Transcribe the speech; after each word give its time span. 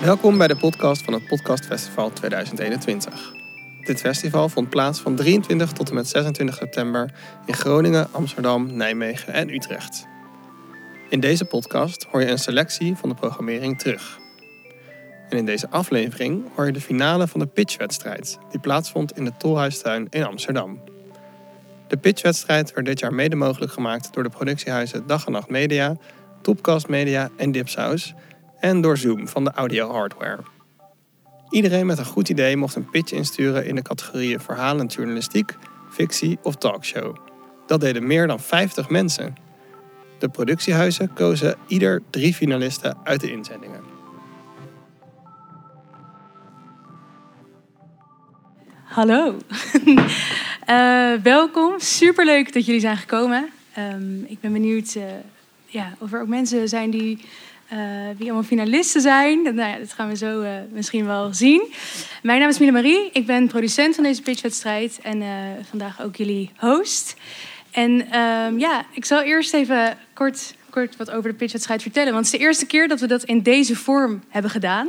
Welkom 0.00 0.38
bij 0.38 0.46
de 0.46 0.56
podcast 0.56 1.02
van 1.02 1.12
het 1.12 1.26
Podcast 1.26 1.66
Festival 1.66 2.12
2021. 2.12 3.32
Dit 3.84 4.00
festival 4.00 4.48
vond 4.48 4.68
plaats 4.68 5.00
van 5.00 5.14
23 5.14 5.72
tot 5.72 5.88
en 5.88 5.94
met 5.94 6.08
26 6.08 6.56
september 6.56 7.12
in 7.46 7.54
Groningen, 7.54 8.08
Amsterdam, 8.10 8.76
Nijmegen 8.76 9.32
en 9.32 9.54
Utrecht. 9.54 10.06
In 11.08 11.20
deze 11.20 11.44
podcast 11.44 12.06
hoor 12.10 12.20
je 12.20 12.28
een 12.28 12.38
selectie 12.38 12.96
van 12.96 13.08
de 13.08 13.14
programmering 13.14 13.78
terug. 13.78 14.18
En 15.28 15.38
in 15.38 15.44
deze 15.44 15.70
aflevering 15.70 16.44
hoor 16.54 16.66
je 16.66 16.72
de 16.72 16.80
finale 16.80 17.26
van 17.26 17.40
de 17.40 17.46
pitchwedstrijd 17.46 18.38
die 18.50 18.60
plaatsvond 18.60 19.16
in 19.16 19.24
de 19.24 19.32
Tolhuistuin 19.38 20.06
in 20.10 20.24
Amsterdam. 20.24 20.80
De 21.88 21.96
pitchwedstrijd 21.96 22.72
werd 22.72 22.86
dit 22.86 23.00
jaar 23.00 23.14
mede 23.14 23.36
mogelijk 23.36 23.72
gemaakt 23.72 24.14
door 24.14 24.22
de 24.22 24.28
productiehuizen 24.28 25.06
Dag 25.06 25.26
en 25.26 25.32
Nacht 25.32 25.48
Media, 25.48 25.96
Topcast 26.42 26.88
Media 26.88 27.30
en 27.36 27.52
Dipsaus 27.52 28.14
en 28.60 28.80
door 28.80 28.96
Zoom 28.96 29.28
van 29.28 29.44
de 29.44 29.50
audio 29.50 29.90
hardware. 29.90 30.42
Iedereen 31.50 31.86
met 31.86 31.98
een 31.98 32.04
goed 32.04 32.28
idee 32.28 32.56
mocht 32.56 32.74
een 32.74 32.90
pitch 32.90 33.12
insturen 33.12 33.66
in 33.66 33.74
de 33.74 33.82
categorieën 33.82 34.40
verhalen 34.40 34.80
en 34.80 34.86
journalistiek, 34.86 35.56
fictie 35.90 36.38
of 36.42 36.56
talkshow. 36.56 37.16
Dat 37.66 37.80
deden 37.80 38.06
meer 38.06 38.26
dan 38.26 38.40
50 38.40 38.88
mensen. 38.88 39.34
De 40.18 40.28
productiehuizen 40.28 41.12
kozen 41.12 41.56
ieder 41.66 42.02
drie 42.10 42.34
finalisten 42.34 42.96
uit 43.04 43.20
de 43.20 43.32
inzendingen. 43.32 43.80
Hallo, 48.84 49.36
uh, 50.68 51.12
welkom. 51.22 51.74
Superleuk 51.78 52.52
dat 52.52 52.66
jullie 52.66 52.80
zijn 52.80 52.96
gekomen. 52.96 53.48
Um, 53.78 54.24
ik 54.28 54.40
ben 54.40 54.52
benieuwd 54.52 54.94
uh, 54.94 55.02
ja, 55.66 55.94
of 55.98 56.12
er 56.12 56.20
ook 56.20 56.28
mensen 56.28 56.68
zijn 56.68 56.90
die, 56.90 57.18
uh, 57.72 57.78
die 58.16 58.24
allemaal 58.24 58.42
finalisten 58.42 59.00
zijn. 59.00 59.42
Nou 59.42 59.56
ja, 59.56 59.78
dat 59.78 59.92
gaan 59.92 60.08
we 60.08 60.16
zo 60.16 60.44
misschien 60.72 61.06
wel 61.06 61.34
zien. 61.34 61.72
Mijn 62.22 62.40
naam 62.40 62.48
is 62.48 62.58
Mille 62.58 62.72
Marie. 62.72 63.10
Ik 63.12 63.26
ben 63.26 63.46
producent 63.46 63.94
van 63.94 64.04
deze 64.04 64.22
pitchwedstrijd 64.22 64.98
en 65.02 65.22
vandaag 65.68 66.02
ook 66.02 66.16
jullie 66.16 66.50
host. 66.56 67.16
En 67.70 68.18
um, 68.18 68.58
ja, 68.58 68.84
ik 68.92 69.04
zal 69.04 69.20
eerst 69.20 69.54
even 69.54 69.98
kort, 70.12 70.54
kort 70.70 70.96
wat 70.96 71.10
over 71.10 71.30
de 71.30 71.36
pitchwedstrijd 71.36 71.82
vertellen. 71.82 72.12
Want 72.12 72.24
het 72.24 72.34
is 72.34 72.40
de 72.40 72.46
eerste 72.46 72.66
keer 72.66 72.88
dat 72.88 73.00
we 73.00 73.06
dat 73.06 73.24
in 73.24 73.42
deze 73.42 73.76
vorm 73.76 74.22
hebben 74.28 74.50
gedaan. 74.50 74.88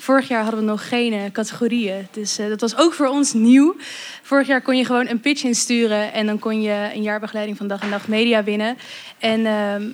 Vorig 0.00 0.28
jaar 0.28 0.42
hadden 0.42 0.60
we 0.60 0.66
nog 0.66 0.88
geen 0.88 1.12
uh, 1.12 1.20
categorieën. 1.32 2.06
Dus 2.10 2.38
uh, 2.38 2.48
dat 2.48 2.60
was 2.60 2.76
ook 2.76 2.92
voor 2.92 3.06
ons 3.06 3.32
nieuw. 3.32 3.76
Vorig 4.22 4.46
jaar 4.46 4.62
kon 4.62 4.76
je 4.76 4.84
gewoon 4.84 5.08
een 5.08 5.20
pitch 5.20 5.44
insturen 5.44 6.12
en 6.12 6.26
dan 6.26 6.38
kon 6.38 6.62
je 6.62 6.90
een 6.94 7.02
jaarbegeleiding 7.02 7.56
van 7.56 7.68
Dag 7.68 7.80
en 7.80 7.88
Nacht 7.88 8.08
Media 8.08 8.44
winnen. 8.44 8.78
En 9.18 9.40
uh, 9.40 9.46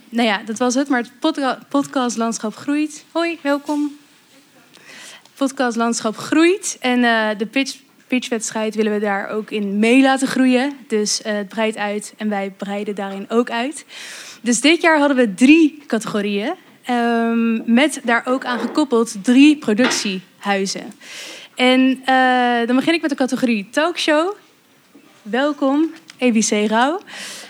nou 0.08 0.28
ja, 0.28 0.42
dat 0.44 0.58
was 0.58 0.74
het. 0.74 0.88
Maar 0.88 1.00
het 1.00 1.10
podca 1.20 1.58
podcast 1.68 2.16
Landschap 2.16 2.54
Groeit. 2.54 3.04
Hoi, 3.12 3.38
welkom. 3.42 3.96
Podcast 5.34 5.76
Landschap 5.76 6.16
Groeit. 6.16 6.76
En 6.80 6.98
uh, 6.98 7.28
de 7.38 7.46
pitch, 7.46 7.76
pitchwedstrijd 8.06 8.74
willen 8.74 8.92
we 8.92 9.00
daar 9.00 9.28
ook 9.28 9.50
in 9.50 9.78
mee 9.78 10.02
laten 10.02 10.28
groeien. 10.28 10.72
Dus 10.88 11.20
het 11.22 11.48
breidt 11.48 11.76
uit 11.76 12.14
en 12.16 12.28
wij 12.28 12.50
breiden 12.56 12.94
daarin 12.94 13.26
ook 13.28 13.50
uit. 13.50 13.84
Dus 14.42 14.60
dit 14.60 14.82
jaar 14.82 14.98
hadden 14.98 15.16
we 15.16 15.34
drie 15.34 15.82
categorieën. 15.86 16.54
Um, 16.90 17.62
met 17.74 18.00
daar 18.04 18.22
ook 18.26 18.44
aan 18.44 18.58
gekoppeld 18.58 19.16
drie 19.22 19.56
productiehuizen. 19.56 20.92
En 21.54 21.80
uh, 21.80 22.66
dan 22.66 22.76
begin 22.76 22.94
ik 22.94 23.00
met 23.00 23.10
de 23.10 23.16
categorie 23.16 23.68
talkshow. 23.70 24.34
Welkom, 25.22 25.92
EBC 26.18 26.50
Rauw. 26.50 27.00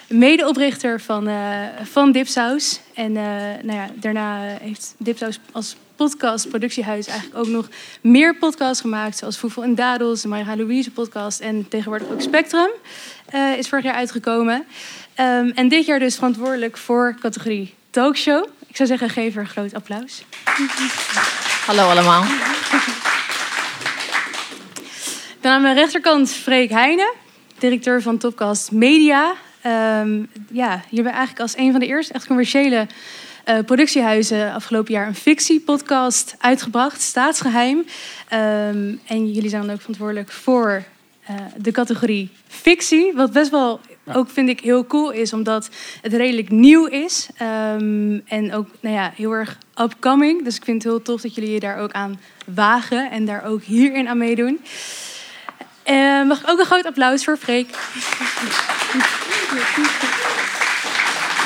Medeoprichter 0.08 1.00
van, 1.00 1.28
uh, 1.28 1.60
van 1.82 2.12
Dipsaus. 2.12 2.80
En 2.94 3.10
uh, 3.10 3.22
nou 3.62 3.72
ja, 3.72 3.90
daarna 3.94 4.40
heeft 4.40 4.94
Dipsaus 4.98 5.40
als 5.52 5.76
podcast, 5.96 6.48
productiehuis, 6.48 7.06
eigenlijk 7.06 7.38
ook 7.38 7.48
nog 7.48 7.68
meer 8.00 8.36
podcasts 8.36 8.80
gemaakt. 8.80 9.16
Zoals 9.16 9.38
Voevel 9.38 9.62
en 9.62 9.74
Dadels, 9.74 10.22
de 10.22 10.28
Maya 10.28 10.56
Louise 10.56 10.90
podcast. 10.90 11.40
En 11.40 11.68
tegenwoordig 11.68 12.08
ook 12.08 12.20
Spectrum 12.20 12.70
is 13.58 13.68
vorig 13.68 13.84
jaar 13.84 13.94
uitgekomen. 13.94 14.64
Um, 15.20 15.50
en 15.50 15.68
dit 15.68 15.86
jaar 15.86 15.98
dus 15.98 16.14
verantwoordelijk 16.14 16.76
voor 16.76 17.16
categorie 17.20 17.74
talkshow. 17.90 18.46
Ik 18.76 18.86
zou 18.86 18.98
zeggen, 18.98 19.22
geef 19.22 19.34
er 19.34 19.40
een 19.40 19.48
groot 19.48 19.74
applaus. 19.74 20.24
Hallo 21.66 21.88
allemaal. 21.88 22.24
Dan 25.40 25.52
aan 25.52 25.62
mijn 25.62 25.74
rechterkant 25.74 26.32
Freek 26.32 26.70
Heijnen, 26.70 27.12
directeur 27.58 28.02
van 28.02 28.18
Topcast 28.18 28.70
Media. 28.70 29.34
Um, 30.00 30.28
ja, 30.50 30.82
je 30.88 31.02
bent 31.02 31.14
eigenlijk 31.14 31.40
als 31.40 31.56
een 31.56 31.70
van 31.70 31.80
de 31.80 31.86
eerste 31.86 32.12
echt 32.12 32.26
commerciële 32.26 32.86
uh, 33.48 33.58
productiehuizen 33.66 34.52
afgelopen 34.52 34.92
jaar 34.92 35.06
een 35.06 35.14
fictiepodcast 35.14 36.34
uitgebracht, 36.38 37.00
staatsgeheim. 37.00 37.76
Um, 37.78 39.00
en 39.06 39.32
jullie 39.32 39.50
zijn 39.50 39.62
dan 39.62 39.70
ook 39.70 39.80
verantwoordelijk 39.80 40.32
voor 40.32 40.82
uh, 41.30 41.36
de 41.56 41.70
categorie 41.70 42.30
fictie, 42.48 43.12
wat 43.14 43.32
best 43.32 43.50
wel. 43.50 43.80
Ook 44.12 44.30
vind 44.30 44.48
ik 44.48 44.60
heel 44.60 44.86
cool 44.86 45.10
is, 45.10 45.32
omdat 45.32 45.68
het 46.02 46.12
redelijk 46.12 46.50
nieuw 46.50 46.86
is. 46.86 47.28
Um, 47.42 48.22
en 48.26 48.54
ook 48.54 48.68
nou 48.80 48.94
ja, 48.94 49.12
heel 49.14 49.32
erg 49.32 49.58
upcoming. 49.80 50.44
Dus 50.44 50.56
ik 50.56 50.64
vind 50.64 50.82
het 50.82 50.92
heel 50.92 51.02
tof 51.02 51.20
dat 51.20 51.34
jullie 51.34 51.52
je 51.52 51.60
daar 51.60 51.78
ook 51.78 51.92
aan 51.92 52.20
wagen 52.46 53.10
en 53.10 53.24
daar 53.24 53.44
ook 53.44 53.62
hierin 53.62 54.08
aan 54.08 54.18
meedoen. 54.18 54.60
Uh, 55.86 56.26
mag 56.26 56.40
ik 56.40 56.50
ook 56.50 56.58
een 56.58 56.64
groot 56.64 56.84
applaus 56.84 57.24
voor 57.24 57.36
Freek? 57.36 57.68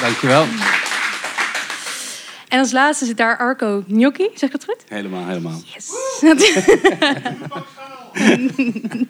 Dankjewel. 0.01 0.47
En 2.49 2.59
als 2.59 2.73
laatste 2.73 3.05
zit 3.05 3.17
daar 3.17 3.39
Arco 3.39 3.85
Gnocchi. 3.89 4.29
Zeg 4.35 4.43
ik 4.43 4.53
dat 4.53 4.65
goed? 4.65 4.85
Helemaal, 4.89 5.27
helemaal. 5.27 5.63
Yes. 5.75 5.91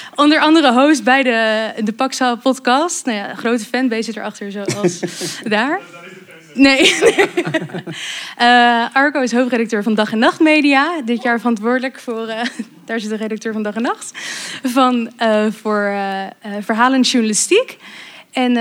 Onder 0.15 0.39
andere 0.39 0.73
host 0.73 1.03
bij 1.03 1.23
de, 1.23 1.71
de 1.83 1.93
podcast. 2.41 3.05
Nou 3.05 3.17
ja, 3.17 3.35
grote 3.35 3.65
fanbase 3.65 4.03
zit 4.03 4.17
erachter, 4.17 4.51
zoals 4.51 4.99
daar. 5.43 5.79
Nee. 6.53 6.93
uh, 8.39 8.85
Arco 8.95 9.21
is 9.21 9.31
hoofdredacteur 9.31 9.83
van 9.83 9.93
Dag 9.93 10.11
en 10.11 10.19
Nacht 10.19 10.39
Media. 10.39 11.01
Dit 11.05 11.21
jaar 11.21 11.39
verantwoordelijk 11.39 11.99
voor, 11.99 12.27
uh, 12.27 12.41
daar 12.85 12.99
zit 12.99 13.09
de 13.09 13.15
redacteur 13.15 13.53
van 13.53 13.63
Dag 13.63 13.75
en 13.75 13.81
Nacht, 13.81 14.11
van, 14.63 15.11
uh, 15.19 15.45
voor 15.51 15.95
verhalen 16.59 17.01
journalistiek. 17.01 17.77
En 18.31 18.51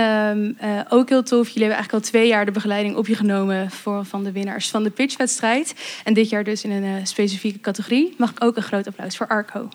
uh, 0.64 0.80
ook 0.88 1.08
heel 1.08 1.22
tof, 1.22 1.46
jullie 1.46 1.62
hebben 1.62 1.76
eigenlijk 1.78 1.92
al 1.92 2.10
twee 2.10 2.28
jaar 2.28 2.44
de 2.44 2.50
begeleiding 2.50 2.96
op 2.96 3.06
je 3.06 3.14
genomen 3.14 3.70
voor, 3.70 4.04
van 4.04 4.24
de 4.24 4.32
winnaars 4.32 4.70
van 4.70 4.82
de 4.82 4.90
pitchwedstrijd. 4.90 5.74
En 6.04 6.14
dit 6.14 6.28
jaar 6.28 6.44
dus 6.44 6.64
in 6.64 6.70
een 6.70 7.06
specifieke 7.06 7.60
categorie. 7.60 8.14
Mag 8.18 8.30
ik 8.30 8.44
ook 8.44 8.56
een 8.56 8.62
groot 8.62 8.86
applaus 8.86 9.16
voor 9.16 9.26
Arco. 9.26 9.68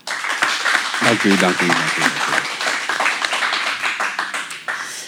Dank 1.05 1.23
u, 1.23 1.37
dank 1.37 1.59
u. 1.59 1.65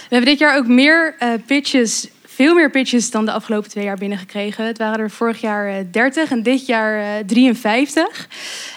We 0.08 0.16
hebben 0.16 0.30
dit 0.30 0.40
jaar 0.40 0.58
ook 0.58 0.68
meer 0.68 1.16
uh, 1.20 1.34
pitches 1.46 2.08
veel 2.38 2.56
meer 2.56 2.70
pitches 2.70 3.12
dan 3.12 3.26
de 3.26 3.32
afgelopen 3.32 3.70
twee 3.70 3.84
jaar 3.84 3.98
binnengekregen. 3.98 4.66
Het 4.66 4.78
waren 4.78 5.00
er 5.00 5.12
vorig 5.12 5.42
jaar 5.42 5.92
30 5.92 6.32
en 6.32 6.44
dit 6.44 6.66
jaar 6.66 7.26
53. 7.26 8.28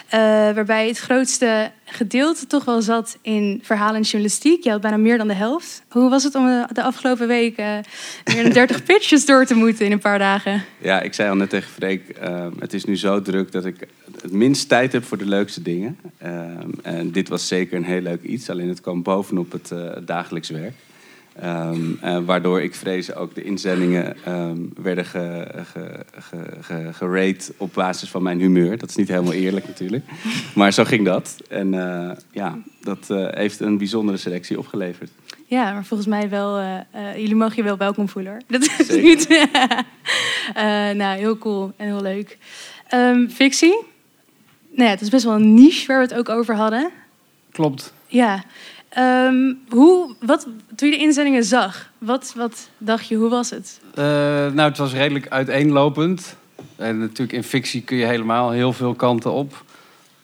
Uh, 0.05 0.19
waarbij 0.55 0.87
het 0.87 0.97
grootste 0.97 1.71
gedeelte 1.85 2.47
toch 2.47 2.65
wel 2.65 2.81
zat 2.81 3.17
in 3.21 3.59
verhalen 3.63 3.95
en 3.95 4.01
journalistiek. 4.01 4.63
Je 4.63 4.69
had 4.69 4.81
bijna 4.81 4.97
meer 4.97 5.17
dan 5.17 5.27
de 5.27 5.33
helft. 5.33 5.83
Hoe 5.89 6.09
was 6.09 6.23
het 6.23 6.35
om 6.35 6.65
de 6.73 6.81
afgelopen 6.81 7.27
week 7.27 7.59
uh, 7.59 7.65
meer 8.33 8.43
dan 8.43 8.51
30 8.51 8.83
pitches 8.93 9.25
door 9.25 9.45
te 9.45 9.55
moeten 9.55 9.85
in 9.85 9.91
een 9.91 9.99
paar 9.99 10.19
dagen? 10.19 10.63
Ja, 10.77 11.01
ik 11.01 11.13
zei 11.13 11.29
al 11.29 11.35
net 11.35 11.49
tegen 11.49 11.71
Freek, 11.71 12.17
uh, 12.23 12.45
het 12.59 12.73
is 12.73 12.85
nu 12.85 12.97
zo 12.97 13.21
druk 13.21 13.51
dat 13.51 13.65
ik 13.65 13.87
het 14.21 14.31
minst 14.31 14.69
tijd 14.69 14.91
heb 14.91 15.03
voor 15.03 15.17
de 15.17 15.27
leukste 15.27 15.61
dingen. 15.61 15.97
en 16.81 17.11
dit 17.11 17.29
was 17.29 17.47
zeker 17.47 17.77
een 17.77 17.83
heel 17.83 18.01
leuk 18.01 18.23
iets, 18.23 18.49
alleen 18.49 18.69
het 18.69 18.81
kwam 18.81 19.03
bovenop 19.03 19.51
het 19.51 19.73
dagelijks 20.05 20.49
werk. 20.49 20.73
Um, 21.43 21.99
uh, 22.03 22.17
waardoor 22.25 22.61
ik 22.61 22.75
vrees 22.75 23.15
ook 23.15 23.35
de 23.35 23.43
inzendingen 23.43 24.17
um, 24.27 24.73
werden 24.81 25.05
ge, 25.05 25.47
ge, 26.61 26.93
ge, 26.93 27.53
op 27.57 27.73
basis 27.73 28.09
van 28.09 28.23
mijn 28.23 28.39
humeur. 28.39 28.77
Dat 28.77 28.89
is 28.89 28.95
niet 28.95 29.07
helemaal 29.07 29.33
eerlijk 29.33 29.67
natuurlijk. 29.67 30.05
Maar 30.55 30.73
zo 30.73 30.83
ging 30.83 31.05
dat. 31.05 31.37
En 31.49 31.73
uh, 31.73 32.11
ja, 32.31 32.57
dat 32.81 33.07
uh, 33.11 33.27
heeft 33.29 33.59
een 33.59 33.77
bijzondere 33.77 34.17
selectie 34.17 34.57
opgeleverd. 34.57 35.11
Ja, 35.45 35.73
maar 35.73 35.85
volgens 35.85 36.09
mij 36.09 36.29
wel, 36.29 36.61
jullie 37.15 37.35
mogen 37.35 37.55
je 37.55 37.63
wel 37.63 37.77
welkom 37.77 38.09
voelen 38.09 38.31
hoor. 38.31 38.41
Dat 38.59 38.61
is 38.61 38.87
Zeker. 38.87 39.03
niet. 39.03 39.47
nou, 41.01 41.17
heel 41.17 41.37
cool 41.37 41.73
en 41.75 41.85
heel 41.85 42.01
leuk. 42.01 42.37
Um, 42.93 43.29
fictie? 43.29 43.79
Nou 44.71 44.83
ja, 44.83 44.89
het 44.89 45.01
is 45.01 45.09
best 45.09 45.23
wel 45.23 45.33
een 45.33 45.53
niche 45.53 45.87
waar 45.87 45.97
we 45.97 46.03
het 46.03 46.13
ook 46.13 46.29
over 46.29 46.55
hadden. 46.55 46.89
Klopt. 47.51 47.93
Ja. 48.07 48.43
Um, 48.97 49.59
hoe, 49.69 50.15
wat, 50.19 50.47
toen 50.75 50.89
je 50.89 50.95
de 50.95 51.01
inzendingen 51.01 51.43
zag, 51.43 51.91
wat, 51.97 52.33
wat 52.35 52.69
dacht 52.77 53.07
je, 53.07 53.15
hoe 53.15 53.29
was 53.29 53.49
het? 53.49 53.79
Uh, 53.89 54.03
nou, 54.51 54.61
het 54.61 54.77
was 54.77 54.93
redelijk 54.93 55.27
uiteenlopend. 55.27 56.35
En 56.75 56.99
natuurlijk 56.99 57.31
in 57.31 57.43
fictie 57.43 57.81
kun 57.81 57.97
je 57.97 58.05
helemaal 58.05 58.51
heel 58.51 58.73
veel 58.73 58.93
kanten 58.93 59.31
op. 59.31 59.63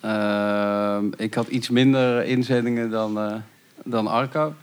Uh, 0.05 0.97
ik 1.17 1.33
had 1.33 1.47
iets 1.47 1.69
minder 1.69 2.25
inzendingen 2.25 2.89
dan, 2.89 3.17
uh, 3.17 3.35
dan 3.83 4.07
Arco. 4.07 4.53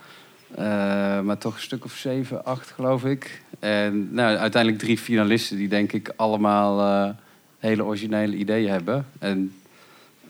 maar 1.25 1.39
toch 1.39 1.55
een 1.55 1.61
stuk 1.61 1.85
of 1.85 1.93
zeven, 1.93 2.45
acht 2.45 2.71
geloof 2.71 3.05
ik. 3.05 3.43
En 3.59 4.15
nou, 4.15 4.37
uiteindelijk 4.37 4.83
drie 4.83 4.99
finalisten 4.99 5.57
die 5.57 5.69
denk 5.69 5.93
ik 5.93 6.13
allemaal 6.17 7.15
hele 7.59 7.85
originele 7.85 8.37
ideeën 8.37 8.71
hebben. 8.71 9.07
En 9.19 9.55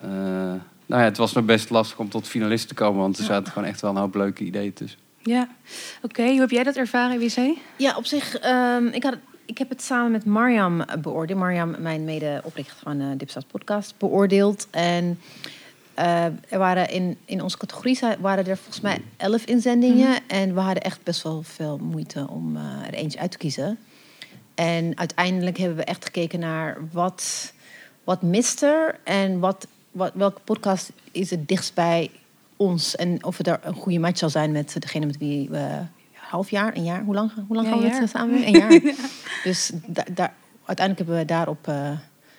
eh, 0.00 0.54
nou 0.86 1.00
ja, 1.00 1.08
het 1.08 1.16
was 1.16 1.32
nog 1.32 1.44
best 1.44 1.70
lastig 1.70 1.98
om 1.98 2.08
tot 2.08 2.28
finalist 2.28 2.68
te 2.68 2.74
komen, 2.74 3.00
want 3.00 3.18
er 3.18 3.24
zaten 3.24 3.52
gewoon 3.52 3.68
echt 3.68 3.80
wel 3.80 3.90
een 3.90 3.96
hoop 3.96 4.14
leuke 4.14 4.44
ideeën 4.44 4.72
tussen. 4.72 4.98
Ja, 5.22 5.48
oké. 6.02 6.22
Hoe 6.22 6.40
heb 6.40 6.50
jij 6.50 6.62
dat 6.62 6.76
ervaren, 6.76 7.18
WC? 7.18 7.58
Ja, 7.76 7.96
op 7.96 8.06
zich, 8.06 8.38
ehm, 8.38 8.86
ik, 8.86 9.02
had, 9.02 9.16
ik 9.44 9.58
heb 9.58 9.68
het 9.68 9.82
samen 9.82 10.10
met 10.10 10.24
Marjam 10.24 10.84
beoordeeld. 11.02 11.38
Marjam, 11.38 11.74
mijn 11.78 12.04
mede-oprichter 12.04 12.76
van 12.82 13.00
uh, 13.00 13.06
Dipsaus 13.16 13.44
Podcast, 13.44 13.94
beoordeeld. 13.98 14.66
En 14.70 15.18
uh, 15.98 16.24
er 16.24 16.58
waren 16.58 16.90
in, 16.90 17.18
in 17.24 17.42
onze 17.42 17.58
categorie 17.58 17.98
waren 18.20 18.46
er 18.46 18.56
volgens 18.56 18.80
mij 18.80 18.98
elf 19.16 19.44
inzendingen. 19.44 20.08
Mhm. 20.08 20.20
En 20.26 20.54
we 20.54 20.60
hadden 20.60 20.82
echt 20.82 21.02
best 21.02 21.22
wel 21.22 21.42
veel 21.42 21.78
moeite 21.78 22.26
om 22.28 22.56
uh, 22.56 22.62
er 22.86 22.94
eentje 22.94 23.18
uit 23.18 23.30
te 23.30 23.38
kiezen. 23.38 23.78
En 24.54 24.98
uiteindelijk 24.98 25.58
hebben 25.58 25.76
we 25.76 25.84
echt 25.84 26.04
gekeken 26.04 26.38
naar 26.38 26.76
wat, 26.92 27.52
wat 28.04 28.22
mist 28.22 28.62
er 28.62 28.98
en 29.04 29.38
wat, 29.38 29.66
wat, 29.94 30.12
welke 30.14 30.40
podcast 30.40 30.92
is 31.12 31.30
het 31.30 31.48
dichtst 31.48 31.74
bij 31.74 32.10
ons. 32.56 32.96
En 32.96 33.24
of 33.24 33.36
het 33.36 33.46
er 33.46 33.60
een 33.62 33.74
goede 33.74 33.98
match 33.98 34.18
zal 34.18 34.30
zijn 34.30 34.52
met 34.52 34.76
degene 34.78 35.06
met 35.06 35.18
wie 35.18 35.48
we 35.50 35.80
half 36.12 36.50
jaar, 36.50 36.76
een 36.76 36.84
jaar, 36.84 37.02
hoe 37.02 37.14
lang, 37.14 37.30
hoe 37.46 37.56
lang 37.56 37.68
Ja, 37.68 37.72
gaan 37.72 37.82
we 37.82 37.94
het 37.94 38.10
samen? 38.10 38.42
Een 38.46 38.52
jaar. 38.52 38.80
Dus 39.44 39.70
da, 39.86 40.04
daar, 40.12 40.34
uiteindelijk 40.64 40.98
hebben 40.98 41.16
we 41.16 41.24
daarop 41.24 41.68
eh, 41.68 41.90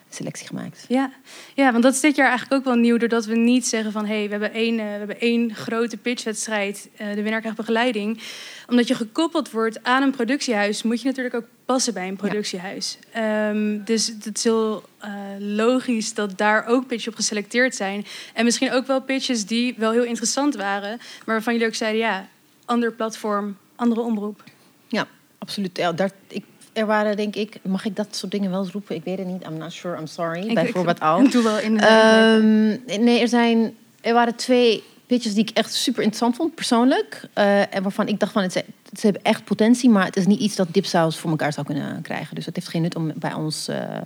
selectie 0.10 0.48
gemaakt. 0.48 0.86
Ja. 0.88 1.12
ja, 1.54 1.72
want 1.72 1.84
dat 1.84 1.94
is 1.94 2.00
dit 2.00 2.16
jaar 2.16 2.28
eigenlijk 2.28 2.60
ook 2.60 2.74
wel 2.74 2.82
nieuw. 2.82 2.98
Doordat 2.98 3.26
we 3.26 3.36
niet 3.36 3.68
zeggen 3.68 3.92
van... 3.92 4.06
hé, 4.06 4.16
hey, 4.16 4.26
we, 4.26 4.32
hebben 4.32 4.54
één, 4.54 4.80
eh, 4.80 4.86
we 4.86 4.92
hebben 4.92 5.20
één 5.20 5.56
grote 5.56 5.98
pitchwedstrijd. 5.98 6.90
eh, 6.98 7.08
de 7.08 7.22
winnaar 7.22 7.40
krijgt 7.40 7.58
begeleiding. 7.58 8.22
Omdat 8.70 8.88
je 8.88 8.96
gekoppeld 8.96 9.52
wordt 9.52 9.84
aan 9.84 10.04
een 10.04 10.12
productiehuis... 10.12 10.84
moet 10.84 11.02
je 11.02 11.08
natuurlijk 11.08 11.36
ook 11.36 11.48
passen 11.66 11.94
bij 11.94 12.08
een 12.08 12.16
productiehuis. 12.16 12.98
Ehm, 13.12 13.84
dus 13.84 14.08
het 14.24 14.38
is 14.38 14.44
heel 14.44 14.84
eh, 15.00 15.12
logisch 15.40 16.14
dat 16.14 16.38
daar 16.38 16.66
ook 16.68 16.88
pitches 16.88 17.08
op 17.08 17.16
geselecteerd 17.16 17.76
zijn. 17.76 18.06
En 18.34 18.44
misschien 18.46 18.72
ook 18.72 18.88
wel 18.88 19.02
pitches 19.02 19.46
die 19.46 19.74
wel 19.78 19.92
heel 19.92 20.04
interessant 20.04 20.56
waren... 20.56 20.98
maar 20.98 21.36
waarvan 21.36 21.54
jullie 21.54 21.68
ook 21.68 21.76
zeiden... 21.76 22.00
ja, 22.02 22.28
ander 22.66 22.92
platform, 22.92 23.58
andere 23.76 24.02
omroep. 24.02 24.44
Ja, 24.88 25.08
absoluut. 25.38 25.78
Ja, 25.78 25.92
daar, 25.92 26.12
ik, 26.28 26.44
er 26.74 26.86
waren 26.86 27.18
denk 27.18 27.36
ik, 27.36 27.58
mag 27.62 27.86
ik 27.86 27.96
dat 27.96 28.16
soort 28.16 28.32
dingen 28.32 28.52
wel 28.52 28.64
eens 28.64 28.72
roepen? 28.72 28.96
Ik 28.96 29.04
weet 29.04 29.18
het 29.18 29.28
niet. 29.28 29.46
I'm 29.46 29.58
not 29.58 29.74
sure. 29.74 29.98
I'm 30.00 30.08
sorry. 30.08 30.48
Ik- 30.48 30.54
Bijvoorbeeld 30.54 30.98
ik, 30.98 31.04
al. 31.04 31.22
Ik 31.24 31.32
doe 31.32 31.44
wel 31.44 31.60
in 31.60 31.78
de... 31.78 31.86
Ehm, 31.86 33.04
nee, 33.04 33.20
er, 33.22 33.28
zijn, 33.28 33.76
er 34.02 34.14
waren 34.14 34.36
twee 34.36 34.84
pitches 35.06 35.34
die 35.34 35.44
ik 35.44 35.58
echt 35.58 35.74
super 35.74 36.04
interessant 36.04 36.36
vond, 36.36 36.56
persoonlijk. 36.56 37.28
Eh, 37.34 37.76
en 37.76 37.84
waarvan 37.84 38.08
ik 38.08 38.20
dacht 38.20 38.32
van, 38.32 38.42
het, 38.42 38.52
ze, 38.52 38.64
hebben 39.02 39.24
echt 39.24 39.44
potentie, 39.44 39.90
maar 39.90 40.06
het 40.06 40.16
is 40.16 40.26
niet 40.26 40.40
iets 40.40 40.56
dat 40.56 40.68
Dipsaus 40.72 41.18
voor 41.18 41.30
elkaar 41.30 41.54
zou 41.54 41.66
kunnen 41.66 42.02
krijgen. 42.02 42.36
Dus 42.36 42.46
het 42.46 42.56
heeft 42.56 42.68
geen 42.68 42.82
nut 42.82 42.96
om 42.96 43.12
bij 43.16 43.34
ons 43.34 43.68
eh, 43.68 43.98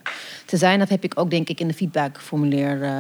te 0.46 0.57
zijn. 0.57 0.80
Dat 0.80 0.90
heb 0.90 1.04
ik 1.04 1.19
ook 1.19 1.30
denk 1.30 1.50
ik 1.50 1.60
in 1.60 1.68
de 1.68 1.74
feedbackformulier 1.74 2.84
eh, 2.84 2.92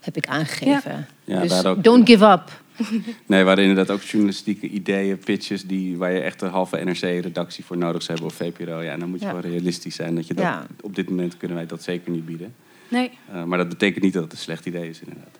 heb 0.00 0.16
ik 0.16 0.26
aangegeven. 0.26 1.06
Ja, 1.24 1.40
dus 1.40 1.64
ook. 1.64 1.84
don't 1.84 2.08
give 2.08 2.24
up. 2.24 2.60
Nee, 3.26 3.40
we 3.40 3.46
hadden 3.46 3.64
inderdaad 3.64 3.96
ook 3.96 4.02
journalistieke 4.02 4.68
ideeën, 4.68 5.18
pitches... 5.18 5.64
Die, 5.64 5.96
waar 5.96 6.12
je 6.12 6.20
echt 6.20 6.42
een 6.42 6.50
halve 6.50 6.76
NRC-redactie 6.84 7.64
voor 7.64 7.76
nodig 7.76 8.02
zou 8.02 8.18
hebben 8.18 8.36
of 8.38 8.46
VPRO. 8.46 8.80
Ja, 8.80 8.92
en 8.92 8.98
dan 9.00 9.08
moet 9.08 9.20
je 9.20 9.26
Ja. 9.26 9.32
wel 9.32 9.40
realistisch 9.40 9.94
zijn. 9.94 10.14
Dat 10.14 10.26
je 10.26 10.34
dat, 10.34 10.44
Ja. 10.44 10.66
Op 10.80 10.94
dit 10.94 11.08
moment 11.08 11.36
kunnen 11.36 11.56
wij 11.56 11.66
dat 11.66 11.82
zeker 11.82 12.10
niet 12.10 12.26
bieden. 12.26 12.54
Nee. 12.88 13.10
Eh, 13.32 13.44
maar 13.44 13.58
dat 13.58 13.68
betekent 13.68 14.04
niet 14.04 14.12
dat 14.12 14.22
het 14.22 14.32
een 14.32 14.38
slecht 14.38 14.66
idee 14.66 14.88
is, 14.88 15.00
inderdaad. 15.00 15.38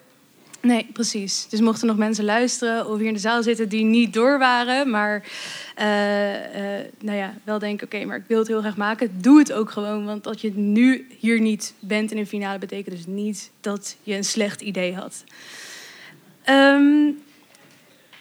Nee, 0.68 0.86
precies. 0.92 1.46
Dus 1.48 1.60
mochten 1.60 1.86
nog 1.86 1.96
mensen 1.96 2.24
luisteren 2.24 2.86
of 2.86 2.98
hier 2.98 3.06
in 3.06 3.12
de 3.12 3.18
zaal 3.18 3.42
zitten 3.42 3.68
die 3.68 3.84
niet 3.84 4.12
door 4.12 4.38
waren, 4.38 4.90
maar 4.90 5.24
eh, 5.74 6.78
eh, 6.78 6.86
nou 7.00 7.18
ja, 7.18 7.34
wel 7.44 7.58
denken: 7.58 7.86
oké, 7.86 8.04
maar 8.04 8.16
ik 8.16 8.24
wil 8.26 8.38
het 8.38 8.48
heel 8.48 8.60
graag 8.60 8.76
maken, 8.76 9.20
doe 9.20 9.38
het 9.38 9.52
ook 9.52 9.70
gewoon. 9.70 10.04
Want 10.04 10.24
dat 10.24 10.40
je 10.40 10.52
nu 10.54 11.06
hier 11.18 11.40
niet 11.40 11.74
bent 11.78 12.10
in 12.10 12.18
een 12.18 12.26
finale, 12.26 12.58
betekent 12.58 12.96
dus 12.96 13.06
niet 13.06 13.50
dat 13.60 13.96
je 14.02 14.14
een 14.14 14.24
slecht 14.24 14.60
idee 14.60 14.94
had. 14.94 15.24
Ehm, 16.42 17.08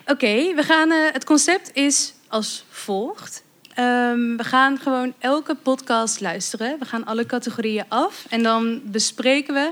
oké, 0.06 0.54
we 0.56 0.64
gaan. 0.64 0.92
eh, 0.92 0.98
het 1.12 1.26
concept 1.26 1.70
is 1.74 2.14
als 2.28 2.66
volgt. 2.70 3.44
Ehm, 3.74 4.36
we 4.36 4.44
gaan 4.44 4.78
gewoon 4.78 5.14
elke 5.20 5.56
podcast 5.56 6.22
luisteren. 6.22 6.80
We 6.80 6.86
gaan 6.86 7.06
alle 7.06 7.26
categorieën 7.26 7.86
af 7.88 8.26
en 8.30 8.44
dan 8.44 8.82
bespreken 8.84 9.54
we 9.54 9.72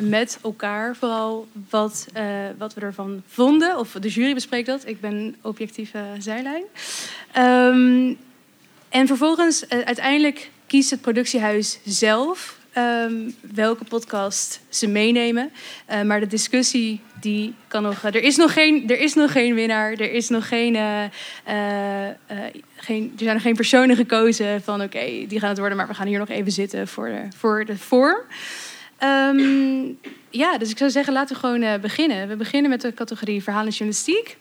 met 0.00 0.38
elkaar 0.42 0.96
vooral 0.96 1.46
wat, 1.70 2.06
eh, 2.12 2.24
wat 2.58 2.74
we 2.74 2.80
ervan 2.80 3.22
vonden. 3.26 3.78
Of 3.78 3.92
de 4.00 4.08
jury 4.08 4.34
bespreekt 4.34 4.66
dat. 4.66 4.86
Ik 4.86 5.00
ben 5.00 5.36
objectieve 5.40 5.98
zijlijn. 6.18 6.62
Ehm, 7.32 8.14
en 8.88 9.06
vervolgens, 9.06 9.66
eh, 9.66 9.78
uiteindelijk 9.78 10.50
kiest 10.66 10.90
het 10.90 11.00
productiehuis 11.00 11.78
zelf 11.84 12.60
ehm, 12.72 13.30
welke 13.40 13.84
podcast 13.84 14.60
ze 14.68 14.86
meenemen. 14.86 15.50
Eh, 15.86 16.02
maar 16.02 16.20
de 16.20 16.26
discussie 16.26 17.00
die 17.20 17.54
kan 17.68 17.82
nog. 17.82 18.04
er, 18.04 18.22
is 18.22 18.36
nog 18.36 18.52
geen, 18.52 18.88
er 18.88 18.98
is 18.98 19.14
nog 19.14 19.32
geen 19.32 19.54
winnaar. 19.54 19.92
Er 19.92 20.12
is 20.12 20.28
nog 20.28 20.48
geen. 20.48 20.74
geen 22.76 23.12
er 23.12 23.22
zijn 23.22 23.34
nog 23.34 23.42
geen 23.42 23.56
personen 23.56 23.96
gekozen 23.96 24.62
van 24.62 24.82
oké, 24.82 25.26
die 25.28 25.38
gaan 25.38 25.48
het 25.48 25.58
worden, 25.58 25.76
maar 25.76 25.88
we 25.88 25.94
gaan 25.94 26.06
hier 26.06 26.18
nog 26.18 26.28
even 26.28 26.52
zitten 26.52 26.88
voor 26.88 27.06
de, 27.06 27.28
voor 27.36 27.64
de 27.64 27.76
vorm. 27.78 28.20
Ehm, 29.02 29.92
ja, 30.30 30.58
dus 30.58 30.70
ik 30.70 30.78
zou 30.78 30.90
zeggen, 30.90 31.12
laten 31.12 31.34
we 31.34 31.40
gewoon 31.40 31.62
eh, 31.62 31.80
beginnen. 31.80 32.28
We 32.28 32.36
beginnen 32.36 32.70
met 32.70 32.80
de 32.80 32.94
categorie 32.94 33.42
verhalen 33.42 33.68
en 33.68 33.72
journalistiek. 33.72 34.36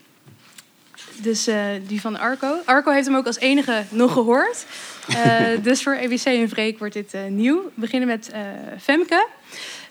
Dus 1.21 1.47
eh, 1.47 1.65
die 1.87 2.01
van 2.01 2.19
Arco. 2.19 2.57
Arco 2.65 2.91
heeft 2.91 3.05
hem 3.05 3.15
ook 3.15 3.25
als 3.25 3.39
enige 3.39 3.83
nog 3.89 4.13
gehoord. 4.13 4.65
Eh, 5.07 5.45
dus 5.67 5.83
voor 5.83 5.93
EWC 5.93 6.25
en 6.25 6.49
Vreek 6.49 6.79
wordt 6.79 6.93
dit 6.93 7.13
eh, 7.13 7.25
nieuw. 7.25 7.63
We 7.63 7.71
beginnen 7.73 8.07
met 8.07 8.29
eh, 8.29 8.41
Femke. 8.81 9.27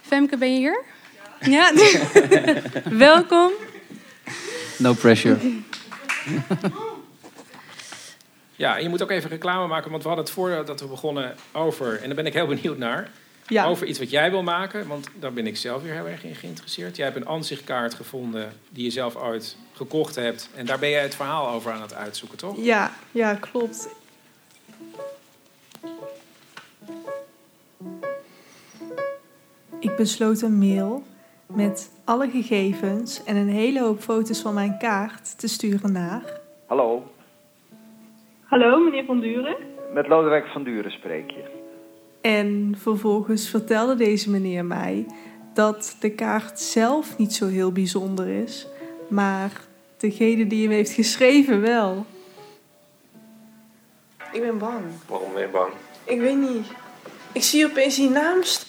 Femke, 0.00 0.36
ben 0.36 0.52
je 0.52 0.58
hier? 0.58 0.84
Ja. 1.40 1.72
Welkom. 3.08 3.50
No 4.78 4.92
pressure. 4.92 5.38
Ja, 8.56 8.76
en 8.76 8.82
je 8.82 8.88
moet 8.88 9.02
ook 9.02 9.10
even 9.10 9.30
reclame 9.30 9.66
maken, 9.66 9.90
want 9.90 10.02
we 10.02 10.08
hadden 10.08 10.26
het 10.26 10.34
voordat 10.34 10.80
we 10.80 10.86
begonnen 10.86 11.34
over, 11.52 12.00
en 12.00 12.06
daar 12.06 12.14
ben 12.14 12.26
ik 12.26 12.32
heel 12.32 12.46
benieuwd 12.46 12.78
naar, 12.78 13.10
Ja. 13.50 13.66
over 13.66 13.86
iets 13.86 13.98
wat 13.98 14.10
jij 14.10 14.30
wil 14.30 14.42
maken, 14.42 14.88
want 14.88 15.08
daar 15.18 15.32
ben 15.32 15.46
ik 15.46 15.56
zelf 15.56 15.82
weer 15.82 15.92
heel 15.92 16.06
erg 16.08 16.24
in 16.24 16.34
geïnteresseerd. 16.34 16.96
Jij 16.96 17.06
hebt 17.06 17.18
een 17.18 17.28
aanzichtkaart 17.28 17.94
gevonden 17.94 18.52
die 18.70 18.84
je 18.84 18.90
zelf 18.90 19.16
ooit 19.16 19.56
gekocht 19.72 20.14
hebt 20.14 20.50
en 20.54 20.66
daar 20.66 20.78
ben 20.78 20.90
jij 20.90 21.02
het 21.02 21.14
verhaal 21.14 21.48
over 21.48 21.72
aan 21.72 21.82
het 21.82 21.94
uitzoeken, 21.94 22.38
toch? 22.38 22.56
Ja, 22.64 22.90
ja, 23.10 23.34
klopt. 23.34 23.88
Ik 29.80 29.96
besloot 29.96 30.42
een 30.42 30.58
mail 30.58 31.02
met 31.46 31.90
alle 32.04 32.30
gegevens 32.30 33.24
en 33.24 33.36
een 33.36 33.48
hele 33.48 33.80
hoop 33.80 34.00
foto's 34.00 34.40
van 34.40 34.54
mijn 34.54 34.78
kaart 34.78 35.38
te 35.38 35.48
sturen 35.48 35.92
naar. 35.92 36.22
Hallo, 36.66 37.10
Hallo, 38.44 38.78
meneer 38.78 39.04
Van 39.04 39.20
Duren. 39.20 39.56
met 39.92 40.08
Lodewijk 40.08 40.46
van 40.46 40.64
Duren 40.64 40.90
spreek 40.90 41.30
je. 41.30 41.59
En 42.20 42.74
vervolgens 42.78 43.48
vertelde 43.48 43.94
deze 43.94 44.30
meneer 44.30 44.64
mij 44.64 45.06
dat 45.54 45.96
de 46.00 46.10
kaart 46.10 46.60
zelf 46.60 47.18
niet 47.18 47.34
zo 47.34 47.46
heel 47.46 47.72
bijzonder 47.72 48.26
is, 48.28 48.66
maar 49.08 49.50
degene 49.96 50.46
die 50.46 50.62
hem 50.62 50.70
heeft 50.72 50.90
geschreven 50.92 51.60
wel. 51.60 52.06
Ik 54.32 54.40
ben 54.40 54.58
bang. 54.58 54.84
Waarom 55.08 55.32
ben 55.32 55.42
je 55.42 55.48
bang? 55.48 55.72
Ik 56.04 56.20
weet 56.20 56.36
niet. 56.36 56.66
Ik 57.32 57.42
zie 57.42 57.66
opeens 57.66 57.96
die 57.96 58.10
naam 58.10 58.42
staan. 58.42 58.68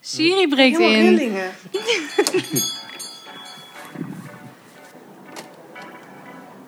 Siri 0.00 0.48
breekt 0.48 0.76
Helemaal 0.78 1.00
in. 1.00 1.16
rillingen. 1.16 1.50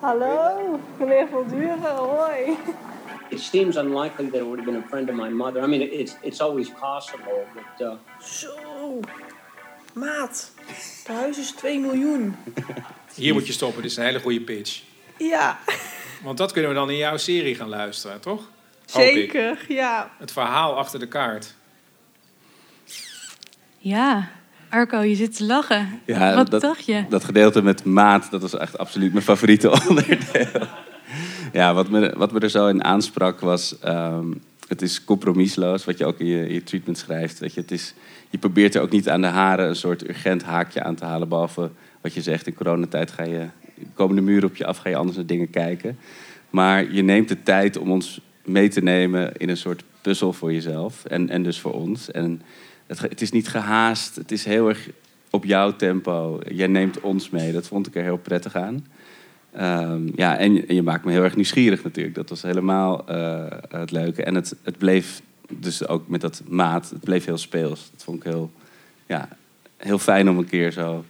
Hallo, 0.01 0.79
meneer 0.99 1.29
Van 1.31 1.45
Duren, 1.49 1.97
hoi. 1.97 2.57
It 3.35 3.41
seems 3.41 3.77
unlikely 3.77 4.25
that 4.31 4.41
it 4.41 4.43
would 4.47 4.59
have 4.59 4.71
been 4.71 4.83
a 4.85 4.89
friend 4.89 5.09
of 5.11 5.15
my 5.17 5.29
mother. 5.29 5.63
I 5.63 5.67
mean, 5.67 5.81
it's 5.93 6.17
it's 6.23 6.41
always 6.41 6.71
possible, 6.81 7.47
but 7.55 7.87
uh, 7.87 7.93
Zo. 8.23 9.01
Maat, 9.93 10.53
het 10.67 11.07
huis 11.07 11.39
is 11.39 11.51
2 11.51 11.79
miljoen. 11.81 12.35
Hier 13.15 13.33
moet 13.33 13.47
je 13.47 13.53
stoppen, 13.53 13.83
dit 13.83 13.91
is 13.91 13.97
een 13.97 14.05
hele 14.05 14.21
goede 14.21 14.41
pitch. 14.41 14.83
Ja, 15.19 15.59
Want 16.23 16.39
dat 16.39 16.53
kunnen 16.53 16.71
we 16.71 16.77
dan 16.77 16.91
in 16.91 16.97
jouw 16.97 17.17
serie 17.17 17.55
gaan 17.55 17.69
luisteren, 17.69 18.21
toch? 18.21 18.43
Zeker, 18.85 19.59
ja. 19.69 20.11
Het 20.19 20.33
verhaal 20.33 20.77
achter 20.77 20.99
de 20.99 21.09
kaart. 21.09 21.55
Ja, 23.79 24.31
Arco, 24.69 25.01
je 25.01 25.15
zit 25.15 25.37
te 25.37 25.45
lachen. 25.45 26.01
Ja, 26.07 26.35
Wat 26.35 26.51
dat- 26.51 26.61
dacht 26.61 26.87
je? 26.87 27.05
Dat 27.09 27.25
gedeelte 27.25 27.63
met 27.63 27.85
maat, 27.85 28.31
dat 28.31 28.41
was 28.41 28.55
echt 28.57 28.79
absoluut 28.79 29.13
mijn 29.13 29.25
favoriete 29.25 29.71
onderdeel. 29.89 30.67
Ja, 31.55 31.75
wat 31.75 31.91
me, 31.91 32.15
wat 32.17 32.43
er 32.43 32.51
zo 32.51 32.69
in 32.69 32.85
aansprak 32.85 33.41
was... 33.41 33.79
ehm, 33.79 34.27
het 34.69 34.83
is 34.83 35.05
compromisloos, 35.05 35.85
wat 35.85 35.99
je 35.99 36.05
ook 36.05 36.19
in 36.19 36.27
je, 36.27 36.63
treatment 36.63 36.99
schrijft. 36.99 37.39
Weet 37.39 37.55
je, 37.55 37.61
het 37.61 37.71
is, 37.71 37.95
je 38.31 38.39
probeert 38.39 38.75
er 38.75 38.83
ook 38.83 38.91
niet 38.91 39.09
aan 39.09 39.21
de 39.21 39.27
haren 39.27 39.69
een 39.69 39.77
soort 39.77 40.09
urgent 40.09 40.43
haakje 40.43 40.83
aan 40.83 40.95
te 40.95 41.05
halen. 41.05 41.29
Behalve 41.29 41.71
wat 42.01 42.15
je 42.15 42.23
zegt, 42.23 42.47
in 42.47 42.55
coronatijd 42.55 43.11
ga 43.11 43.23
je, 43.23 43.47
komen 43.95 44.17
de 44.17 44.23
muren 44.23 44.49
op 44.49 44.57
je 44.57 44.67
af, 44.67 44.79
ga 44.79 44.89
je 44.89 44.97
anders 44.97 45.17
naar 45.17 45.27
dingen 45.27 45.51
kijken. 45.51 45.99
Maar 46.51 46.93
je 46.93 47.03
neemt 47.03 47.29
de 47.29 47.43
tijd 47.43 47.77
om 47.77 47.91
ons 47.91 48.21
mee 48.45 48.69
te 48.69 48.83
nemen 48.83 49.37
in 49.37 49.49
een 49.49 49.57
soort 49.57 49.85
puzzel 50.01 50.33
voor 50.33 50.53
jezelf 50.53 51.05
en, 51.05 51.29
en 51.29 51.43
dus 51.43 51.61
voor 51.61 51.73
ons. 51.73 52.11
En 52.11 52.43
het, 52.87 53.01
het 53.01 53.21
is 53.21 53.31
niet 53.31 53.49
gehaast, 53.49 54.17
het 54.17 54.33
is 54.33 54.45
heel 54.45 54.69
erg 54.69 54.89
op 55.31 55.45
jouw 55.45 55.77
tempo. 55.77 56.41
Jij 56.49 56.67
neemt 56.67 57.01
ons 57.01 57.31
mee, 57.31 57.53
dat 57.53 57.67
vond 57.67 57.87
ik 57.87 57.95
er 57.95 58.03
heel 58.03 58.17
prettig 58.19 58.57
aan. 58.57 58.87
Ehm, 59.55 60.09
ja, 60.15 60.37
en, 60.39 60.55
je- 60.55 60.67
en 60.67 60.75
je 60.75 60.83
maakt 60.83 61.05
me 61.05 61.13
heel 61.13 61.23
erg 61.23 61.35
nieuwsgierig 61.37 61.85
natuurlijk. 61.85 62.15
Dat 62.15 62.29
was 62.29 62.43
helemaal 62.43 63.07
eh, 63.07 63.45
het 63.69 63.91
leuke. 63.91 64.23
En 64.25 64.35
het, 64.35 64.55
het 64.63 64.79
bleef 64.79 65.23
dus 65.49 65.89
ook 65.89 66.09
met 66.09 66.21
dat 66.21 66.43
maat, 66.49 66.91
het 66.91 67.01
bleef 67.01 67.25
heel 67.25 67.39
speels. 67.39 67.91
Dat 67.93 68.05
vond 68.05 68.17
ik 68.17 68.23
heel, 68.33 68.51
ja, 69.07 69.29
heel 69.77 69.99
fijn 69.99 70.29
om 70.29 70.39
een 70.39 70.47
keer 70.49 70.73
zo 70.73 71.05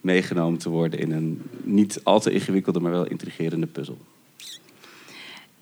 meegenomen 0.00 0.58
te 0.58 0.68
worden 0.68 1.00
in 1.00 1.12
een 1.12 1.42
niet 1.62 2.00
al 2.02 2.20
te 2.20 2.30
ingewikkelde, 2.30 2.80
maar 2.80 2.90
wel 2.92 3.06
intrigerende 3.06 3.66
puzzel. 3.66 3.98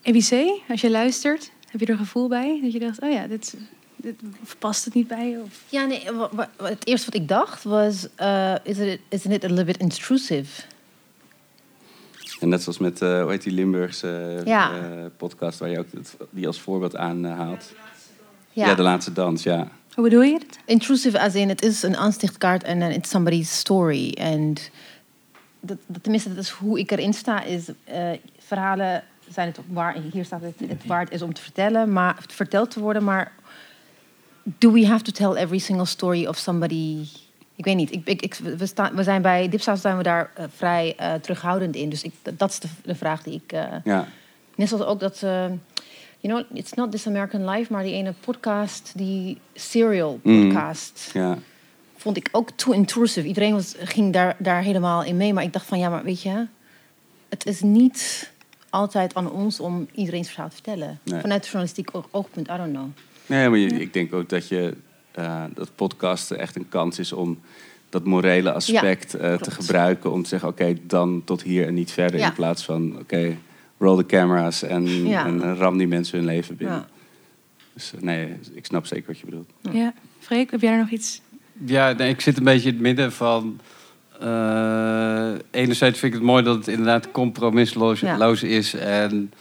EBC, 0.03 0.61
als 0.69 0.81
je 0.81 0.91
luistert, 0.91 1.51
heb 1.71 1.81
je 1.81 1.87
er 1.87 1.93
een 1.93 1.99
gevoel 1.99 2.29
bij? 2.29 2.59
Dat 2.63 2.73
je 2.73 2.79
dacht, 2.79 3.01
oh 3.01 3.11
ja, 3.13 3.27
dit, 3.27 3.57
dit 3.97 4.15
of 4.43 4.59
past 4.59 4.85
het 4.85 4.95
niet 4.95 5.09
bij? 5.09 5.39
Of... 5.45 5.63
Ja, 5.69 5.85
nee, 5.85 6.03
het 6.63 6.87
eerste 6.87 7.11
wat 7.11 7.21
ik 7.21 7.29
dacht 7.29 7.63
was... 7.63 8.09
eh 8.15 8.55
is 8.63 8.79
it, 8.79 9.01
isn't 9.09 9.35
it 9.35 9.45
a 9.45 9.49
little 9.49 9.65
bit 9.65 9.77
intrusive? 9.77 10.63
En 12.41 12.49
net 12.49 12.63
zoals 12.63 12.79
met, 12.79 13.03
eh 13.03 13.23
hoe 13.23 13.31
heet 13.31 13.43
die 13.43 13.53
Limburgse 13.53 14.43
Ja. 14.45 14.73
eh, 14.73 14.81
podcast 15.17 15.59
waar 15.59 15.69
je 15.69 15.79
ook 15.79 15.87
het, 15.91 16.17
die 16.31 16.47
als 16.47 16.61
voorbeeld 16.61 16.97
aanhaalt. 16.97 17.73
Ja. 18.53 18.67
Ja. 18.67 18.75
de 18.75 18.83
laatste 18.83 19.13
dans, 19.13 19.43
ja. 19.43 19.69
Hoe 19.95 20.05
bedoel 20.05 20.23
je 20.23 20.33
het? 20.33 20.59
Intrusive 20.65 21.21
as 21.21 21.35
in, 21.35 21.49
het 21.49 21.63
is 21.63 21.83
een 21.83 21.97
aanstichtkaart 21.97 22.63
en 22.63 22.79
then 22.79 22.91
it's 22.91 23.11
somebody's 23.11 23.59
story. 23.59 24.13
En 24.13 24.55
dat, 25.61 25.77
dat, 25.87 26.03
tenminste, 26.03 26.29
dat 26.35 26.45
is 26.45 26.51
hoe 26.51 26.79
ik 26.79 26.91
erin 26.91 27.13
sta, 27.15 27.43
is 27.43 27.65
eh, 27.85 28.11
verhalen 28.39 29.05
zijn 29.29 29.49
het 29.49 29.59
waar, 29.73 29.97
hier 30.13 30.25
staat 30.25 30.41
het, 30.43 30.55
het 30.69 30.87
waar 30.87 31.01
het 31.01 31.13
is 31.13 31.23
om 31.23 31.33
te 31.35 31.43
vertellen, 31.43 31.93
maar 31.93 32.25
verteld 32.29 32.71
te 32.71 32.81
worden, 32.81 33.05
maar 33.05 33.33
do 34.59 34.73
we 34.73 34.87
have 34.87 35.03
to 35.05 35.13
tell 35.13 35.43
every 35.43 35.59
single 35.59 35.85
story 35.87 36.27
of 36.27 36.37
somebody? 36.37 37.07
Ik 37.59 37.65
weet 37.65 37.77
niet. 37.77 37.93
Ik, 37.93 38.07
ik, 38.07 38.23
ik, 38.23 38.35
we, 38.35 38.67
staan, 38.67 38.95
we 38.95 39.03
zijn 39.03 39.23
bij 39.23 39.49
Dipsaus 39.49 39.81
zijn 39.81 39.97
we 39.97 40.03
daar 40.03 40.31
eh, 40.35 40.45
vrij 40.57 40.95
eh, 40.97 41.15
terughoudend 41.15 41.75
in. 41.77 41.89
Dus 41.89 42.03
ik, 42.03 42.13
dat 42.37 42.51
is 42.51 42.59
de, 42.61 42.69
de 42.83 42.95
vraag 42.95 43.23
die 43.23 43.41
ik. 43.45 43.53
eh, 43.53 43.65
ja. 43.85 44.09
Net 44.55 44.69
zoals 44.69 44.85
ook 44.85 45.01
dat, 45.01 45.19
you 45.21 45.59
know, 46.21 46.43
it's 46.53 46.73
not 46.73 46.91
this 46.91 47.07
American 47.07 47.51
Life, 47.51 47.73
maar 47.73 47.83
die 47.83 47.93
ene 47.95 48.15
podcast, 48.21 48.93
die 48.97 49.39
serial 49.55 50.21
Mm. 50.23 50.49
podcast, 50.49 51.11
ja. 51.15 51.39
vond 51.97 52.17
ik 52.17 52.29
ook 52.33 52.51
too 52.51 52.73
intrusive. 52.75 53.27
Iedereen 53.27 53.53
was, 53.53 53.75
ging 53.79 54.13
daar, 54.13 54.37
daar 54.39 54.63
helemaal 54.63 55.05
in 55.05 55.17
mee, 55.17 55.33
maar 55.33 55.43
ik 55.45 55.53
dacht 55.53 55.67
van 55.67 55.79
ja, 55.79 55.89
maar 55.89 56.03
weet 56.05 56.23
je, 56.23 56.47
het 57.29 57.47
is 57.47 57.61
niet 57.61 58.31
altijd 58.71 59.15
aan 59.15 59.31
ons 59.31 59.61
om 59.61 59.89
iedereen's 59.95 60.29
verhaal 60.31 60.49
te 60.49 60.55
vertellen. 60.55 60.99
Nee. 61.05 61.21
Vanuit 61.21 61.45
journalistiek 61.45 61.89
oog- 61.93 62.09
oogpunt, 62.11 62.49
I 62.49 62.57
don't 62.57 62.73
know. 62.73 62.87
Nee, 63.27 63.49
maar 63.49 63.59
je- 63.59 63.81
ik 63.81 63.93
denk 63.93 64.13
ook 64.15 64.29
dat 64.29 64.49
je 64.49 64.75
eh, 65.19 65.45
dat 65.55 65.71
podcasten 65.75 66.39
echt 66.39 66.57
een 66.57 66.69
kans 66.69 66.99
is 66.99 67.13
om 67.13 67.39
dat 67.91 68.05
morele 68.05 68.53
aspect 68.53 69.15
eh, 69.15 69.35
te 69.35 69.51
gebruiken. 69.51 70.13
Om 70.13 70.23
te 70.23 70.29
zeggen, 70.29 70.49
oké, 70.49 70.77
dan 70.83 71.23
tot 71.25 71.43
hier 71.43 71.67
en 71.67 71.75
niet 71.75 71.91
verder. 71.91 72.19
Ja. 72.21 72.27
In 72.27 72.33
plaats 72.33 72.65
van, 72.65 72.99
oké, 72.99 73.37
roll 73.79 73.97
the 73.97 74.07
camera's 74.07 74.63
en, 74.63 75.07
Ja. 75.07 75.27
en 75.27 75.57
ram 75.57 75.79
die 75.79 75.87
mensen 75.89 76.19
hun 76.19 76.27
leven 76.27 76.57
binnen. 76.57 76.77
Ja. 76.77 76.87
Dus 77.75 77.93
eh, 77.95 78.01
nee, 78.01 78.35
ik 78.55 78.65
snap 78.67 78.87
zeker 78.87 79.07
wat 79.07 79.19
je 79.19 79.25
bedoelt. 79.25 79.51
Ja. 79.73 79.93
Freek, 80.19 80.51
heb 80.51 80.61
jij 80.61 80.73
er 80.73 80.79
nog 80.79 80.91
iets? 80.91 81.21
Ja, 81.65 81.93
nee, 81.93 82.09
ik 82.11 82.21
zit 82.21 82.37
een 82.37 82.45
beetje 82.45 82.69
in 82.69 82.75
het 82.75 82.83
midden 82.83 83.13
van. 83.13 83.61
eh, 84.21 85.33
enerzijds 85.51 85.99
vind 85.99 86.13
ik 86.13 86.19
het 86.19 86.29
mooi 86.29 86.43
dat 86.43 86.57
het 86.57 86.69
inderdaad 86.69 87.11
compromisloos 87.11 88.01
Ja. 88.01 88.35
is. 88.43 88.75
En 88.75 89.33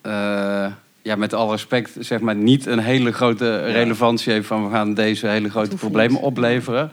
eh, 0.00 0.72
ja, 1.02 1.16
met 1.16 1.32
alle 1.32 1.50
respect, 1.50 1.90
zeg 1.98 2.20
maar, 2.20 2.36
niet 2.36 2.66
een 2.66 2.78
hele 2.78 3.12
grote 3.12 3.64
relevantie 3.64 4.32
heeft 4.32 4.46
van 4.46 4.64
we 4.64 4.70
gaan 4.70 4.94
deze 4.94 5.26
hele 5.26 5.50
grote 5.50 5.76
problemen 5.76 6.12
niet. 6.12 6.22
opleveren. 6.22 6.90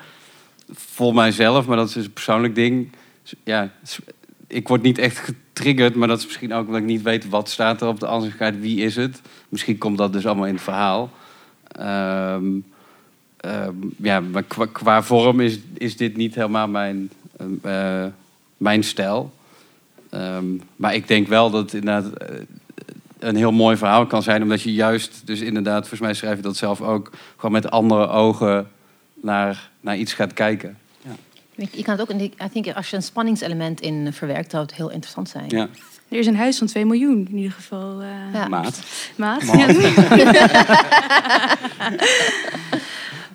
Voor 0.71 1.13
mijzelf, 1.13 1.65
maar 1.65 1.77
dat 1.77 1.87
is 1.87 1.93
dus 1.93 2.05
een 2.05 2.13
persoonlijk 2.13 2.55
ding. 2.55 2.91
Ja, 3.43 3.71
ik 4.47 4.67
word 4.67 4.81
niet 4.81 4.97
echt 4.97 5.17
getriggerd, 5.17 5.95
maar 5.95 6.07
dat 6.07 6.19
is 6.19 6.25
misschien 6.25 6.53
ook 6.53 6.65
omdat 6.65 6.81
ik 6.81 6.87
niet 6.87 7.01
weet 7.01 7.29
wat 7.29 7.49
staat 7.49 7.81
er 7.81 7.87
op 7.87 7.99
de 7.99 8.07
ansichtkaart, 8.07 8.59
wie 8.59 8.81
is 8.81 8.95
het. 8.95 9.21
Misschien 9.49 9.77
komt 9.77 9.97
dat 9.97 10.13
dus 10.13 10.25
allemaal 10.25 10.47
in 10.47 10.53
het 10.53 10.63
verhaal. 10.63 11.11
Ehm, 11.71 12.45
Ehm, 13.39 13.73
ja, 13.97 14.19
maar 14.19 14.43
qua, 14.43 14.65
qua 14.71 15.03
vorm 15.03 15.39
is, 15.39 15.59
is 15.77 15.97
dit 15.97 16.17
niet 16.17 16.35
helemaal 16.35 16.67
mijn, 16.67 17.11
ehm, 17.37 17.53
eh, 17.61 18.05
mijn 18.57 18.83
stijl. 18.83 19.33
Maar 20.75 20.95
ik 20.95 21.07
denk 21.07 21.27
wel 21.27 21.49
dat 21.49 21.73
inderdaad 21.73 22.13
eh, 22.13 22.35
een 23.19 23.35
heel 23.35 23.51
mooi 23.51 23.77
verhaal 23.77 24.05
kan 24.07 24.23
zijn. 24.23 24.41
Omdat 24.43 24.61
je 24.61 24.73
juist, 24.73 25.21
dus 25.25 25.39
inderdaad, 25.41 25.79
volgens 25.79 25.99
mij 26.01 26.13
schrijf 26.13 26.35
je 26.35 26.41
dat 26.41 26.57
zelf 26.57 26.81
ook... 26.81 27.11
gewoon 27.35 27.51
met 27.51 27.71
andere 27.71 28.07
ogen 28.07 28.67
naar, 29.21 29.69
naar 29.81 29.97
iets 29.97 30.13
gaat 30.13 30.33
kijken. 30.33 30.77
Je 31.55 31.67
je 31.71 31.83
kan 31.83 31.93
het 31.93 32.01
ook, 32.01 32.09
in 32.09 32.17
die- 32.17 32.33
I 32.45 32.49
think 32.51 32.75
als 32.75 32.89
je 32.89 32.95
een 32.95 33.01
spanningselement 33.03 33.81
in 33.81 34.13
verwerkt, 34.13 34.51
zou 34.51 34.63
het 34.63 34.73
heel 34.73 34.89
interessant 34.89 35.29
zijn. 35.29 35.45
Ja, 35.47 35.67
Er 36.09 36.17
is 36.19 36.25
een 36.27 36.35
huis 36.35 36.57
van 36.57 36.67
2 36.67 36.85
miljoen 36.85 37.27
in 37.29 37.37
ieder 37.37 37.51
geval. 37.51 38.01
eh, 38.01 38.07
Ja. 38.33 38.47
maat. 38.47 38.79
Maat? 39.15 39.43
Maat. 39.43 39.57
Ja. 39.57 39.67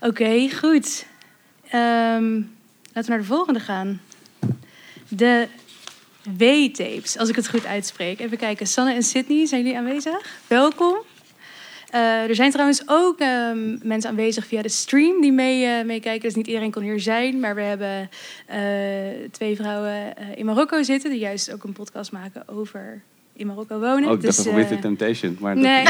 Oké, 0.01 0.49
goed. 0.59 1.07
Ehm, 1.71 2.33
laten 2.93 3.05
we 3.05 3.09
naar 3.09 3.19
de 3.19 3.25
volgende 3.25 3.61
gaan. 3.61 4.01
De 5.09 5.49
W-tapes, 6.37 7.19
als 7.19 7.29
ik 7.29 7.37
het 7.37 7.49
goed 7.49 7.67
uitspreek. 7.67 8.21
Even 8.21 8.37
kijken, 8.39 8.67
Sanne 8.67 8.93
en 8.95 9.03
Sydney, 9.03 9.47
zijn 9.47 9.63
jullie 9.63 9.77
aanwezig? 9.79 10.39
Welkom. 10.47 10.97
Eh, 11.91 12.01
er 12.29 12.35
zijn 12.35 12.51
trouwens 12.51 12.83
ook 12.87 13.19
ehm, 13.21 13.77
mensen 13.89 14.11
aanwezig 14.11 14.47
via 14.47 14.63
de 14.63 14.69
stream 14.69 15.21
die 15.21 15.33
mee, 15.33 15.65
eh, 15.65 15.85
meekijken. 15.85 16.23
Dus 16.23 16.35
niet 16.35 16.47
iedereen 16.47 16.71
kon 16.71 16.83
hier 16.83 17.01
zijn. 17.01 17.41
Maar 17.41 17.55
we 17.55 17.61
hebben 17.61 18.11
eh, 18.47 19.29
twee 19.31 19.57
vrouwen 19.57 20.17
eh, 20.17 20.27
in 20.35 20.45
Marokko 20.45 20.83
zitten... 20.83 21.11
die 21.11 21.19
juist 21.19 21.53
ook 21.53 21.65
een 21.65 21.73
podcast 21.73 22.13
maken 22.13 22.49
over 22.49 23.03
in 23.33 23.47
Marokko 23.47 23.79
wonen. 23.79 24.09
Ook 24.09 24.21
dus, 24.21 24.37
dat 24.37 24.55
With 24.55 24.69
the 24.69 24.79
Temptation. 24.79 25.37
Maar 25.41 25.55
dat- 25.55 25.63
Nee. 25.65 25.85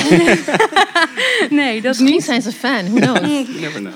nee, 1.61 1.75
dat 1.75 1.83
Misschien 1.91 2.07
niet. 2.11 2.25
zijn 2.25 2.43
ze 2.43 2.53
fan, 2.53 2.85
who 2.91 3.01
knows? 3.01 3.21
You 3.49 3.61
never 3.61 3.81
know. 3.81 3.93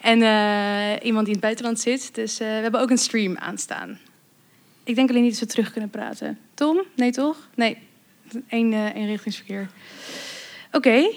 En 0.00 0.22
eh, 0.22 1.06
iemand 1.06 1.26
die 1.26 1.34
in 1.34 1.40
het 1.40 1.40
buitenland 1.40 1.80
zit. 1.80 2.14
Dus 2.14 2.40
eh, 2.40 2.46
we 2.46 2.52
hebben 2.52 2.80
ook 2.80 2.90
een 2.90 2.98
stream 2.98 3.36
aanstaan. 3.36 3.98
Ik 4.90 4.96
denk 4.96 5.10
alleen 5.10 5.22
niet 5.22 5.30
dat 5.32 5.40
we 5.40 5.46
terug 5.46 5.72
kunnen 5.72 5.90
praten. 5.90 6.38
Tom? 6.54 6.82
Nee, 6.96 7.10
toch? 7.10 7.48
Nee. 7.54 7.78
Eén 8.48 8.72
eh 8.72 8.94
eenrichtingsverkeer. 8.94 9.70
Oké, 10.72 11.10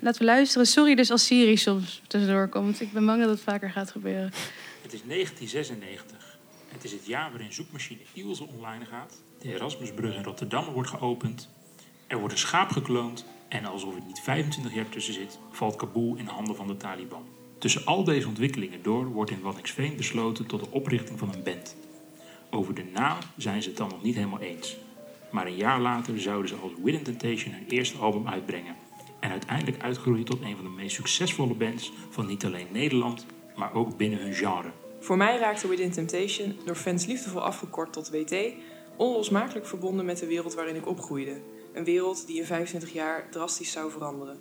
laten 0.00 0.20
we 0.20 0.26
luisteren. 0.26 0.66
Sorry 0.66 0.94
dus 0.94 1.10
als 1.10 1.26
Siri 1.26 1.56
soms 1.56 2.02
tussendoor 2.06 2.48
komt. 2.48 2.80
Ik 2.80 2.92
ben 2.92 3.06
bang 3.06 3.20
dat 3.20 3.30
het 3.30 3.40
vaker 3.40 3.70
gaat 3.70 3.90
gebeuren. 3.90 4.32
Het 4.82 4.92
is 4.92 5.02
1996. 5.06 6.38
Het 6.68 6.84
is 6.84 6.92
het 6.92 7.06
jaar 7.06 7.30
waarin 7.30 7.52
zoekmachine 7.52 8.00
Ilse 8.12 8.46
online 8.46 8.84
gaat. 8.84 9.22
De 9.40 9.54
Erasmusbrug 9.54 10.14
in 10.14 10.22
Rotterdam 10.22 10.64
wordt 10.64 10.90
geopend. 10.90 11.48
Er 12.06 12.18
wordt 12.18 12.32
een 12.32 12.40
schaap 12.40 12.70
gekloond. 12.70 13.24
En 13.48 13.64
alsof 13.64 13.94
er 13.94 14.02
niet 14.06 14.20
25 14.20 14.74
jaar 14.74 14.88
tussen 14.88 15.14
zit, 15.14 15.38
valt 15.50 15.76
Kabul 15.76 16.16
in 16.16 16.26
handen 16.26 16.56
van 16.56 16.66
de 16.66 16.76
Taliban. 16.76 17.24
Tussen 17.58 17.84
al 17.84 18.04
deze 18.04 18.28
ontwikkelingen 18.28 18.82
door 18.82 19.06
wordt 19.06 19.30
in 19.30 19.40
Waddinxveen 19.40 19.96
besloten 19.96 20.46
tot 20.46 20.60
de 20.60 20.70
oprichting 20.70 21.18
van 21.18 21.34
een 21.34 21.42
band. 21.42 21.76
Over 22.50 22.74
de 22.74 22.84
naam 22.84 23.18
zijn 23.36 23.62
ze 23.62 23.68
het 23.68 23.78
dan 23.78 23.88
nog 23.88 24.02
niet 24.02 24.14
helemaal 24.14 24.40
eens. 24.40 24.76
Maar 25.30 25.46
een 25.46 25.56
jaar 25.56 25.80
later 25.80 26.20
zouden 26.20 26.48
ze 26.48 26.54
als 26.54 26.72
Within 26.82 27.02
Temptation 27.02 27.54
hun 27.54 27.66
eerste 27.68 27.98
album 27.98 28.28
uitbrengen. 28.28 28.76
En 29.20 29.30
uiteindelijk 29.30 29.82
uitgroeien 29.82 30.24
tot 30.24 30.40
een 30.40 30.56
van 30.56 30.64
de 30.64 30.70
meest 30.70 30.94
succesvolle 30.94 31.54
bands 31.54 31.92
van 32.10 32.26
niet 32.26 32.44
alleen 32.44 32.66
Nederland, 32.72 33.26
maar 33.56 33.74
ook 33.74 33.96
binnen 33.96 34.20
hun 34.20 34.34
genre. 34.34 34.70
Voor 35.00 35.16
mij 35.16 35.38
raakte 35.38 35.68
Within 35.68 35.90
Temptation, 35.90 36.56
door 36.64 36.74
fans 36.74 37.06
liefdevol 37.06 37.40
afgekort 37.40 37.92
tot 37.92 38.10
WT, 38.10 38.36
onlosmakelijk 38.96 39.66
verbonden 39.66 40.04
met 40.04 40.18
de 40.18 40.26
wereld 40.26 40.54
waarin 40.54 40.76
ik 40.76 40.86
opgroeide. 40.86 41.40
Een 41.72 41.84
wereld 41.84 42.26
die 42.26 42.36
in 42.36 42.44
25 42.44 42.92
jaar 42.92 43.30
drastisch 43.30 43.72
zou 43.72 43.90
veranderen. 43.90 44.38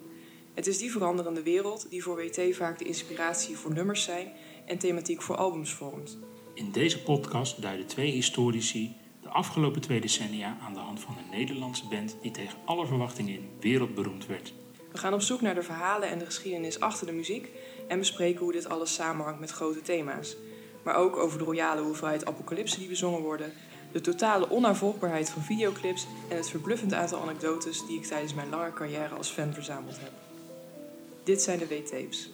Het 0.54 0.68
is 0.68 0.78
die 0.78 0.92
veranderende 0.92 1.44
wereld 1.44 1.90
die 1.90 2.04
voor 2.04 2.16
WT 2.16 2.42
vaak 2.52 2.78
de 2.80 2.86
inspiratie 2.86 3.58
voor 3.58 3.74
nummers 3.74 4.04
zijn 4.04 4.32
en 4.66 4.78
thematiek 4.78 5.22
voor 5.22 5.36
albums 5.36 5.74
vormt. 5.74 6.18
In 6.56 6.72
deze 6.72 7.04
podcast 7.04 7.62
duiden 7.62 7.86
twee 7.86 8.12
historici 8.12 8.96
de 9.22 9.30
afgelopen 9.30 9.82
twee 9.82 10.02
decennia 10.02 10.58
aan 10.62 10.74
de 10.74 10.80
hand 10.80 11.00
van 11.00 11.18
een 11.18 11.38
Nederlandse 11.38 11.88
band 11.88 12.16
die 12.22 12.32
tegen 12.32 12.58
alle 12.66 12.86
verwachtingen 12.86 13.34
in 13.34 13.50
wereldberoemd 13.60 14.26
werd. 14.26 14.54
We 14.92 14.98
gaan 14.98 15.14
op 15.14 15.22
zoek 15.22 15.42
naar 15.42 15.56
de 15.56 15.62
verhalen 15.62 16.10
en 16.10 16.20
de 16.20 16.26
geschiedenis 16.26 16.80
achter 16.80 17.08
de 17.08 17.14
muziek 17.14 17.50
en 17.88 18.00
bespreken 18.00 18.42
hoe 18.42 18.52
dit 18.52 18.70
alles 18.70 18.94
samenhangt 18.94 19.40
met 19.40 19.52
grote 19.52 19.82
thema's. 19.82 20.36
Maar 20.84 20.96
ook 20.96 21.18
over 21.18 21.38
de 21.38 21.44
royale 21.44 21.82
hoeveelheid 21.82 22.26
apocalypsen 22.26 22.80
die 22.80 22.90
bezongen 22.90 23.22
worden, 23.22 23.54
de 23.92 24.02
totale 24.02 24.50
onnavolgbaarheid 24.50 25.30
van 25.30 25.42
videoclips 25.42 26.08
en 26.30 26.36
het 26.36 26.50
verbluffend 26.50 26.94
aantal 26.94 27.22
anekdotes 27.22 27.86
die 27.86 27.98
ik 27.98 28.06
tijdens 28.06 28.34
mijn 28.34 28.50
lange 28.50 28.74
carrière 28.74 29.16
als 29.16 29.30
fan 29.30 29.54
verzameld 29.54 30.00
heb. 30.00 30.12
Dit 31.24 31.42
zijn 31.42 31.60
de 31.60 31.68
W-tapes. 31.68 32.30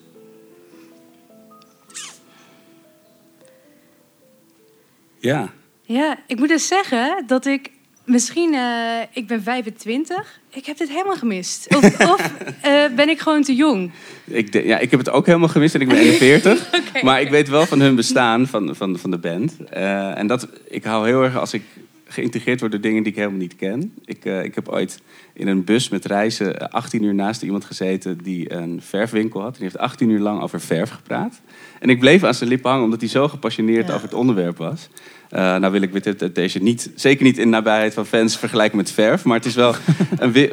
Ja, 5.21 5.49
Ja, 5.85 6.17
ik 6.27 6.39
moet 6.39 6.47
dus 6.49 6.67
zeggen 6.67 7.23
dat 7.27 7.45
ik 7.45 7.69
misschien, 8.05 8.53
eh, 8.53 8.99
ik 9.13 9.27
ben 9.27 9.43
25. 9.43 10.39
Ik 10.49 10.65
heb 10.65 10.77
dit 10.77 10.89
helemaal 10.89 11.15
gemist. 11.15 11.75
Of, 11.75 11.99
of 12.13 12.31
eh, 12.61 12.83
ben 12.95 13.09
ik 13.09 13.19
gewoon 13.19 13.41
te 13.43 13.55
jong? 13.55 13.91
Ik, 14.25 14.51
de- 14.51 14.65
ja, 14.65 14.77
ik 14.77 14.91
heb 14.91 14.99
het 14.99 15.09
ook 15.09 15.25
helemaal 15.25 15.47
gemist 15.49 15.75
en 15.75 15.81
ik 15.81 15.87
ben 15.87 15.97
41. 16.19 16.67
Oké. 16.73 17.05
Maar 17.05 17.21
ik 17.21 17.29
weet 17.29 17.49
wel 17.49 17.65
van 17.65 17.79
hun 17.79 17.95
bestaan, 17.95 18.47
van, 18.47 18.75
van, 18.75 18.97
van 18.99 19.11
de 19.11 19.17
band. 19.17 19.55
Eh, 19.69 20.17
en 20.17 20.27
dat, 20.27 20.47
ik 20.69 20.83
hou 20.83 21.07
heel 21.07 21.23
erg 21.23 21.37
als 21.37 21.53
ik 21.53 21.63
geïntegreerd 22.11 22.59
word 22.59 22.71
door 22.71 22.81
dingen 22.81 23.03
die 23.03 23.11
ik 23.11 23.17
helemaal 23.17 23.39
niet 23.39 23.55
ken. 23.55 23.93
Ik, 24.05 24.25
eh, 24.25 24.43
ik 24.43 24.55
heb 24.55 24.67
ooit 24.69 25.01
in 25.33 25.47
een 25.47 25.63
bus 25.63 25.89
met 25.89 26.05
reizen 26.05 26.59
eh, 26.59 26.67
18 26.67 27.03
uur 27.03 27.13
naast 27.13 27.41
iemand 27.41 27.65
gezeten 27.65 28.17
die 28.23 28.53
een 28.53 28.81
verfwinkel 28.81 29.41
had. 29.41 29.49
En 29.53 29.59
die 29.59 29.63
heeft 29.63 29.77
18 29.77 30.09
uur 30.09 30.19
lang 30.19 30.41
over 30.41 30.61
verf 30.61 30.89
gepraat. 30.89 31.41
En 31.79 31.89
ik 31.89 31.99
bleef 31.99 32.23
aan 32.23 32.33
zijn 32.33 32.49
lippen 32.49 32.69
hangen 32.69 32.85
omdat 32.85 32.99
hij 32.99 33.09
zo 33.09 33.27
gepassioneerd 33.27 33.87
Ja. 33.87 33.93
over 33.93 34.05
het 34.05 34.17
onderwerp 34.17 34.57
was. 34.57 34.89
Eh, 35.29 35.39
nou 35.57 35.71
wil 35.71 35.81
ik 35.81 35.93
met 35.93 36.03
dit, 36.03 36.35
deze 36.35 36.59
niet, 36.59 36.91
zeker 36.95 37.23
niet 37.23 37.37
in 37.37 37.49
nabijheid 37.49 37.93
van 37.93 38.05
fans 38.05 38.37
vergelijken 38.37 38.77
met 38.77 38.91
verf. 38.91 39.23
Maar 39.23 39.37
het 39.37 39.45
is 39.45 39.55
wel 39.55 39.75
een, 40.17 40.51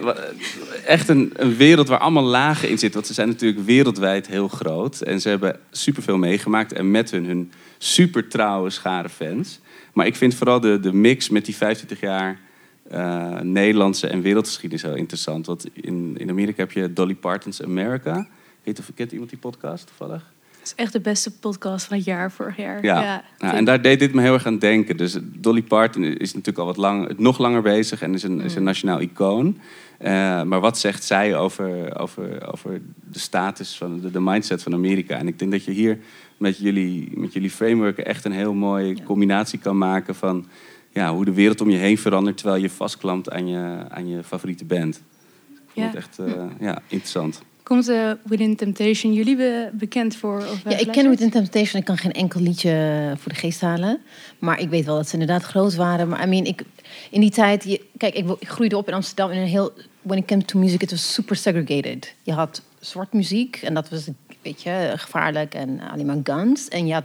echt 0.87 1.09
een, 1.09 1.33
een 1.37 1.57
wereld 1.57 1.89
waar 1.89 1.99
allemaal 1.99 2.25
lagen 2.25 2.69
in 2.69 2.79
zitten. 2.79 2.93
Want 2.93 3.07
ze 3.07 3.15
zijn 3.15 3.29
natuurlijk 3.29 3.65
wereldwijd 3.65 4.27
heel 4.27 4.49
groot. 4.49 5.01
En 5.01 5.21
ze 5.21 5.29
hebben 5.29 5.59
superveel 5.71 6.19
meegemaakt. 6.19 6.73
En 6.73 6.91
met 6.91 7.11
hun 7.11 7.25
hun 7.25 7.53
super 7.79 8.29
trouwe 8.29 8.71
schare 8.71 9.09
fans. 9.09 9.61
Maar 9.93 10.07
ik 10.07 10.17
vind 10.17 10.35
vooral 10.35 10.61
de, 10.61 10.81
de 10.81 10.93
mix 10.93 11.29
met 11.29 11.45
die 11.45 11.57
25 11.57 12.01
jaar 12.01 12.41
eh, 12.89 13.41
Nederlandse 13.41 14.07
en 14.07 14.21
wereldgeschiedenis 14.21 14.83
heel 14.83 14.95
interessant. 14.95 15.47
Want 15.47 15.67
in, 15.75 16.15
in 16.19 16.31
Amerika 16.31 16.63
heb 16.63 16.73
je 16.73 16.93
Dolly 16.93 17.15
Parton's 17.15 17.63
America. 17.63 18.29
Niet 18.65 18.79
of 18.79 18.91
kent 18.95 19.13
iemand 19.13 19.31
die 19.31 19.39
podcast 19.39 19.87
toevallig? 19.87 20.33
Is 20.69 20.75
echt 20.85 20.93
de 20.93 21.01
beste 21.01 21.31
podcast 21.39 21.87
van 21.87 21.97
het 21.97 22.07
jaar, 22.07 22.31
vorig 22.33 22.57
jaar. 22.57 22.85
Ja, 22.85 23.23
nou, 23.39 23.57
en 23.57 23.65
daar 23.65 23.83
deed 23.83 23.99
dit 23.99 24.15
me 24.15 24.23
heel 24.23 24.33
erg 24.33 24.47
aan 24.47 24.59
denken. 24.59 24.97
Dus 24.97 25.19
Dolly 25.23 25.63
Parton 25.63 26.05
is 26.05 26.31
natuurlijk 26.33 26.59
al 26.59 26.67
wat 26.67 26.77
lang, 26.77 27.19
nog 27.19 27.39
langer 27.39 27.63
bezig 27.63 28.03
en 28.03 28.15
is 28.15 28.23
een, 28.23 28.41
is 28.41 28.55
een 28.55 28.63
nationaal 28.63 29.01
icoon. 29.01 29.59
Eh, 29.99 30.43
maar 30.43 30.61
wat 30.61 30.79
zegt 30.79 31.05
zij 31.05 31.37
over, 31.37 31.99
over, 31.99 32.53
over 32.53 32.81
de 33.13 33.19
status 33.19 33.77
van 33.77 34.01
de, 34.01 34.11
de 34.11 34.21
mindset 34.21 34.63
van 34.63 34.73
Amerika? 34.75 35.17
En 35.17 35.29
ik 35.29 35.39
denk 35.39 35.51
dat 35.51 35.65
je 35.65 35.71
hier 35.71 35.99
met 36.37 36.59
jullie, 36.59 37.11
met 37.19 37.33
jullie 37.33 37.51
framework 37.51 37.99
echt 37.99 38.25
een 38.25 38.33
heel 38.33 38.55
mooie 38.55 39.03
combinatie 39.03 39.59
kan 39.59 39.79
maken 39.79 40.15
van 40.15 40.47
ja, 40.93 41.13
hoe 41.15 41.25
de 41.25 41.33
wereld 41.33 41.61
om 41.61 41.71
je 41.71 41.77
heen 41.79 41.99
verandert 41.99 42.37
terwijl 42.37 42.63
je 42.63 42.71
vastklampt 42.71 43.31
aan 43.31 43.49
je, 43.49 43.85
aan 43.89 44.09
je 44.09 44.23
favoriete 44.23 44.65
band. 44.65 44.97
Ik 44.97 45.61
vond 45.67 45.75
Ja. 45.75 45.85
het 45.87 45.95
echt 45.95 46.19
eh, 46.19 46.43
ja, 46.61 46.83
interessant. 46.89 47.43
Komt 47.69 47.89
eh, 47.89 48.11
Within 48.25 48.57
Temptation 48.57 49.13
jullie 49.13 49.37
be- 49.37 49.71
bekend 49.73 50.17
voor? 50.17 50.37
Of, 50.37 50.65
eh, 50.65 50.73
Ja, 50.73 50.79
ik 50.79 50.93
ken? 50.93 51.09
Within 51.11 51.31
Temptation. 51.31 51.81
Ik 51.81 51.87
kan 51.87 51.97
geen 51.99 52.13
enkel 52.13 52.41
liedje 52.41 53.13
voor 53.17 53.33
de 53.33 53.39
geest 53.39 53.61
halen. 53.61 54.01
Maar 54.39 54.61
ik 54.61 54.69
weet 54.69 54.85
wel 54.85 54.97
dat 54.97 55.07
ze 55.09 55.13
inderdaad 55.13 55.43
groot 55.43 55.75
waren. 55.75 56.09
Maar 56.09 56.23
I 56.25 56.27
mean, 56.27 56.45
ik, 56.45 56.63
in 57.11 57.21
die 57.21 57.31
tijd... 57.31 57.65
Je, 57.65 57.85
kijk, 57.97 58.15
ik, 58.15 58.27
ik 58.39 58.49
groeide 58.49 58.77
op 58.77 58.89
in 58.89 58.95
Amsterdam 58.95 59.31
in 59.31 59.39
een 59.39 59.47
heel... 59.47 59.73
When 60.03 60.19
it 60.19 60.25
came 60.25 60.45
to 60.45 60.59
music, 60.59 60.83
it 60.83 60.91
was 60.91 61.13
super 61.13 61.37
segregated. 61.37 62.15
Je 62.23 62.33
had 62.33 62.63
zwart 62.81 63.13
muziek 63.13 63.57
en 63.57 63.75
dat 63.75 63.89
was, 63.89 64.09
weet 64.43 64.63
je, 64.63 64.93
gevaarlijk 64.97 65.55
en 65.55 65.81
alleen 65.81 66.07
maar 66.07 66.21
guns. 66.23 66.69
En 66.69 66.87
je 66.87 66.93
had, 66.93 67.05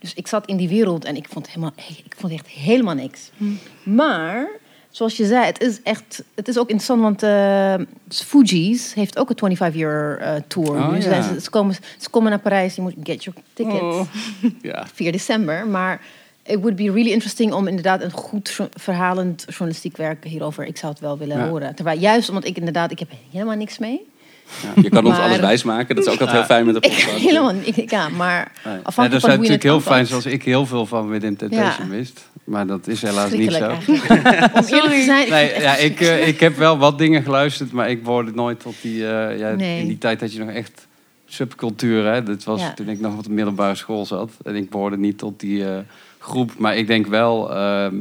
dus 0.00 0.14
ik 0.14 0.26
zat 0.26 0.46
in 0.46 0.56
die 0.56 0.68
wereld 0.68 1.04
en 1.04 1.16
ik 1.16 1.26
vond, 1.28 1.48
helemaal, 1.48 1.72
ik 2.04 2.14
vond 2.16 2.32
echt 2.32 2.46
helemaal 2.46 2.94
niks. 2.94 3.30
Maar, 3.82 4.48
zoals 4.90 5.16
je 5.16 5.26
zei, 5.26 5.44
het 5.44 5.60
is 5.60 5.82
echt... 5.82 6.22
Het 6.34 6.48
is 6.48 6.58
ook 6.58 6.68
interessant, 6.68 7.00
want 7.00 7.22
eh 7.22 7.74
Fugees 8.08 8.94
heeft 8.94 9.18
ook 9.18 9.30
een 9.34 9.56
25-year 9.58 10.18
eh, 10.18 10.34
tour. 10.46 10.70
Oh, 10.70 10.96
ja. 11.00 11.22
Ze, 11.22 11.40
ze, 11.40 11.50
komen, 11.50 11.74
ze 11.98 12.10
komen 12.10 12.30
naar 12.30 12.38
Parijs, 12.40 12.74
je 12.74 12.82
moet 12.82 12.94
get 13.02 13.24
your 13.24 13.40
ticket. 13.52 13.80
Oh. 13.82 14.00
Ja. 14.62 14.86
4 14.94 15.12
december. 15.12 15.66
Maar 15.66 16.00
it 16.42 16.60
would 16.60 16.76
be 16.76 16.90
really 16.92 17.10
interesting 17.10 17.52
om 17.52 17.66
inderdaad 17.68 18.02
een 18.02 18.10
goed 18.10 18.58
verhalend 18.74 19.44
journalistiek 19.48 19.96
werk 19.96 20.24
hierover. 20.24 20.66
Ik 20.66 20.76
zou 20.76 20.92
het 20.92 21.00
wel 21.00 21.18
willen 21.18 21.38
Ja. 21.38 21.48
horen. 21.48 21.74
Terwijl 21.74 21.98
juist 21.98 22.28
omdat 22.28 22.44
ik 22.44 22.56
inderdaad, 22.56 22.90
ik 22.90 22.98
heb 22.98 23.08
helemaal 23.30 23.56
niks 23.56 23.78
mee. 23.78 24.06
Ja, 24.62 24.82
je 24.82 24.88
kan 24.88 25.06
ons 25.06 25.18
alles 25.18 25.38
wijsmaken. 25.40 25.96
Dat 25.96 26.06
is 26.06 26.12
ook 26.12 26.20
altijd 26.20 26.36
heel 26.38 26.46
fijn 26.46 26.66
met 26.66 26.74
de 26.82 26.88
Ik 26.88 26.94
podcast. 26.94 27.16
helemaal 27.24 27.52
niet. 27.52 27.90
Ja, 27.90 28.08
maar 28.08 28.50
afhankelijk 28.54 28.86
Ja, 28.86 28.92
van 28.92 29.04
dat 29.04 29.10
hoe 29.12 29.20
zijn 29.20 29.32
je 29.32 29.38
het 29.38 29.38
natuurlijk 29.40 29.62
heel 29.62 29.80
fijn, 29.80 30.06
zoals 30.06 30.26
ik 30.26 30.42
heel 30.42 30.66
veel 30.66 30.86
van 30.86 31.08
Within 31.08 31.36
Temptation 31.36 31.86
Ja. 31.86 31.92
wist. 31.96 32.28
Maar 32.44 32.66
dat 32.66 32.86
is 32.86 33.02
helaas 33.02 33.30
niet 33.30 33.52
zo. 33.52 33.70
Om 33.70 34.64
eerlijk 34.66 34.94
te 34.94 35.02
zijn, 35.04 35.22
ik 35.24 35.28
Nee, 35.30 35.60
ja, 35.60 35.76
ik, 35.76 36.00
eh, 36.00 36.28
ik 36.28 36.40
heb 36.40 36.56
wel 36.56 36.78
wat 36.78 36.98
dingen 36.98 37.22
geluisterd, 37.22 37.72
maar 37.72 37.90
ik 37.90 38.02
behoorde 38.02 38.30
nooit 38.34 38.60
tot 38.60 38.74
die... 38.82 39.06
eh, 39.08 39.38
ja, 39.38 39.50
Nee. 39.54 39.80
In 39.80 39.86
die 39.86 39.98
tijd 39.98 40.20
had 40.20 40.32
je 40.32 40.38
nog 40.38 40.50
echt 40.50 40.86
subcultuur. 41.26 42.04
Hè? 42.12 42.22
Dat 42.22 42.44
was 42.44 42.60
Ja. 42.60 42.72
toen 42.72 42.88
ik 42.88 43.00
nog 43.00 43.16
op 43.16 43.24
de 43.24 43.30
middelbare 43.30 43.74
school 43.74 44.06
zat. 44.06 44.30
En 44.44 44.56
ik 44.56 44.70
behoorde 44.70 44.98
niet 44.98 45.18
tot 45.18 45.40
die 45.40 45.64
eh, 45.70 45.78
groep. 46.18 46.52
Maar 46.58 46.76
ik 46.76 46.86
denk 46.86 47.06
wel, 47.06 47.50
ehm, 47.54 47.94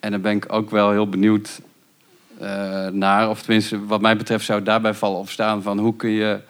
en 0.00 0.10
daar 0.10 0.20
ben 0.20 0.36
ik 0.36 0.52
ook 0.52 0.70
wel 0.70 0.90
heel 0.90 1.08
benieuwd 1.08 1.60
naar... 2.92 3.28
of 3.28 3.42
tenminste, 3.42 3.86
wat 3.86 4.00
mij 4.00 4.16
betreft 4.16 4.44
zou 4.44 4.62
daarbij 4.62 4.94
vallen 4.94 5.18
of 5.18 5.30
staan... 5.30 5.62
van 5.62 5.78
hoe 5.78 5.96
kun 5.96 6.10
je 6.10 6.40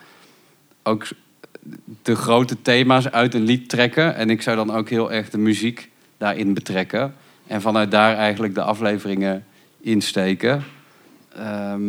ook 0.83 1.07
de 2.03 2.15
grote 2.17 2.63
thema's 2.63 3.09
uit 3.09 3.35
een 3.35 3.43
lied 3.43 3.69
trekken. 3.69 4.15
En 4.15 4.31
ik 4.31 4.43
zou 4.43 4.57
dan 4.57 4.71
ook 4.73 4.89
heel 4.89 5.13
erg 5.13 5.31
de 5.31 5.39
muziek 5.39 5.91
daarin 6.19 6.55
betrekken. 6.55 7.15
En 7.47 7.61
vanuit 7.61 7.91
daar 7.91 8.17
eigenlijk 8.17 8.55
de 8.55 8.63
afleveringen 8.63 9.45
insteken. 9.81 10.65
Ehm, 11.37 11.83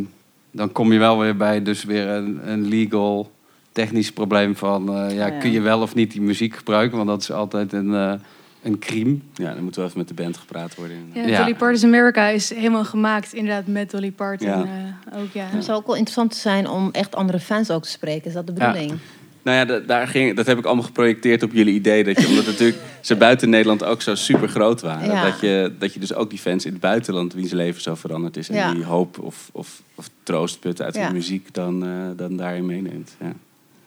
dan 0.51 0.71
kom 0.71 0.93
je 0.93 0.99
wel 0.99 1.19
weer 1.19 1.35
bij 1.37 1.63
dus 1.63 1.83
weer 1.83 2.07
een, 2.07 2.39
een 2.51 2.67
legal 2.67 3.31
technisch 3.71 4.11
probleem 4.11 4.55
van... 4.55 4.89
eh, 4.95 5.15
ja, 5.15 5.25
Ja. 5.27 5.39
kun 5.39 5.51
je 5.51 5.61
wel 5.61 5.81
of 5.81 5.95
niet 5.95 6.11
die 6.11 6.21
muziek 6.21 6.55
gebruiken? 6.55 6.97
Want 6.97 7.09
dat 7.09 7.21
is 7.21 7.31
altijd 7.31 7.73
een, 7.73 7.93
eh 7.93 8.13
een 8.61 8.79
crime. 8.79 9.17
Ja, 9.33 9.53
dan 9.53 9.63
moet 9.63 9.75
wel 9.75 9.85
even 9.85 9.97
met 9.97 10.07
de 10.07 10.13
band 10.13 10.37
gepraat 10.37 10.75
worden. 10.75 10.97
Ja, 11.13 11.25
Ja. 11.27 11.37
Dolly 11.39 11.55
Parton's 11.55 11.83
America 11.83 12.27
is 12.27 12.49
helemaal 12.53 12.85
gemaakt 12.85 13.33
inderdaad 13.33 13.67
met 13.67 13.91
Dolly 13.91 14.11
Parton. 14.11 14.47
Ja. 14.47 14.67
eh, 15.11 15.19
ook, 15.21 15.31
ja. 15.33 15.45
Het 15.45 15.63
zou 15.63 15.77
ook 15.79 15.85
wel 15.85 15.95
interessant 15.95 16.35
zijn 16.35 16.69
om 16.69 16.89
echt 16.91 17.15
andere 17.15 17.39
fans 17.39 17.71
ook 17.71 17.83
te 17.83 17.89
spreken. 17.89 18.27
Is 18.27 18.33
dat 18.33 18.47
de 18.47 18.53
Ja. 18.57 18.71
bedoeling? 18.71 18.99
Nou 19.41 19.57
ja, 19.57 19.65
da- 19.65 19.79
daar 19.79 20.07
ging, 20.07 20.35
dat 20.35 20.45
heb 20.45 20.57
ik 20.57 20.65
allemaal 20.65 20.83
geprojecteerd 20.83 21.43
op 21.43 21.53
jullie 21.53 21.73
idee. 21.73 22.03
Dat 22.03 22.21
je, 22.21 22.27
omdat 22.27 22.45
natuurlijk 22.45 22.77
ze 23.01 23.15
buiten 23.15 23.49
Nederland 23.49 23.83
ook 23.83 24.01
zo 24.01 24.15
super 24.15 24.47
groot 24.49 24.81
waren. 24.81 25.07
Ja. 25.09 25.23
Dat, 25.23 25.39
je, 25.39 25.73
dat 25.79 25.93
je 25.93 25.99
dus 25.99 26.13
ook 26.13 26.29
die 26.29 26.39
fans 26.39 26.65
in 26.65 26.71
het 26.71 26.81
buitenland, 26.81 27.33
wiens 27.33 27.51
leven 27.51 27.81
zo 27.81 27.95
veranderd 27.95 28.37
is. 28.37 28.49
En 28.49 28.55
Ja. 28.55 28.73
die 28.73 28.83
hoop 28.83 29.19
of, 29.19 29.49
of, 29.53 29.81
of 29.95 30.09
troost 30.23 30.59
putten 30.59 30.85
uit 30.85 30.95
Ja. 30.95 31.07
de 31.07 31.13
muziek 31.13 31.53
dan, 31.53 31.85
eh, 31.85 31.89
dan 32.15 32.35
daarin 32.37 32.65
meeneemt. 32.65 33.15
Ja. 33.19 33.31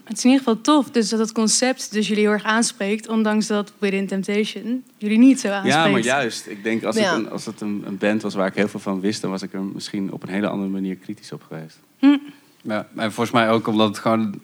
Het 0.04 0.16
is 0.16 0.24
in 0.24 0.30
ieder 0.30 0.44
geval 0.46 0.60
tof 0.60 0.90
dus 0.90 1.08
dat 1.08 1.18
het 1.18 1.32
concept 1.32 1.92
dus 1.92 2.08
jullie 2.08 2.22
heel 2.22 2.32
erg 2.32 2.44
aanspreekt. 2.44 3.08
Ondanks 3.08 3.46
dat 3.46 3.72
Within 3.78 4.06
Temptation 4.06 4.82
jullie 4.98 5.18
niet 5.18 5.40
zo 5.40 5.48
aanspreekt. 5.48 5.76
ja, 5.76 5.88
maar 5.88 6.00
juist. 6.00 6.46
Ik 6.46 6.62
denk 6.62 6.84
als 6.84 6.96
Ja. 6.96 7.02
het, 7.14 7.24
een, 7.24 7.30
als 7.30 7.46
het 7.46 7.60
een, 7.60 7.82
een 7.86 7.98
band 7.98 8.22
was 8.22 8.34
waar 8.34 8.46
ik 8.46 8.54
heel 8.54 8.68
veel 8.68 8.80
van 8.80 9.00
wist... 9.00 9.20
dan 9.20 9.30
was 9.30 9.42
ik 9.42 9.52
er 9.52 9.62
misschien 9.62 10.12
op 10.12 10.22
een 10.22 10.28
hele 10.28 10.46
andere 10.48 10.70
manier 10.70 10.96
kritisch 10.96 11.32
op 11.32 11.42
geweest. 11.48 11.78
Ja, 12.62 12.88
en 12.96 13.12
volgens 13.12 13.30
mij 13.30 13.50
ook 13.50 13.66
omdat 13.66 13.88
het 13.88 13.98
gewoon... 13.98 14.40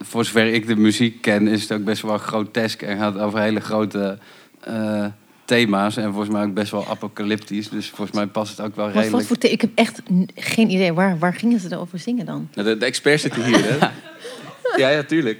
Voor 0.00 0.24
zover 0.24 0.46
ik 0.46 0.66
de 0.66 0.76
muziek 0.76 1.20
ken, 1.22 1.48
is 1.48 1.62
het 1.62 1.72
ook 1.72 1.84
best 1.84 2.02
wel 2.02 2.18
grotesk... 2.18 2.82
en 2.82 2.96
gaat 2.98 3.18
over 3.18 3.40
hele 3.40 3.60
grote 3.60 4.18
eh, 4.60 5.06
thema's. 5.44 5.96
En 5.96 6.10
volgens 6.12 6.28
mij 6.32 6.44
ook 6.44 6.54
best 6.54 6.70
wel 6.70 6.86
apocalyptisch. 6.88 7.68
Dus 7.68 7.88
volgens 7.88 8.16
mij 8.16 8.26
past 8.26 8.56
het 8.56 8.66
ook 8.66 8.76
wel 8.76 8.84
Wat, 8.84 8.94
wat 8.94 9.02
redelijk... 9.02 9.26
voor 9.28 9.50
ik 9.50 9.60
heb 9.60 9.70
echt 9.74 10.02
geen 10.34 10.70
idee. 10.70 10.92
Waar, 10.92 11.18
waar 11.18 11.34
gingen 11.34 11.60
ze 11.60 11.72
erover 11.72 11.98
zingen 11.98 12.26
dan? 12.26 12.48
Nou, 12.54 12.68
de, 12.68 12.76
de 12.76 12.84
experts 12.84 13.22
zitten 13.22 13.44
hier, 13.44 13.64
hè? 13.64 13.78
ja, 14.78 14.88
ja, 14.88 15.02
tuurlijk. 15.02 15.38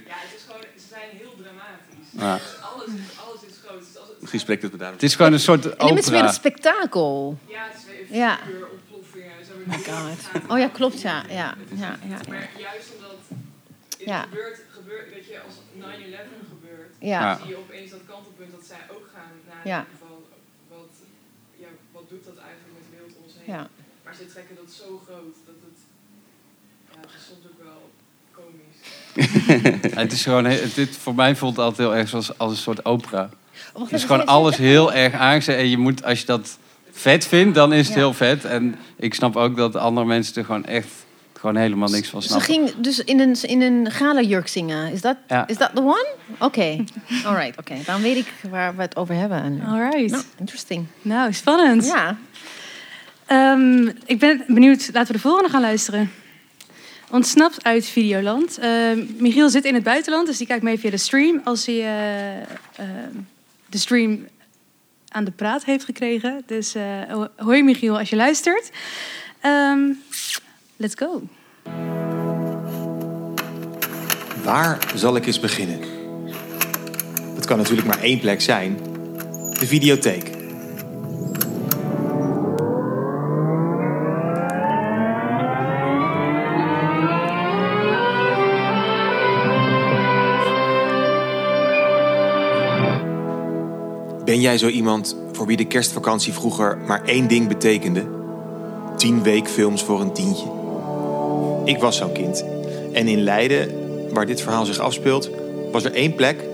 Ze 0.76 0.84
zijn 0.88 1.08
heel 1.10 1.34
dramatisch. 1.42 2.08
Ja. 2.10 2.38
Alles, 2.72 2.88
alles 3.26 3.42
is 3.50 3.56
groot. 3.64 3.78
Dus 3.78 3.96
als 3.98 4.08
het, 4.08 4.16
Misschien 4.20 4.40
spreekt 4.40 4.62
het 4.62 4.72
me 4.72 4.78
daarom. 4.78 4.96
Het 4.96 5.04
is 5.10 5.14
gewoon 5.14 5.32
een 5.32 5.40
soort 5.40 5.64
En 5.76 5.86
dit 5.94 5.98
is 5.98 6.04
weer 6.04 6.14
opera. 6.14 6.28
een 6.28 6.34
spektakel. 6.34 7.38
ja, 7.46 7.64
het 7.68 7.76
is 7.76 7.84
weer 8.08 8.18
Ja. 8.18 8.38
ontploffingen. 8.72 9.32
Oh 9.60 9.66
my 9.66 9.78
god. 9.84 10.50
Oh 10.50 10.58
ja, 10.58 10.68
klopt, 10.68 11.00
ja. 11.00 11.24
ja, 11.28 11.34
ja, 11.34 11.54
ja, 11.74 11.98
ja. 12.08 12.18
Maar 12.28 12.48
juist 12.58 12.88
omdat 12.94 13.10
het 13.28 14.06
Ja. 14.12 14.20
gebeurt, 14.22 14.60
gebeurt, 14.78 15.08
weet 15.14 15.26
je, 15.26 15.40
als 15.46 15.54
9-11 15.74 16.42
gebeurt, 16.54 16.92
Ja. 16.98 17.20
dan 17.34 17.38
zie 17.40 17.48
je 17.48 17.56
opeens 17.56 17.90
dat 17.90 18.00
kantelpunt 18.06 18.50
dat 18.56 18.64
zij 18.72 18.82
ook 18.94 19.06
gaan 19.14 19.32
nadenken 19.46 19.70
Ja. 19.70 19.86
van 19.98 20.16
wat, 20.74 20.92
ja, 21.64 21.68
wat 21.92 22.08
doet 22.08 22.24
dat 22.24 22.36
eigenlijk 22.46 22.72
met 22.78 22.84
de 22.88 22.92
wereld 22.96 23.12
om 23.18 23.22
ons 23.26 23.34
heen. 23.38 23.54
Ja. 23.54 23.62
Maar 24.04 24.14
ze 24.20 24.26
trekken 24.34 24.56
dat 24.62 24.70
zo 24.80 24.88
groot 25.06 25.34
dat 25.48 25.58
het, 25.66 25.78
ja, 26.92 27.00
het 27.06 27.14
is 27.18 27.24
soms 27.30 27.44
ook. 27.48 27.56
Ja, 27.57 27.57
het 30.02 30.12
is 30.12 30.22
gewoon, 30.22 30.44
dit, 30.74 30.96
voor 31.00 31.14
mij 31.14 31.36
voelt 31.36 31.56
het 31.56 31.64
altijd 31.64 31.88
heel 31.88 31.96
erg 31.96 32.08
zoals 32.08 32.38
als 32.38 32.50
een 32.50 32.56
soort 32.56 32.84
opera. 32.84 33.28
wacht 33.72 33.90
Het 33.90 34.00
is 34.00 34.06
gewoon 34.06 34.26
alles 34.26 34.56
heel 34.56 34.92
erg 34.92 35.12
aangezet. 35.14 35.56
En 35.56 35.68
je 35.70 35.78
moet, 35.78 36.04
als 36.04 36.20
je 36.20 36.26
dat 36.26 36.58
vet 36.92 37.26
vindt, 37.26 37.54
dan 37.54 37.72
is 37.72 37.84
het 37.86 37.94
Ja. 37.94 38.00
heel 38.00 38.12
vet. 38.14 38.44
En 38.44 38.76
ik 38.96 39.14
snap 39.14 39.36
ook 39.36 39.56
dat 39.56 39.76
andere 39.76 40.06
mensen 40.06 40.34
er 40.34 40.44
gewoon 40.44 40.64
echt 40.64 40.88
gewoon 41.38 41.56
helemaal 41.56 41.88
niks 41.88 42.08
van 42.08 42.22
Ze 42.22 42.28
snappen. 42.28 42.48
ging 42.54 42.70
dus 42.78 42.98
in 43.04 43.20
een, 43.20 43.36
in 43.42 43.60
een 43.62 43.90
gala-jurk 43.90 44.48
zingen. 44.48 44.92
Is 44.92 45.00
dat, 45.00 45.16
Ja. 45.28 45.46
is 45.46 45.56
dat 45.56 45.70
the 45.74 45.80
one? 45.82 46.06
Oké. 46.38 46.84
Alright, 47.24 47.58
oké. 47.58 47.74
Dan 47.86 48.00
weet 48.02 48.16
ik 48.16 48.32
waar 48.50 48.76
we 48.76 48.82
het 48.82 48.96
over 48.96 49.14
hebben. 49.14 49.54
nu. 49.54 49.60
Alright. 49.66 50.10
Nou, 50.10 50.22
interesting. 50.38 50.86
Nou, 51.02 51.32
spannend. 51.32 51.86
Ja. 51.86 52.16
Ehm, 53.26 53.86
ik 54.06 54.18
ben 54.18 54.44
benieuwd. 54.46 54.90
Laten 54.92 55.06
we 55.06 55.12
de 55.12 55.18
volgende 55.28 55.50
gaan 55.50 55.60
luisteren. 55.60 56.10
Ontsnapt 57.10 57.64
uit 57.64 57.86
Videoland. 57.86 58.58
Ehm, 58.58 59.04
Michiel 59.16 59.48
zit 59.50 59.64
in 59.64 59.74
het 59.74 59.82
buitenland, 59.82 60.26
dus 60.26 60.36
die 60.38 60.46
kijkt 60.46 60.62
mee 60.62 60.78
via 60.78 60.90
de 60.90 60.96
stream. 60.96 61.40
Als 61.44 61.66
hij 61.66 61.74
eh, 61.80 62.36
ehm, 62.36 63.14
de 63.66 63.78
stream 63.78 64.26
aan 65.08 65.24
de 65.24 65.30
praat 65.30 65.64
heeft 65.64 65.84
gekregen. 65.84 66.42
Dus 66.46 66.74
eh, 66.74 66.82
ho- 67.08 67.28
hoi 67.36 67.62
Michiel, 67.62 67.98
als 67.98 68.10
je 68.10 68.16
luistert. 68.16 68.70
Ehm, 69.40 69.80
let's 70.76 70.94
go. 70.94 71.22
Waar 74.42 74.92
zal 74.94 75.16
ik 75.16 75.26
eens 75.26 75.40
beginnen? 75.40 75.80
Dat 77.34 77.46
kan 77.46 77.56
natuurlijk 77.58 77.86
maar 77.86 78.00
één 78.02 78.20
plek 78.20 78.40
zijn: 78.40 78.76
de 79.58 79.66
videotheek. 79.66 80.30
Ben 94.28 94.40
jij 94.40 94.58
zo 94.58 94.68
iemand 94.68 95.16
voor 95.32 95.46
wie 95.46 95.56
de 95.56 95.64
kerstvakantie 95.64 96.32
vroeger 96.32 96.78
maar 96.86 97.04
één 97.04 97.28
ding 97.28 97.48
betekende? 97.48 98.06
Tien 98.96 99.22
weekfilms 99.22 99.82
voor 99.82 100.00
een 100.00 100.12
tientje. 100.12 100.46
Ik 101.64 101.78
was 101.78 101.96
zo'n 101.96 102.12
kind. 102.12 102.44
En 102.92 103.08
in 103.08 103.22
Leiden, 103.22 103.72
waar 104.12 104.26
dit 104.26 104.40
verhaal 104.40 104.64
zich 104.64 104.78
afspeelt, 104.78 105.30
was 105.72 105.84
er 105.84 105.94
één 105.94 106.14
plek 106.14 106.44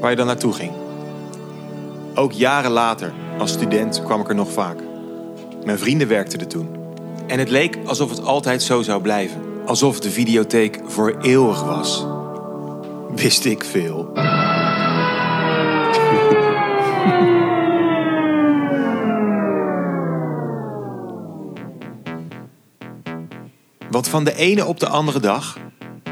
waar 0.00 0.10
je 0.10 0.16
dan 0.16 0.26
naartoe 0.26 0.52
ging. 0.52 0.72
Ook 2.14 2.32
jaren 2.32 2.70
later, 2.70 3.12
als 3.38 3.52
student, 3.52 4.02
kwam 4.04 4.20
ik 4.20 4.28
er 4.28 4.34
nog 4.34 4.52
vaak. 4.52 4.78
Mijn 5.64 5.78
vrienden 5.78 6.08
werkten 6.08 6.40
er 6.40 6.48
toen. 6.48 6.68
En 7.26 7.38
het 7.38 7.50
leek 7.50 7.78
alsof 7.84 8.10
het 8.10 8.24
altijd 8.24 8.62
zo 8.62 8.82
zou 8.82 9.02
blijven. 9.02 9.40
Alsof 9.66 10.00
de 10.00 10.10
videotheek 10.10 10.80
voor 10.86 11.16
eeuwig 11.20 11.62
was. 11.64 12.06
Wist 13.14 13.44
ik 13.44 13.64
veel. 13.64 14.12
Want 23.90 24.08
van 24.08 24.24
de 24.24 24.34
ene 24.34 24.66
op 24.66 24.80
de 24.80 24.88
andere 24.88 25.20
dag 25.20 25.58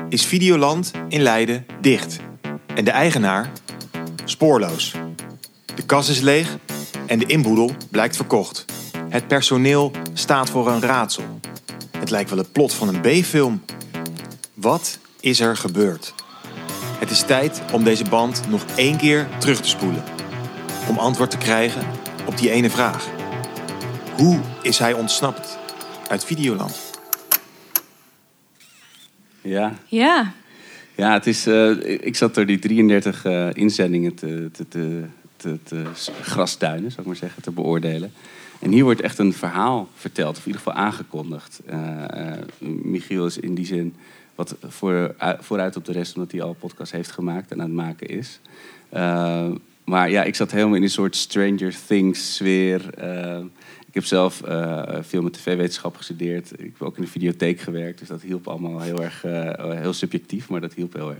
is 0.08 0.26
Videoland 0.26 0.90
in 1.08 1.22
Leiden 1.22 1.66
dicht. 1.80 2.16
En 2.74 2.84
de 2.84 2.90
eigenaar 2.90 3.50
spoorloos. 4.24 4.94
De 5.74 5.82
kas 5.82 6.08
is 6.08 6.20
leeg 6.20 6.56
en 7.06 7.18
de 7.18 7.26
inboedel 7.26 7.70
blijkt 7.90 8.16
verkocht. 8.16 8.64
Het 9.08 9.26
personeel 9.28 9.90
staat 10.12 10.50
voor 10.50 10.68
een 10.68 10.80
raadsel. 10.80 11.40
Het 11.98 12.10
lijkt 12.10 12.30
wel 12.30 12.38
het 12.38 12.52
plot 12.52 12.74
van 12.74 12.88
een 12.88 13.00
B-film. 13.00 13.64
Wat 14.54 14.98
is 15.20 15.40
er 15.40 15.56
gebeurd? 15.56 16.14
Het 16.98 17.10
is 17.10 17.22
tijd 17.22 17.62
om 17.72 17.84
deze 17.84 18.04
band 18.04 18.42
nog 18.48 18.64
één 18.76 18.96
keer 18.96 19.28
terug 19.38 19.60
te 19.60 19.68
spoelen. 19.68 20.04
Om 20.88 20.98
antwoord 20.98 21.30
te 21.30 21.38
krijgen 21.38 21.86
op 22.26 22.38
die 22.38 22.50
ene 22.50 22.70
vraag. 22.70 23.06
Hoe 24.16 24.40
is 24.62 24.78
hij 24.78 24.92
ontsnapt 24.92 25.58
uit 26.08 26.24
Videoland? 26.24 26.87
Ja, 29.48 29.74
Ja, 29.86 30.32
ja 30.94 31.12
het 31.12 31.26
is, 31.26 31.46
eh, 31.46 31.70
ik 32.00 32.16
zat 32.16 32.34
door 32.34 32.46
die 32.46 32.58
33 32.58 33.24
eh, 33.24 33.48
inzendingen 33.52 34.14
te, 34.14 34.50
te, 34.52 34.68
te, 34.68 35.04
te, 35.36 35.58
te 35.62 35.84
grasduinen, 36.22 36.90
zou 36.90 37.00
ik 37.00 37.06
maar 37.06 37.16
zeggen, 37.16 37.42
te 37.42 37.50
beoordelen. 37.50 38.12
En 38.60 38.70
hier 38.70 38.84
wordt 38.84 39.00
echt 39.00 39.18
een 39.18 39.32
verhaal 39.32 39.88
verteld, 39.94 40.36
of 40.36 40.46
in 40.46 40.46
ieder 40.46 40.62
geval 40.62 40.82
aangekondigd. 40.82 41.60
Eh, 41.66 42.32
Michiel 42.82 43.26
is 43.26 43.38
in 43.38 43.54
die 43.54 43.66
zin 43.66 43.94
wat 44.34 44.54
voor, 44.66 45.14
vooruit 45.40 45.76
op 45.76 45.84
de 45.84 45.92
rest, 45.92 46.14
omdat 46.16 46.32
hij 46.32 46.42
al 46.42 46.56
podcast 46.58 46.92
heeft 46.92 47.10
gemaakt 47.10 47.50
en 47.50 47.60
aan 47.60 47.66
het 47.66 47.74
maken 47.74 48.06
is. 48.06 48.40
Maar 49.84 50.10
ja, 50.10 50.22
ik 50.22 50.34
zat 50.34 50.50
helemaal 50.50 50.76
in 50.76 50.82
een 50.82 50.90
soort 50.90 51.16
Stranger 51.16 51.74
Things 51.86 52.34
sfeer. 52.34 52.90
Ik 53.88 53.94
heb 53.94 54.04
zelf 54.04 54.42
eh, 54.42 54.82
veel 55.00 55.22
met 55.22 55.32
tv-wetenschap 55.32 55.96
gestudeerd. 55.96 56.52
Ik 56.52 56.72
heb 56.78 56.82
ook 56.82 56.96
in 56.96 57.02
de 57.02 57.08
videotheek 57.08 57.60
gewerkt. 57.60 57.98
Dus 57.98 58.08
dat 58.08 58.22
hielp 58.22 58.48
allemaal 58.48 58.80
heel 58.80 59.02
erg, 59.02 59.24
eh, 59.24 59.70
heel 59.80 59.92
subjectief, 59.92 60.48
maar 60.48 60.60
dat 60.60 60.74
hielp 60.74 60.92
heel 60.92 61.08
erg. 61.10 61.18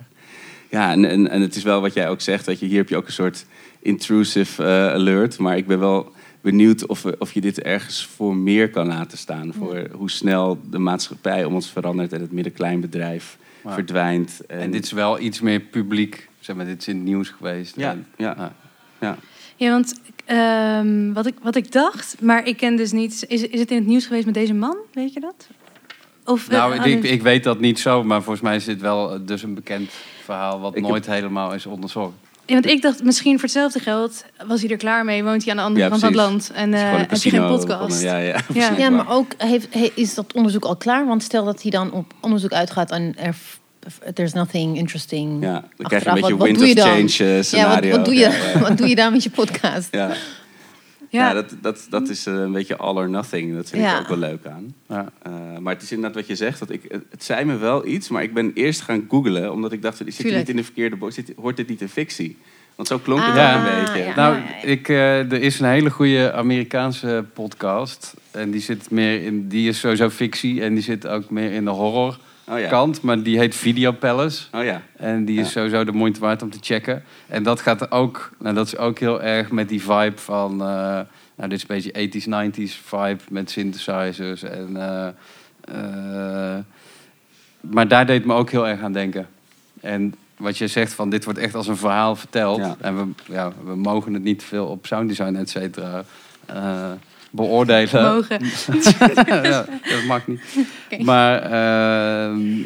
Ja, 0.71 0.91
en, 0.93 1.05
en, 1.05 1.29
en 1.29 1.41
het 1.41 1.57
is 1.57 1.63
wel 1.63 1.81
wat 1.81 1.95
jij 1.95 2.09
ook 2.09 2.21
zegt. 2.21 2.45
Dat 2.45 2.59
je, 2.61 2.67
hier 2.67 2.77
heb 2.77 2.89
je 2.89 2.97
ook 2.97 3.07
een 3.07 3.13
soort 3.13 3.47
intrusive 3.79 4.63
eh, 4.65 4.69
alert. 4.93 5.39
Maar 5.39 5.57
ik 5.57 5.67
ben 5.67 5.79
wel 5.79 6.13
benieuwd 6.41 6.87
of, 6.87 7.05
of 7.05 7.33
je 7.33 7.41
dit 7.41 7.61
ergens 7.61 8.07
voor 8.07 8.37
meer 8.37 8.71
kan 8.71 8.87
laten 8.87 9.19
staan. 9.19 9.53
Voor 9.55 9.87
hoe 9.93 10.11
snel 10.11 10.61
de 10.71 10.79
maatschappij 10.79 11.45
om 11.45 11.55
ons 11.55 11.71
verandert 11.71 12.13
en 12.13 12.21
het 12.21 12.33
middenkleinbedrijf 12.33 13.39
Maar- 13.63 13.75
verdwijnt. 13.75 14.41
En 14.47 14.71
dit 14.71 14.85
is 14.85 14.93
wel 14.93 15.21
iets 15.21 15.41
meer 15.41 15.61
publiek. 15.61 16.29
Zeg 16.41 16.57
maar, 16.57 16.65
dit 16.67 16.81
is 16.81 16.89
in 16.89 16.97
het 16.97 17.05
nieuws 17.05 17.29
geweest. 17.29 17.77
Ja, 17.77 17.91
En- 17.91 18.07
ja. 18.17 18.35
ja. 18.39 18.55
ja 19.01 19.19
want 19.59 19.95
ehm, 20.25 21.13
wat, 21.13 21.27
ik, 21.27 21.35
wat 21.43 21.57
ik 21.57 21.73
dacht, 21.73 22.17
maar 22.21 22.47
ik 22.47 22.57
ken 22.57 22.77
dus 22.77 22.93
niet... 22.93 23.25
Is, 23.29 23.43
is 23.43 23.61
het 23.61 23.71
in 23.71 23.77
het 23.77 23.87
nieuws 23.87 24.07
geweest 24.07 24.25
met 24.25 24.35
deze 24.35 24.55
man? 24.55 24.77
Weet 24.93 25.13
je 25.13 25.21
dat? 25.21 25.49
Of, 26.25 26.51
Nou, 26.51 26.77
eh, 26.77 26.87
ik, 26.93 27.03
ik 27.05 27.23
weet 27.23 27.45
dat 27.45 27.61
niet 27.61 27.79
zo, 27.79 28.05
maar 28.05 28.23
volgens 28.23 28.45
mij 28.45 28.57
is 28.57 28.65
dit 28.65 28.81
wel 28.81 29.13
eh, 29.15 29.21
dus 29.23 29.43
een 29.43 29.55
bekend 29.55 29.91
verhaal 30.25 30.61
wat 30.61 30.75
Ik 30.77 30.81
heb- 30.81 30.91
nooit 30.91 31.07
helemaal 31.07 31.55
is 31.55 31.67
onderzocht. 31.67 32.13
Ja, 32.47 32.55
want 32.55 32.67
ik 32.67 32.83
dacht, 32.83 33.03
misschien 33.03 33.33
voor 33.35 33.43
hetzelfde 33.43 33.81
geld 33.81 34.25
was 34.47 34.61
hij 34.61 34.71
er 34.71 34.77
klaar 34.77 35.05
mee. 35.05 35.25
Woont 35.25 35.43
hij 35.43 35.51
aan 35.51 35.57
de 35.59 35.63
andere 35.63 35.85
Ja, 35.85 35.89
kant 35.89 36.01
van 36.01 36.09
het 36.11 36.19
land. 36.19 36.51
En 36.55 36.75
eh, 36.75 36.81
een 36.93 36.99
heb 36.99 37.13
je 37.13 37.31
geen 37.31 37.47
podcast. 37.47 38.03
Ja, 38.03 38.17
ja, 38.19 38.41
Ja. 38.55 38.77
Ja, 38.77 38.91
maar 38.91 39.11
ook 39.11 39.27
heeft, 39.39 39.75
he- 39.75 39.91
is 39.95 40.15
dat 40.15 40.33
onderzoek 40.33 40.65
al 40.65 40.77
klaar? 40.77 41.07
Want 41.07 41.23
stel 41.23 41.45
dat 41.45 41.63
hij 41.63 41.71
dan 41.71 41.93
op 41.93 42.13
onderzoek 42.21 42.53
uitgaat 42.53 42.91
en 42.91 43.15
er, 43.19 43.37
there's 44.15 44.33
nothing 44.33 44.77
interesting. 44.77 45.43
Ja, 45.43 45.65
dan 45.77 45.87
krijg 45.87 46.03
je 46.05 46.09
een 46.09 46.15
beetje 46.15 46.37
Wat- 46.37 46.47
wind 46.59 46.79
of 46.79 46.85
change 46.85 47.43
scenario. 47.43 47.89
Ja, 47.89 47.89
wat, 47.89 47.97
wat, 47.97 48.05
doe 48.05 48.15
je, 48.15 48.21
Ja, 48.21 48.33
ja. 48.53 48.59
wat 48.59 48.79
doe 48.79 48.89
je 48.89 48.95
dan 48.95 49.13
met 49.13 49.23
je 49.23 49.31
podcast? 49.31 49.89
Ja. 49.91 50.13
Ja. 51.11 51.29
Ja, 51.29 51.35
dat, 51.35 51.55
dat, 51.63 51.87
dat 51.91 52.09
is 52.09 52.27
eh, 52.27 52.35
een 52.35 52.53
beetje 52.53 52.77
all 52.77 52.95
or 52.97 53.09
nothing. 53.09 53.55
Dat 53.55 53.69
vind 53.71 53.83
Ja. 53.83 53.95
ik 53.95 54.01
ook 54.01 54.09
wel 54.09 54.19
leuk 54.19 54.47
aan. 54.47 54.75
Ja. 54.89 55.09
Eh, 55.23 55.33
maar 55.61 55.73
het 55.75 55.83
is 55.83 55.91
inderdaad 55.93 56.15
wat 56.17 56.27
je 56.27 56.35
zegt. 56.37 56.59
Dat 56.59 56.71
ik, 56.71 56.83
het, 56.89 57.05
het 57.11 57.25
zei 57.25 57.45
me 57.45 57.57
wel 57.57 57.87
iets, 57.87 58.09
maar 58.09 58.23
ik 58.23 58.35
ben 58.35 58.51
eerst 58.55 58.81
gaan 58.81 59.07
googlen. 59.09 59.53
Omdat 59.53 59.73
ik 59.73 59.83
dacht, 59.83 59.97
zit 59.97 60.17
je 60.17 60.33
niet 60.37 60.49
in 60.49 60.57
de 60.57 60.65
verkeerde 60.65 60.97
box? 60.97 61.15
Zit- 61.15 61.33
Hoort 61.41 61.57
dit 61.57 61.69
niet 61.69 61.81
in 61.81 61.89
fictie? 61.89 62.37
Want 62.75 62.89
zo 62.89 62.99
klonk 62.99 63.23
het 63.25 63.37
Ah, 63.37 63.57
ook 63.61 63.69
een 63.69 63.85
beetje. 63.85 64.05
ja. 64.09 64.15
Nou, 64.15 64.39
ik, 64.63 64.89
eh, 64.89 65.19
er 65.33 65.41
is 65.43 65.61
een 65.61 65.69
hele 65.69 65.91
goede 65.91 66.33
Amerikaanse 66.33 67.25
podcast. 67.35 68.15
En 68.31 68.51
die 68.51 68.61
zit 68.61 68.91
meer 68.91 69.23
in. 69.23 69.49
Die 69.49 69.69
is 69.69 69.79
sowieso 69.81 70.09
fictie. 70.11 70.63
En 70.63 70.75
die 70.75 70.83
zit 70.83 71.07
ook 71.07 71.31
meer 71.31 71.53
in 71.53 71.65
de 71.65 71.71
horror 71.71 72.19
Oh 72.51 72.59
ja. 72.59 72.69
kant. 72.69 73.03
Maar 73.03 73.23
die 73.23 73.39
heet 73.39 73.55
Video 73.55 73.93
Palace. 73.93 74.45
Oh 74.53 74.65
ja. 74.65 74.83
En 74.97 75.25
die 75.25 75.41
is 75.41 75.53
sowieso 75.53 75.85
de 75.85 75.93
moeite 75.93 76.21
waard 76.21 76.43
om 76.43 76.51
te 76.51 76.59
checken. 76.61 77.03
En 77.27 77.43
dat 77.43 77.61
gaat 77.61 77.91
ook. 77.91 78.31
Nou, 78.39 78.55
dat 78.55 78.67
is 78.67 78.77
ook 78.77 78.99
heel 78.99 79.23
erg 79.23 79.51
met 79.51 79.69
die 79.69 79.83
vibe 79.83 80.19
van. 80.19 80.53
eh, 80.53 81.01
nou, 81.37 81.49
dit 81.51 81.53
is 81.53 81.63
een 81.69 81.93
beetje 81.93 82.21
80s, 82.21 82.27
90s 82.29 82.73
vibe 82.85 83.23
met 83.31 83.51
synthesizers. 83.51 84.43
En, 84.43 84.77
eh, 84.77 85.09
eh, 85.61 86.59
maar 87.61 87.89
daar 87.89 88.07
deed 88.07 88.17
het 88.17 88.27
me 88.27 88.35
ook 88.35 88.51
heel 88.51 88.69
erg 88.69 88.81
aan 88.81 88.93
denken. 88.93 89.29
En 89.81 90.15
wat 90.37 90.59
je 90.59 90.67
zegt 90.67 90.93
van 90.93 91.11
dit 91.11 91.25
wordt 91.25 91.39
echt 91.39 91.55
als 91.55 91.67
een 91.67 91.77
verhaal 91.77 92.17
verteld. 92.17 92.59
Ja. 92.59 92.77
En 92.81 92.97
we, 92.97 93.33
ja, 93.33 93.53
we 93.65 93.77
mogen 93.77 94.15
het 94.15 94.23
niet 94.23 94.43
veel 94.43 94.67
op 94.67 94.87
sounddesign, 94.87 95.35
et 95.35 95.51
cetera, 95.51 96.05
beoordelen. 97.31 98.03
Mogen. 98.03 98.41
ja, 99.51 99.67
dat 99.89 100.05
mag 100.07 100.27
niet. 100.27 100.41
Maar 100.99 101.43
ehm, 101.43 102.63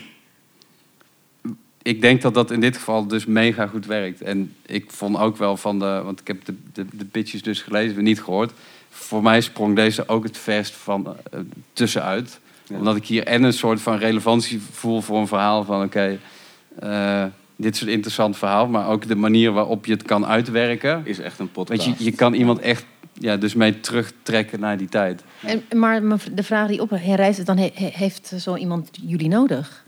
ik 1.83 2.01
denk 2.01 2.23
dat 2.23 2.35
dat 2.35 2.51
in 2.51 2.61
dit 2.61 2.77
geval 2.77 3.07
dus 3.07 3.27
mega 3.27 3.67
goed 3.67 3.87
werkt. 3.87 4.23
En 4.23 4.55
ik 4.67 4.91
vond 4.91 5.19
ook 5.19 5.37
wel 5.37 5.57
van 5.57 5.79
de... 5.79 6.01
Want 6.05 6.21
ik 6.21 6.27
heb 6.27 6.45
de, 6.45 6.55
de, 6.73 6.87
de 6.93 7.05
pitches 7.05 7.43
dus 7.43 7.61
gelezen, 7.61 7.95
maar 7.95 8.03
niet 8.03 8.23
gehoord. 8.23 8.53
Voor 8.91 9.23
mij 9.23 9.41
sprong 9.41 9.77
deze 9.77 10.09
ook 10.09 10.25
het 10.25 10.39
verst 10.39 10.75
van 10.75 11.07
eh, 11.07 11.41
tussenuit. 11.73 12.41
Ja. 12.67 12.77
Omdat 12.77 12.97
ik 12.97 13.07
hier 13.07 13.27
en 13.27 13.43
een 13.43 13.53
soort 13.53 13.81
van 13.81 13.97
relevantie 13.97 14.61
voel 14.71 15.01
voor 15.01 15.19
een 15.19 15.27
verhaal 15.27 15.65
van... 15.65 15.83
Oké, 15.85 16.19
eh, 16.79 17.25
dit 17.57 17.75
is 17.75 17.81
een 17.81 17.89
interessant 17.89 18.37
verhaal. 18.37 18.67
Maar 18.67 18.89
ook 18.89 19.09
de 19.09 19.17
manier 19.17 19.53
waarop 19.53 19.87
je 19.87 19.93
het 19.93 20.03
kan 20.03 20.27
uitwerken. 20.27 21.03
Is 21.05 21.19
echt 21.19 21.39
een 21.39 21.51
podcast. 21.51 21.87
Weet 21.87 21.99
je, 21.99 22.05
je 22.05 22.13
kan 22.13 22.35
iemand 22.35 22.59
echt 22.59 22.85
ja, 23.23 23.37
dus 23.37 23.55
mee 23.55 23.81
terugtrekken 23.81 24.61
naar 24.61 24.77
die 24.77 24.89
tijd. 24.89 25.23
En, 25.43 25.63
maar 25.79 26.03
de 26.33 26.43
vraag 26.43 26.69
die 26.69 26.81
op 26.81 26.91
herrijst 26.91 27.39
is 27.39 27.45
dan, 27.45 27.57
he- 27.57 27.71
he- 27.75 27.91
heeft 27.93 28.33
zo 28.39 28.57
iemand 28.57 28.91
jullie 29.03 29.29
nodig? 29.29 29.85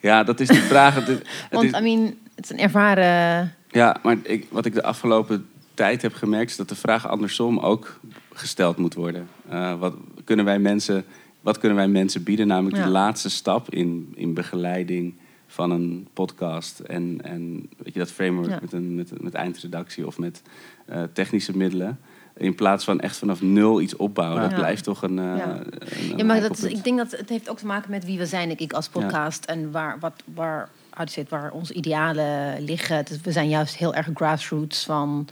Ja, 0.00 0.24
dat 0.24 0.40
is 0.40 0.48
de 0.48 0.54
vraag. 0.72 0.94
Het 0.94 1.08
is- 1.08 1.16
het 1.18 1.26
Want, 1.50 1.64
is- 1.64 1.78
I 1.78 1.82
mean, 1.82 2.14
het 2.34 2.44
is 2.44 2.50
een 2.50 2.58
ervaren... 2.58 3.54
Ja, 3.70 3.96
maar 4.02 4.16
ik, 4.22 4.46
wat 4.50 4.64
ik 4.66 4.74
de 4.74 4.82
afgelopen 4.82 5.46
tijd 5.74 6.02
heb 6.02 6.14
gemerkt... 6.14 6.50
is 6.50 6.56
dat 6.56 6.68
de 6.68 6.74
vraag 6.74 7.08
andersom 7.08 7.58
ook 7.58 8.00
gesteld 8.32 8.76
moet 8.76 8.94
worden. 8.94 9.28
Eh, 9.48 9.78
wat, 9.78 9.94
kunnen 10.24 10.44
wij 10.44 10.58
mensen, 10.58 11.04
wat 11.40 11.58
kunnen 11.58 11.78
wij 11.78 11.88
mensen 11.88 12.22
bieden? 12.22 12.46
Namelijk 12.46 12.76
Ja. 12.76 12.82
die 12.82 12.92
laatste 12.92 13.30
stap 13.30 13.70
in, 13.74 14.12
in 14.14 14.34
begeleiding 14.34 15.14
van 15.46 15.70
een 15.70 16.06
podcast. 16.12 16.78
En, 16.78 17.18
en 17.22 17.68
weet 17.76 17.92
je, 17.92 17.98
dat 17.98 18.12
framework 18.12 18.50
Ja. 18.50 18.58
met, 18.60 18.72
een, 18.72 18.94
met, 18.94 19.22
met 19.22 19.34
eindredactie 19.34 20.06
of 20.06 20.18
met 20.18 20.42
eh, 20.86 21.02
technische 21.12 21.56
middelen. 21.56 21.98
In 22.36 22.54
plaats 22.54 22.84
van 22.84 23.00
echt 23.00 23.16
vanaf 23.16 23.42
nul 23.42 23.80
iets 23.80 23.96
opbouwen. 23.96 24.42
Ja. 24.42 24.48
Dat 24.48 24.58
blijft 24.58 24.84
toch 24.84 25.02
een... 25.02 25.18
eh, 25.18 25.24
Ja. 25.24 25.50
een- 25.50 25.66
een 26.10 26.16
Ja, 26.16 26.24
maar 26.24 26.40
dat, 26.40 26.64
ik 26.64 26.84
denk 26.84 26.98
dat 26.98 27.10
het 27.10 27.28
heeft 27.28 27.48
ook 27.50 27.58
te 27.58 27.66
maken 27.66 27.90
met 27.90 28.04
wie 28.04 28.18
we 28.18 28.26
zijn, 28.26 28.48
denk 28.48 28.60
ik, 28.60 28.72
als 28.72 28.88
podcast. 28.88 29.44
En 29.44 29.70
waar, 29.70 29.96
wat, 30.00 30.12
waar, 30.34 30.68
how 30.90 31.06
to 31.06 31.12
say 31.12 31.22
it, 31.22 31.28
waar 31.30 31.50
onze 31.52 31.72
idealen 31.74 32.62
liggen. 32.64 33.04
Dus 33.04 33.20
we 33.22 33.32
zijn 33.32 33.48
juist 33.48 33.76
heel 33.76 33.94
erg 33.94 34.08
grassroots 34.14 34.84
van 34.84 35.28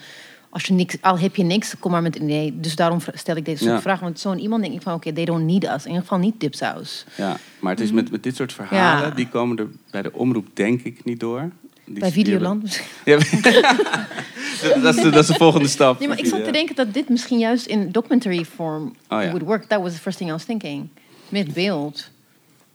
als 0.52 0.64
je 0.64 0.72
niks, 0.74 0.96
al 1.00 1.18
heb 1.18 1.36
je 1.36 1.42
niks, 1.42 1.74
kom 1.78 1.90
maar 1.90 2.02
met 2.02 2.16
een 2.16 2.22
idee. 2.22 2.60
Dus 2.60 2.76
daarom 2.76 2.98
stel 3.14 3.36
ik 3.36 3.44
deze 3.44 3.62
soort 3.62 3.74
Ja. 3.76 3.80
vraag. 3.80 4.00
Want 4.00 4.18
zo'n 4.20 4.38
iemand 4.38 4.62
denk 4.62 4.74
ik 4.74 4.82
van, 4.82 4.94
oké, 4.94 5.12
they 5.12 5.24
don't 5.24 5.44
need 5.44 5.64
us. 5.64 5.82
In 5.82 5.86
ieder 5.86 6.00
geval 6.02 6.18
niet 6.18 6.40
dipsaus. 6.40 7.04
Ja, 7.16 7.36
maar 7.60 7.72
het 7.72 7.80
is 7.80 7.92
met, 7.92 8.10
met 8.10 8.22
dit 8.22 8.36
soort 8.36 8.52
verhalen, 8.52 9.08
Ja. 9.08 9.14
die 9.14 9.28
komen 9.28 9.58
er 9.58 9.66
bij 9.90 10.02
de 10.02 10.12
omroep 10.12 10.46
denk 10.54 10.80
ik 10.82 11.04
niet 11.04 11.20
door. 11.20 11.50
Die, 11.90 11.98
Bij 12.00 12.11
Videoland 12.12 12.81
Ja, 13.05 13.16
dat, 14.62 14.83
dat 14.83 14.96
is 14.96 15.03
de, 15.03 15.11
dat 15.11 15.22
is 15.22 15.26
de 15.26 15.35
volgende 15.35 15.68
stap. 15.68 15.98
Nee, 15.98 16.09
maar 16.09 16.18
ik 16.18 16.26
zat 16.26 16.44
te 16.44 16.50
denken 16.50 16.74
dat 16.74 16.94
dit 16.94 17.09
misschien 17.09 17.38
juist 17.38 17.66
in 17.66 17.90
documentary 17.92 18.44
form 18.44 18.94
Oh, 19.09 19.22
ja. 19.22 19.29
would 19.31 19.42
work. 19.42 19.64
That 19.64 19.81
was 19.83 19.92
the 19.92 19.98
first 19.98 20.16
thing 20.18 20.31
I 20.31 20.33
was 20.33 20.44
thinking. 20.44 20.88
Met 21.29 21.53
beeld. 21.55 22.11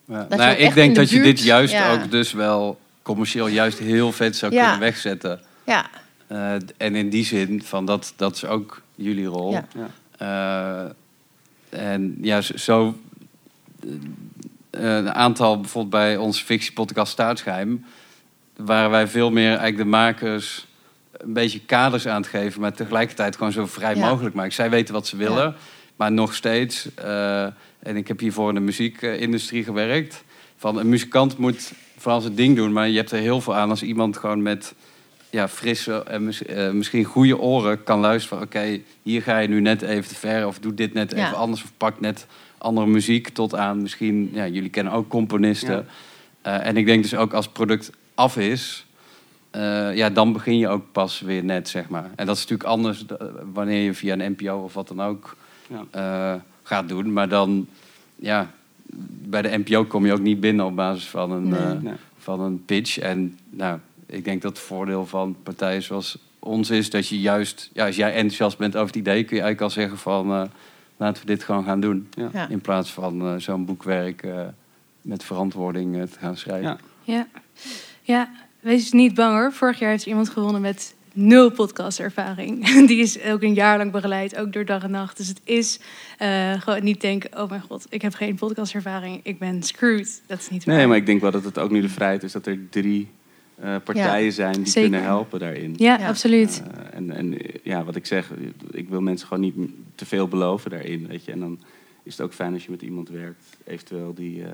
Ja. 0.06 0.16
Dat 0.30 0.32
je 0.32 0.36
Nou, 0.38 0.56
ik 0.58 0.74
denk 0.74 0.96
de 0.96 1.00
dat 1.02 1.10
je 1.10 1.16
buurt- 1.22 1.36
dit 1.38 1.46
juist 1.46 1.74
ja. 1.74 1.92
ook 1.94 2.12
dus 2.12 2.32
wel 2.34 2.80
commercieel 3.02 3.48
juist 3.48 3.80
heel 3.80 4.12
vet 4.12 4.36
zou 4.36 4.54
Ja. 4.54 4.62
kunnen 4.62 4.80
wegzetten. 4.80 5.40
Ja. 5.66 5.86
Eh, 6.28 6.54
en 6.78 6.96
in 6.96 7.10
die 7.10 7.26
zin, 7.26 7.62
van 7.64 7.86
dat, 7.86 8.14
dat 8.16 8.36
is 8.36 8.46
ook 8.46 8.82
jullie 8.96 9.26
rol. 9.26 9.52
Ja. 9.52 9.66
Eh, 11.70 11.90
en 11.90 12.18
ja, 12.22 12.42
zo- 12.42 12.58
zo... 12.58 12.98
eh, 14.70 14.96
een 14.96 15.14
aantal, 15.14 15.60
bijvoorbeeld 15.60 15.94
bij 15.94 16.18
onze 16.18 16.44
fictiepodcast 16.46 17.12
Staatsgeheim... 17.12 17.86
waren 18.58 18.90
wij 18.90 19.08
veel 19.08 19.32
meer 19.32 19.48
eigenlijk 19.48 19.78
de 19.78 19.86
makers 19.86 20.68
een 21.12 21.34
beetje 21.34 21.60
kaders 21.60 22.08
aan 22.08 22.22
het 22.22 22.30
geven... 22.30 22.62
maar 22.62 22.74
tegelijkertijd 22.74 23.36
gewoon 23.36 23.52
zo 23.52 23.66
vrij 23.66 23.96
Ja. 23.96 24.10
mogelijk 24.10 24.36
maken. 24.36 24.54
Zij 24.54 24.70
weten 24.70 24.94
wat 24.94 25.08
ze 25.08 25.18
willen, 25.18 25.56
maar 25.96 26.12
nog 26.12 26.34
steeds... 26.36 26.96
eh, 26.96 27.44
en 27.80 27.96
ik 27.96 28.08
heb 28.08 28.20
hiervoor 28.20 28.50
in 28.50 28.56
de 28.56 28.62
muziekindustrie 28.62 29.64
gewerkt... 29.64 30.24
van 30.58 30.78
een 30.80 30.90
muzikant 30.90 31.38
moet 31.38 31.74
vooral 31.98 32.22
zijn 32.22 32.36
ding 32.36 32.56
doen... 32.56 32.74
maar 32.74 32.90
je 32.90 32.98
hebt 32.98 33.12
er 33.12 33.20
heel 33.20 33.42
veel 33.42 33.56
aan 33.56 33.70
als 33.70 33.84
iemand 33.84 34.18
gewoon 34.18 34.42
met 34.42 34.74
ja, 35.30 35.48
frisse 35.48 36.04
en 36.04 36.32
eh, 36.48 36.70
misschien 36.72 37.04
goede 37.04 37.38
oren 37.40 37.84
kan 37.84 38.00
luisteren. 38.00 38.44
Oké, 38.44 38.80
hier 39.02 39.22
ga 39.22 39.38
je 39.38 39.48
nu 39.48 39.62
net 39.62 39.82
even 39.82 40.08
te 40.10 40.16
ver. 40.16 40.48
Of 40.48 40.60
doe 40.60 40.74
dit 40.74 40.94
net 40.94 41.12
Ja. 41.12 41.26
even 41.26 41.38
anders. 41.38 41.64
Of 41.64 41.72
pak 41.78 42.00
net 42.00 42.28
andere 42.58 42.88
muziek 42.88 43.30
tot 43.30 43.56
aan 43.56 43.82
misschien... 43.82 44.30
Ja, 44.34 44.48
jullie 44.48 44.70
kennen 44.70 44.94
ook 44.94 45.08
componisten. 45.08 45.88
Eh, 46.42 46.66
en 46.66 46.78
ik 46.78 46.86
denk 46.86 47.04
dus 47.04 47.16
ook 47.16 47.34
als 47.34 47.48
product 47.48 47.92
af 48.16 48.38
is... 48.38 48.86
eh, 49.52 49.96
ja, 49.96 50.10
dan 50.10 50.34
begin 50.34 50.58
je 50.58 50.68
ook 50.68 50.92
pas 50.92 51.20
weer 51.20 51.44
net, 51.44 51.70
zeg 51.70 51.90
maar. 51.90 52.10
En 52.16 52.26
dat 52.26 52.36
is 52.36 52.42
natuurlijk 52.42 52.70
anders 52.70 53.06
wanneer 53.54 53.84
je 53.84 53.94
via 53.94 54.14
een 54.20 54.32
NPO 54.38 54.58
of 54.64 54.74
wat 54.74 54.88
dan 54.88 55.02
ook 55.02 55.36
Ja. 55.68 55.84
eh, 56.36 56.42
gaat 56.64 56.90
doen. 56.90 57.14
Maar 57.14 57.30
dan, 57.30 57.68
ja, 58.16 58.52
bij 59.28 59.42
de 59.42 59.58
NPO 59.58 59.84
kom 59.86 60.06
je 60.06 60.14
ook 60.14 60.20
niet 60.20 60.40
binnen 60.40 60.66
op 60.66 60.76
basis 60.76 61.08
van 61.08 61.32
een, 61.32 61.48
Nee. 61.48 61.60
eh, 61.60 61.72
Nee. 61.82 61.94
van 62.18 62.40
een 62.42 62.66
pitch. 62.66 62.98
En 63.00 63.38
nou, 63.50 63.80
ik 64.06 64.24
denk 64.26 64.42
dat 64.42 64.52
het 64.58 64.66
voordeel 64.66 65.06
van 65.06 65.36
partijen 65.44 65.84
zoals 65.84 66.18
ons 66.40 66.70
is 66.70 66.90
dat 66.90 67.08
je 67.08 67.20
juist, 67.20 67.70
ja, 67.74 67.86
als 67.86 67.96
jij 67.96 68.14
enthousiast 68.14 68.58
bent 68.58 68.76
over 68.76 68.88
het 68.88 68.96
idee, 68.96 69.24
kun 69.24 69.36
je 69.36 69.42
eigenlijk 69.44 69.62
al 69.62 69.70
zeggen 69.82 69.98
van 69.98 70.32
eh, 70.32 70.44
laten 70.98 71.22
we 71.22 71.28
dit 71.28 71.44
gewoon 71.44 71.64
gaan 71.64 71.80
doen. 71.80 72.08
Ja. 72.12 72.30
Ja. 72.34 72.50
In 72.50 72.62
plaats 72.62 72.92
van 72.92 73.22
eh, 73.22 73.36
zo'n 73.38 73.66
boekwerk 73.66 74.24
eh, 74.24 74.40
met 75.02 75.24
verantwoording 75.24 76.10
te 76.12 76.20
gaan 76.20 76.38
schrijven. 76.38 76.78
Ja. 77.04 77.28
Ja. 78.06 78.30
wees 78.60 78.92
niet 78.92 79.14
bang 79.14 79.34
hoor. 79.36 79.52
Vorig 79.54 79.80
jaar 79.80 79.90
heeft 79.90 80.06
iemand 80.06 80.30
gewonnen 80.30 80.62
met 80.62 80.96
nul 81.14 81.50
podcastervaring. 81.52 82.66
Die 82.88 83.00
is 83.00 83.22
ook 83.24 83.42
een 83.42 83.54
jaar 83.54 83.78
lang 83.78 83.92
begeleid, 83.92 84.38
ook 84.38 84.54
door 84.54 84.66
dag 84.66 84.84
en 84.84 84.92
nacht. 84.92 85.18
Dus 85.18 85.28
het 85.28 85.42
is 85.44 85.80
eh, 86.18 86.52
gewoon 86.62 86.84
niet 86.84 87.02
denken, 87.02 87.42
oh 87.42 87.50
mijn 87.50 87.62
god, 87.62 87.86
ik 87.90 88.02
heb 88.02 88.14
geen 88.14 88.36
podcastervaring, 88.36 89.20
ik 89.24 89.40
ben 89.40 89.64
screwed. 89.64 90.22
Dat 90.28 90.40
is 90.40 90.50
niet 90.50 90.64
waar. 90.66 90.76
Nee, 90.76 90.88
maar 90.88 90.98
ik 90.98 91.06
denk 91.06 91.22
wel 91.22 91.32
dat 91.32 91.44
het 91.44 91.60
ook 91.60 91.72
nu 91.72 91.82
de 91.82 91.90
vrijheid 91.90 92.24
is 92.24 92.32
dat 92.32 92.46
er 92.46 92.60
drie 92.70 93.08
eh, 93.56 93.76
partijen 93.84 94.32
zijn 94.34 94.54
die 94.54 94.66
Zeker. 94.66 94.82
kunnen 94.82 95.04
helpen 95.04 95.40
daarin. 95.40 95.74
Ja, 95.78 95.98
Ja. 96.00 96.08
absoluut. 96.08 96.64
Eh, 96.74 96.98
en, 96.98 97.12
en 97.12 97.38
ja, 97.64 97.84
wat 97.84 97.96
ik 97.96 98.06
zeg, 98.06 98.32
ik 98.72 98.90
wil 98.90 99.02
mensen 99.02 99.28
gewoon 99.28 99.44
niet 99.44 99.56
te 99.96 100.06
veel 100.06 100.28
beloven 100.28 100.70
daarin. 100.70 101.08
Weet 101.08 101.26
je? 101.26 101.32
En 101.32 101.40
dan 101.40 101.60
is 102.06 102.18
het 102.18 102.22
ook 102.22 102.34
fijn 102.34 102.54
als 102.54 102.64
je 102.66 102.72
met 102.72 102.82
iemand 102.82 103.10
werkt, 103.10 103.44
eventueel 103.64 104.14
die, 104.14 104.44
eh, 104.44 104.50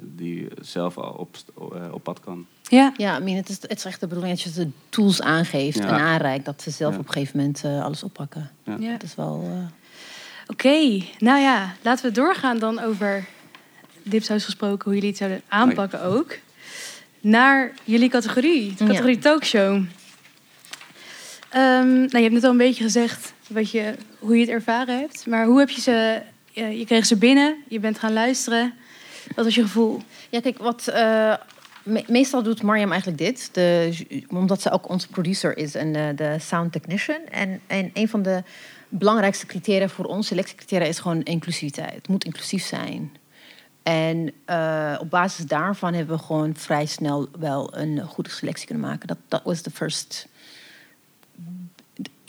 die 0.00 0.48
zelf 0.60 0.98
al 0.98 1.12
op, 1.12 1.36
eh, 1.74 1.92
op 1.92 2.02
pad 2.02 2.20
kan. 2.20 2.46
Ja, 2.62 2.92
Ja, 2.96 3.18
I 3.20 3.22
mean, 3.22 3.36
het, 3.36 3.48
is, 3.48 3.58
het 3.62 3.76
is 3.78 3.84
echt 3.84 4.00
de 4.00 4.06
bedoeling 4.06 4.34
dat 4.42 4.54
je 4.54 4.60
de 4.60 4.70
tools 4.88 5.22
aangeeft 5.22 5.78
Ja. 5.78 5.84
en 5.84 5.94
aanreikt. 5.94 6.44
Dat 6.44 6.62
ze 6.62 6.70
zelf 6.70 6.92
Ja. 6.94 6.98
op 7.00 7.06
een 7.06 7.12
gegeven 7.12 7.36
moment 7.38 7.64
eh, 7.64 7.84
alles 7.84 8.02
oppakken. 8.02 8.50
Ja. 8.64 8.76
ja. 8.80 8.90
Dat 8.92 9.02
is 9.02 9.14
wel... 9.14 9.42
eh, 9.52 9.58
Oké, 10.48 11.02
nou 11.18 11.40
ja, 11.40 11.74
laten 11.82 12.04
we 12.04 12.10
doorgaan 12.12 12.58
dan 12.58 12.78
over 12.80 13.24
Dipsaus 14.02 14.44
gesproken, 14.44 14.84
hoe 14.84 14.94
jullie 14.94 15.08
het 15.08 15.18
zouden 15.18 15.42
aanpakken 15.48 16.02
ook. 16.02 16.36
Naar 17.20 17.72
jullie 17.84 18.08
categorie, 18.08 18.74
de 18.74 18.84
Ja. 18.84 18.90
categorie 18.90 19.18
talkshow. 19.18 19.84
Ehm, 21.50 21.88
nou, 21.94 22.08
je 22.16 22.20
hebt 22.22 22.32
net 22.32 22.44
al 22.44 22.50
een 22.50 22.56
beetje 22.56 22.82
gezegd 22.84 23.32
wat 23.48 23.70
je, 23.70 23.94
hoe 24.18 24.34
je 24.34 24.40
het 24.40 24.50
ervaren 24.50 24.98
hebt. 24.98 25.26
Maar 25.26 25.46
hoe 25.46 25.58
heb 25.58 25.70
je 25.70 25.80
ze... 25.80 26.22
ja, 26.56 26.66
je 26.66 26.84
kreeg 26.84 27.06
ze 27.06 27.16
binnen, 27.16 27.56
je 27.68 27.80
bent 27.80 27.98
gaan 27.98 28.12
luisteren. 28.12 28.74
Wat 29.34 29.44
was 29.44 29.54
je 29.54 29.62
gevoel? 29.62 30.00
Ja, 30.30 30.40
kijk, 30.40 30.58
wat, 30.58 30.88
eh, 30.88 31.34
me- 31.82 32.04
meestal 32.06 32.42
doet 32.42 32.62
Mariam 32.62 32.90
eigenlijk 32.90 33.20
dit. 33.20 33.48
De, 33.52 33.96
omdat 34.28 34.62
ze 34.62 34.70
ook 34.70 34.88
onze 34.88 35.08
producer 35.08 35.56
is 35.56 35.74
en 35.74 35.92
de, 35.92 36.12
de 36.16 36.36
sound 36.40 36.72
technician. 36.72 37.26
En, 37.30 37.60
en 37.66 37.90
een 37.94 38.08
van 38.08 38.22
de 38.22 38.42
belangrijkste 38.88 39.46
criteria 39.46 39.88
voor 39.88 40.04
ons, 40.04 40.26
selectiecriteria, 40.26 40.86
is 40.86 40.98
gewoon 40.98 41.22
inclusiviteit. 41.22 41.94
Het 41.94 42.08
moet 42.08 42.24
inclusief 42.24 42.64
zijn. 42.64 43.16
En 43.82 44.32
eh, 44.44 44.96
op 45.00 45.10
basis 45.10 45.44
daarvan 45.44 45.94
hebben 45.94 46.16
we 46.16 46.22
gewoon 46.22 46.56
vrij 46.56 46.86
snel 46.86 47.28
wel 47.38 47.76
een 47.76 48.00
goede 48.00 48.30
selectie 48.30 48.66
kunnen 48.66 48.88
maken. 48.88 49.18
Dat 49.28 49.42
was 49.44 49.62
de 49.62 49.70
first 49.70 50.28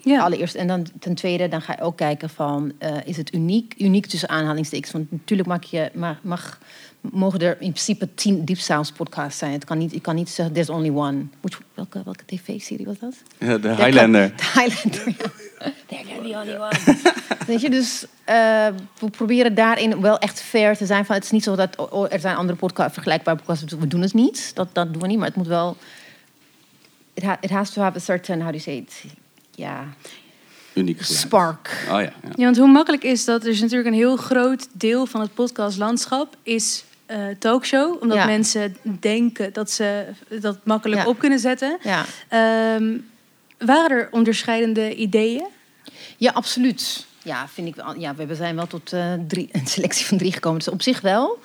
Ja, 0.07 0.21
Allereerst. 0.21 0.55
En 0.55 0.67
dan 0.67 0.85
ten 0.99 1.15
tweede, 1.15 1.47
dan 1.47 1.61
ga 1.61 1.73
je 1.77 1.81
ook 1.81 1.97
kijken 1.97 2.29
van, 2.29 2.71
eh, 2.77 2.95
is 3.05 3.17
het 3.17 3.33
uniek? 3.33 3.73
Uniek 3.77 4.05
tussen 4.05 4.29
aanhalingstekens. 4.29 4.91
Want 4.91 5.11
natuurlijk 5.11 5.49
mag 5.49 5.63
je, 5.63 5.89
mag, 5.93 6.17
mag, 6.21 6.59
mogen 7.01 7.39
er 7.39 7.51
in 7.51 7.71
principe 7.71 8.13
tien 8.13 8.45
Deep 8.45 8.57
Sounds 8.57 8.91
podcasts 8.91 9.39
zijn. 9.39 9.51
Het 9.51 9.65
kan 9.65 9.77
niet, 9.77 9.93
ik 9.93 10.01
kan 10.01 10.15
niet 10.15 10.29
zeggen, 10.29 10.53
there's 10.55 10.69
only 10.69 10.89
one. 10.89 11.25
Which, 11.41 11.61
welke 11.73 12.01
welke 12.03 12.25
tv-serie 12.25 12.85
was 12.85 12.99
dat? 12.99 13.13
Ja, 13.37 13.57
de 13.57 13.75
Highlander. 13.75 14.33
De 14.35 14.61
Highlander, 14.61 15.07
ja. 15.07 15.71
There 15.85 16.03
can 16.03 16.23
be 16.23 16.29
only 16.29 16.55
one. 16.55 16.97
Weet 17.47 17.61
je, 17.61 17.69
dus 17.69 18.05
eh, 18.23 18.67
we 18.99 19.09
proberen 19.11 19.55
daarin 19.55 20.01
wel 20.01 20.19
echt 20.19 20.41
fair 20.41 20.77
te 20.77 20.85
zijn. 20.85 21.05
Van, 21.05 21.15
het 21.15 21.23
is 21.23 21.31
niet 21.31 21.43
zo 21.43 21.55
dat 21.55 21.89
oh, 21.89 22.13
er 22.13 22.19
zijn 22.19 22.35
andere 22.35 22.57
podcasts, 22.57 22.93
vergelijkbare 22.93 23.37
podcasts, 23.37 23.73
we 23.73 23.87
doen 23.87 24.01
het 24.01 24.13
niet. 24.13 24.51
Dat, 24.53 24.67
dat 24.73 24.93
doen 24.93 25.01
we 25.01 25.07
niet, 25.07 25.17
maar 25.17 25.27
het 25.27 25.35
moet 25.35 25.47
wel... 25.47 25.77
It, 27.13 27.23
ha- 27.23 27.37
it 27.41 27.49
has 27.49 27.69
to 27.69 27.81
have 27.81 27.97
a 27.97 27.99
certain, 27.99 28.41
how 28.41 28.51
do 28.51 28.57
you 28.57 28.61
say 28.61 28.75
it? 28.75 29.03
Ja, 29.57 29.87
Uniek 30.73 30.99
geluid. 31.01 31.21
spark. 31.21 31.85
Oh 31.89 31.91
ja, 31.93 31.99
ja. 32.01 32.11
Ja, 32.35 32.43
want 32.43 32.57
hoe 32.57 32.67
makkelijk 32.67 33.03
is 33.03 33.25
dat? 33.25 33.43
Er 33.43 33.49
is 33.49 33.61
natuurlijk 33.61 33.87
een 33.89 33.93
heel 33.95 34.17
groot 34.17 34.67
deel 34.73 35.05
van 35.05 35.21
het 35.21 35.33
podcastlandschap 35.33 36.35
is 36.43 36.83
eh, 37.05 37.17
talkshow. 37.39 38.01
Omdat 38.01 38.17
Ja. 38.17 38.25
mensen 38.25 38.77
denken 38.99 39.53
dat 39.53 39.71
ze 39.71 40.05
dat 40.41 40.57
makkelijk 40.63 41.01
Ja. 41.01 41.07
op 41.07 41.19
kunnen 41.19 41.39
zetten. 41.39 41.77
Ja. 41.83 42.05
Ehm, 42.27 42.97
waren 43.57 43.97
er 43.97 44.07
onderscheidende 44.11 44.95
ideeën? 44.95 45.45
Ja, 46.17 46.31
absoluut. 46.31 47.05
Ja, 47.23 47.47
vind 47.47 47.67
ik 47.67 47.75
wel. 47.75 47.95
Ja, 47.99 48.15
we 48.15 48.35
zijn 48.35 48.55
wel 48.55 48.67
tot 48.67 48.93
eh, 48.93 49.13
drie, 49.27 49.49
een 49.51 49.67
selectie 49.67 50.05
van 50.05 50.17
drie 50.17 50.31
gekomen. 50.33 50.59
Dus 50.59 50.67
op 50.67 50.81
zich 50.81 51.01
wel. 51.01 51.39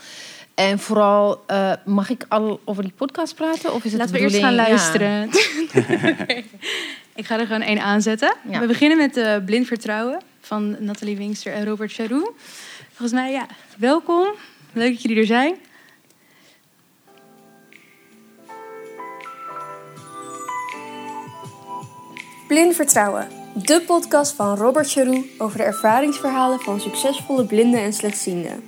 En 0.55 0.79
vooral, 0.79 1.42
eh, 1.46 1.72
mag 1.85 2.11
ik 2.11 2.25
al 2.29 2.61
over 2.64 2.83
die 2.83 2.92
podcast 2.96 3.35
praten? 3.35 3.75
Of 3.75 3.85
is 3.85 3.92
het 3.92 4.01
Laten 4.01 4.14
we 4.14 4.20
eerst 4.20 4.37
gaan 4.37 4.55
luisteren. 4.55 5.31
ik 7.14 7.27
ga 7.27 7.38
er 7.38 7.46
gewoon 7.46 7.62
één 7.62 7.83
aanzetten. 7.83 8.35
Ja. 8.48 8.61
We 8.61 8.66
beginnen 8.66 8.98
met 8.98 9.16
eh, 9.16 9.37
Blind 9.44 9.66
Vertrouwen 9.66 10.20
van 10.40 10.77
Nathalie 10.79 11.16
Winkster 11.16 11.53
en 11.53 11.64
Robert 11.64 11.92
Charou. 11.92 12.31
Volgens 12.88 13.12
mij, 13.20 13.33
ja, 13.33 13.46
welkom. 13.77 14.27
Leuk 14.72 14.92
dat 14.92 15.03
jullie 15.03 15.18
er 15.18 15.27
zijn. 15.27 15.55
Blind 22.48 22.75
Vertrouwen, 22.75 23.29
de 23.55 23.83
podcast 23.87 24.33
van 24.33 24.57
Robert 24.57 24.90
Charou 24.90 25.31
over 25.38 25.59
de 25.59 25.64
ervaringsverhalen 25.64 26.61
van 26.61 26.81
succesvolle 26.81 27.44
blinden 27.44 27.81
en 27.81 27.92
slechtzienden. 27.92 28.62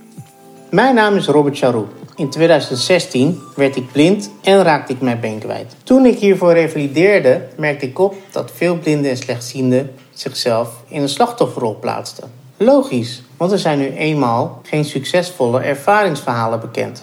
Mijn 0.71 0.95
naam 0.95 1.17
is 1.17 1.27
Robert 1.27 1.59
Charou. 1.59 1.87
In 2.17 2.31
2016 2.31 3.43
werd 3.57 3.77
ik 3.77 3.93
blind 3.93 4.31
en 4.43 4.63
raakte 4.63 4.93
ik 4.93 5.01
mijn 5.01 5.21
been 5.21 5.39
kwijt. 5.39 5.77
Toen 5.85 6.07
ik 6.07 6.19
hiervoor 6.19 6.53
revalideerde, 6.53 7.47
merkte 7.57 7.87
ik 7.87 7.99
op 7.99 8.15
dat 8.31 8.51
veel 8.55 8.79
blinden 8.79 9.11
en 9.11 9.17
slechtzienden 9.17 9.91
zichzelf 10.13 10.69
in 10.89 11.03
een 11.03 11.09
slachtofferrol 11.09 11.79
plaatsten. 11.79 12.31
Logisch, 12.57 13.23
want 13.37 13.53
er 13.53 13.59
zijn 13.59 13.79
nu 13.79 13.91
eenmaal 13.91 14.61
geen 14.63 14.85
succesvolle 14.85 15.61
ervaringsverhalen 15.61 16.61
bekend. 16.61 17.03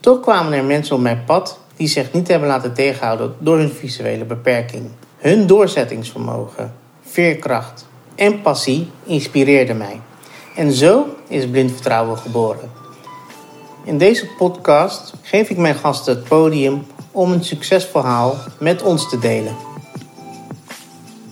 Toch 0.00 0.20
kwamen 0.20 0.52
er 0.52 0.64
mensen 0.64 0.96
op 0.96 1.02
mijn 1.02 1.24
pad 1.24 1.58
die 1.76 1.88
zich 1.88 2.12
niet 2.12 2.28
hebben 2.28 2.48
laten 2.48 2.74
tegenhouden 2.74 3.34
door 3.38 3.58
hun 3.58 3.72
visuele 3.72 4.24
beperking. 4.24 4.90
Hun 5.16 5.46
doorzettingsvermogen, 5.46 6.74
veerkracht 7.02 7.86
en 8.14 8.42
passie 8.42 8.90
inspireerden 9.04 9.76
mij. 9.76 10.00
En 10.56 10.72
zo 10.72 11.06
is 11.28 11.46
Blind 11.46 11.72
Vertrouwen 11.72 12.18
geboren. 12.18 12.81
In 13.84 13.98
deze 13.98 14.26
podcast 14.26 15.12
geef 15.22 15.50
ik 15.50 15.56
mijn 15.56 15.74
gasten 15.74 16.14
het 16.14 16.24
podium 16.24 16.86
om 17.10 17.32
een 17.32 17.44
succesverhaal 17.44 18.36
met 18.58 18.82
ons 18.82 19.08
te 19.08 19.18
delen. 19.18 19.56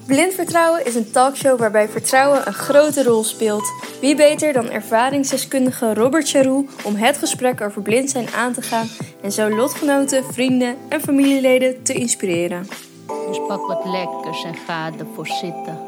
Blind 0.06 0.34
Vertrouwen 0.34 0.86
is 0.86 0.94
een 0.94 1.10
talkshow 1.10 1.58
waarbij 1.58 1.88
vertrouwen 1.88 2.46
een 2.46 2.52
grote 2.52 3.02
rol 3.02 3.24
speelt. 3.24 3.72
Wie 4.00 4.16
beter 4.16 4.52
dan 4.52 4.70
ervaringsdeskundige 4.70 5.94
Robert 5.94 6.28
Charroux 6.28 6.72
om 6.84 6.94
het 6.94 7.18
gesprek 7.18 7.60
over 7.60 7.82
blind 7.82 8.10
zijn 8.10 8.28
aan 8.36 8.52
te 8.52 8.62
gaan 8.62 8.88
en 9.22 9.32
zo 9.32 9.56
lotgenoten, 9.56 10.24
vrienden 10.24 10.76
en 10.88 11.00
familieleden 11.00 11.82
te 11.82 11.92
inspireren. 11.92 12.66
Dus 13.28 13.40
pak 13.48 13.66
wat 13.66 13.84
lekkers 13.84 14.44
en 14.44 14.56
ga 14.66 14.90
ervoor 14.98 15.26
zitten. 15.26 15.78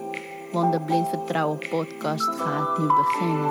Want 0.53 0.73
de 0.73 0.81
Blind 0.81 1.09
Vertrouwen 1.09 1.59
podcast 1.71 2.29
gaat 2.39 2.79
nu 2.79 2.87
beginnen. 2.87 3.51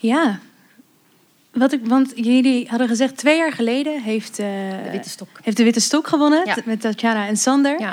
Ja. 0.00 0.38
Wat 1.52 1.72
ik, 1.72 1.86
want 1.86 2.12
jullie 2.14 2.68
hadden 2.68 2.88
gezegd, 2.88 3.16
twee 3.16 3.36
jaar 3.36 3.52
geleden 3.52 4.02
heeft, 4.02 4.38
eh, 4.38 4.46
De 4.84 4.90
Witte 4.90 5.08
Stok. 5.08 5.28
heeft 5.42 5.56
de 5.56 5.64
Witte 5.64 5.80
Stok 5.80 6.06
gewonnen. 6.08 6.46
Ja. 6.46 6.56
Met 6.64 6.80
Tatjana 6.80 7.26
en 7.26 7.36
Sander. 7.36 7.80
Ja. 7.80 7.92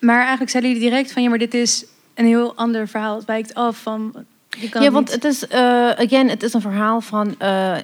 Maar 0.00 0.20
eigenlijk 0.20 0.50
zeiden 0.50 0.72
jullie 0.72 0.88
direct 0.90 1.12
van... 1.12 1.22
ja, 1.22 1.28
maar 1.28 1.38
dit 1.38 1.54
is 1.54 1.84
een 2.14 2.26
heel 2.26 2.54
ander 2.56 2.88
verhaal. 2.88 3.16
Het 3.16 3.24
wijkt 3.24 3.54
af 3.54 3.76
van... 3.82 4.14
Kan 4.70 4.82
ja, 4.82 4.90
want 4.90 5.04
niet- 5.06 5.14
het 5.14 5.24
is, 5.24 5.46
eh 5.46 5.90
again, 5.90 6.28
het 6.28 6.42
is 6.42 6.52
een 6.54 6.60
verhaal 6.60 7.00
van, 7.00 7.34
eh 7.38 7.76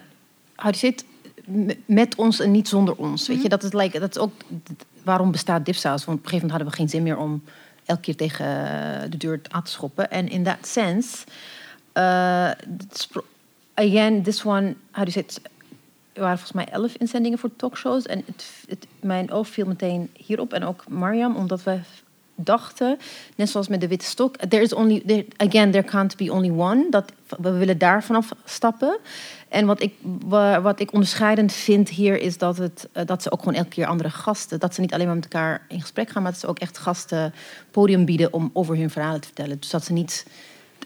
how 0.56 0.72
do 0.72 0.76
you 0.76 0.76
say 0.76 0.88
it? 0.88 1.04
M- 1.46 1.70
met 1.94 2.14
ons 2.14 2.40
en 2.40 2.50
niet 2.50 2.68
zonder 2.68 2.94
ons. 2.96 3.28
Weet 3.28 3.42
je, 3.42 3.48
dat 3.48 3.62
is, 3.62 3.72
like, 3.72 3.98
dat 3.98 4.10
is 4.16 4.22
ook 4.22 4.32
waarom 5.02 5.30
bestaat 5.30 5.64
dipsaus. 5.66 6.04
Want 6.04 6.18
op 6.18 6.24
een 6.24 6.30
gegeven 6.30 6.48
moment 6.48 6.50
hadden 6.50 6.68
we 6.68 6.76
geen 6.76 6.88
zin 6.88 7.02
meer 7.02 7.16
om 7.16 7.42
elke 7.84 8.00
keer 8.00 8.16
tegen 8.16 8.46
eh, 8.46 9.10
de 9.10 9.16
deur 9.16 9.40
aan 9.50 9.62
te 9.62 9.70
schoppen. 9.70 10.10
En 10.10 10.28
in 10.28 10.42
that 10.44 10.58
sense, 10.66 11.24
het 11.92 12.98
spro- 12.98 13.24
again, 13.74 14.22
this 14.22 14.44
one, 14.44 14.74
how 14.90 15.04
do 15.04 15.10
say? 15.10 15.24
Er 16.12 16.20
waren 16.20 16.38
volgens 16.38 16.64
mij 16.64 16.74
elf 16.74 16.94
inzendingen 16.94 17.38
voor 17.38 17.56
talkshows. 17.56 18.06
En 18.06 18.22
het, 18.26 18.44
het, 18.68 18.86
mijn 19.00 19.30
oog 19.30 19.48
viel 19.48 19.66
meteen 19.66 20.10
hierop. 20.16 20.52
En 20.52 20.64
ook 20.64 20.84
Mariam, 20.88 21.36
omdat 21.36 21.62
we 21.62 21.78
dachten, 22.34 22.98
net 23.36 23.50
zoals 23.50 23.68
met 23.68 23.80
de 23.80 23.88
witte 23.88 24.04
stok, 24.04 24.36
there 24.36 24.62
is 24.62 24.72
only, 24.72 25.02
there, 25.06 25.26
again, 25.36 25.70
there 25.70 25.84
can't 25.84 26.16
be 26.16 26.32
only 26.32 26.50
one. 26.50 26.86
Dat, 26.90 27.12
we 27.38 27.50
willen 27.50 27.78
daar 27.78 28.02
vanaf 28.04 28.30
stappen. 28.44 28.98
En 29.48 29.66
wat 29.66 29.82
ik, 29.82 29.94
wa- 30.02 30.60
wat 30.60 30.80
ik 30.80 30.92
onderscheidend 30.92 31.52
vind 31.52 31.88
hier 31.88 32.18
is 32.20 32.38
dat, 32.38 32.56
het, 32.56 32.88
eh, 32.92 33.06
dat 33.06 33.22
ze 33.22 33.30
ook 33.30 33.38
gewoon 33.38 33.54
elke 33.54 33.68
keer 33.68 33.86
andere 33.86 34.10
gasten, 34.10 34.60
dat 34.60 34.74
ze 34.74 34.80
niet 34.80 34.92
alleen 34.94 35.06
maar 35.06 35.14
met 35.14 35.24
elkaar 35.24 35.66
in 35.68 35.80
gesprek 35.80 36.10
gaan, 36.10 36.22
maar 36.22 36.32
dat 36.32 36.40
ze 36.40 36.46
ook 36.46 36.58
echt 36.58 36.78
gasten 36.78 37.34
podium 37.70 38.04
bieden 38.04 38.32
om 38.32 38.50
over 38.52 38.76
hun 38.76 38.90
verhalen 38.90 39.20
te 39.20 39.26
vertellen. 39.26 39.60
Dus 39.60 39.70
dat 39.70 39.84
ze 39.84 39.92
niet, 39.92 40.26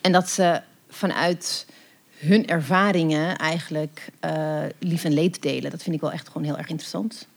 en 0.00 0.12
dat 0.12 0.28
ze 0.28 0.60
vanuit 0.88 1.66
hun 2.18 2.46
ervaringen 2.46 3.36
eigenlijk 3.36 4.08
eh, 4.20 4.58
lief 4.78 5.04
en 5.04 5.12
leed 5.14 5.42
delen. 5.42 5.70
Dat 5.70 5.82
vind 5.82 5.94
ik 5.94 6.00
wel 6.00 6.12
echt 6.12 6.26
gewoon 6.28 6.42
heel 6.46 6.56
erg 6.58 6.68
interessant. 6.68 7.28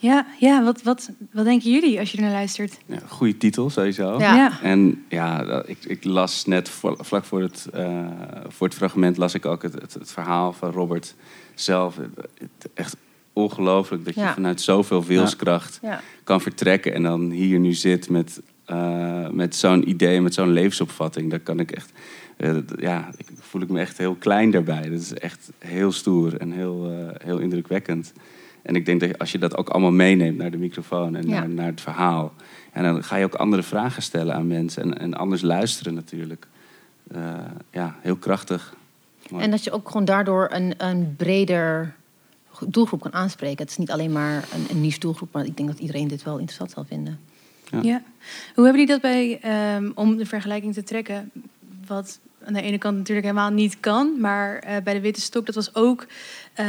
Ja, 0.00 0.26
ja 0.40 0.64
wat, 0.64 0.82
wat, 0.82 1.10
wat 1.32 1.44
denken 1.44 1.70
jullie 1.70 1.98
als 1.98 2.10
je 2.10 2.16
er 2.16 2.22
naar 2.22 2.32
luistert? 2.32 2.78
Ja, 2.86 2.98
goede 3.08 3.36
titel 3.36 3.70
sowieso. 3.70 4.18
Ja. 4.18 4.34
Ja. 4.34 4.62
En 4.62 5.04
ja, 5.08 5.62
ik, 5.66 5.78
ik 5.84 6.04
las 6.04 6.44
net 6.46 6.68
vlak 6.98 7.24
voor 7.24 7.42
het, 7.42 7.66
eh, 7.72 8.06
voor 8.48 8.66
het 8.66 8.76
fragment 8.76 9.16
las 9.16 9.34
ik 9.34 9.46
ook 9.46 9.62
het, 9.62 9.72
het, 9.72 9.94
het 9.94 10.10
verhaal 10.12 10.52
van 10.52 10.70
Robert 10.70 11.14
zelf. 11.54 11.96
Het- 11.96 12.68
echt 12.74 12.96
ongelooflijk 13.32 14.04
dat 14.04 14.14
je 14.14 14.20
Ja. 14.20 14.34
vanuit 14.34 14.60
zoveel 14.60 15.04
wilskracht 15.04 15.78
Ja. 15.82 16.00
kan 16.24 16.40
vertrekken 16.40 16.94
en 16.94 17.02
dan 17.02 17.30
hier 17.30 17.58
nu 17.58 17.72
zit 17.72 18.08
met, 18.10 18.40
eh, 18.64 19.28
met 19.28 19.56
zo'n 19.56 19.88
idee, 19.88 20.20
met 20.20 20.34
zo'n 20.34 20.52
levensopvatting. 20.52 21.30
Daar 21.30 21.40
kan 21.40 21.60
ik 21.60 21.70
echt, 21.70 21.92
ja, 22.78 23.08
ik 23.16 23.26
voel 23.38 23.62
ik 23.62 23.68
me 23.68 23.80
echt 23.80 23.98
heel 23.98 24.14
klein 24.14 24.50
daarbij. 24.50 24.82
Dat 24.82 25.00
is 25.00 25.12
echt 25.14 25.50
heel 25.58 25.92
stoer 25.92 26.36
en 26.36 26.52
heel, 26.52 26.90
eh, 26.90 27.26
heel 27.26 27.38
indrukwekkend. 27.38 28.12
En 28.62 28.74
ik 28.76 28.86
denk 28.86 29.00
dat 29.00 29.18
als 29.18 29.32
je 29.32 29.38
dat 29.38 29.56
ook 29.56 29.68
allemaal 29.68 29.90
meeneemt 29.92 30.36
naar 30.38 30.50
de 30.50 30.56
microfoon 30.56 31.16
en 31.16 31.28
Ja. 31.28 31.38
naar, 31.38 31.48
naar 31.48 31.66
het 31.66 31.80
verhaal. 31.80 32.32
En 32.72 32.82
dan 32.82 33.04
ga 33.04 33.16
je 33.16 33.24
ook 33.24 33.34
andere 33.34 33.62
vragen 33.62 34.02
stellen 34.02 34.34
aan 34.34 34.46
mensen 34.46 34.82
en, 34.82 34.98
en 34.98 35.14
anders 35.14 35.42
luisteren 35.42 35.94
natuurlijk. 35.94 36.46
Eh, 37.10 37.34
ja, 37.70 37.96
heel 38.00 38.16
krachtig. 38.16 38.74
Mooi. 39.30 39.44
En 39.44 39.50
dat 39.50 39.64
je 39.64 39.70
ook 39.70 39.86
gewoon 39.90 40.04
daardoor 40.04 40.48
een, 40.52 40.74
een 40.76 41.14
breder 41.16 41.94
doelgroep 42.66 43.00
kan 43.00 43.12
aanspreken. 43.12 43.58
Het 43.58 43.70
is 43.70 43.76
niet 43.76 43.90
alleen 43.90 44.12
maar 44.12 44.48
een, 44.54 44.66
een 44.70 44.80
niche 44.80 44.98
doelgroep, 44.98 45.32
maar 45.32 45.44
ik 45.44 45.56
denk 45.56 45.68
dat 45.68 45.78
iedereen 45.78 46.08
dit 46.08 46.22
wel 46.22 46.34
interessant 46.34 46.70
zal 46.70 46.84
vinden. 46.84 47.18
Ja. 47.82 48.02
Hoe 48.54 48.64
hebben 48.64 48.72
jullie 48.72 48.86
dat 48.86 49.00
bij, 49.00 49.38
ehm, 49.40 49.90
om 49.94 50.16
de 50.16 50.26
vergelijking 50.26 50.74
te 50.74 50.82
trekken, 50.82 51.30
wat 51.86 52.18
aan 52.48 52.54
de 52.54 52.62
ene 52.62 52.78
kant 52.78 52.96
natuurlijk 52.96 53.26
helemaal 53.26 53.50
niet 53.50 53.76
kan, 53.80 54.20
maar 54.20 54.58
eh, 54.58 54.76
bij 54.84 54.94
de 54.94 55.00
Witte 55.00 55.20
Stok, 55.20 55.46
dat 55.46 55.54
was 55.54 55.74
ook 55.74 56.06
eh, 56.54 56.66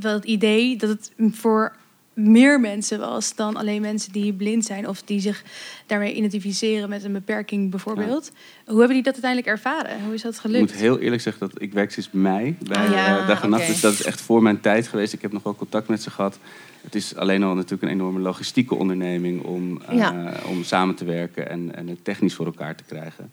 wel 0.00 0.14
het 0.14 0.24
idee 0.24 0.76
dat 0.76 0.88
het 0.88 1.12
voor 1.36 1.76
meer 2.14 2.60
mensen 2.60 2.98
was 2.98 3.34
dan 3.34 3.56
alleen 3.56 3.80
mensen 3.80 4.12
die 4.12 4.32
blind 4.32 4.64
zijn 4.64 4.88
of 4.88 5.02
die 5.02 5.20
zich 5.20 5.42
daarmee 5.86 6.14
identificeren 6.14 6.88
met 6.88 7.04
een 7.04 7.12
beperking 7.12 7.70
bijvoorbeeld. 7.70 8.30
Hoe 8.66 8.78
hebben 8.78 8.86
jullie 8.96 9.02
dat 9.02 9.12
uiteindelijk 9.12 9.46
ervaren? 9.52 10.04
Hoe 10.04 10.14
is 10.14 10.22
dat 10.22 10.34
Ik 10.34 10.40
gelukt? 10.40 10.60
moet 10.60 10.80
heel 10.80 10.98
eerlijk 10.98 11.22
zeggen 11.22 11.48
dat 11.48 11.62
ik 11.62 11.72
werk 11.72 11.92
sinds 11.92 12.08
mei 12.12 12.56
bij 12.60 12.76
Ah, 12.86 12.90
ja, 12.92 13.26
Dag 13.26 13.42
en 13.42 13.50
Nacht. 13.50 13.62
oké. 13.62 13.72
Dus 13.72 13.80
dat 13.80 13.92
is 13.92 14.02
echt 14.02 14.20
voor 14.20 14.42
mijn 14.42 14.60
tijd 14.60 14.88
geweest. 14.88 15.12
Ik 15.12 15.22
heb 15.22 15.32
nog 15.32 15.42
wel 15.42 15.54
contact 15.54 15.88
met 15.88 16.02
ze 16.02 16.10
gehad. 16.10 16.38
Het 16.80 16.94
is 16.94 17.16
alleen 17.16 17.42
al 17.42 17.54
natuurlijk 17.54 17.82
een 17.82 17.88
enorme 17.98 18.20
logistieke 18.20 18.74
onderneming 18.74 19.42
om, 19.42 19.82
Ja. 19.90 20.32
om 20.48 20.64
samen 20.64 20.94
te 20.94 21.04
werken 21.04 21.48
en, 21.50 21.74
en 21.74 21.88
het 21.88 22.04
technisch 22.04 22.34
voor 22.34 22.46
elkaar 22.46 22.74
te 22.74 22.84
krijgen. 22.84 23.30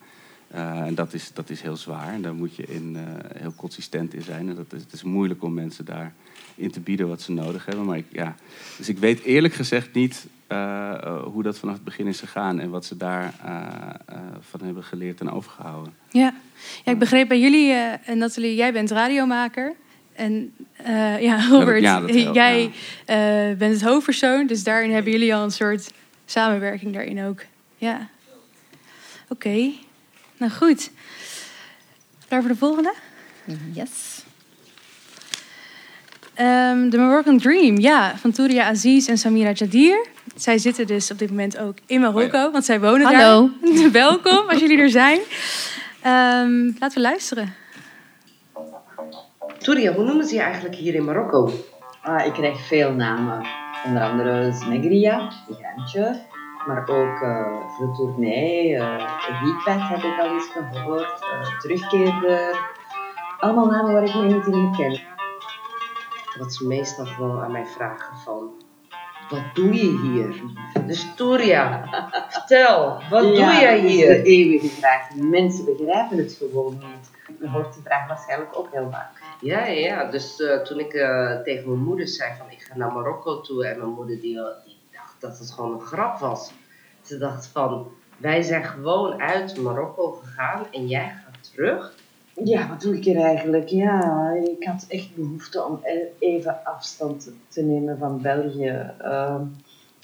Eh, 0.55 0.79
en 0.79 0.95
dat 0.95 1.13
is, 1.13 1.31
dat 1.33 1.49
is 1.49 1.61
heel 1.61 1.75
zwaar. 1.75 2.13
En 2.13 2.21
daar 2.21 2.33
moet 2.33 2.55
je 2.55 2.63
in, 2.63 2.95
eh, 2.95 3.39
heel 3.41 3.53
consistent 3.55 4.13
in 4.13 4.21
zijn. 4.21 4.49
En 4.49 4.55
dat 4.55 4.73
is, 4.73 4.81
het 4.81 4.93
is 4.93 5.03
moeilijk 5.03 5.43
om 5.43 5.53
mensen 5.53 5.85
daar 5.85 6.13
in 6.55 6.71
te 6.71 6.79
bieden 6.79 7.07
wat 7.07 7.21
ze 7.21 7.31
nodig 7.31 7.65
hebben. 7.65 7.85
Maar 7.85 7.97
ik, 7.97 8.05
ja. 8.11 8.35
Dus 8.77 8.89
ik 8.89 8.97
weet 8.97 9.21
eerlijk 9.21 9.53
gezegd 9.53 9.93
niet 9.93 10.25
eh, 10.47 11.23
hoe 11.23 11.43
dat 11.43 11.59
vanaf 11.59 11.75
het 11.75 11.83
begin 11.83 12.07
is 12.07 12.19
gegaan 12.19 12.59
en 12.59 12.69
wat 12.69 12.85
ze 12.85 12.97
daar 12.97 13.33
eh, 13.43 13.67
van 14.39 14.61
hebben 14.63 14.83
geleerd 14.83 15.19
en 15.19 15.31
overgehouden. 15.31 15.93
Ja. 16.09 16.33
ja, 16.85 16.91
ik 16.91 16.99
begreep 16.99 17.27
bij 17.27 17.39
jullie, 17.39 17.71
en 17.73 18.17
Nathalie, 18.17 18.55
jij 18.55 18.73
bent 18.73 18.91
radiomaker. 18.91 19.73
En 20.13 20.53
ja, 21.19 21.47
Robert, 21.49 21.81
Ja, 21.81 21.99
dat 21.99 22.09
helpt, 22.09 22.35
jij 22.35 22.71
bent 23.57 23.73
het 23.73 23.81
hoofdpersoon. 23.81 24.47
Dus 24.47 24.63
daarin 24.63 24.91
hebben 24.91 25.11
jullie 25.11 25.35
al 25.35 25.43
een 25.43 25.51
soort 25.51 25.93
samenwerking 26.25 26.93
daarin 26.93 27.23
ook. 27.23 27.41
Ja. 27.77 28.09
Oké, 29.29 29.71
nou 30.37 30.51
goed. 30.51 30.91
Klaar 32.27 32.41
voor 32.41 32.49
de 32.49 32.57
volgende? 32.57 32.93
Yes. 33.73 34.23
Ehm, 36.33 36.89
The 36.89 36.97
Moroccan 36.97 37.37
Dream, 37.37 37.79
ja, 37.79 38.17
van 38.17 38.31
Touria 38.31 38.65
Aziz 38.65 39.07
en 39.07 39.17
Samira 39.17 39.51
Jadir. 39.51 40.05
Zij 40.35 40.57
zitten 40.57 40.87
dus 40.87 41.11
op 41.11 41.19
dit 41.19 41.29
moment 41.29 41.57
ook 41.57 41.77
in 41.85 42.01
Marokko, 42.01 42.51
want 42.51 42.65
zij 42.65 42.79
wonen 42.79 43.05
Hallo. 43.05 43.49
daar. 43.61 43.91
Welkom 43.91 44.49
als 44.49 44.59
jullie 44.59 44.77
er 44.79 44.89
zijn. 44.89 45.19
Ehm, 46.01 46.63
laten 46.79 46.93
we 46.93 47.01
luisteren. 47.01 47.53
Touria, 49.57 49.93
hoe 49.93 50.05
noemen 50.05 50.25
ze 50.25 50.35
je 50.35 50.41
eigenlijk 50.41 50.75
hier 50.75 50.95
in 50.95 51.05
Marokko? 51.05 51.51
Ah, 52.01 52.25
ik 52.25 52.33
krijg 52.33 52.67
veel 52.67 52.91
namen. 52.91 53.45
Onder 53.85 54.03
andere 54.03 54.53
Smegria, 54.53 55.31
Gantje, 55.61 56.21
maar 56.65 56.87
ook 56.89 57.21
uh, 57.21 57.47
Retournee, 57.79 58.69
uh, 58.69 59.41
Wietpet 59.43 59.81
heb 59.81 60.03
ik 60.03 60.19
al 60.19 60.29
eens 60.33 60.49
gehoord, 60.51 61.23
uh, 61.23 61.59
Terugkeerder. 61.59 62.73
Allemaal 63.39 63.65
namen 63.65 63.93
waar 63.93 64.03
ik 64.03 64.15
mij 64.15 64.27
niet 64.27 64.45
in 64.47 64.71
ken. 64.77 65.01
Wat 66.39 66.53
ze 66.53 66.67
meestal 66.67 67.05
gewoon 67.05 67.41
aan 67.41 67.51
mij 67.51 67.65
vragen 67.65 68.17
van, 68.17 68.49
wat 69.29 69.43
doe 69.53 69.73
je 69.73 69.99
hier? 70.01 70.43
Dus 70.87 71.13
Touria, 71.15 71.83
vertel, 72.29 73.01
wat 73.09 73.23
Ja, 73.23 73.29
doe 73.29 73.59
jij 73.61 73.75
dat 73.75 73.85
is 73.85 73.91
hier? 73.91 74.07
de 74.07 74.23
eeuwige 74.23 74.67
vraag. 74.67 75.15
Mensen 75.15 75.65
begrijpen 75.65 76.17
het 76.17 76.33
gewoon 76.39 76.73
niet. 76.73 77.11
Je 77.39 77.49
hoort 77.49 77.73
die 77.73 77.83
vraag 77.83 78.07
waarschijnlijk 78.07 78.57
ook 78.57 78.67
heel 78.71 78.89
vaak. 78.91 79.09
Ja, 79.39 79.65
ja. 79.65 80.05
Dus 80.05 80.41
eh, 80.41 80.61
toen 80.61 80.79
ik 80.79 80.93
eh, 80.93 81.39
tegen 81.41 81.69
mijn 81.69 81.83
moeder 81.83 82.07
zei 82.07 82.31
van 82.37 82.51
ik 82.51 82.61
ga 82.61 82.77
naar 82.77 82.91
Marokko 82.93 83.41
toe 83.41 83.67
en 83.67 83.77
mijn 83.77 83.89
moeder 83.89 84.19
die, 84.19 84.39
dat 85.27 85.39
het 85.39 85.51
gewoon 85.51 85.73
een 85.73 85.85
grap 85.85 86.19
was. 86.19 86.51
Ze 87.01 87.17
dacht 87.17 87.47
van 87.47 87.87
wij 88.17 88.41
zijn 88.41 88.63
gewoon 88.63 89.21
uit 89.21 89.61
Marokko 89.61 90.11
gegaan 90.11 90.65
en 90.71 90.87
jij 90.87 91.13
gaat 91.23 91.53
terug. 91.53 91.95
Ja, 92.43 92.69
wat 92.69 92.81
doe 92.81 92.97
ik 92.97 93.03
hier 93.03 93.21
eigenlijk? 93.21 93.67
Ja, 93.69 94.29
ik 94.31 94.63
had 94.63 94.85
echt 94.87 95.15
behoefte 95.15 95.63
om 95.63 95.79
e- 95.83 96.09
even 96.19 96.65
afstand 96.65 97.31
te 97.47 97.61
nemen 97.61 97.97
van 97.97 98.21
België. 98.21 98.93
Ehm, 98.99 99.41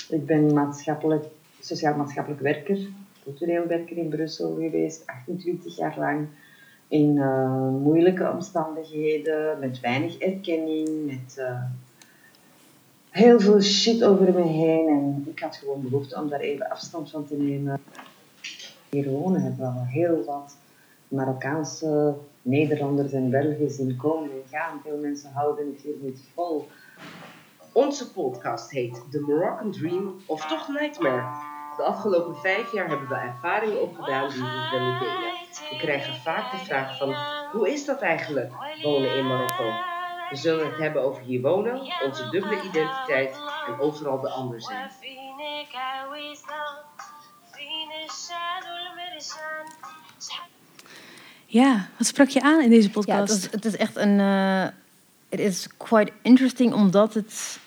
ik 0.10 0.26
ben 0.26 0.54
maatschappelijk, 0.54 1.26
sociaal-maatschappelijk 1.60 2.42
werker, 2.42 2.80
cultureel 3.24 3.68
werker 3.68 3.98
in 3.98 4.10
Brussel 4.10 4.56
geweest, 4.56 5.04
28 5.06 5.78
jaar 5.78 5.96
lang. 5.98 6.28
In 6.88 7.18
eh, 7.18 7.68
moeilijke 7.68 8.32
omstandigheden, 8.32 9.60
met 9.60 9.80
weinig 9.80 10.18
erkenning, 10.18 11.06
met 11.06 11.38
eh, 11.38 11.62
heel 13.12 13.40
veel 13.40 13.62
shit 13.62 14.04
over 14.04 14.34
me 14.34 14.42
heen. 14.42 14.88
En 14.88 15.26
ik 15.30 15.40
had 15.40 15.56
gewoon 15.56 15.82
behoefte 15.82 16.16
om 16.16 16.30
daar 16.30 16.40
even 16.40 16.70
afstand 16.70 17.10
van 17.10 17.26
te 17.26 17.36
nemen. 17.36 17.82
Hier 18.90 19.10
wonen 19.10 19.42
hebben 19.42 19.60
we 19.60 19.80
al 19.80 19.86
heel 19.86 20.24
wat 20.26 20.56
Marokkaanse 21.08 22.16
Nederlanders 22.42 23.12
en 23.12 23.30
Belgen 23.30 23.70
zien 23.70 23.96
komen 23.96 24.30
en 24.32 24.44
gaan. 24.50 24.82
Veel 24.84 24.98
mensen 24.98 25.32
houden 25.32 25.68
het 25.68 25.82
hier 25.82 25.96
niet 26.02 26.20
vol. 26.34 26.68
Onze 27.74 28.12
podcast 28.12 28.72
heet 28.72 29.04
The 29.12 29.20
Moroccan 29.20 29.72
Dream 29.72 30.16
of 30.26 30.46
toch 30.46 30.68
Nightmare. 30.68 31.50
De 31.78 31.84
afgelopen 31.84 32.36
vijf 32.36 32.74
jaar 32.74 32.88
hebben 32.88 33.08
we 33.08 33.16
ervaringen 33.16 33.82
opgedaan 33.82 34.30
die 34.30 34.42
we 34.42 34.68
willen 34.72 35.00
delen. 35.00 35.34
We 35.70 35.78
krijgen 35.78 36.16
vaak 36.16 36.52
de 36.52 36.58
vraag 36.58 36.98
van, 36.98 37.16
hoe 37.52 37.72
is 37.72 37.86
dat 37.86 38.02
eigenlijk, 38.02 38.52
wonen 38.82 39.16
in 39.16 39.28
Marokko? 39.28 39.91
We 40.32 40.38
zullen 40.38 40.66
het 40.70 40.78
hebben 40.78 41.04
over 41.04 41.22
hier 41.22 41.42
wonen, 41.42 41.80
onze 42.06 42.30
dubbele 42.30 42.62
identiteit 42.62 43.36
en 43.68 43.80
overal 43.80 44.20
de 44.22 44.30
ander 44.30 44.62
zijn. 44.62 44.92
Ja, 51.46 51.88
wat 51.98 52.08
sprak 52.08 52.30
je 52.30 52.42
aan 52.42 52.62
in 52.62 52.70
deze 52.70 52.88
Ja, 52.88 52.94
podcast? 52.94 53.34
het 53.34 53.44
is, 53.44 53.52
het 53.52 53.66
is 53.66 53.76
echt 53.76 53.96
een. 53.96 54.20
eh 54.20 54.66
it 55.30 55.40
is 55.40 55.68
quite 55.78 56.12
interesting 56.22 56.74
omdat 56.74 57.14
het. 57.14 57.60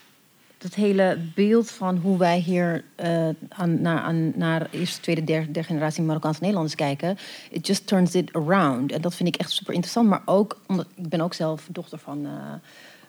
Het 0.64 0.74
hele 0.74 1.18
beeld 1.34 1.70
van 1.70 1.96
hoe 1.96 2.18
wij 2.18 2.38
hier 2.38 2.84
eh, 2.94 3.28
aan, 3.48 3.80
naar, 3.80 4.00
aan, 4.00 4.32
naar 4.34 4.68
eerste, 4.70 5.00
tweede, 5.00 5.24
derde, 5.24 5.50
derde 5.50 5.68
generatie 5.68 6.02
Marokkaanse 6.02 6.40
Nederlanders 6.40 6.76
kijken. 6.76 7.18
It 7.50 7.66
just 7.66 7.86
turns 7.86 8.14
it 8.14 8.32
around. 8.32 8.92
En 8.92 9.00
dat 9.00 9.14
vind 9.14 9.28
ik 9.28 9.36
echt 9.36 9.50
super 9.50 9.74
interessant. 9.74 10.08
Maar 10.08 10.22
ook, 10.24 10.60
omdat 10.66 10.86
ik 10.94 11.08
ben 11.08 11.20
ook 11.20 11.34
zelf 11.34 11.66
dochter 11.70 11.98
van 11.98 12.24
eh, 12.24 12.32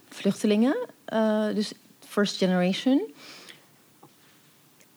vluchtelingen. 0.10 0.76
eh, 1.06 1.46
dus 1.54 1.74
first 2.00 2.38
generation 2.38 3.02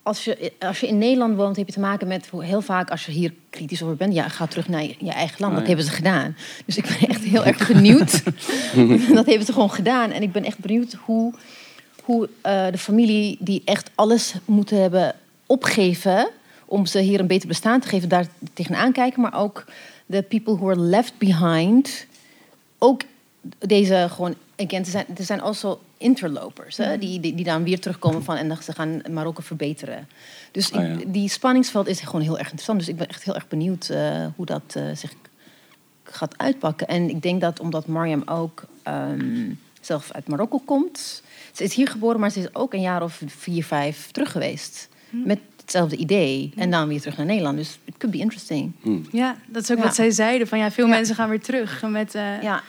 als 0.08 0.24
je, 0.24 0.52
als 0.58 0.80
je 0.80 0.86
in 0.86 0.98
Nederland 0.98 1.36
woont, 1.36 1.56
heb 1.56 1.66
je 1.66 1.72
te 1.72 1.80
maken 1.80 2.08
met 2.08 2.28
hoe 2.28 2.44
heel 2.44 2.60
vaak 2.60 2.90
als 2.90 3.06
je 3.06 3.12
hier 3.12 3.32
kritisch 3.50 3.82
over 3.82 3.96
bent, 3.96 4.14
ja, 4.14 4.28
ga 4.28 4.46
terug 4.46 4.68
naar 4.68 4.82
je, 4.82 4.94
je 4.98 5.12
eigen 5.12 5.36
land. 5.38 5.52
Dat 5.52 5.62
ja. 5.62 5.68
hebben 5.68 5.84
ze 5.84 5.90
gedaan. 5.90 6.36
Dus 6.64 6.76
ik 6.76 6.84
ben 6.84 7.08
echt 7.08 7.24
heel 7.24 7.44
erg 7.44 7.68
benieuwd. 7.72 8.24
dat 9.18 9.26
hebben 9.26 9.46
ze 9.46 9.52
gewoon 9.52 9.70
gedaan. 9.70 10.10
En 10.10 10.22
ik 10.22 10.32
ben 10.32 10.44
echt 10.44 10.58
benieuwd 10.58 10.92
hoe, 10.92 11.34
hoe 12.08 12.28
eh, 12.40 12.66
de 12.70 12.78
familie 12.78 13.36
die 13.40 13.62
echt 13.64 13.90
alles 13.94 14.34
moeten 14.44 14.80
hebben 14.80 15.14
opgeven 15.46 16.28
om 16.66 16.86
ze 16.86 16.98
hier 16.98 17.20
een 17.20 17.26
beter 17.26 17.48
bestaan 17.48 17.80
te 17.80 17.88
geven, 17.88 18.08
daar 18.08 18.26
tegenaan 18.54 18.92
kijken. 18.92 19.20
Maar 19.20 19.34
ook 19.34 19.64
de 20.06 20.22
people 20.22 20.54
who 20.56 20.70
are 20.70 20.80
left 20.80 21.12
behind 21.18 22.06
ook 22.78 23.02
deze 23.58 24.06
gewoon, 24.10 24.34
again, 24.56 24.80
er 24.84 24.90
zijn, 24.90 25.06
er 25.16 25.24
zijn 25.24 25.40
also 25.40 25.80
interlopers, 25.98 26.76
hè, 26.76 26.98
die, 26.98 27.20
die, 27.20 27.34
die 27.34 27.44
dan 27.44 27.62
weer 27.64 27.80
terugkomen 27.80 28.24
van 28.24 28.36
en 28.36 28.48
dan 28.48 28.62
ze 28.62 28.72
gaan 28.72 29.00
Marokko 29.10 29.42
verbeteren. 29.42 30.08
Dus 30.52 30.72
Ah, 30.72 30.84
ik- 31.00 31.12
die 31.12 31.28
spanningsveld 31.28 31.86
is 31.86 32.00
gewoon 32.00 32.20
heel 32.20 32.32
erg 32.38 32.42
interessant. 32.46 32.78
Dus 32.78 32.88
ik 32.88 32.96
ben 32.96 33.08
echt 33.08 33.24
heel 33.24 33.34
erg 33.34 33.48
benieuwd 33.48 33.88
eh, 33.88 34.26
hoe 34.36 34.46
dat 34.46 34.62
eh, 34.74 34.82
zich 34.94 35.12
gaat 36.04 36.34
uitpakken. 36.38 36.86
En 36.88 37.08
ik 37.10 37.22
denk 37.22 37.40
dat 37.40 37.60
omdat 37.60 37.86
Mariam 37.86 38.22
ook 38.26 38.64
ehm, 38.82 39.50
zelf 39.80 40.12
uit 40.12 40.28
Marokko 40.28 40.58
komt, 40.58 41.22
ze 41.52 41.64
is 41.64 41.74
hier 41.74 41.88
geboren, 41.88 42.20
maar 42.20 42.30
ze 42.30 42.40
is 42.40 42.54
ook 42.54 42.72
een 42.74 42.80
jaar 42.80 43.02
of 43.02 43.20
vier, 43.26 43.64
vijf 43.64 44.10
terug 44.10 44.32
geweest. 44.32 44.88
Met 45.10 45.38
hetzelfde 45.60 45.96
idee. 45.96 46.52
En 46.56 46.70
dan 46.70 46.88
weer 46.88 47.00
terug 47.00 47.16
naar 47.16 47.26
Nederland. 47.26 47.56
Dus 47.56 47.78
it 47.84 47.94
could 47.98 48.14
be 48.16 48.20
interesting. 48.22 48.72
Ja, 49.12 49.36
dat 49.46 49.62
is 49.62 49.70
ook 49.70 49.76
Ja. 49.78 49.82
wat 49.82 49.94
zij 49.94 50.10
zeiden. 50.10 50.46
Van 50.48 50.58
ja, 50.58 50.70
veel 50.70 50.86
Ja. 50.86 50.90
mensen 50.94 51.14
gaan 51.14 51.28
weer 51.28 51.40
terug 51.40 51.82
met 51.82 52.14
eh, 52.14 52.42
Ja. 52.42 52.62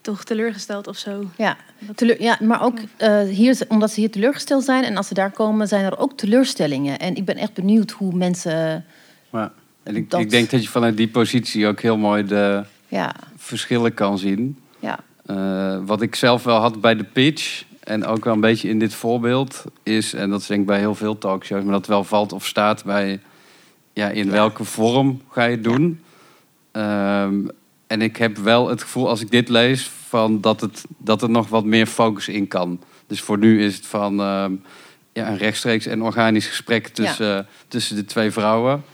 toch 0.00 0.24
teleurgesteld 0.24 0.86
of 0.86 0.96
zo. 0.96 1.24
Ja, 1.36 1.56
teleur, 1.94 2.22
ja 2.22 2.38
maar 2.40 2.62
ook 2.62 2.78
eh, 2.96 3.22
hier, 3.22 3.58
omdat 3.68 3.90
ze 3.92 4.00
hier 4.00 4.10
teleurgesteld 4.10 4.64
zijn. 4.64 4.84
En 4.84 4.96
als 4.96 5.06
ze 5.08 5.14
daar 5.14 5.30
komen, 5.30 5.68
zijn 5.68 5.84
er 5.84 5.98
ook 5.98 6.16
teleurstellingen. 6.16 6.98
En 6.98 7.14
ik 7.16 7.24
ben 7.24 7.36
echt 7.36 7.54
benieuwd 7.54 7.90
hoe 7.90 8.14
mensen... 8.14 8.84
Ja. 9.32 9.52
En 9.82 9.96
ik, 9.96 10.10
Dat- 10.10 10.20
ik 10.20 10.30
denk 10.30 10.50
dat 10.50 10.62
je 10.62 10.68
vanuit 10.68 10.96
die 10.96 11.08
positie 11.08 11.66
ook 11.66 11.80
heel 11.80 11.96
mooi 11.96 12.24
de 12.26 12.64
Ja, 12.88 13.14
verschillen 13.36 13.94
kan 13.94 14.18
zien. 14.18 14.58
Eh, 15.26 15.78
wat 15.84 16.02
ik 16.02 16.14
zelf 16.14 16.44
wel 16.44 16.58
had 16.58 16.80
bij 16.80 16.96
de 16.96 17.04
pitch, 17.04 17.64
en 17.80 18.06
ook 18.06 18.24
wel 18.24 18.34
een 18.34 18.40
beetje 18.40 18.68
in 18.68 18.78
dit 18.78 18.94
voorbeeld, 18.94 19.64
is, 19.82 20.14
en 20.14 20.30
dat 20.30 20.40
is 20.40 20.46
denk 20.46 20.60
ik 20.60 20.66
bij 20.66 20.78
heel 20.78 20.94
veel 20.94 21.18
talkshows, 21.18 21.62
maar 21.62 21.72
dat 21.72 21.86
wel 21.86 22.04
valt 22.04 22.32
of 22.32 22.46
staat 22.46 22.84
bij 22.84 23.20
ja, 23.92 24.08
in 24.08 24.30
welke 24.30 24.64
vorm 24.64 25.22
ga 25.30 25.44
je 25.44 25.50
het 25.50 25.64
doen. 25.64 26.00
Ehm, 26.70 27.34
en 27.86 28.02
ik 28.02 28.16
heb 28.16 28.36
wel 28.36 28.68
het 28.68 28.82
gevoel, 28.82 29.08
als 29.08 29.20
ik 29.20 29.30
dit 29.30 29.48
lees, 29.48 29.90
van 30.08 30.40
dat, 30.40 30.60
het, 30.60 30.84
dat 30.96 31.22
er 31.22 31.30
nog 31.30 31.48
wat 31.48 31.64
meer 31.64 31.86
focus 31.86 32.28
in 32.28 32.48
kan. 32.48 32.80
Dus 33.06 33.20
voor 33.20 33.38
nu 33.38 33.64
is 33.64 33.76
het 33.76 33.86
van 33.86 34.20
ehm, 34.20 34.52
ja, 35.12 35.28
een 35.28 35.36
rechtstreeks 35.36 35.86
en 35.86 36.02
organisch 36.02 36.46
gesprek 36.46 36.88
tussen, 36.88 37.46
tussen 37.68 37.96
de 37.96 38.04
twee 38.04 38.30
vrouwen. 38.30 38.84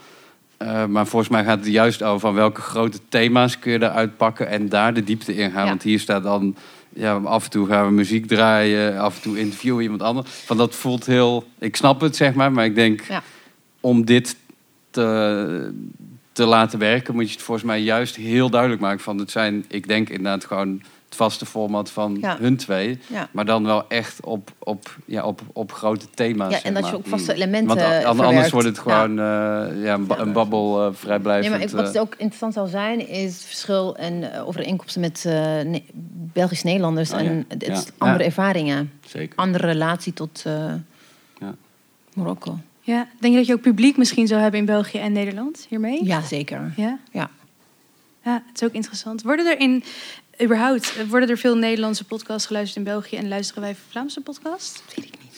Eh, 0.58 0.84
maar 0.86 1.06
volgens 1.06 1.30
mij 1.30 1.44
gaat 1.44 1.58
het 1.58 1.68
juist 1.72 2.02
over 2.02 2.20
van 2.20 2.34
welke 2.34 2.60
grote 2.60 2.98
thema's 3.08 3.58
kun 3.58 3.72
je 3.72 3.82
eruit 3.82 4.16
pakken 4.16 4.48
en 4.48 4.68
daar 4.68 4.94
de 4.94 5.04
diepte 5.04 5.34
in 5.34 5.50
gaan. 5.50 5.62
Ja. 5.62 5.68
Want 5.68 5.82
hier 5.82 6.00
staat 6.00 6.22
dan, 6.22 6.56
ja, 6.88 7.14
af 7.14 7.44
en 7.44 7.50
toe 7.50 7.66
gaan 7.66 7.86
we 7.86 7.92
muziek 7.92 8.26
draaien, 8.26 8.98
af 8.98 9.16
en 9.16 9.22
toe 9.22 9.38
interviewen 9.38 9.82
iemand 9.82 10.02
anders. 10.02 10.30
Van 10.30 10.56
dat 10.56 10.74
voelt 10.74 11.06
heel, 11.06 11.48
ik 11.58 11.76
snap 11.76 12.00
het 12.00 12.16
zeg 12.16 12.34
maar, 12.34 12.52
maar 12.52 12.64
ik 12.64 12.74
denk 12.74 13.00
Ja. 13.08 13.22
om 13.80 14.04
dit 14.04 14.36
te, 14.90 15.72
te 16.32 16.44
laten 16.44 16.78
werken 16.78 17.14
moet 17.14 17.26
je 17.28 17.32
het 17.34 17.42
volgens 17.42 17.66
mij 17.66 17.80
juist 17.80 18.16
heel 18.16 18.50
duidelijk 18.50 18.80
maken 18.80 19.00
van 19.00 19.18
het 19.18 19.30
zijn, 19.30 19.64
ik 19.68 19.88
denk 19.88 20.08
inderdaad 20.08 20.44
gewoon 20.44 20.82
het 21.08 21.16
vaste 21.16 21.46
format 21.46 21.90
van 21.90 22.18
Ja. 22.20 22.36
hun 22.38 22.56
twee, 22.56 22.98
Ja. 23.06 23.28
maar 23.32 23.44
dan 23.44 23.64
wel 23.64 23.88
echt 23.88 24.24
op, 24.24 24.50
op, 24.58 24.96
ja, 25.04 25.24
op, 25.24 25.40
op 25.52 25.72
grote 25.72 26.06
thema's. 26.14 26.48
Ja, 26.50 26.54
zeg 26.58 26.62
en 26.62 26.74
dat 26.74 26.88
je 26.88 26.94
ook 26.96 27.06
vaste 27.06 27.32
Mm. 27.32 27.36
elementen 27.36 27.66
Want 27.68 27.80
a- 27.80 27.84
an- 27.98 28.04
anders 28.04 28.16
verwerkt. 28.24 28.50
wordt 28.50 28.66
het 28.66 28.78
gewoon 28.78 29.10
eh, 29.10 29.84
ja, 29.84 29.94
een, 29.94 30.06
ba- 30.06 30.18
een 30.18 30.32
babbel 30.32 30.86
eh, 30.86 30.94
vrijblijvend. 30.94 31.48
Nee, 31.48 31.58
maar 31.58 31.68
ik, 31.68 31.74
wat 31.74 31.80
eh, 31.80 31.86
het 31.86 31.98
ook 31.98 32.14
interessant 32.16 32.54
zou 32.54 32.68
zijn, 32.68 33.08
is 33.08 33.32
het 33.34 33.42
verschil 33.44 33.96
en 33.96 34.32
eh, 34.32 34.46
overeenkomsten 34.48 35.00
met 35.00 35.24
eh, 35.26 35.32
Ne- 35.32 35.82
Belgisch 36.32 36.62
Nederlanders. 36.62 37.12
Oh 37.12 37.20
ja, 37.20 37.26
en 37.26 37.44
het 37.48 37.66
ja. 37.66 37.72
is 37.72 37.84
andere 37.98 38.18
Ja. 38.22 38.24
ervaringen. 38.24 38.92
Zeker. 39.06 39.36
Andere 39.38 39.66
relatie 39.66 40.12
tot 40.12 40.42
eh, 40.46 40.52
Ja. 41.40 41.54
Marokko. 42.12 42.58
Ja, 42.80 43.08
denk 43.20 43.32
je 43.32 43.38
dat 43.38 43.48
je 43.48 43.54
ook 43.54 43.60
publiek 43.60 43.96
misschien 43.96 44.26
zou 44.26 44.40
hebben 44.40 44.60
in 44.60 44.66
België 44.66 44.98
en 44.98 45.12
Nederland 45.12 45.66
hiermee? 45.68 46.04
Ja, 46.04 46.20
zeker. 46.22 46.72
Ja? 46.76 46.98
Ja. 47.12 47.30
Ja, 48.24 48.42
het 48.46 48.60
is 48.62 48.68
ook 48.68 48.74
interessant. 48.74 49.22
Worden 49.22 49.46
er 49.46 49.60
in, 49.60 49.84
überhaupt, 50.42 51.06
worden 51.08 51.28
er 51.28 51.38
veel 51.38 51.56
Nederlandse 51.56 52.04
podcasts 52.04 52.46
geluisterd 52.46 52.86
in 52.86 52.92
België 52.92 53.16
en 53.16 53.28
luisteren 53.28 53.62
wij 53.62 53.76
Vlaamse 53.88 54.20
podcasts? 54.20 54.82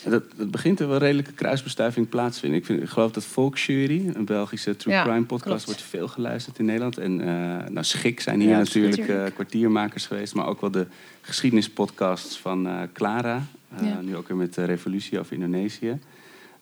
Dat, 0.04 0.22
dat 0.36 0.50
begint 0.50 0.80
er 0.80 0.88
wel 0.88 0.98
redelijke 0.98 1.32
kruisbestuiving 1.32 2.08
plaatsvinden. 2.08 2.58
Ik, 2.58 2.64
vind, 2.64 2.82
ik 2.82 2.88
geloof 2.88 3.12
dat 3.12 3.24
Volksjury, 3.24 4.10
een 4.14 4.24
Belgische 4.24 4.76
true 4.76 4.94
Ja, 4.94 5.02
crime 5.02 5.24
podcast, 5.24 5.64
klopt. 5.64 5.64
wordt 5.64 5.82
veel 5.82 6.08
geluisterd 6.08 6.58
in 6.58 6.64
Nederland. 6.64 6.98
En 6.98 7.20
eh, 7.20 7.26
nou, 7.70 7.84
Schik 7.84 8.20
zijn 8.20 8.40
hier 8.40 8.50
Ja, 8.50 8.58
natuurlijk 8.58 8.96
natuurlijk. 8.96 9.28
eh, 9.28 9.34
kwartiermakers 9.34 10.06
geweest, 10.06 10.34
maar 10.34 10.46
ook 10.46 10.60
wel 10.60 10.70
de 10.70 10.86
geschiedenispodcasts 11.20 12.38
van 12.38 12.66
eh, 12.66 12.78
Clara. 12.92 13.42
Eh, 13.76 13.86
Ja. 13.88 14.00
Nu 14.00 14.16
ook 14.16 14.28
weer 14.28 14.36
met 14.36 14.54
de 14.54 14.64
Revolutie 14.64 15.18
over 15.18 15.32
Indonesië. 15.32 15.98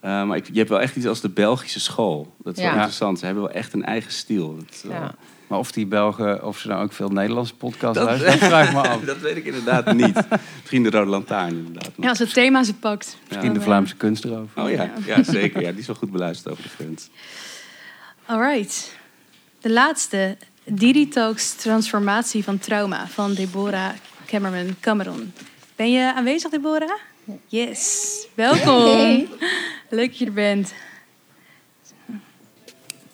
Eh, 0.00 0.24
maar 0.24 0.36
ik, 0.36 0.46
je 0.52 0.58
hebt 0.58 0.68
wel 0.68 0.80
echt 0.80 0.96
iets 0.96 1.06
als 1.06 1.20
de 1.20 1.28
Belgische 1.28 1.80
school. 1.80 2.34
Dat 2.42 2.52
is 2.56 2.58
wel 2.62 2.68
Ja. 2.70 2.74
interessant. 2.76 3.18
Ze 3.18 3.24
hebben 3.24 3.42
wel 3.44 3.52
echt 3.52 3.72
een 3.72 3.84
eigen 3.84 4.12
stijl. 4.12 4.56
Dat 4.56 4.64
is 4.70 4.82
wel- 4.82 5.10
Maar 5.46 5.58
of 5.58 5.72
die 5.72 5.86
Belgen, 5.86 6.44
of 6.44 6.58
ze 6.58 6.68
nou 6.68 6.82
ook 6.82 6.92
veel 6.92 7.08
Nederlandse 7.08 7.54
podcasts 7.54 7.98
Dat- 7.98 8.04
luisteren, 8.06 8.38
dat 8.38 8.48
vraag 8.48 8.66
ik 8.68 8.72
me 8.74 8.88
af. 8.88 9.00
dat 9.14 9.18
weet 9.18 9.36
ik 9.36 9.44
inderdaad 9.44 9.92
niet. 9.94 10.20
Misschien 10.60 10.82
de 10.82 10.90
Rode 10.90 11.10
Lantaarn 11.10 11.56
inderdaad. 11.56 11.90
Ja, 11.96 12.08
als 12.08 12.18
het 12.18 12.32
thema 12.32 12.62
ze 12.64 12.74
pakt. 12.74 13.16
Misschien 13.28 13.52
de 13.52 13.60
Vlaamse 13.60 13.96
kunst 13.96 14.24
erover. 14.24 14.62
Oh 14.62 14.70
ja, 14.70 14.90
ja 15.06 15.22
zeker. 15.22 15.60
Ja, 15.60 15.70
die 15.70 15.80
is 15.80 15.86
wel 15.86 15.96
goed 15.96 16.10
beluisterd 16.10 16.50
over 16.52 16.62
de 16.62 16.68
grens. 16.68 17.08
Alright. 18.26 18.96
De 19.60 19.70
laatste. 19.70 20.36
Didi 20.64 21.08
Talks 21.08 21.54
Transformatie 21.54 22.44
van 22.44 22.58
Trauma 22.58 23.06
van 23.06 23.34
Deborah 23.34 23.90
Cameron 24.26 24.76
Cameron. 24.80 25.32
Ben 25.76 25.92
je 25.92 26.14
aanwezig, 26.14 26.50
Deborah? 26.50 26.90
Yes. 27.46 28.26
Welkom. 28.34 28.84
Hey. 28.84 29.28
Leuk 29.88 30.08
dat 30.08 30.18
je 30.18 30.26
er 30.26 30.32
bent. 30.32 30.72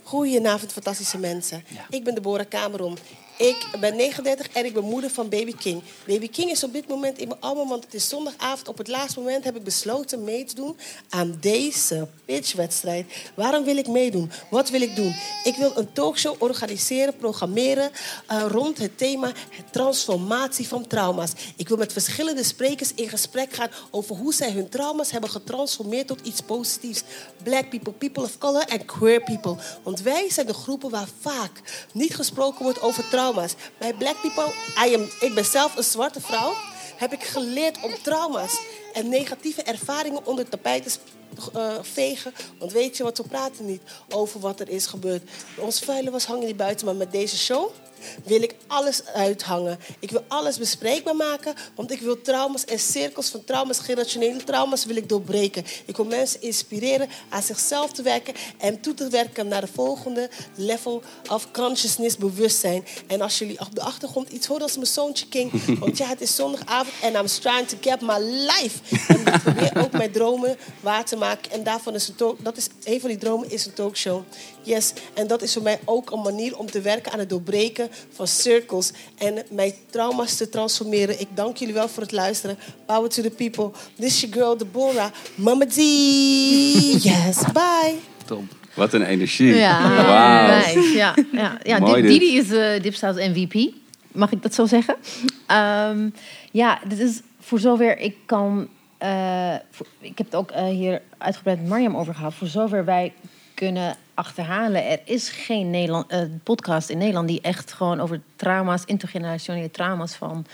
Goedenavond, 0.02 0.72
fantastische 0.72 1.18
mensen. 1.18 1.64
Ik 1.90 2.04
ben 2.04 2.14
Deborah 2.14 2.48
Cameron. 2.48 2.98
Ik 3.36 3.66
ben 3.80 3.96
39 3.96 4.48
en 4.48 4.64
ik 4.64 4.74
ben 4.74 4.84
moeder 4.84 5.10
van 5.10 5.28
Baby 5.28 5.52
King. 5.52 5.82
Baby 6.06 6.28
King 6.28 6.50
is 6.50 6.64
op 6.64 6.72
dit 6.72 6.88
moment 6.88 7.18
in 7.18 7.28
mijn 7.28 7.40
album, 7.40 7.68
want 7.68 7.84
het 7.84 7.94
is 7.94 8.08
zondagavond. 8.08 8.68
Op 8.68 8.78
het 8.78 8.88
laatste 8.88 9.18
moment 9.18 9.44
heb 9.44 9.56
ik 9.56 9.64
besloten 9.64 10.24
mee 10.24 10.44
te 10.44 10.54
doen 10.54 10.76
aan 11.08 11.36
deze 11.40 12.08
pitchwedstrijd. 12.24 13.06
Waarom 13.34 13.64
wil 13.64 13.76
ik 13.76 13.88
meedoen? 13.88 14.30
Wat 14.50 14.70
wil 14.70 14.80
ik 14.80 14.96
doen? 14.96 15.14
Ik 15.44 15.56
wil 15.56 15.72
een 15.76 15.92
talkshow 15.92 16.42
organiseren, 16.42 17.16
programmeren 17.16 17.90
eh, 18.26 18.44
rond 18.48 18.78
het 18.78 18.98
thema 18.98 19.32
transformatie 19.70 20.68
van 20.68 20.86
trauma's. 20.86 21.32
Ik 21.56 21.68
wil 21.68 21.76
met 21.76 21.92
verschillende 21.92 22.44
sprekers 22.44 22.94
in 22.94 23.08
gesprek 23.08 23.52
gaan 23.52 23.70
over 23.90 24.16
hoe 24.16 24.34
zij 24.34 24.50
hun 24.50 24.68
trauma's 24.68 25.10
hebben 25.10 25.30
getransformeerd 25.30 26.06
tot 26.06 26.20
iets 26.26 26.40
positiefs. 26.40 27.02
Black 27.42 27.68
people, 27.68 27.92
people 27.92 28.22
of 28.22 28.38
color 28.38 28.64
en 28.68 28.84
queer 28.84 29.22
people. 29.22 29.56
Want 29.82 30.00
wij 30.00 30.30
zijn 30.30 30.46
de 30.46 30.54
groepen 30.54 30.90
waar 30.90 31.08
vaak 31.20 31.60
niet 31.92 32.14
gesproken 32.14 32.62
wordt 32.62 32.82
over 32.82 33.02
trauma's. 33.02 33.22
Bij 33.78 33.94
Black 33.94 34.20
people, 34.20 34.52
I 34.86 34.94
am, 34.94 35.08
ik 35.20 35.34
ben 35.34 35.44
zelf 35.44 35.76
een 35.76 35.84
zwarte 35.84 36.20
vrouw, 36.20 36.54
heb 36.96 37.12
ik 37.12 37.22
geleerd 37.22 37.82
om 37.82 37.94
trauma's 38.02 38.60
en 38.92 39.08
negatieve 39.08 39.62
ervaringen 39.62 40.26
onder 40.26 40.44
het 40.44 40.50
tapijt 40.50 40.84
te 40.84 40.98
eh, 41.52 41.74
vegen. 41.82 42.32
Want 42.58 42.72
weet 42.72 42.96
je 42.96 43.02
wat, 43.02 43.18
we 43.18 43.28
praten 43.28 43.66
niet 43.66 43.82
over 44.08 44.40
wat 44.40 44.60
er 44.60 44.68
is 44.68 44.86
gebeurd. 44.86 45.30
Ons 45.58 45.78
vuile 45.78 46.10
was 46.10 46.24
hangen 46.24 46.46
niet 46.46 46.56
buiten, 46.56 46.86
maar 46.86 46.94
met 46.94 47.12
deze 47.12 47.38
show 47.38 47.70
wil 48.24 48.42
ik 48.42 48.54
alles 48.66 49.04
uithangen. 49.04 49.78
Ik 49.98 50.10
wil 50.10 50.24
alles 50.28 50.58
bespreekbaar 50.58 51.16
maken, 51.16 51.54
want 51.74 51.90
ik 51.90 52.00
wil 52.00 52.20
trauma's 52.20 52.64
en 52.64 52.78
cirkels 52.78 53.28
van 53.28 53.44
trauma's, 53.44 53.78
generationele 53.78 54.44
trauma's, 54.44 54.84
wil 54.84 54.96
ik 54.96 55.08
doorbreken. 55.08 55.64
Ik 55.84 55.96
wil 55.96 56.06
mensen 56.06 56.42
inspireren 56.42 57.08
aan 57.28 57.42
zichzelf 57.42 57.92
te 57.92 58.02
werken 58.02 58.34
en 58.58 58.80
toe 58.80 58.94
te 58.94 59.08
werken 59.08 59.48
naar 59.48 59.60
de 59.60 59.72
volgende 59.72 60.30
level 60.54 61.02
of 61.30 61.50
consciousness, 61.50 62.16
bewustzijn. 62.16 62.84
En 63.06 63.20
als 63.20 63.38
jullie 63.38 63.60
op 63.60 63.74
de 63.74 63.80
achtergrond 63.80 64.28
iets 64.28 64.46
horen 64.46 64.62
als 64.62 64.74
mijn 64.74 64.86
zoontje 64.86 65.28
King, 65.28 65.64
want 65.80 65.98
ja, 65.98 66.08
het 66.08 66.20
is 66.20 66.34
zondagavond 66.34 66.94
en 67.02 67.14
I'm 67.14 67.26
trying 67.26 67.68
to 67.68 67.76
get 67.80 68.00
my 68.00 68.18
life. 68.18 68.78
En 69.08 69.34
ik 69.34 69.42
probeer 69.42 69.84
ook 69.84 69.92
mijn 69.92 70.12
dromen 70.12 70.56
waar 70.80 71.04
te 71.04 71.16
maken. 71.16 71.50
En 71.50 71.62
daarvan 71.62 71.94
is 71.94 72.08
een 72.08 72.14
talk, 72.14 72.44
dat 72.44 72.56
is 72.56 72.68
een 72.84 73.00
van 73.00 73.08
die 73.08 73.18
dromen 73.18 73.50
is 73.50 73.66
een 73.66 73.72
talkshow. 73.72 74.22
Yes, 74.64 74.92
en 75.14 75.26
dat 75.26 75.42
is 75.42 75.52
voor 75.52 75.62
mij 75.62 75.80
ook 75.84 76.10
een 76.10 76.20
manier 76.20 76.58
om 76.58 76.70
te 76.70 76.80
werken 76.80 77.12
aan 77.12 77.18
het 77.18 77.28
doorbreken 77.30 77.88
van 78.12 78.26
cirkels 78.26 78.92
en 79.18 79.34
mijn 79.50 79.72
trauma's 79.90 80.36
te 80.36 80.48
transformeren. 80.48 81.20
Ik 81.20 81.28
dank 81.34 81.56
jullie 81.56 81.74
wel 81.74 81.88
voor 81.88 82.02
het 82.02 82.12
luisteren. 82.12 82.58
Power 82.86 83.08
to 83.08 83.22
the 83.22 83.30
people. 83.30 83.70
This 83.98 84.06
is 84.14 84.20
your 84.20 84.34
girl 84.36 84.56
Deborah. 84.56 85.10
Mama 85.34 85.66
D. 85.66 85.74
Yes, 87.04 87.38
bye. 87.52 87.94
Top. 88.24 88.42
Wat 88.74 88.92
een 88.92 89.02
energie. 89.02 89.54
Ja, 89.54 90.04
Wauw. 90.06 90.56
nice. 90.56 90.96
Ja, 90.96 91.14
ja, 91.32 91.58
ja. 91.62 91.78
Mooi 91.78 92.02
Di- 92.02 92.08
dit. 92.08 92.20
Didi 92.20 92.36
is 92.38 92.50
uh, 92.50 92.82
Dipsaus 92.82 93.16
MVP. 93.16 93.72
Mag 94.12 94.32
ik 94.32 94.42
dat 94.42 94.54
zo 94.54 94.66
zeggen? 94.66 94.96
Ehm, 95.46 96.08
ja, 96.50 96.80
dit 96.88 96.98
is 96.98 97.20
voor 97.40 97.58
zover 97.58 97.98
ik 97.98 98.16
kan... 98.26 98.68
eh, 98.98 99.54
voor- 99.70 99.86
ik 100.00 100.18
heb 100.18 100.26
het 100.26 100.34
ook 100.36 100.50
eh, 100.50 100.64
hier 100.66 101.02
uitgebreid 101.18 101.58
met 101.60 101.68
Mariam 101.68 101.96
over 101.96 102.14
gehad. 102.14 102.34
Voor 102.34 102.46
zover 102.48 102.84
wij 102.84 103.12
kunnen 103.54 103.96
achterhalen... 104.14 104.84
er 104.84 105.00
is 105.04 105.28
geen 105.28 105.70
Nederland, 105.70 106.10
eh, 106.10 106.20
podcast 106.42 106.88
in 106.88 106.98
Nederland... 106.98 107.28
die 107.28 107.40
echt 107.40 107.72
gewoon 107.72 108.00
over 108.00 108.20
trauma's, 108.36 108.84
intergenerationele 108.84 109.70
trauma's... 109.70 110.14
van 110.14 110.46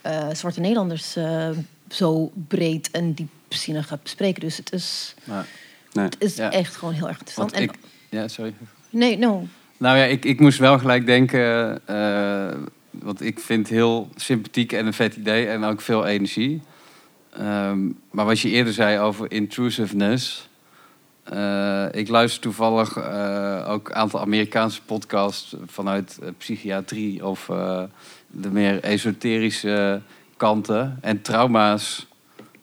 eh, 0.00 0.28
zwarte 0.32 0.60
Nederlanders 0.60 1.16
eh, 1.16 1.48
zo 1.88 2.30
breed 2.48 2.90
en 2.90 3.12
diepzinnig 3.12 3.86
gaat 3.86 4.02
bespreken. 4.02 4.40
Dus 4.40 4.56
het 4.56 4.72
is. 4.72 5.14
Nee. 5.92 6.04
het 6.04 6.16
is 6.18 6.36
Ja. 6.36 6.50
echt 6.50 6.76
gewoon 6.76 6.94
heel 6.94 7.08
erg 7.08 7.18
interessant. 7.18 7.52
En, 7.52 7.62
ik, 7.62 7.72
ja, 8.08 8.28
sorry. 8.28 8.54
nee, 8.90 9.18
no. 9.18 9.46
Nou 9.76 9.98
ja, 9.98 10.04
ik, 10.04 10.24
ik 10.24 10.40
moest 10.40 10.58
wel 10.58 10.78
gelijk 10.78 11.06
denken, 11.06 11.80
want 12.90 13.20
ik 13.20 13.40
vind 13.40 13.68
heel 13.68 14.08
sympathiek 14.16 14.72
en 14.72 14.86
een 14.86 14.92
vet 14.94 15.16
idee 15.16 15.46
en 15.46 15.64
ook 15.64 15.80
veel 15.80 16.06
energie. 16.06 16.62
Ehm, 17.32 17.78
maar 18.10 18.24
wat 18.24 18.40
je 18.40 18.48
eerder 18.48 18.72
zei 18.72 18.98
over 18.98 19.32
intrusiveness. 19.32 20.48
Eh, 21.30 21.84
ik 21.90 22.08
luister 22.08 22.40
toevallig 22.40 22.96
eh, 22.96 23.64
ook 23.68 23.88
een 23.88 23.94
aantal 23.94 24.20
Amerikaanse 24.20 24.82
podcasts 24.82 25.56
vanuit 25.66 26.18
eh, 26.22 26.28
psychiatrie 26.38 27.26
of 27.26 27.46
de 28.26 28.50
meer 28.50 28.82
esoterische 28.82 30.00
kanten. 30.36 30.98
En 31.00 31.22
trauma's. 31.22 32.06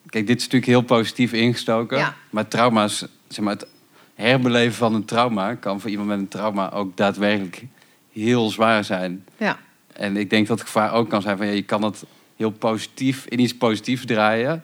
Kijk, 0.09 0.28
dit 0.28 0.38
is 0.38 0.43
natuurlijk 0.43 0.72
heel 0.72 0.82
positief 0.82 1.34
ingestoken. 1.34 1.97
Ja. 1.97 2.15
Maar 2.30 2.47
trauma's, 2.47 3.05
zeg 3.28 3.43
maar, 3.43 3.53
het 3.53 3.68
herbeleven 4.15 4.76
van 4.76 4.93
een 4.93 5.05
trauma 5.05 5.55
kan 5.55 5.80
voor 5.80 5.89
iemand 5.89 6.07
met 6.07 6.18
een 6.18 6.28
trauma 6.28 6.72
ook 6.72 6.97
daadwerkelijk 6.97 7.63
heel 8.11 8.49
zwaar 8.49 8.84
zijn. 8.84 9.26
Ja. 9.38 9.57
En 9.93 10.18
ik 10.18 10.30
denk 10.30 10.47
dat 10.47 10.59
het 10.59 10.68
gevaar 10.68 10.93
ook 10.93 11.09
kan 11.09 11.22
zijn 11.22 11.38
van 11.38 11.45
ja, 11.45 11.51
je 11.51 11.63
kan 11.63 11.84
het 11.84 12.03
heel 12.36 12.51
positief 12.51 13.26
in 13.26 13.39
iets 13.39 13.57
positiefs 13.57 14.05
draaien. 14.05 14.63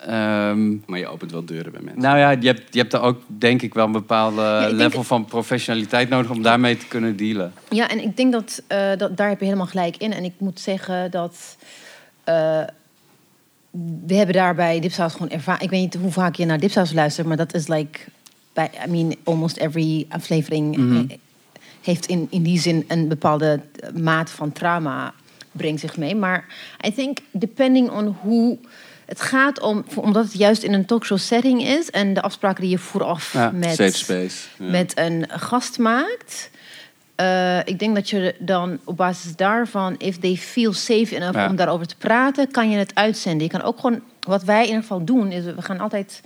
Ehm, 0.00 0.70
Maar 0.86 0.98
je 0.98 1.06
opent 1.06 1.30
wel 1.32 1.44
deuren 1.44 1.72
bij 1.72 1.80
mensen. 1.80 2.02
nou 2.02 2.18
ja, 2.18 2.30
je 2.30 2.46
hebt, 2.46 2.74
je 2.74 2.80
hebt 2.80 2.92
er 2.92 3.00
ook 3.00 3.20
denk 3.26 3.62
ik 3.62 3.74
wel 3.74 3.86
een 3.86 3.92
bepaalde 3.92 4.58
denk- 4.60 4.72
level 4.72 5.02
van 5.02 5.24
professionaliteit 5.24 6.08
nodig 6.08 6.30
om 6.30 6.42
daarmee 6.42 6.76
te 6.76 6.86
kunnen 6.86 7.16
dealen. 7.16 7.52
Ja, 7.70 7.88
en 7.88 8.02
ik 8.02 8.16
denk 8.16 8.32
dat, 8.32 8.62
eh, 8.66 8.90
dat 8.98 9.16
daar 9.16 9.28
heb 9.28 9.38
je 9.38 9.44
helemaal 9.44 9.66
gelijk 9.66 9.96
in. 9.96 10.12
En 10.12 10.24
ik 10.24 10.32
moet 10.38 10.60
zeggen 10.60 11.10
dat 11.10 11.56
eh, 12.24 12.60
we 14.06 14.14
hebben 14.14 14.34
daar 14.34 14.54
bij 14.54 14.80
Dipsaus 14.80 15.12
gewoon 15.12 15.30
ervaren. 15.30 15.62
Ik 15.62 15.70
weet 15.70 15.80
niet 15.80 15.94
hoe 15.94 16.12
vaak 16.12 16.34
je 16.34 16.44
naar 16.44 16.60
Dipsaus 16.60 16.92
luistert, 16.92 17.26
maar 17.26 17.36
dat 17.36 17.54
is 17.54 17.68
like 17.68 17.98
bij, 18.52 18.70
I 18.86 18.90
mean, 18.90 19.14
almost 19.24 19.56
every 19.56 20.06
aflevering 20.08 20.76
Mhm. 20.76 20.96
eh, 20.96 21.16
heeft 21.82 22.06
in, 22.06 22.26
in 22.30 22.42
die 22.42 22.58
zin 22.60 22.84
een 22.88 23.08
bepaalde 23.08 23.60
maat 24.02 24.30
van 24.30 24.52
trauma 24.52 25.12
brengt 25.52 25.80
zich 25.80 25.96
mee. 25.96 26.14
Maar 26.14 26.44
I 26.86 26.92
think 26.94 27.18
depending 27.30 27.90
on 27.90 28.16
hoe 28.20 28.58
het 29.06 29.20
gaat 29.20 29.60
om, 29.60 29.84
omdat 29.94 30.24
het 30.24 30.32
juist 30.38 30.62
in 30.62 30.72
een 30.72 30.86
talkshow 30.86 31.18
setting 31.18 31.62
is 31.62 31.90
en 31.90 32.14
de 32.14 32.22
afspraken 32.22 32.60
die 32.62 32.70
je 32.70 32.78
vooraf 32.78 33.32
Ja, 33.32 33.50
met 33.50 33.74
safe 33.74 33.90
space. 33.96 34.48
Ja. 34.58 34.70
met 34.70 34.98
een 34.98 35.24
gast 35.28 35.78
maakt. 35.78 36.50
eh, 37.14 37.58
ik 37.58 37.78
denk 37.78 37.94
dat 37.94 38.10
je 38.10 38.34
dan 38.38 38.78
op 38.84 38.96
basis 38.96 39.36
daarvan, 39.36 39.94
if 39.98 40.18
they 40.18 40.36
feel 40.36 40.72
safe 40.72 41.16
enough 41.16 41.34
Ja. 41.34 41.48
om 41.48 41.56
daarover 41.56 41.86
te 41.86 41.96
praten, 41.96 42.50
kan 42.50 42.70
je 42.70 42.78
het 42.78 42.94
uitzenden. 42.94 43.42
Je 43.42 43.52
kan 43.52 43.62
ook 43.62 43.80
gewoon, 43.80 44.00
wat 44.20 44.42
wij 44.44 44.60
in 44.60 44.66
ieder 44.66 44.80
geval 44.82 45.04
doen, 45.04 45.32
is 45.32 45.44
we 45.44 45.62
gaan 45.62 45.80
altijd 45.80 46.20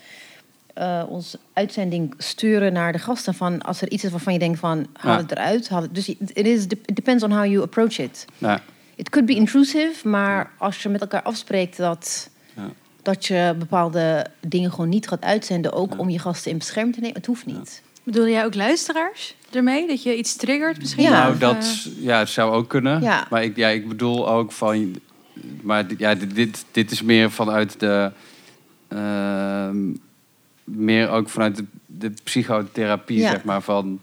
eh 0.74 1.02
onze 1.08 1.38
uitzending 1.52 2.14
sturen 2.18 2.72
naar 2.72 2.92
de 2.92 2.98
gasten. 2.98 3.34
Van 3.34 3.62
als 3.62 3.80
er 3.82 3.90
iets 3.90 4.04
is 4.04 4.10
waarvan 4.10 4.32
je 4.32 4.38
denkt 4.38 4.58
van, 4.58 4.86
haal 4.92 5.16
het 5.16 5.30
eruit. 5.30 5.68
Haal 5.68 5.82
het, 5.82 5.94
dus 5.94 6.08
it, 6.08 6.30
is, 6.46 6.62
it 6.64 6.96
depends 6.96 7.24
on 7.24 7.30
how 7.32 7.44
you 7.44 7.62
approach 7.62 7.98
it. 7.98 8.24
Ja. 8.38 8.60
It 8.94 9.08
could 9.10 9.26
be 9.28 9.34
intrusive, 9.34 10.08
maar 10.08 10.50
als 10.58 10.82
je 10.82 10.88
met 10.88 11.00
elkaar 11.00 11.22
afspreekt 11.22 11.76
dat. 11.76 12.30
Dat 13.02 13.26
je 13.26 13.54
bepaalde 13.58 14.26
dingen 14.40 14.70
gewoon 14.70 14.88
niet 14.88 15.08
gaat 15.08 15.22
uitzenden, 15.22 15.72
ook 15.72 15.98
om 15.98 16.08
je 16.10 16.18
gasten 16.18 16.50
in 16.50 16.58
bescherming 16.58 16.94
te 16.94 17.00
nemen, 17.00 17.16
het 17.16 17.26
hoeft 17.26 17.46
niet. 17.46 17.82
Bedoel 18.02 18.28
jij 18.28 18.44
ook 18.44 18.54
luisteraars 18.54 19.34
ermee? 19.52 19.86
Dat 19.86 20.02
je 20.02 20.16
iets 20.16 20.36
triggert 20.36 20.78
misschien? 20.78 21.10
Nou, 21.10 21.32
Of, 21.32 21.38
dat 21.38 21.56
eh, 21.64 22.02
ja, 22.04 22.18
het 22.18 22.28
zou 22.28 22.52
ook 22.52 22.68
kunnen. 22.68 23.02
Ja. 23.02 23.26
Maar 23.30 23.42
ik, 23.44 23.56
ja, 23.56 23.68
ik 23.68 23.88
bedoel 23.88 24.28
ook 24.28 24.52
van. 24.52 24.94
Maar 25.62 25.86
dit- 25.86 25.98
ja, 25.98 26.14
dit, 26.14 26.34
dit, 26.34 26.64
dit 26.70 26.90
is 26.90 27.02
meer 27.02 27.30
vanuit 27.30 27.80
de. 27.80 28.10
ehm, 28.88 29.76
meer 30.64 31.08
ook 31.08 31.28
vanuit 31.28 31.56
de, 31.56 31.64
de 31.86 32.12
psychotherapie, 32.24 33.18
Ja. 33.18 33.30
zeg 33.30 33.44
maar. 33.44 33.62
Van 33.62 34.00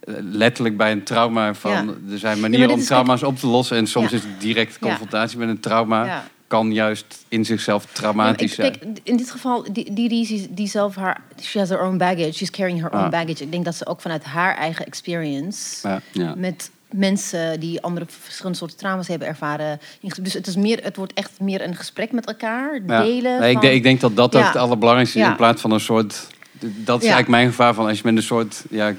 eh, 0.00 0.14
letterlijk 0.20 0.76
bij 0.76 0.92
een 0.92 1.02
trauma. 1.02 1.54
Van, 1.54 1.70
Ja. 1.70 2.12
Er 2.12 2.18
zijn 2.18 2.34
Ja, 2.36 2.40
manieren 2.42 2.70
om 2.70 2.80
trauma's 2.80 3.22
op 3.22 3.38
te 3.38 3.46
lossen. 3.46 3.76
En 3.76 3.86
soms 3.86 4.10
Ja. 4.10 4.16
is 4.16 4.22
het 4.22 4.40
direct 4.40 4.72
Ja. 4.72 4.78
confrontatie 4.86 5.38
met 5.38 5.48
een 5.48 5.60
trauma. 5.60 6.24
Kan 6.54 6.72
juist 6.72 7.24
in 7.28 7.44
zichzelf 7.44 7.84
traumatisch 7.92 8.54
zijn. 8.54 8.78
kijk, 8.78 8.98
in 9.02 9.16
dit 9.16 9.30
geval, 9.30 9.64
die, 9.72 9.92
die, 9.92 10.08
die, 10.08 10.48
die 10.50 10.68
zelf 10.68 10.94
haar, 10.94 11.20
she 11.42 11.58
has 11.58 11.68
her 11.68 11.82
own 11.82 11.96
baggage, 11.96 12.32
she's 12.32 12.50
carrying 12.50 12.80
her 12.80 12.92
own 12.92 13.10
baggage. 13.10 13.42
Ik 13.42 13.50
denk 13.52 13.64
dat 13.64 13.74
ze 13.74 13.86
ook 13.86 14.00
vanuit 14.00 14.24
haar 14.24 14.56
eigen 14.56 14.86
experience 14.86 15.88
Ja. 15.88 16.00
Ja. 16.12 16.34
met 16.36 16.70
mensen 16.90 17.60
die 17.60 17.82
andere 17.82 18.06
verschillende 18.08 18.58
soorten 18.58 18.76
trauma's 18.78 19.08
hebben 19.08 19.28
ervaren. 19.28 19.80
Dus 20.22 20.32
het 20.32 20.46
is 20.46 20.56
meer, 20.56 20.80
het 20.82 20.96
wordt 20.96 21.12
echt 21.12 21.40
meer 21.40 21.62
een 21.62 21.74
gesprek 21.76 22.12
met 22.12 22.26
elkaar, 22.26 22.80
Ja. 22.86 23.02
delen. 23.02 23.40
Nee, 23.40 23.50
ik, 23.54 23.60
denk, 23.60 23.74
ik 23.74 23.82
denk 23.82 24.00
dat 24.00 24.16
dat 24.16 24.32
Ja. 24.32 24.46
het 24.46 24.56
allerbelangrijkste 24.56 25.18
is. 25.18 25.24
Ja. 25.24 25.30
In 25.30 25.36
plaats 25.36 25.60
van 25.60 25.70
een 25.70 25.80
soort... 25.80 26.26
Dat 26.60 26.96
is 26.96 27.02
eigenlijk 27.08 27.28
mijn 27.28 27.46
gevaar 27.48 27.74
van 27.74 27.86
als 27.86 27.96
je 27.96 28.02
met 28.04 28.16
een 28.16 28.22
soort... 28.22 28.64
Ja, 28.70 28.94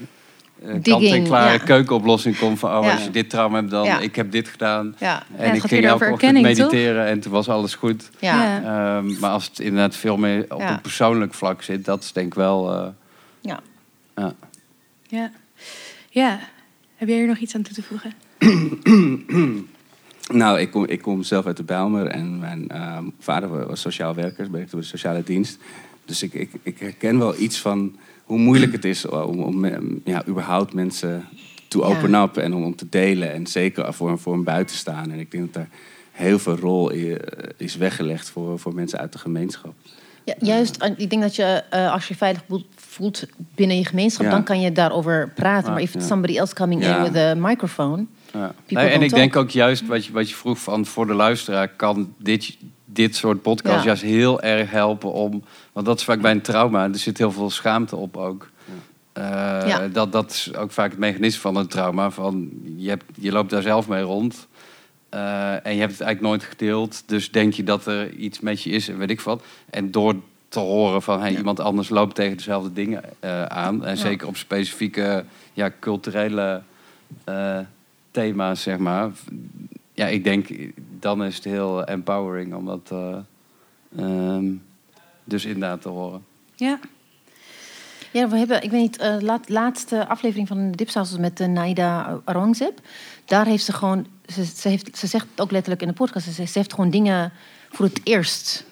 kant-en-klare 0.81 1.51
ja. 1.51 1.57
keukenoplossing 1.65 2.37
komt 2.37 2.59
van... 2.59 2.77
Oh, 2.77 2.85
Ja. 2.85 2.91
als 2.91 3.03
je 3.03 3.09
dit 3.11 3.29
trauma 3.29 3.57
hebt, 3.57 3.69
dan... 3.71 3.83
Ja. 3.85 3.99
Ik 3.99 4.15
heb 4.15 4.31
dit 4.31 4.47
gedaan. 4.47 4.95
Ja. 4.99 5.23
En 5.37 5.55
ik 5.55 5.61
ging 5.61 5.85
elke 5.85 6.11
ochtend 6.11 6.33
toch? 6.33 6.41
mediteren 6.43 7.05
en 7.05 7.19
toen 7.19 7.31
was 7.31 7.49
alles 7.49 7.75
goed. 7.75 8.09
Ehm, 8.19 9.19
maar 9.19 9.29
als 9.29 9.45
het 9.45 9.59
inderdaad 9.59 9.95
veel 9.95 10.17
meer 10.17 10.45
op 10.49 10.59
Ja. 10.59 10.71
een 10.73 10.81
persoonlijk 10.81 11.33
vlak 11.33 11.61
zit... 11.61 11.85
Dat 11.85 12.03
is 12.03 12.11
denk 12.11 12.27
ik 12.27 12.33
wel... 12.33 12.73
eh, 12.73 12.87
Ja. 13.41 13.59
ja. 14.15 14.33
ja. 15.07 15.31
ja. 16.09 16.39
Heb 16.95 17.07
jij 17.07 17.17
hier 17.17 17.27
nog 17.27 17.37
iets 17.37 17.55
aan 17.55 17.61
toe 17.61 17.73
te 17.73 17.83
voegen? 17.83 18.13
Nou, 20.33 20.59
ik 20.59 20.71
kom, 20.71 20.85
ik 20.85 21.01
kom 21.01 21.23
zelf 21.23 21.45
uit 21.45 21.57
de 21.57 21.63
Bijlmer 21.63 22.07
en 22.07 22.39
mijn 22.39 22.67
ehm, 22.69 23.03
vader 23.19 23.67
was 23.67 23.81
sociaal 23.81 24.15
werker, 24.15 24.51
werkte 24.51 24.71
bij 24.75 24.81
de 24.81 24.87
sociale 24.87 25.23
dienst. 25.23 25.57
Dus 26.05 26.23
ik, 26.23 26.33
ik, 26.33 26.49
ik 26.63 26.79
herken 26.79 27.19
wel 27.19 27.39
iets 27.39 27.59
van 27.59 27.95
hoe 28.25 28.37
moeilijk 28.37 28.71
het 28.71 28.85
is 28.85 29.05
om, 29.07 29.39
om 29.43 29.65
eh, 29.65 29.77
ja, 30.03 30.23
überhaupt 30.27 30.73
mensen 30.73 31.25
te 31.67 31.77
Ja. 31.77 31.83
open 31.85 32.13
up 32.13 32.37
en 32.37 32.53
om, 32.53 32.63
om 32.63 32.75
te 32.75 32.87
delen. 32.89 33.33
En 33.33 33.47
zeker 33.47 33.93
voor, 33.93 34.19
voor 34.19 34.33
een 34.33 34.43
buitenstaan. 34.43 35.11
En 35.11 35.19
ik 35.19 35.31
denk 35.31 35.43
dat 35.43 35.53
daar 35.53 35.69
heel 36.11 36.39
veel 36.39 36.55
rol 36.55 36.93
i- 36.93 37.17
is 37.57 37.75
weggelegd 37.75 38.29
voor, 38.29 38.59
voor 38.59 38.73
mensen 38.73 38.99
uit 38.99 39.11
de 39.11 39.17
gemeenschap. 39.19 39.73
Ja, 40.23 40.33
juist, 40.39 40.83
ik 40.97 41.09
denk 41.09 41.21
dat 41.21 41.35
je 41.35 41.43
eh, 41.69 41.91
als 41.91 42.07
je 42.07 42.15
veilig 42.15 42.43
voelt- 42.75 43.25
binnen 43.55 43.77
je 43.77 43.85
gemeenschap, 43.85 44.25
Ja. 44.25 44.31
dan 44.31 44.43
kan 44.43 44.61
je 44.61 44.71
daarover 44.71 45.31
praten. 45.35 45.71
Maar 45.71 45.81
if 45.81 45.93
ja. 45.93 45.99
somebody 45.99 46.37
else 46.37 46.55
coming 46.55 46.83
Ja. 46.83 46.97
in 46.97 47.03
with 47.11 47.21
a 47.21 47.35
microphone, 47.35 48.05
Ja. 48.33 48.53
People 48.65 48.85
Nee, 48.85 48.93
en 48.95 49.01
ik 49.01 49.09
denk 49.13 49.35
ook 49.35 49.49
juist 49.49 49.85
wat 49.87 50.05
je, 50.05 50.11
wat 50.11 50.29
je 50.29 50.35
vroeg 50.35 50.59
van 50.59 50.85
voor 50.85 51.07
de 51.07 51.13
luisteraar 51.13 51.67
kan 51.67 52.13
dit, 52.17 52.57
dit 52.95 53.15
soort 53.15 53.41
podcast 53.41 53.77
Ja. 53.79 53.83
juist 53.85 54.01
heel 54.01 54.41
erg 54.41 54.71
helpen 54.71 55.11
om. 55.11 55.43
Want 55.73 55.85
dat 55.85 55.97
is 55.99 56.03
vaak 56.05 56.21
bij 56.21 56.31
een 56.31 56.41
trauma, 56.41 56.83
er 56.83 56.95
zit 56.97 57.17
heel 57.17 57.31
veel 57.31 57.49
schaamte 57.49 57.95
op 57.95 58.17
ook. 58.17 58.49
Eh, 59.13 59.23
Ja. 59.67 59.87
dat, 59.87 60.11
dat 60.11 60.31
is 60.31 60.55
ook 60.55 60.71
vaak 60.71 60.89
het 60.89 60.99
mechanisme 60.99 61.41
van 61.41 61.55
een 61.55 61.67
trauma. 61.67 62.09
Van 62.11 62.49
je, 62.77 62.89
hebt, 62.89 63.03
je 63.19 63.31
loopt 63.31 63.49
daar 63.49 63.61
zelf 63.61 63.87
mee 63.87 64.01
rond. 64.03 64.47
eh, 65.09 65.65
en 65.65 65.73
je 65.73 65.79
hebt 65.79 65.91
het 65.91 66.01
eigenlijk 66.01 66.21
nooit 66.21 66.43
gedeeld. 66.43 67.03
Dus 67.05 67.31
denk 67.31 67.53
je 67.53 67.63
dat 67.63 67.85
er 67.85 68.11
iets 68.11 68.39
met 68.39 68.61
je 68.61 68.69
is 68.69 68.89
en 68.89 68.97
weet 68.97 69.09
ik 69.09 69.21
wat. 69.21 69.43
En 69.69 69.91
door 69.91 70.15
te 70.49 70.59
horen 70.59 71.01
van 71.01 71.19
hey, 71.21 71.35
iemand 71.37 71.59
anders 71.59 71.89
loopt 71.89 72.15
tegen 72.15 72.37
dezelfde 72.37 72.73
dingen 72.73 73.03
eh, 73.19 73.43
aan. 73.45 73.83
En 73.85 73.89
Ja. 73.89 74.01
zeker 74.01 74.27
op 74.27 74.37
specifieke 74.37 75.25
ja, 75.53 75.71
culturele 75.79 76.61
eh, 77.23 77.59
thema's, 78.11 78.61
zeg 78.61 78.77
maar. 78.77 79.09
Ja, 79.95 80.07
ik 80.07 80.23
denk, 80.23 80.47
dan 80.99 81.23
is 81.23 81.35
het 81.35 81.43
heel 81.43 81.83
empowering 81.83 82.53
om 82.53 82.65
dat 82.65 82.89
eh, 82.91 83.17
ehm, 83.97 84.45
dus 85.23 85.45
inderdaad 85.45 85.81
te 85.81 85.89
horen. 85.89 86.23
Ja. 86.55 86.79
Ja, 88.11 88.27
we 88.29 88.37
hebben, 88.37 88.63
ik 88.63 88.71
weet 88.71 88.81
niet, 88.81 88.99
de 88.99 89.17
laat, 89.21 89.49
laatste 89.49 90.07
aflevering 90.07 90.47
van 90.47 90.71
de 90.71 90.77
Dipsaus 90.77 91.17
met 91.17 91.37
de 91.37 91.47
Naida 91.47 92.21
Aurangzeb. 92.25 92.79
Daar 93.25 93.45
heeft 93.45 93.63
ze 93.63 93.73
gewoon, 93.73 94.07
ze, 94.25 94.45
ze, 94.45 94.69
heeft, 94.69 94.97
ze 94.97 95.07
zegt 95.07 95.27
ook 95.35 95.51
letterlijk 95.51 95.81
in 95.81 95.87
de 95.87 95.93
podcast, 95.93 96.25
ze, 96.25 96.45
ze 96.45 96.57
heeft 96.57 96.73
gewoon 96.73 96.89
dingen 96.89 97.31
voor 97.69 97.85
het 97.85 98.01
eerst 98.03 98.65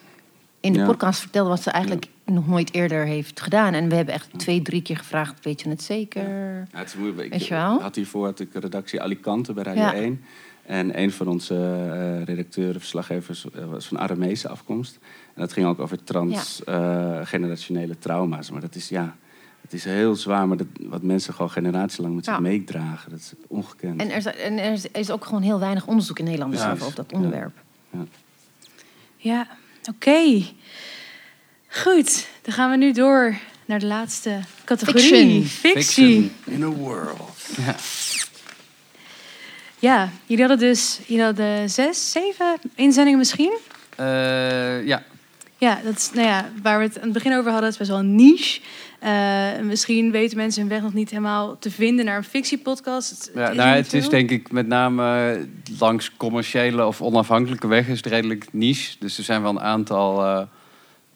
in 0.59 0.73
de 0.73 0.79
Ja. 0.79 0.85
podcast 0.85 1.19
verteld 1.19 1.47
wat 1.47 1.61
ze 1.61 1.71
eigenlijk 1.71 2.05
nog 2.25 2.47
nooit 2.47 2.73
eerder 2.73 3.05
heeft 3.05 3.41
gedaan. 3.41 3.73
En 3.73 3.89
we 3.89 3.95
hebben 3.95 4.13
echt 4.13 4.29
twee, 4.37 4.61
drie 4.61 4.81
keer 4.81 4.97
gevraagd, 4.97 5.43
weet 5.45 5.61
je 5.61 5.69
het 5.69 5.83
zeker? 5.83 6.29
Ja, 6.71 6.79
het 6.79 6.87
is 6.87 6.95
moeilijk. 6.95 7.29
Weet 7.29 7.41
Ik 7.41 7.47
je 7.47 7.53
wel? 7.53 7.81
had 7.81 7.95
hiervoor 7.95 8.25
had 8.25 8.39
ik 8.39 8.53
redactie 8.53 9.01
Alicante 9.01 9.53
bij 9.53 9.63
Radio 9.63 9.81
Ja. 9.81 9.93
1. 9.93 10.23
En 10.65 10.99
een 10.99 11.11
van 11.11 11.27
onze 11.27 11.55
eh 11.55 12.23
redacteuren, 12.23 12.79
verslaggevers, 12.79 13.45
eh, 13.51 13.65
was 13.65 13.85
van 13.85 13.99
Aramese 13.99 14.47
afkomst. 14.49 14.99
En 15.33 15.41
dat 15.41 15.53
ging 15.53 15.65
ook 15.67 15.79
over 15.79 16.03
transgenerationele 16.03 17.99
trauma's. 17.99 18.49
Maar 18.51 18.61
dat 18.61 18.75
is, 18.75 18.89
ja, 18.89 19.15
het 19.61 19.73
is 19.73 19.83
heel 19.83 20.15
zwaar. 20.15 20.47
Maar 20.47 20.57
dat, 20.57 20.67
wat 20.79 21.01
mensen 21.01 21.33
gewoon 21.33 21.51
generatielang 21.51 22.15
met 22.15 22.25
zich 22.25 22.33
Ja. 22.33 22.39
meedragen, 22.39 23.09
dat 23.11 23.19
is 23.19 23.33
ongekend. 23.47 24.01
En 24.01 24.09
er, 24.09 24.17
is, 24.17 24.25
en 24.25 24.57
er 24.57 24.79
is- 24.91 25.11
ook 25.11 25.25
gewoon 25.25 25.41
heel 25.41 25.59
weinig 25.59 25.87
onderzoek 25.87 26.19
in 26.19 26.25
Nederland 26.25 26.65
over 26.65 26.85
op 26.85 26.95
dat 26.95 27.13
onderwerp. 27.13 27.53
Ja, 29.17 29.47
oké. 29.89 30.43
Goed, 31.67 32.27
dan 32.41 32.53
gaan 32.53 32.69
we 32.69 32.77
nu 32.77 32.91
door 32.91 33.37
naar 33.65 33.79
de 33.79 33.85
laatste 33.85 34.39
categorie. 34.65 35.43
Fiction. 35.43 35.43
Fictie. 35.73 36.31
In 36.45 36.63
a 36.63 36.67
world. 36.67 37.47
Ja. 37.57 37.75
Ja, 39.83 40.09
jullie 40.25 40.45
hadden 40.45 40.67
dus 40.67 40.99
jullie 41.05 41.23
hadden 41.23 41.69
zes, 41.69 42.11
zeven 42.11 42.55
inzendingen 42.75 43.19
misschien. 43.19 43.57
Eh, 43.95 44.85
ja, 44.85 45.03
Ja, 45.57 45.79
dat 45.83 45.95
is, 45.95 46.11
nou 46.13 46.27
ja, 46.27 46.49
waar 46.61 46.77
we 46.77 46.83
het 46.83 46.97
aan 46.97 47.03
het 47.03 47.13
begin 47.13 47.37
over 47.37 47.51
hadden, 47.51 47.69
is 47.69 47.77
best 47.77 47.89
wel 47.89 47.99
een 47.99 48.15
niche. 48.15 48.61
Eh, 48.99 49.59
misschien 49.61 50.11
weten 50.11 50.37
mensen 50.37 50.61
hun 50.61 50.69
weg 50.69 50.81
nog 50.81 50.93
niet 50.93 51.09
helemaal 51.09 51.59
te 51.59 51.71
vinden 51.71 52.05
naar 52.05 52.17
een 52.17 52.23
fictiepodcast. 52.23 53.09
Het, 53.09 53.31
Ja, 53.35 53.49
is 53.49 53.57
nou, 53.57 53.75
het 53.75 53.93
is 53.93 54.09
denk 54.09 54.29
ik 54.29 54.51
met 54.51 54.67
name 54.67 55.33
eh, 55.33 55.79
langs 55.79 56.11
commerciële 56.17 56.85
of 56.85 57.01
onafhankelijke 57.01 57.67
weg 57.67 57.87
is 57.87 57.97
het 57.97 58.05
redelijk 58.05 58.45
niche. 58.51 58.95
Dus 58.99 59.17
er 59.17 59.23
zijn 59.23 59.41
wel 59.41 59.51
een 59.51 59.61
aantal. 59.61 60.47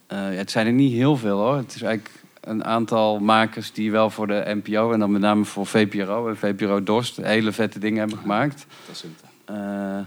het 0.08 0.52
zijn 0.52 0.68
er 0.68 0.74
niet 0.74 0.94
heel 0.94 1.18
veel 1.18 1.38
hoor. 1.38 1.56
Het 1.56 1.76
is 1.76 1.82
eigenlijk 1.82 2.16
een 2.48 2.66
aantal 2.66 3.20
makers 3.20 3.72
die 3.72 3.92
wel 3.92 4.10
voor 4.10 4.28
de 4.28 4.60
NPO 4.64 4.92
en 4.92 5.00
dan 5.00 5.12
met 5.12 5.22
name 5.22 5.46
voor 5.46 5.66
VPRO 5.66 6.28
en 6.28 6.38
VPRO 6.38 6.84
Dorst 6.84 7.18
hele 7.18 7.52
vette 7.52 7.80
dingen 7.80 8.00
hebben 8.00 8.18
gemaakt. 8.18 8.66
Dat 8.86 8.96
is 8.96 9.02
het. 9.02 9.12
Eh, 9.46 10.00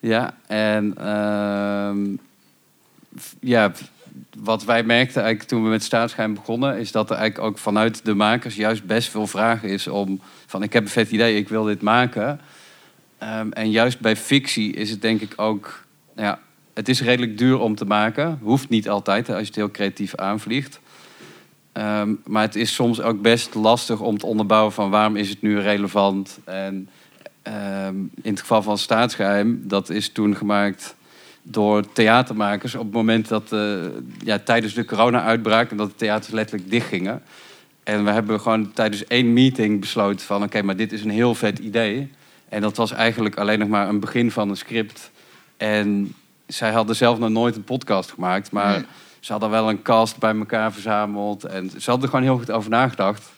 ja, 0.00 0.34
en 0.46 0.94
ehm, 0.98 2.16
ja, 3.40 3.72
wat 4.38 4.64
wij 4.64 4.82
merkten 4.82 5.22
eigenlijk 5.22 5.50
toen 5.50 5.62
we 5.62 5.68
met 5.68 5.82
staatsgeheim 5.82 6.34
begonnen, 6.34 6.78
is 6.78 6.92
dat 6.92 7.10
er 7.10 7.16
eigenlijk 7.16 7.50
ook 7.50 7.58
vanuit 7.58 8.04
de 8.04 8.14
makers 8.14 8.54
juist 8.54 8.84
best 8.84 9.08
veel 9.08 9.26
vragen 9.26 9.68
is 9.68 9.88
om 9.88 10.20
van 10.46 10.62
ik 10.62 10.72
heb 10.72 10.82
een 10.82 10.88
vet 10.88 11.10
idee, 11.10 11.36
ik 11.36 11.48
wil 11.48 11.64
dit 11.64 11.82
maken. 11.82 12.40
Ehm, 13.18 13.50
en 13.50 13.70
juist 13.70 14.00
bij 14.00 14.16
fictie 14.16 14.72
is 14.72 14.90
het 14.90 15.02
denk 15.02 15.20
ik 15.20 15.32
ook, 15.36 15.84
nou 16.14 16.26
ja, 16.26 16.38
het 16.74 16.88
is 16.88 17.02
redelijk 17.02 17.38
duur 17.38 17.58
om 17.58 17.74
te 17.74 17.84
maken. 17.84 18.38
Hoeft 18.42 18.68
niet 18.68 18.88
altijd 18.88 19.28
als 19.28 19.38
je 19.38 19.46
het 19.46 19.54
heel 19.54 19.70
creatief 19.70 20.14
aanvliegt. 20.14 20.80
Ehm, 21.80 22.14
maar 22.26 22.42
het 22.42 22.56
is 22.56 22.74
soms 22.74 23.00
ook 23.00 23.22
best 23.22 23.54
lastig 23.54 24.00
om 24.00 24.18
te 24.18 24.26
onderbouwen 24.26 24.72
van 24.72 24.90
waarom 24.90 25.16
is 25.16 25.28
het 25.28 25.42
nu 25.42 25.60
relevant. 25.60 26.38
En 26.44 26.88
ehm, 27.42 27.96
in 28.22 28.30
het 28.30 28.40
geval 28.40 28.62
van 28.62 28.78
Staatsgeheim, 28.78 29.62
dat 29.64 29.90
is 29.90 30.08
toen 30.08 30.36
gemaakt 30.36 30.96
door 31.42 31.92
theatermakers 31.92 32.74
op 32.74 32.84
het 32.84 32.92
moment 32.92 33.28
dat 33.28 33.52
eh, 33.52 33.76
ja, 34.24 34.38
tijdens 34.38 34.74
de 34.74 34.84
corona-uitbraak 34.84 35.70
en 35.70 35.76
dat 35.76 35.88
de 35.88 35.96
theaters 35.96 36.32
letterlijk 36.32 36.70
dichtgingen. 36.70 37.22
En 37.82 38.04
we 38.04 38.10
hebben 38.10 38.40
gewoon 38.40 38.72
tijdens 38.72 39.06
één 39.06 39.32
meeting 39.32 39.80
besloten 39.80 40.26
van 40.26 40.42
oké, 40.42 40.62
maar 40.62 40.76
dit 40.76 40.92
is 40.92 41.04
een 41.04 41.10
heel 41.10 41.34
vet 41.34 41.58
idee. 41.58 42.10
En 42.48 42.60
dat 42.60 42.76
was 42.76 42.92
eigenlijk 42.92 43.36
alleen 43.36 43.58
nog 43.58 43.68
maar 43.68 43.88
een 43.88 44.00
begin 44.00 44.30
van 44.30 44.48
een 44.48 44.56
script. 44.56 45.10
En 45.56 46.14
zij 46.46 46.70
hadden 46.70 46.96
zelf 46.96 47.18
nog 47.18 47.30
nooit 47.30 47.56
een 47.56 47.64
podcast 47.64 48.10
gemaakt, 48.10 48.50
maar. 48.50 48.84
Ze 49.20 49.32
hadden 49.32 49.50
wel 49.50 49.68
een 49.68 49.82
cast 49.82 50.18
bij 50.18 50.34
elkaar 50.34 50.72
verzameld. 50.72 51.44
En 51.44 51.70
ze 51.70 51.90
hadden 51.90 52.02
er 52.02 52.14
gewoon 52.14 52.24
heel 52.24 52.38
goed 52.38 52.50
over 52.50 52.70
nagedacht. 52.70 53.30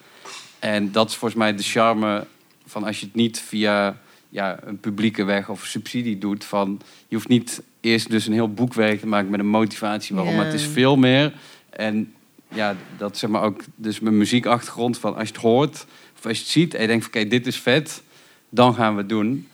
En 0.59 0.93
dat 0.93 1.09
is 1.09 1.17
volgens 1.17 1.41
mij 1.41 1.57
de 1.57 1.63
charme 1.63 2.27
van 2.67 2.85
als 2.85 3.01
je 3.01 3.07
het 3.07 3.15
niet 3.15 3.41
via 3.41 3.97
ja, 4.29 4.59
een 4.65 4.81
publieke 4.81 5.25
weg 5.25 5.49
of 5.49 5.65
subsidie 5.65 6.19
doet. 6.19 6.45
Van, 6.45 6.81
je 7.09 7.15
hoeft 7.15 7.29
niet 7.29 7.63
eerst 7.81 8.11
dus 8.11 8.27
een 8.27 8.33
heel 8.33 8.53
boekwerk 8.53 9.01
te 9.01 9.07
maken 9.07 9.31
met 9.31 9.41
een 9.41 9.47
motivatie 9.47 10.15
waarom. 10.15 10.39
Het 10.39 10.55
is 10.55 10.67
veel 10.67 10.97
meer. 10.97 11.33
En 11.71 12.13
ja, 12.49 12.77
dat 12.97 13.19
zeg 13.19 13.31
maar 13.31 13.43
ook 13.43 13.63
dus 13.75 14.01
mijn 14.01 14.17
muziekachtergrond 14.17 14.99
van 14.99 15.15
als 15.15 15.29
je 15.29 15.35
het 15.35 15.43
hoort 15.43 15.87
of 16.17 16.27
als 16.27 16.37
je 16.37 16.43
het 16.43 16.53
ziet 16.53 16.75
en 16.75 16.81
je 16.81 16.87
denkt 16.87 17.05
van 17.05 17.15
oké, 17.15 17.29
dit 17.29 17.47
is 17.47 17.61
vet, 17.61 18.03
dan 18.49 18.75
gaan 18.75 18.93
we 18.95 19.01
het 19.01 19.09
doen. 19.09 19.49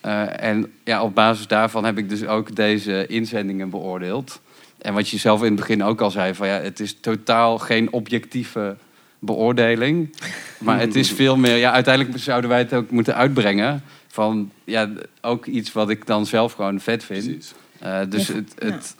Eh, 0.00 0.42
en 0.42 0.72
ja, 0.84 1.02
op 1.02 1.14
basis 1.14 1.46
daarvan 1.46 1.84
heb 1.84 1.98
ik 1.98 2.08
dus 2.08 2.24
ook 2.24 2.56
deze 2.56 3.06
inzendingen 3.06 3.70
beoordeeld. 3.70 4.40
En 4.84 4.94
wat 4.94 5.08
je 5.08 5.18
zelf 5.18 5.40
in 5.40 5.46
het 5.46 5.54
begin 5.54 5.82
ook 5.82 6.00
al 6.00 6.10
zei, 6.10 6.34
van 6.34 6.46
ja, 6.46 6.60
het 6.60 6.80
is 6.80 6.96
totaal 7.00 7.58
geen 7.58 7.92
objectieve 7.92 8.76
beoordeling. 9.18 10.16
Maar 10.58 10.80
het 10.80 10.94
is 10.94 11.12
veel 11.12 11.36
meer, 11.36 11.56
ja, 11.56 11.72
uiteindelijk 11.72 12.18
zouden 12.18 12.50
wij 12.50 12.58
het 12.58 12.72
ook 12.72 12.90
moeten 12.90 13.14
uitbrengen. 13.14 13.82
Van 14.06 14.50
ja, 14.64 14.90
ook 15.20 15.46
iets 15.46 15.72
wat 15.72 15.90
ik 15.90 16.06
dan 16.06 16.26
zelf 16.26 16.52
gewoon 16.52 16.80
vet 16.80 17.04
vind. 17.04 17.54
Eh, 17.78 18.00
dus 18.08 18.26
Ja, 18.26 18.34
het, 18.34 18.54
het, 18.58 18.96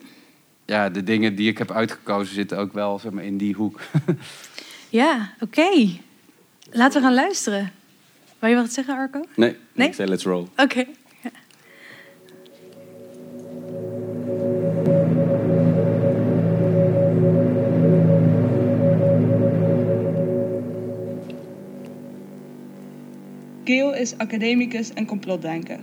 ja, 0.65 0.91
de 0.91 1.03
dingen 1.03 1.35
die 1.35 1.49
ik 1.49 1.59
heb 1.59 1.71
uitgekozen 1.71 2.35
zitten 2.35 2.59
ook 2.59 2.73
wel 2.73 2.99
zeg 2.99 3.13
maar, 3.13 3.25
in 3.25 3.37
die 3.37 3.55
hoek. 3.55 3.81
Ja, 4.89 5.33
oké. 5.41 5.89
Laten 6.71 7.01
we 7.01 7.07
gaan 7.07 7.15
luisteren. 7.15 7.73
Wil 8.39 8.51
je 8.51 8.57
wat 8.57 8.73
zeggen, 8.73 8.97
Arco? 8.97 9.25
Nee, 9.37 9.57
Nee? 9.73 9.89
ik 9.89 9.95
zei 9.95 10.09
let's 10.09 10.25
roll. 10.25 10.47
Oké. 10.57 10.85
Geel 23.65 23.95
is 23.95 24.19
academicus 24.19 24.93
en 24.93 25.07
complotdenker. 25.07 25.79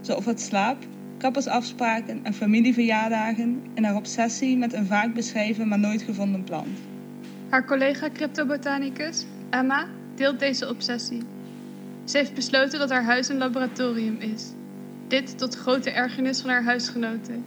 Zo 0.00 0.14
offert 0.14 0.40
slaap, 0.40 0.78
kappersafspraken 1.16 2.24
en 2.24 2.34
familieverjaardagen 2.34 3.62
in 3.74 3.84
haar 3.84 3.96
obsessie 3.96 4.56
met 4.56 4.72
een 4.72 4.86
vaak 4.86 5.14
beschreven 5.14 5.68
maar 5.68 5.78
nooit 5.78 6.02
gevonden 6.02 6.44
plant. 6.44 6.78
Haar 7.48 7.66
collega 7.66 8.10
cryptobotanicus, 8.10 9.26
Emma, 9.50 9.86
deelt 10.14 10.38
deze 10.38 10.68
obsessie. 10.68 11.22
Ze 12.04 12.16
heeft 12.16 12.34
besloten 12.34 12.78
dat 12.78 12.90
haar 12.90 13.04
huis 13.04 13.28
een 13.28 13.38
laboratorium 13.38 14.16
is. 14.20 14.52
Dit 15.08 15.38
tot 15.38 15.54
grote 15.54 15.90
ergernis 15.90 16.40
van 16.40 16.50
haar 16.50 16.64
huisgenoten. 16.64 17.44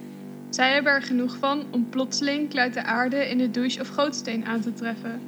Zij 0.50 0.72
hebben 0.72 0.92
er 0.92 1.02
genoeg 1.02 1.36
van 1.36 1.66
om 1.70 1.88
plotseling 1.88 2.48
kluit 2.48 2.74
de 2.74 2.82
aarde 2.82 3.28
in 3.28 3.38
de 3.38 3.50
douche 3.50 3.80
of 3.80 3.88
gootsteen 3.88 4.44
aan 4.44 4.60
te 4.60 4.72
treffen. 4.72 5.20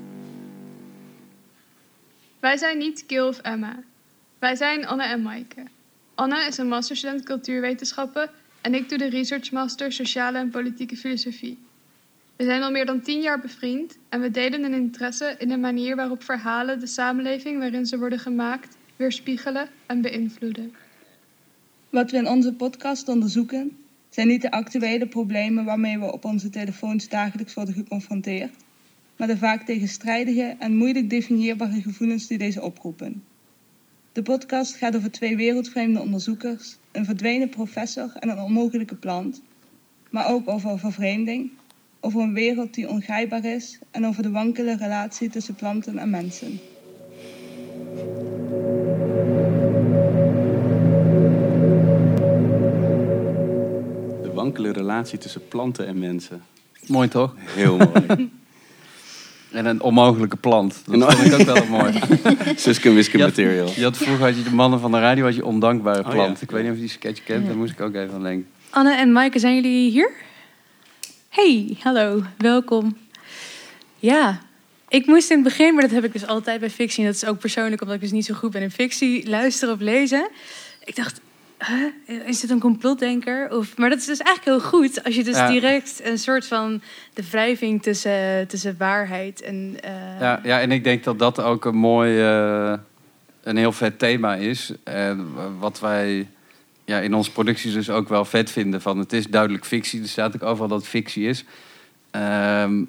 Wij 2.41 2.57
zijn 2.57 2.79
niet 2.79 3.05
Gil 3.07 3.29
of 3.29 3.39
Emma. 3.39 3.83
Wij 4.45 4.57
zijn 4.57 4.87
Anne 4.87 5.05
en 5.05 5.23
Maaike. 5.23 5.63
Anne 6.15 6.47
is 6.47 6.59
een 6.59 6.69
masterstudent 6.69 7.23
cultuurwetenschappen 7.23 8.31
en 8.61 8.75
ik 8.75 8.89
doe 8.89 8.99
de 8.99 9.09
Research 9.09 9.53
Master 9.53 9.93
Sociale 9.93 10.39
en 10.39 10.51
Politieke 10.51 10.97
Filosofie. 10.97 11.59
We 12.37 12.45
zijn 12.45 12.63
al 12.63 12.71
meer 12.71 12.87
dan 12.87 13.01
tien 13.01 13.21
jaar 13.21 13.41
bevriend 13.41 13.99
en 14.09 14.21
we 14.21 14.31
delen 14.31 14.65
een 14.65 14.73
interesse 14.73 15.35
in 15.39 15.49
de 15.49 15.57
manier 15.57 15.97
waarop 15.97 16.23
verhalen 16.23 16.81
de 16.81 16.87
samenleving 16.87 17.59
waarin 17.59 17.87
ze 17.87 17.99
worden 17.99 18.19
gemaakt 18.19 18.77
weerspiegelen 18.97 19.69
en 19.87 20.01
beïnvloeden. 20.01 20.75
Wat 21.91 22.11
we 22.11 22.17
in 22.17 22.29
onze 22.29 22.53
podcast 22.53 23.09
onderzoeken, 23.09 23.77
zijn 24.09 24.29
niet 24.29 24.43
de 24.43 24.51
actuele 24.51 25.07
problemen 25.07 25.65
waarmee 25.65 25.99
we 25.99 26.13
op 26.13 26.25
onze 26.25 26.51
telefoons 26.51 27.09
dagelijks 27.09 27.55
worden 27.55 27.75
geconfronteerd, 27.75 28.55
maar 29.17 29.29
de 29.29 29.39
vaak 29.39 29.63
tegenstrijdige 29.63 30.57
en 30.59 30.77
moeilijk 30.77 31.11
definieerbare 31.11 31.83
gevoelens 31.83 32.27
die 32.27 32.39
deze 32.39 32.63
oproepen. 32.63 33.23
De 34.15 34.23
podcast 34.23 34.75
gaat 34.77 34.97
over 34.97 35.11
twee 35.11 35.37
wereldvreemde 35.37 36.01
onderzoekers, 36.01 36.77
een 36.93 37.05
verdwenen 37.05 37.49
professor 37.49 38.13
en 38.15 38.29
een 38.29 38.39
onmogelijke 38.39 38.95
plant, 38.95 39.43
maar 40.11 40.29
ook 40.29 40.49
over 40.49 40.79
vervreemding, 40.79 41.51
over 42.01 42.21
een 42.21 42.35
wereld 42.35 42.75
die 42.75 42.89
ongrijpbaar 42.89 43.45
is 43.45 43.79
en 43.91 44.07
over 44.07 44.23
de 44.23 44.31
wankele 44.31 44.77
relatie 44.77 45.31
tussen 45.31 45.55
planten 45.55 45.99
en 45.99 46.11
mensen. 46.11 46.61
De 54.23 54.31
wankele 54.35 54.73
relatie 54.73 55.19
tussen 55.19 55.49
planten 55.49 55.87
en 55.87 55.99
mensen. 55.99 56.43
Mooi 56.87 57.09
toch? 57.09 57.35
Heel 57.37 57.77
mooi. 57.77 58.31
En 59.55 59.67
een 59.67 59.81
onmogelijke 59.83 60.37
plant. 60.37 60.83
Dat 60.87 61.15
vind 61.15 61.33
ik 61.41 61.49
ook 61.49 61.57
wel 61.57 61.67
mooi. 61.67 61.93
Suske 62.57 62.93
Wiske 62.93 63.17
Je 63.17 63.23
had- 63.23 63.37
material. 63.37 63.73
Je 63.77 63.83
had 63.83 63.97
vroeger 63.97 64.25
had 64.27 64.37
je 64.37 64.43
de 64.43 64.55
mannen 64.55 64.81
van 64.81 64.93
de 64.93 64.99
radio 65.01 65.25
had 65.25 65.35
je 65.35 65.45
ondankbare 65.45 65.99
Oh, 66.05 66.11
plant. 66.11 66.37
ja. 66.39 66.43
Ik 66.43 66.51
weet 66.51 66.63
niet 66.63 66.71
of 66.71 66.77
je 66.77 66.83
die 66.83 66.91
sketch 66.93 67.25
kent, 67.25 67.43
Ja. 67.43 67.49
daar 67.49 67.57
moest 67.57 67.73
ik 67.73 67.81
ook 67.81 67.95
even 67.95 68.15
aan 68.15 68.23
denken. 68.23 68.47
Anne 68.71 68.95
en 68.97 69.13
Maaike, 69.13 69.39
zijn 69.39 69.55
jullie 69.55 69.91
hier? 69.91 70.11
Hey, 71.29 71.77
hallo, 71.81 72.23
welkom. 72.39 72.97
Ja, 73.99 74.41
ik 74.89 75.07
moest 75.07 75.31
in 75.31 75.37
het 75.37 75.45
begin, 75.45 75.73
maar 75.75 75.83
dat 75.83 75.91
heb 75.93 76.05
ik 76.05 76.13
dus 76.13 76.27
altijd 76.27 76.61
bij 76.61 76.71
fictie... 76.71 77.05
en 77.05 77.13
dat 77.13 77.23
is 77.23 77.29
ook 77.29 77.39
persoonlijk 77.39 77.81
omdat 77.81 77.97
ik 77.97 78.03
dus 78.03 78.13
niet 78.13 78.25
zo 78.25 78.35
goed 78.35 78.51
ben 78.51 78.63
in 78.63 78.71
fictie... 78.71 79.29
luisteren 79.29 79.75
of 79.75 79.81
lezen. 79.81 80.29
Ik 80.85 80.97
dacht, 80.97 81.21
huh, 81.67 82.27
is 82.27 82.41
dit 82.41 82.51
een 82.51 82.61
complotdenker? 82.61 83.51
Of, 83.57 83.77
maar 83.77 83.89
dat 83.91 83.99
is 83.99 84.05
dus 84.07 84.19
eigenlijk 84.19 84.59
heel 84.59 84.69
goed... 84.71 85.05
als 85.05 85.15
je 85.15 85.25
dus 85.25 85.37
Ja. 85.37 85.49
direct 85.49 86.01
een 86.05 86.19
soort 86.19 86.47
van 86.47 86.83
de 87.15 87.23
wrijving 87.31 87.83
tussen, 87.83 88.47
tussen 88.49 88.75
waarheid 88.79 89.43
en... 89.43 89.77
eh, 89.81 90.21
Ja, 90.21 90.41
ja, 90.43 90.61
en 90.61 90.73
ik 90.73 90.85
denk 90.85 91.05
dat 91.05 91.19
dat 91.19 91.41
ook 91.41 91.65
een 91.65 91.77
mooi, 91.77 92.21
eh, 92.21 92.73
een 93.43 93.57
heel 93.57 93.73
vet 93.73 93.99
thema 93.99 94.35
is. 94.35 94.73
En 94.85 95.29
wat 95.59 95.81
wij 95.81 96.29
ja, 96.85 96.99
in 96.99 97.15
onze 97.15 97.33
producties 97.33 97.73
dus 97.73 97.91
ook 97.91 98.09
wel 98.09 98.25
vet 98.25 98.51
vinden. 98.51 98.81
Van 98.83 98.99
het 98.99 99.13
is 99.13 99.27
duidelijk 99.27 99.65
fictie, 99.65 100.03
er 100.03 100.09
staat 100.09 100.35
ook 100.35 100.43
overal 100.43 100.69
dat 100.69 100.79
het 100.79 100.89
fictie 100.89 101.29
is. 101.29 101.45
Ehm, 102.11 102.83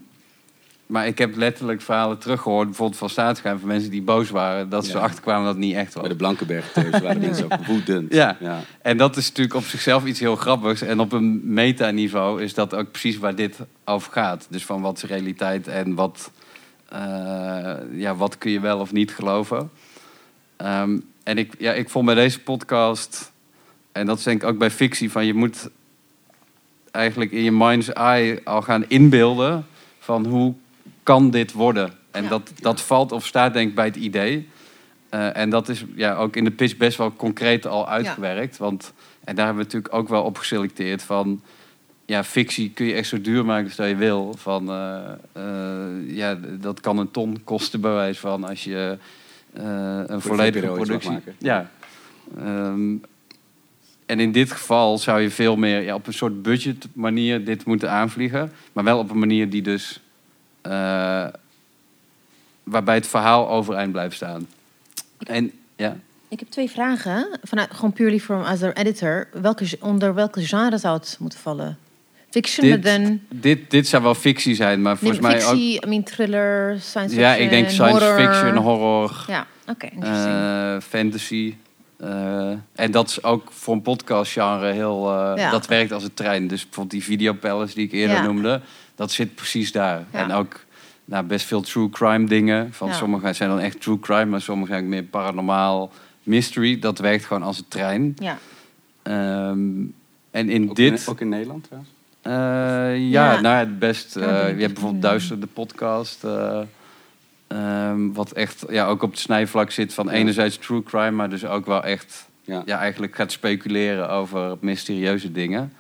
maar 0.86 1.08
ik 1.08 1.18
heb 1.18 1.36
letterlijk 1.36 1.82
verhalen 1.82 2.18
teruggehoord, 2.18 2.68
bijvoorbeeld 2.68 3.00
van 3.00 3.10
staatsgeheim, 3.10 3.60
van 3.60 3.68
mensen 3.68 3.92
die 3.92 4.02
boos 4.02 4.30
waren, 4.30 4.70
dat 4.70 4.86
ze 4.86 5.00
achterkwamen 5.00 5.46
dat 5.46 5.56
het 5.56 5.64
niet 5.64 5.76
echt 5.76 5.94
was. 5.94 6.04
Bij 6.04 6.12
de 6.12 6.18
Blankenberg-tapes 6.18 7.02
waren 7.02 7.22
mensen 7.28 7.52
ook 7.52 7.66
woedend. 7.66 8.14
Ja. 8.14 8.38
Ja. 8.40 8.60
en 8.82 8.98
dat 8.98 9.18
is 9.18 9.28
natuurlijk 9.28 9.56
op 9.56 9.64
zichzelf 9.64 10.06
iets 10.06 10.20
heel 10.20 10.36
grappigs. 10.36 10.82
En 10.82 11.00
op 11.00 11.12
een 11.12 11.54
metaniveau 11.54 12.42
is 12.42 12.54
dat 12.54 12.76
ook 12.76 12.92
precies 12.92 13.18
waar 13.18 13.36
dit 13.36 13.60
over 13.86 14.12
gaat. 14.12 14.48
Dus 14.50 14.66
van 14.66 14.82
wat 14.82 14.98
is 14.98 15.04
realiteit 15.04 15.68
en 15.68 15.96
wat, 15.96 16.32
eh, 16.90 17.74
ja, 17.92 18.16
wat 18.16 18.38
kun 18.38 18.52
je 18.52 18.60
wel 18.60 18.80
of 18.80 18.92
niet 18.92 19.12
geloven. 19.12 19.72
Ehm, 20.58 21.00
en 21.24 21.38
ik, 21.38 21.54
ja, 21.58 21.74
ik 21.74 21.90
vond 21.90 22.06
bij 22.06 22.16
deze 22.16 22.42
podcast, 22.42 23.32
en 23.92 24.06
dat 24.06 24.18
is 24.18 24.24
denk 24.24 24.44
ik 24.44 24.50
ook 24.50 24.58
bij 24.58 24.72
fictie, 24.72 25.12
van 25.12 25.26
je 25.26 25.34
moet 25.34 25.70
eigenlijk 26.92 27.32
in 27.32 27.44
je 27.44 27.52
mind's 27.52 27.94
eye 27.94 28.42
al 28.44 28.62
gaan 28.62 28.86
inbeelden 28.88 29.66
van 30.00 30.26
hoe 30.26 30.54
kan 31.06 31.30
dit 31.30 31.52
worden. 31.52 31.94
En 32.12 32.28
dat, 32.28 32.52
dat 32.60 32.82
valt 32.82 33.12
of 33.12 33.26
staat 33.26 33.54
denk 33.54 33.70
ik 33.70 33.76
bij 33.76 33.86
het 33.86 33.96
idee. 33.96 34.50
Eh, 35.10 35.38
en 35.38 35.50
dat 35.50 35.70
is 35.70 35.86
ja, 35.96 36.16
ook 36.16 36.36
in 36.36 36.44
de 36.44 36.52
pitch 36.52 36.78
best 36.78 36.98
wel 36.98 37.16
concreet 37.16 37.68
al 37.68 37.90
uitgewerkt. 37.90 38.58
Want, 38.58 38.94
en 39.24 39.36
daar 39.36 39.46
hebben 39.46 39.66
we 39.66 39.72
natuurlijk 39.72 39.94
ook 39.94 40.10
wel 40.10 40.24
op 40.24 40.38
geselecteerd 40.38 41.04
van... 41.04 41.42
Ja, 42.06 42.24
fictie 42.24 42.72
kun 42.72 42.86
je 42.86 42.94
echt 42.94 43.08
zo 43.08 43.22
duur 43.22 43.46
maken 43.46 43.66
als 43.66 43.76
dat 43.76 43.88
je 43.88 43.96
wil. 43.96 44.34
Van, 44.38 44.70
eh, 44.70 45.12
eh, 45.34 46.16
ja, 46.16 46.40
dat 46.60 46.80
kan 46.80 46.98
een 46.98 47.12
ton 47.12 47.44
kosten 47.44 47.82
bij 47.82 47.94
wijze 47.94 48.20
van 48.20 48.44
als 48.44 48.64
je 48.64 48.98
eh, 49.54 50.02
een 50.06 50.22
volledige 50.22 50.68
productie... 50.68 51.12
maken. 51.12 51.36
Ja. 51.38 51.72
Ehm, 52.38 52.96
en 54.06 54.20
in 54.20 54.32
dit 54.32 54.52
geval 54.52 54.98
zou 54.98 55.22
je 55.22 55.30
veel 55.30 55.56
meer 55.56 55.82
ja, 55.82 55.96
op 55.96 56.08
een 56.08 56.14
soort 56.14 56.42
budget 56.42 56.88
manier 56.94 57.46
dit 57.46 57.66
moeten 57.66 57.92
aanvliegen. 57.92 58.52
Maar 58.74 58.84
wel 58.84 59.00
op 59.00 59.10
een 59.10 59.20
manier 59.20 59.50
die 59.50 59.62
dus... 59.62 60.00
eh, 60.66 61.26
waarbij 62.64 62.96
het 62.96 63.08
verhaal 63.08 63.50
overeind 63.50 63.92
blijft 63.92 64.16
staan. 64.16 64.48
En 65.24 65.52
ja... 65.76 65.98
Ik 66.28 66.40
heb 66.40 66.50
twee 66.50 66.70
vragen. 66.70 67.28
Vanuit, 67.44 67.74
gewoon 67.74 67.94
purely 67.94 68.20
from 68.20 68.42
as 68.42 68.64
an 68.64 68.72
editor. 68.72 69.28
Welke, 69.34 69.66
onder 69.80 70.14
welke 70.14 70.42
genre 70.46 70.78
zou 70.78 70.98
het 70.98 71.18
moeten 71.20 71.40
vallen? 71.40 71.78
Fiction, 72.30 72.66
Dit, 72.70 72.84
dan... 72.84 73.20
dit, 73.30 73.72
dit 73.72 73.88
zou 73.88 74.04
wel 74.04 74.16
fictie 74.16 74.56
zijn, 74.56 74.82
maar 74.82 74.92
Nee, 74.92 75.02
volgens 75.02 75.20
mij 75.22 75.36
ook... 75.36 75.50
fictie, 75.50 75.86
I 75.86 75.90
mean 75.90 76.04
thriller, 76.04 76.78
science 76.80 77.16
fiction, 77.16 77.22
Ja, 77.22 77.36
ik 77.44 77.50
denk 77.50 77.70
science 77.70 78.06
horror. 78.06 78.20
fiction, 78.20 78.56
horror, 78.58 79.24
Ja, 79.28 79.48
oké, 79.68 79.86
interesting. 79.92 80.36
eh, 80.36 80.78
fantasy. 80.80 81.56
eh, 81.98 82.50
en 82.76 82.92
dat 82.92 83.10
is 83.10 83.24
ook 83.24 83.52
voor 83.52 83.74
een 83.74 83.82
podcastgenre 83.82 84.72
heel... 84.72 85.12
eh, 85.12 85.32
Ja. 85.36 85.52
Dat 85.52 85.68
werkt 85.68 85.92
als 85.92 86.04
een 86.04 86.14
trein. 86.14 86.48
Dus 86.48 86.64
bijvoorbeeld 86.64 86.92
die 86.92 87.04
videopalace 87.04 87.76
die 87.76 87.86
ik 87.86 87.92
eerder 87.92 88.16
Ja. 88.16 88.24
noemde... 88.24 88.62
dat 88.96 89.12
zit 89.12 89.36
precies 89.36 89.72
daar. 89.72 90.04
Ja. 90.14 90.20
En 90.20 90.32
ook 90.32 90.60
nou, 91.06 91.26
best 91.26 91.46
veel 91.46 91.62
true 91.62 91.90
crime 91.90 92.26
dingen. 92.28 92.74
Van 92.74 92.88
Ja. 92.88 92.94
Sommige 92.94 93.34
zijn 93.34 93.50
dan 93.50 93.60
echt 93.60 93.82
true 93.82 94.00
crime... 94.00 94.26
maar 94.26 94.42
sommige 94.42 94.72
zijn 94.72 94.90
meer 94.90 95.04
paranormaal 95.04 95.92
mystery. 96.24 96.80
Dat 96.80 97.00
werkt 97.00 97.26
gewoon 97.26 97.44
als 97.44 97.58
een 97.58 97.68
trein. 97.68 98.14
Ja. 98.20 98.38
Ehm, 99.02 99.70
en 100.32 100.50
in 100.50 100.70
Ook 100.70 100.76
dit... 100.76 101.02
in- 101.02 101.08
ook 101.12 101.22
in 101.22 101.30
Nederland 101.30 101.64
trouwens? 101.64 101.92
Eh, 102.22 102.32
ja, 103.12 103.34
Ja. 103.34 103.42
nou 103.42 103.56
het 103.56 103.80
best. 103.80 104.16
eh, 104.16 104.24
je 104.26 104.62
hebt 104.62 104.74
bijvoorbeeld 104.74 105.02
Duister, 105.02 105.40
de 105.40 105.48
podcast. 105.48 106.24
eh, 106.24 106.62
ehm, 107.48 108.12
wat 108.12 108.32
echt 108.32 108.66
ja, 108.70 108.86
ook 108.88 109.02
op 109.04 109.12
het 109.12 109.20
snijvlak 109.20 109.72
zit 109.72 109.94
van 109.94 110.06
Ja. 110.06 110.12
enerzijds 110.12 110.58
true 110.58 110.84
crime, 110.84 111.12
maar 111.12 111.30
dus 111.30 111.46
ook 111.46 111.66
wel 111.66 111.84
echt 111.84 112.28
Ja. 112.42 112.62
ja. 112.66 112.78
eigenlijk 112.78 113.16
gaat 113.16 113.32
speculeren 113.32 114.10
over 114.10 114.58
mysterieuze 114.60 115.32
dingen. 115.32 115.74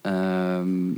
Ehm, 0.00 0.90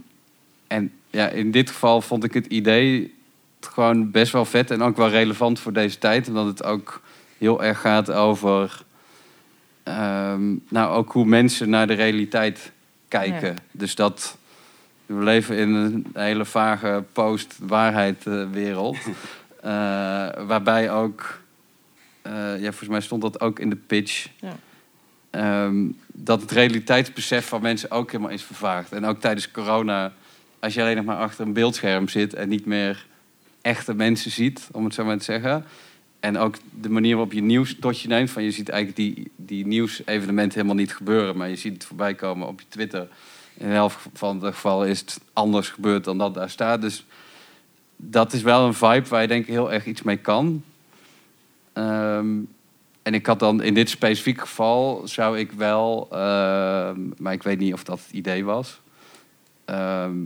en 0.66 0.92
ja, 1.14 1.28
in 1.28 1.50
dit 1.50 1.70
geval 1.70 2.00
vond 2.00 2.24
ik 2.24 2.34
het 2.34 2.46
idee 2.46 3.14
gewoon 3.60 4.10
best 4.10 4.32
wel 4.32 4.44
vet 4.44 4.70
en 4.70 4.82
ook 4.82 4.96
wel 4.96 5.08
relevant 5.08 5.60
voor 5.60 5.72
deze 5.72 5.98
tijd. 5.98 6.28
Omdat 6.28 6.46
het 6.46 6.64
ook 6.64 7.00
heel 7.38 7.64
erg 7.64 7.80
gaat 7.80 8.10
over 8.10 8.82
ehm, 9.82 10.54
nou, 10.68 10.94
ook 10.94 11.12
hoe 11.12 11.24
mensen 11.24 11.70
naar 11.70 11.86
de 11.86 11.94
realiteit 11.94 12.72
kijken. 13.08 13.48
Ja. 13.48 13.54
Dus 13.70 13.94
dat 13.94 14.38
we 15.06 15.22
leven 15.22 15.56
in 15.56 15.74
een 15.74 16.06
hele 16.14 16.44
vage 16.44 17.04
post-waarheid 17.12 18.26
eh. 18.26 18.48
Eh, 19.64 19.70
waarbij 20.46 20.90
ook, 20.90 21.40
eh, 22.22 22.32
ja, 22.32 22.68
volgens 22.68 22.88
mij 22.88 23.00
stond 23.00 23.22
dat 23.22 23.40
ook 23.40 23.58
in 23.58 23.70
de 23.70 23.76
pitch. 23.76 24.28
Ja. 24.40 24.56
Ehm, 25.30 25.86
dat 26.06 26.40
het 26.40 26.50
realiteitsbesef 26.50 27.48
van 27.48 27.62
mensen 27.62 27.90
ook 27.90 28.10
helemaal 28.10 28.32
is 28.32 28.42
vervaagd. 28.42 28.92
En 28.92 29.04
ook 29.04 29.20
tijdens 29.20 29.50
corona, 29.50 30.12
als 30.64 30.74
je 30.74 30.80
alleen 30.80 30.96
nog 30.96 31.04
maar 31.04 31.16
achter 31.16 31.46
een 31.46 31.52
beeldscherm 31.52 32.08
zit 32.08 32.34
en 32.34 32.48
niet 32.48 32.66
meer 32.66 33.06
echte 33.60 33.94
mensen 33.94 34.30
ziet, 34.30 34.68
om 34.72 34.84
het 34.84 34.94
zo 34.94 35.04
maar 35.04 35.18
te 35.18 35.24
zeggen. 35.24 35.64
En 36.20 36.38
ook 36.38 36.56
de 36.80 36.88
manier 36.88 37.14
waarop 37.14 37.32
je 37.32 37.42
nieuws 37.42 37.76
tot 37.80 38.00
je 38.00 38.08
neemt. 38.08 38.30
Van 38.30 38.42
je 38.42 38.50
ziet 38.50 38.68
eigenlijk 38.68 38.98
die, 38.98 39.30
die 39.36 39.66
nieuwsevenementen 39.66 40.54
helemaal 40.54 40.82
niet 40.82 40.94
gebeuren. 40.94 41.36
Maar 41.36 41.48
je 41.48 41.56
ziet 41.56 41.72
het 41.72 41.84
voorbij 41.84 42.14
komen 42.14 42.48
op 42.48 42.60
je 42.60 42.66
Twitter. 42.68 43.08
In 43.54 43.66
de 43.66 43.72
helft 43.72 43.98
van 44.12 44.40
de 44.40 44.52
gevallen 44.52 44.88
is 44.88 45.00
het 45.00 45.20
anders 45.32 45.68
gebeurd 45.68 46.04
dan 46.04 46.18
dat 46.18 46.34
daar 46.34 46.50
staat. 46.50 46.80
Dus 46.80 47.06
dat 47.96 48.32
is 48.32 48.42
wel 48.42 48.66
een 48.66 48.74
vibe 48.74 49.08
waar 49.08 49.22
je 49.22 49.28
denk 49.28 49.42
ik 49.42 49.52
heel 49.52 49.72
erg 49.72 49.86
iets 49.86 50.02
mee 50.02 50.16
kan. 50.16 50.62
Ehm, 51.72 52.38
en 53.02 53.14
ik 53.14 53.26
had 53.26 53.38
dan 53.38 53.62
in 53.62 53.74
dit 53.74 53.90
specifieke 53.90 54.40
geval 54.40 55.02
zou 55.04 55.38
ik 55.38 55.52
wel, 55.52 56.08
ehm, 56.10 57.00
maar 57.18 57.32
ik 57.32 57.42
weet 57.42 57.58
niet 57.58 57.72
of 57.72 57.84
dat 57.84 57.98
het 57.98 58.12
idee 58.12 58.44
was. 58.44 58.80
Ehm, 59.64 60.16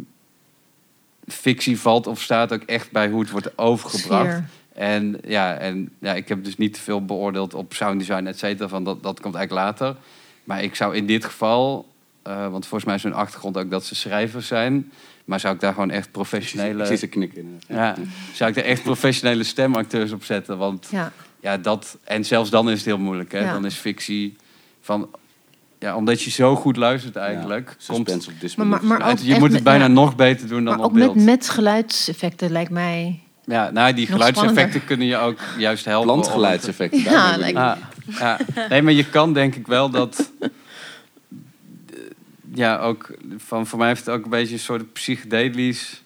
fictie 1.29 1.81
valt 1.81 2.07
of 2.07 2.21
staat 2.21 2.53
ook 2.53 2.63
echt 2.63 2.91
bij 2.91 3.09
hoe 3.09 3.21
het 3.21 3.31
wordt 3.31 3.59
overgebracht. 3.59 4.31
Sfeer. 4.31 4.45
En 4.75 5.19
ja, 5.27 5.55
en 5.55 5.91
ja, 5.99 6.15
ik 6.15 6.29
heb 6.29 6.45
dus 6.45 6.57
niet 6.57 6.75
te 6.75 6.81
veel 6.81 7.05
beoordeeld 7.05 7.55
op 7.55 7.75
sound 7.75 7.99
design, 7.99 8.27
et 8.27 8.39
cetera. 8.39 8.69
Van 8.69 8.85
dat, 8.85 9.03
dat 9.03 9.21
komt 9.21 9.35
eigenlijk 9.35 9.67
later. 9.67 9.97
Maar 10.45 10.63
ik 10.63 10.75
zou 10.75 10.97
in 10.97 11.07
dit 11.07 11.25
geval, 11.25 11.89
eh, 12.23 12.51
want 12.51 12.67
volgens 12.67 12.85
mij 12.85 12.95
is 12.95 13.03
hun 13.03 13.13
achtergrond 13.15 13.57
ook 13.57 13.71
dat 13.71 13.85
ze 13.85 13.95
schrijvers 13.95 14.47
zijn. 14.47 14.93
Maar 15.25 15.41
zou 15.41 15.55
ik 15.55 15.61
daar 15.61 15.73
gewoon 15.73 15.91
echt 15.91 16.11
professionele. 16.11 16.81
Ik 16.81 16.87
zie 16.89 16.97
ze 16.97 17.07
knikken 17.07 17.39
inderdaad. 17.43 17.97
Ja, 17.97 18.03
zou 18.33 18.51
ik 18.51 18.57
er 18.57 18.65
echt 18.65 18.83
professionele 18.83 19.45
stemacteurs 19.45 20.13
op 20.13 20.25
zetten? 20.25 20.59
Want 20.59 20.89
Ja. 20.91 21.13
ja, 21.41 21.57
dat. 21.57 21.99
En 22.05 22.25
zelfs 22.25 22.51
dan 22.51 22.71
is 22.71 22.77
het 22.77 22.85
heel 22.85 22.99
moeilijk. 22.99 23.33
Hè? 23.33 23.39
Ja. 23.39 23.53
Dan 23.53 23.67
is 23.67 23.75
fictie 23.75 24.37
van. 24.81 25.09
Ja, 25.79 25.97
omdat 25.97 26.23
je 26.23 26.31
zo 26.31 26.55
goed 26.57 26.77
luistert 26.77 27.17
eigenlijk. 27.17 27.77
komt, 27.87 28.09
suspense 28.11 28.47
of 28.47 28.57
Maar- 28.57 28.67
maar- 28.67 28.85
maar 28.85 29.03
ook 29.03 29.09
Het- 29.19 29.25
je 29.27 29.33
moet 29.33 29.43
het 29.43 29.53
met- 29.53 29.63
bijna 29.63 29.85
ja. 29.85 29.91
nog 29.91 30.17
beter 30.17 30.49
doen 30.49 30.65
dan 30.65 30.77
Maar 30.77 30.85
op 30.85 30.91
ook 30.91 30.93
met, 30.99 31.13
beeld. 31.13 31.25
met 31.25 31.49
geluidseffecten 31.51 32.51
lijkt 32.53 32.71
mij... 32.71 33.21
Ja, 33.45 33.71
nou, 33.71 33.95
die 33.95 34.07
geluidseffecten 34.07 34.55
spannender. 34.55 34.81
kunnen 34.81 35.07
je 35.07 35.17
ook 35.17 35.39
juist 35.59 35.85
helpen. 35.85 36.09
daar 37.03 37.13
Ja, 37.13 37.37
lijkt- 37.37 37.57
Ja, 37.57 37.79
ja. 38.19 38.39
Nee, 38.69 38.83
maar 38.83 38.93
je 38.93 39.05
kan 39.05 39.33
denk 39.33 39.55
ik 39.55 39.67
wel 39.67 39.91
dat... 39.91 40.31
Ja, 42.55 42.79
ook 42.79 43.11
van, 43.37 43.67
voor 43.67 43.79
mij 43.79 43.89
heeft 43.89 44.07
het 44.07 44.15
ook 44.15 44.25
een 44.25 44.31
beetje 44.31 44.53
een 44.55 44.61
soort 44.61 44.93
psychedelisch 44.93 46.03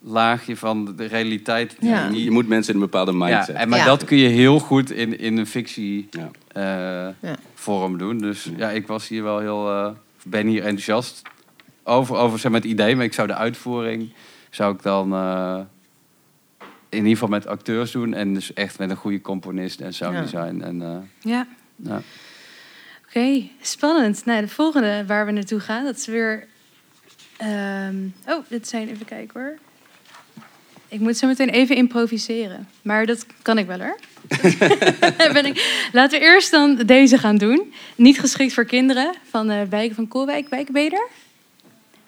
laagje 0.00 0.56
van 0.56 0.96
de 0.96 1.04
realiteit. 1.06 1.76
die 1.80 1.88
Ja. 1.88 2.08
je 2.08 2.30
moet 2.30 2.48
mensen 2.48 2.74
in 2.74 2.80
een 2.80 2.86
bepaalde 2.86 3.12
mindset. 3.12 3.46
Ja, 3.46 3.60
en, 3.60 3.68
maar 3.68 3.78
Ja. 3.78 3.84
dat 3.84 4.04
kun 4.04 4.16
je 4.16 4.28
heel 4.28 4.58
goed 4.58 4.90
in, 4.90 5.18
in 5.18 5.36
een 5.36 5.46
fictie 5.46 6.08
Ja. 6.10 7.14
Vorm 7.62 7.98
doen. 7.98 8.18
Dus 8.18 8.50
ja, 8.56 8.70
ik 8.70 8.86
was 8.86 9.08
hier 9.08 9.22
wel 9.22 9.38
heel... 9.38 9.68
eh, 9.70 9.90
ben 10.24 10.46
hier 10.46 10.62
enthousiast 10.62 11.22
over, 11.84 12.16
over 12.16 12.38
zeg 12.38 12.50
maar, 12.52 12.60
het 12.60 12.70
idee. 12.70 12.96
Maar 12.96 13.04
ik 13.04 13.12
zou 13.14 13.26
de 13.26 13.34
uitvoering... 13.34 14.12
zou 14.50 14.74
ik 14.74 14.82
dan 14.82 15.12
eh, 15.12 15.60
in 16.88 16.98
ieder 16.98 17.12
geval 17.12 17.28
met 17.28 17.46
acteurs 17.46 17.90
doen. 17.90 18.14
En 18.14 18.34
dus 18.34 18.52
echt 18.52 18.78
met 18.78 18.90
een 18.90 18.96
goede 18.96 19.20
componist 19.20 19.80
en 19.80 19.94
sound 19.94 20.14
Ja. 20.14 20.20
design. 20.22 20.60
En, 20.60 20.82
eh, 20.82 20.96
Ja. 21.32 21.46
ja. 21.76 22.02
Oké, 23.08 23.42
spannend. 23.60 24.24
Nou, 24.24 24.40
de 24.40 24.48
volgende 24.48 25.04
waar 25.06 25.26
we 25.26 25.32
naartoe 25.32 25.60
gaan, 25.60 25.84
dat 25.84 25.96
is 25.96 26.06
weer. 26.06 26.46
ehm, 27.36 27.96
oh, 28.28 28.44
dit 28.48 28.68
zijn 28.68 28.88
even 28.88 29.06
kijken 29.06 29.40
hoor. 29.40 29.58
Ik 30.88 31.00
moet 31.00 31.16
zo 31.16 31.26
meteen 31.26 31.48
even 31.48 31.76
improviseren. 31.76 32.68
Maar 32.82 33.06
dat 33.06 33.26
kan 33.42 33.58
ik 33.58 33.66
wel 33.66 33.80
hoor. 33.80 33.98
ben 35.32 35.46
ik... 35.46 35.88
Laten 35.92 36.18
we 36.18 36.24
eerst 36.24 36.50
dan 36.50 36.76
deze 36.76 37.18
gaan 37.18 37.36
doen. 37.36 37.72
Niet 37.96 38.20
geschikt 38.20 38.52
voor 38.52 38.64
kinderen 38.64 39.14
van 39.30 39.48
de 39.48 39.66
wijken 39.68 39.94
van 39.94 40.08
Koolwijk, 40.08 40.48
Wijkbeder. 40.48 41.08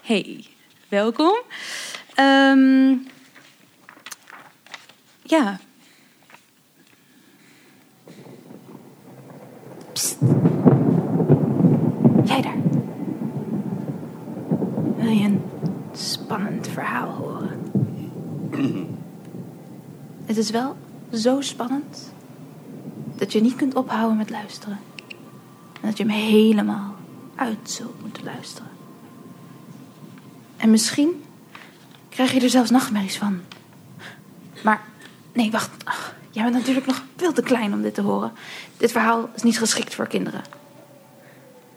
Hey, 0.02 0.44
welkom. 0.88 1.36
Ehm, 2.14 2.94
ja. 5.22 5.60
Jij 12.24 12.40
daar. 12.40 12.56
Wil 14.96 15.10
je 15.10 15.24
een 15.24 15.42
spannend 15.92 16.68
verhaal 16.68 17.08
horen? 17.08 17.70
Het 20.26 20.36
is 20.36 20.50
wel 20.50 20.76
zo 21.12 21.40
spannend 21.40 22.13
dat 23.14 23.32
je 23.32 23.40
niet 23.40 23.56
kunt 23.56 23.74
ophouden 23.74 24.16
met 24.16 24.30
luisteren. 24.30 24.78
En 25.80 25.88
dat 25.88 25.96
je 25.96 26.04
hem 26.04 26.12
helemaal 26.12 26.94
uit 27.34 27.70
zult 27.70 28.00
moeten 28.02 28.24
luisteren. 28.24 28.70
En 30.56 30.70
misschien 30.70 31.24
krijg 32.08 32.32
je 32.32 32.40
er 32.40 32.50
zelfs 32.50 32.70
nachtmerries 32.70 33.18
van. 33.18 33.40
Maar 34.62 34.82
nee, 35.32 35.50
wacht. 35.50 35.70
Ach, 35.84 36.14
jij 36.30 36.42
bent 36.42 36.54
natuurlijk 36.54 36.86
nog 36.86 37.02
veel 37.16 37.32
te 37.32 37.42
klein 37.42 37.72
om 37.72 37.82
dit 37.82 37.94
te 37.94 38.00
horen. 38.00 38.32
Dit 38.76 38.92
verhaal 38.92 39.28
is 39.34 39.42
niet 39.42 39.58
geschikt 39.58 39.94
voor 39.94 40.06
kinderen. 40.06 40.42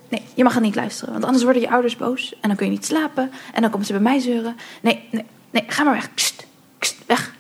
Nee, 0.09 0.21
je 0.33 0.43
mag 0.43 0.53
het 0.53 0.63
niet 0.63 0.75
luisteren, 0.75 1.13
want 1.13 1.25
anders 1.25 1.43
worden 1.43 1.61
je 1.61 1.69
ouders 1.69 1.95
boos 1.95 2.33
en 2.41 2.47
dan 2.47 2.57
kun 2.57 2.65
je 2.65 2.71
niet 2.71 2.85
slapen 2.85 3.31
en 3.53 3.61
dan 3.61 3.71
komen 3.71 3.85
ze 3.85 3.91
bij 3.91 4.01
mij 4.01 4.19
zeuren. 4.19 4.55
Nee, 4.81 5.07
nee, 5.11 5.25
nee, 5.49 5.63
ga 5.67 5.83
maar 5.83 5.93
weg. 5.93 6.13
Kst, 6.13 6.45
kst, 6.77 6.95
weg. 7.05 7.35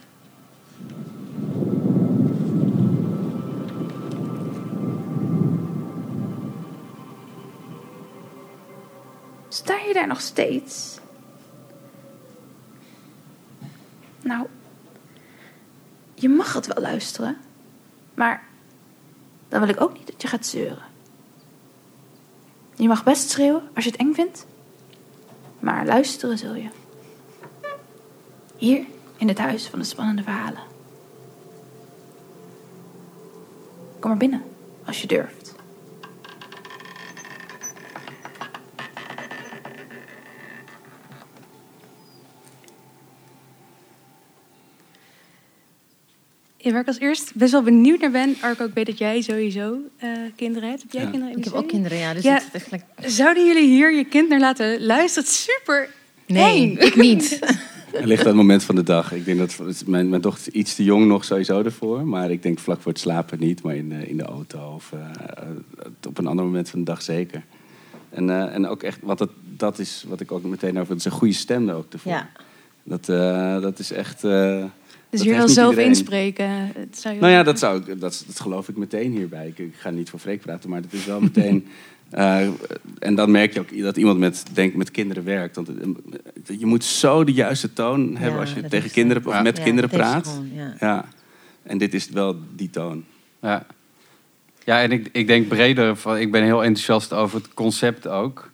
Sta 9.57 9.77
je 9.77 9.93
daar 9.93 10.07
nog 10.07 10.21
steeds? 10.21 10.99
Nou, 14.21 14.47
je 16.13 16.29
mag 16.29 16.53
het 16.53 16.67
wel 16.67 16.83
luisteren, 16.83 17.37
maar 18.13 18.43
dan 19.47 19.59
wil 19.59 19.69
ik 19.69 19.81
ook 19.81 19.93
niet 19.93 20.07
dat 20.07 20.21
je 20.21 20.27
gaat 20.27 20.45
zeuren. 20.45 20.83
Je 22.75 22.87
mag 22.87 23.03
best 23.03 23.29
schreeuwen 23.29 23.69
als 23.75 23.83
je 23.83 23.91
het 23.91 23.99
eng 23.99 24.13
vindt, 24.13 24.45
maar 25.59 25.85
luisteren 25.85 26.37
zul 26.37 26.55
je. 26.55 26.69
Hier 28.57 28.85
in 29.17 29.27
het 29.27 29.37
huis 29.37 29.67
van 29.67 29.79
de 29.79 29.85
spannende 29.85 30.23
verhalen. 30.23 30.63
Kom 33.99 34.09
maar 34.09 34.19
binnen 34.19 34.43
als 34.85 35.01
je 35.01 35.07
durft. 35.07 35.36
Ja, 46.67 46.73
waar 46.73 46.81
ik 46.81 46.87
als 46.87 46.99
eerst 46.99 47.35
best 47.35 47.51
wel 47.51 47.61
benieuwd 47.61 47.99
naar 47.99 48.11
ben, 48.11 48.35
Arco, 48.41 48.65
ik 48.65 48.73
weet 48.73 48.85
dat 48.85 48.97
jij 48.97 49.21
sowieso 49.21 49.77
eh, 49.97 50.09
kinderen 50.35 50.69
hebt. 50.69 50.81
Heb 50.81 50.91
jij 50.91 51.01
Ja. 51.03 51.09
kinderen? 51.09 51.33
in 51.33 51.39
Ik 51.39 51.43
heb 51.45 51.53
ook 51.53 51.67
kinderen, 51.67 51.97
ja, 51.97 52.13
dus 52.13 52.23
ja. 52.23 52.33
het 52.33 52.43
is 52.43 52.51
eigenlijk- 52.51 52.83
Zouden 53.11 53.45
jullie 53.47 53.67
hier 53.69 53.93
je 53.93 54.03
kind 54.05 54.29
naar 54.29 54.39
laten 54.39 54.85
luisteren? 54.85 55.29
Super 55.29 55.89
Nee, 56.25 56.61
eng. 56.61 56.77
ik 56.77 56.95
niet. 56.95 57.39
Het 57.91 58.05
ligt 58.11 58.21
aan 58.21 58.27
het 58.27 58.35
moment 58.35 58.63
van 58.63 58.75
de 58.75 58.83
dag. 58.83 59.11
Ik 59.13 59.25
denk 59.25 59.37
dat 59.39 59.83
mijn, 59.85 60.09
mijn 60.09 60.21
dochter 60.21 60.47
is 60.47 60.59
iets 60.59 60.75
te 60.75 60.83
jong 60.83 61.05
nog 61.07 61.23
sowieso 61.25 61.63
ervoor. 61.63 62.07
Maar 62.07 62.31
ik 62.31 62.43
denk 62.43 62.59
vlak 62.59 62.81
voor 62.81 62.91
het 62.91 63.01
slapen 63.01 63.39
niet. 63.39 63.61
Maar 63.63 63.75
in, 63.75 63.89
de- 63.89 64.07
in 64.07 64.17
de 64.17 64.23
auto 64.25 64.73
of 64.75 64.91
eh, 64.93 65.47
op 66.07 66.17
een 66.17 66.27
ander 66.27 66.45
moment 66.45 66.69
van 66.69 66.79
de 66.79 66.85
dag 66.85 67.01
zeker. 67.01 67.43
En, 68.09 68.29
eh, 68.29 68.53
en 68.55 68.67
ook 68.67 68.83
echt, 68.83 68.99
wat 69.01 69.17
dat, 69.17 69.29
dat 69.55 69.79
is 69.79 70.05
wat 70.07 70.19
ik 70.19 70.31
ook 70.31 70.43
meteen 70.43 70.77
over. 70.79 70.89
Het 70.89 70.99
is 70.99 71.05
een 71.05 71.11
goede 71.11 71.33
stem 71.33 71.69
er 71.69 71.75
ook 71.75 71.93
ervoor. 71.93 72.11
Ja. 72.11 72.29
Dat, 72.83 73.09
eh, 73.09 73.61
dat 73.61 73.79
is 73.79 73.91
echt... 73.91 74.23
eh, 75.09 75.11
Dus 75.11 75.19
dat 75.19 75.29
je 75.29 75.35
wil 75.35 75.47
zelf 75.47 75.69
iedereen. 75.69 75.89
inspreken. 75.89 76.49
Het 76.75 76.97
zou 76.99 77.13
je 77.15 77.19
Nou 77.21 77.31
ja, 77.33 77.43
dat, 77.43 77.59
zou, 77.59 77.77
ik- 77.85 77.99
dat, 77.99 78.23
dat 78.27 78.39
geloof 78.39 78.69
ik 78.69 78.77
meteen 78.77 79.11
hierbij. 79.11 79.47
Ik, 79.47 79.57
ik 79.57 79.73
ga 79.77 79.89
niet 79.89 80.09
voor 80.09 80.19
Freek 80.19 80.41
praten, 80.41 80.69
maar 80.69 80.81
het 80.81 80.93
is 80.93 81.05
wel 81.05 81.19
meteen... 81.21 81.67
eh, 82.09 82.47
en 82.99 83.15
dan 83.15 83.31
merk 83.31 83.53
je 83.53 83.59
ook 83.59 83.81
dat 83.81 83.97
iemand 83.97 84.19
met, 84.19 84.43
denk, 84.53 84.73
met 84.75 84.91
kinderen 84.91 85.23
werkt. 85.23 85.55
Want 85.55 85.69
eh, 85.69 86.59
je 86.59 86.65
moet 86.65 86.83
zo 86.83 87.23
de 87.23 87.33
juiste 87.33 87.73
toon 87.73 88.15
hebben 88.17 88.39
als 88.39 88.53
je 88.53 88.61
dat 88.61 88.69
tegen 88.69 88.91
kinderen 88.91 89.23
eh, 89.23 89.29
of 89.29 89.41
met 89.41 89.57
Ja, 89.57 89.63
kinderen 89.63 89.89
dat 89.89 89.99
praat. 89.99 90.27
gewoon, 90.27 90.49
ja. 90.53 90.73
ja. 90.79 91.05
En 91.63 91.77
dit 91.77 91.93
is 91.93 92.09
wel 92.09 92.35
die 92.55 92.69
toon. 92.69 93.03
Ja. 93.41 93.65
Ja, 94.63 94.81
en 94.81 94.91
ik, 94.91 95.09
ik 95.11 95.27
denk 95.27 95.47
breder, 95.47 95.95
van, 95.95 96.17
ik 96.17 96.31
ben 96.31 96.43
heel 96.43 96.63
enthousiast 96.63 97.13
over 97.13 97.37
het 97.37 97.53
concept 97.53 98.07
ook. 98.07 98.49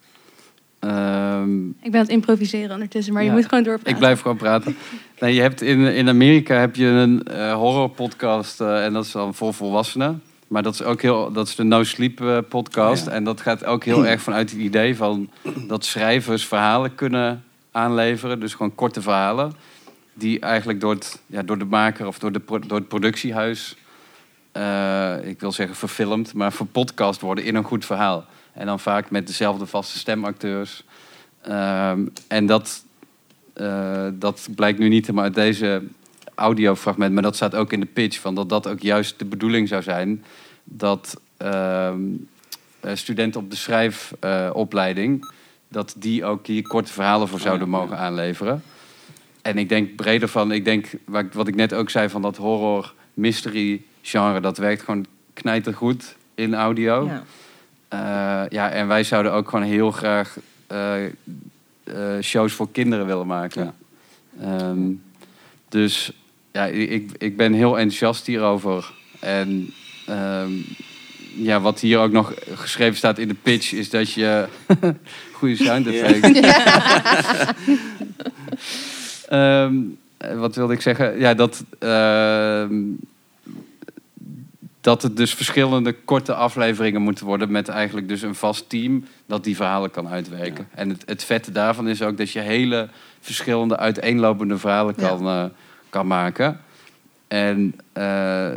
Ehm, 0.79 1.67
Ik 1.67 1.73
ben 1.81 1.93
aan 1.93 1.99
het 1.99 2.09
improviseren 2.09 2.71
ondertussen, 2.71 3.13
maar 3.13 3.23
je 3.23 3.31
moet 3.31 3.45
gewoon 3.47 3.63
doorpraten. 3.63 3.91
Ik 3.91 3.97
blijf 3.97 4.21
gewoon 4.21 4.37
praten. 4.37 4.75
Nee, 5.23 5.33
je 5.33 5.41
hebt 5.41 5.61
in, 5.61 5.79
in 5.79 6.09
Amerika 6.09 6.55
heb 6.55 6.75
je 6.75 6.85
een 6.85 7.23
eh 7.23 7.53
horrorpodcast 7.53 8.61
eh, 8.61 8.85
en 8.85 8.93
dat 8.93 9.05
is 9.05 9.11
dan 9.11 9.33
voor 9.33 9.53
volwassenen. 9.53 10.23
Maar 10.47 10.63
dat 10.63 10.73
is 10.73 10.83
ook 10.83 11.01
heel, 11.01 11.31
dat 11.31 11.47
is 11.47 11.55
de 11.55 11.63
No 11.63 11.83
Sleep 11.83 12.21
eh, 12.21 12.37
podcast. 12.49 13.05
Ja. 13.05 13.11
En 13.11 13.23
dat 13.23 13.41
gaat 13.41 13.65
ook 13.65 13.83
heel 13.83 14.05
erg 14.05 14.21
vanuit 14.21 14.51
het 14.51 14.59
idee 14.59 14.95
van 14.95 15.29
dat 15.67 15.85
schrijvers 15.85 16.45
verhalen 16.45 16.95
kunnen 16.95 17.43
aanleveren. 17.71 18.39
Dus 18.39 18.53
gewoon 18.53 18.75
korte 18.75 19.01
verhalen. 19.01 19.53
Die 20.13 20.39
eigenlijk 20.39 20.81
door, 20.81 20.93
het, 20.93 21.21
ja, 21.25 21.43
door 21.43 21.57
de 21.57 21.65
maker 21.65 22.07
of 22.07 22.19
door, 22.19 22.31
de, 22.31 22.41
door 22.45 22.77
het 22.77 22.87
productiehuis, 22.87 23.75
eh, 24.51 25.15
ik 25.23 25.39
wil 25.39 25.51
zeggen 25.51 25.75
verfilmd, 25.75 26.33
maar 26.33 26.53
verpodcast 26.53 27.21
worden 27.21 27.43
in 27.43 27.55
een 27.55 27.63
goed 27.63 27.85
verhaal. 27.85 28.25
En 28.53 28.65
dan 28.65 28.79
vaak 28.79 29.11
met 29.11 29.27
dezelfde 29.27 29.65
vaste 29.65 29.97
stemacteurs. 29.97 30.83
Ehm, 31.41 32.05
en 32.27 32.45
dat, 32.45 32.83
eh, 33.53 34.07
dat 34.13 34.47
blijkt 34.55 34.79
nu 34.79 34.87
niet 34.89 35.01
helemaal 35.01 35.23
uit 35.25 35.35
deze 35.35 35.83
audiofragment, 36.35 37.13
maar 37.13 37.23
dat 37.23 37.35
staat 37.35 37.55
ook 37.55 37.73
in 37.73 37.79
de 37.79 37.85
pitch 37.85 38.19
van 38.19 38.35
dat 38.35 38.49
dat 38.49 38.67
ook 38.67 38.79
juist 38.79 39.19
de 39.19 39.25
bedoeling 39.25 39.67
zou 39.67 39.81
zijn 39.81 40.23
dat 40.63 41.21
ehm, 41.37 41.99
eh, 42.79 42.91
studenten 42.95 43.41
op 43.41 43.49
de 43.49 43.55
schrijfopleiding 43.55 45.29
dat 45.67 45.95
die 45.97 46.25
ook 46.25 46.47
hier 46.47 46.67
korte 46.67 46.91
verhalen 46.93 47.27
voor 47.27 47.39
zouden 47.39 47.69
mogen 47.69 47.97
aanleveren. 47.97 48.63
En 49.41 49.57
ik 49.57 49.69
denk 49.69 49.95
breder 49.95 50.27
van, 50.27 50.51
ik 50.51 50.65
denk 50.65 50.89
wat 51.33 51.47
ik- 51.47 51.55
net 51.55 51.73
ook 51.73 51.89
zei 51.89 52.09
van 52.09 52.21
dat 52.21 52.37
horror 52.37 52.93
mystery 53.13 53.81
genre, 54.01 54.39
dat 54.39 54.57
werkt 54.57 54.81
gewoon 54.81 55.05
knijtergoed 55.33 56.15
in 56.35 56.55
audio. 56.55 57.05
Ja. 57.05 57.23
Eh, 57.87 58.49
ja, 58.49 58.69
en 58.69 58.87
wij 58.87 59.03
zouden 59.03 59.31
ook 59.33 59.49
gewoon 59.49 59.65
heel 59.65 59.91
graag 59.91 60.37
shows 62.21 62.53
voor 62.53 62.71
kinderen 62.71 63.05
willen 63.05 63.27
maken. 63.27 63.73
Ehm, 64.41 64.91
dus 65.69 66.11
ja, 66.51 66.65
ik, 66.65 67.11
ik 67.17 67.37
ben 67.37 67.53
heel 67.53 67.77
enthousiast 67.77 68.25
hierover. 68.25 68.91
En 69.19 69.73
ehm, 70.05 70.51
ja, 71.35 71.61
wat 71.61 71.79
hier 71.79 71.99
ook 71.99 72.11
nog 72.11 72.33
geschreven 72.53 72.97
staat 72.97 73.17
in 73.17 73.27
de 73.27 73.35
pitch 73.41 73.73
is 73.73 73.89
dat 73.89 74.11
je. 74.11 74.47
Goede 75.33 75.55
sound 75.55 75.87
effect. 75.87 76.39
Ehm, 79.27 79.75
eh, 80.17 80.39
wat 80.39 80.55
wilde 80.55 80.73
ik 80.73 80.81
zeggen? 80.81 81.19
Ja, 81.19 81.33
dat. 81.33 81.63
Dat 84.83 85.01
het 85.01 85.17
dus 85.17 85.33
verschillende 85.33 85.93
korte 85.93 86.33
afleveringen 86.33 87.01
moeten 87.01 87.25
worden 87.25 87.51
met 87.51 87.67
eigenlijk 87.67 88.07
dus 88.07 88.21
een 88.21 88.35
vast 88.35 88.69
team 88.69 89.05
dat 89.25 89.43
die 89.43 89.55
verhalen 89.55 89.91
kan 89.91 90.07
uitwerken. 90.07 90.67
En 90.71 90.89
het, 90.89 91.03
het 91.05 91.23
vette 91.23 91.51
daarvan 91.51 91.87
is 91.87 92.01
ook 92.01 92.17
dat 92.17 92.31
je 92.31 92.39
hele 92.39 92.89
verschillende 93.19 93.77
uiteenlopende 93.77 94.57
verhalen 94.57 94.95
kan, 94.95 95.27
eh, 95.27 95.45
kan 95.89 96.07
maken. 96.07 96.59
En 97.27 97.75
eh, 97.93 98.51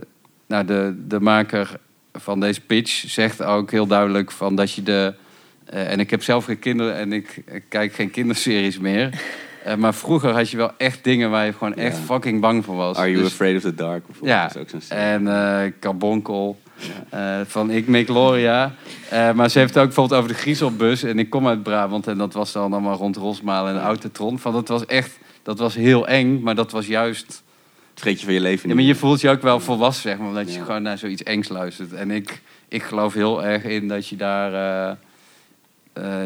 nou, 0.47 0.65
de, 0.65 0.95
de 1.07 1.21
maker 1.21 1.79
van 2.13 2.41
deze 2.41 2.61
pitch 2.61 3.05
zegt 3.11 3.43
ook 3.43 3.71
heel 3.71 3.87
duidelijk 3.87 4.31
van 4.31 4.55
dat 4.55 4.73
je 4.73 4.83
de. 4.83 5.15
eh, 5.65 5.91
en 5.91 6.01
ik 6.01 6.11
heb 6.11 6.23
zelf 6.23 6.45
geen 6.45 6.59
kinderen 6.59 6.95
en 6.95 7.13
ik, 7.13 7.43
ik 7.47 7.65
kijk 7.69 7.95
geen 7.95 8.11
kinderseries 8.11 8.79
meer. 8.79 9.11
Eh, 9.67 9.75
maar 9.75 9.95
vroeger 9.95 10.31
had 10.31 10.51
je 10.51 10.57
wel 10.57 10.71
echt 10.77 11.05
dingen 11.05 11.31
waar 11.31 11.47
je 11.47 11.53
gewoon 11.53 11.75
echt 11.75 11.99
fucking 11.99 12.41
bang 12.41 12.65
voor 12.65 12.77
was. 12.77 12.97
Are 12.97 13.11
You 13.11 13.23
Dus- 13.23 13.33
Afraid 13.33 13.57
of 13.57 13.63
the 13.63 13.75
Dark 13.75 14.07
bijvoorbeeld? 14.07 14.37
ja, 14.37 14.49
Dat 14.49 14.73
is 14.73 14.75
ook 14.75 14.99
en 14.99 15.29
eh 15.29 15.73
Carbonkel 15.81 16.61
eh, 17.11 17.41
van 17.47 17.71
Ik 17.71 17.87
Make 17.87 18.05
Gloria. 18.05 18.75
Eh, 19.11 19.33
maar 19.33 19.51
ze 19.51 19.59
heeft 19.59 19.75
het 19.75 19.79
ook 19.83 19.87
bijvoorbeeld 19.89 20.21
over 20.21 20.33
de 20.33 20.39
Griezelbus. 20.39 21.03
En 21.03 21.19
ik 21.19 21.31
kom 21.31 21.49
uit 21.49 21.63
Brabant 21.63 22.07
en 22.07 22.19
dat 22.19 22.33
was 22.33 22.53
dan 22.53 22.73
allemaal 22.73 22.97
rond 22.97 23.17
Rosmalen 23.17 23.75
en 23.75 23.81
Autotron. 23.81 24.39
Van, 24.39 24.53
dat 24.53 24.69
was 24.69 24.87
echt, 24.87 25.19
dat 25.43 25.59
was 25.59 25.75
heel 25.75 26.07
eng, 26.07 26.41
maar 26.41 26.55
dat 26.55 26.71
was 26.71 26.87
juist... 26.87 27.43
Vreet 27.95 28.19
je 28.19 28.25
van 28.25 28.35
je 28.35 28.41
leven 28.41 28.69
Ja, 28.69 28.75
maar 28.75 28.85
je 28.85 28.95
voelt 28.95 29.21
je 29.21 29.29
ook 29.31 29.43
wel 29.43 29.61
volwassen, 29.61 30.03
zeg 30.03 30.19
maar, 30.19 30.29
omdat 30.29 30.55
je 30.55 30.61
gewoon 30.65 30.83
naar 30.83 30.99
zoiets 30.99 31.23
engs 31.23 31.49
luistert. 31.49 31.93
En 31.93 32.11
ik, 32.11 32.43
ik 32.69 32.83
geloof 32.83 33.15
heel 33.15 33.45
erg 33.45 33.63
in 33.65 33.89
dat 33.89 34.09
je 34.09 34.17
daar, 34.17 34.53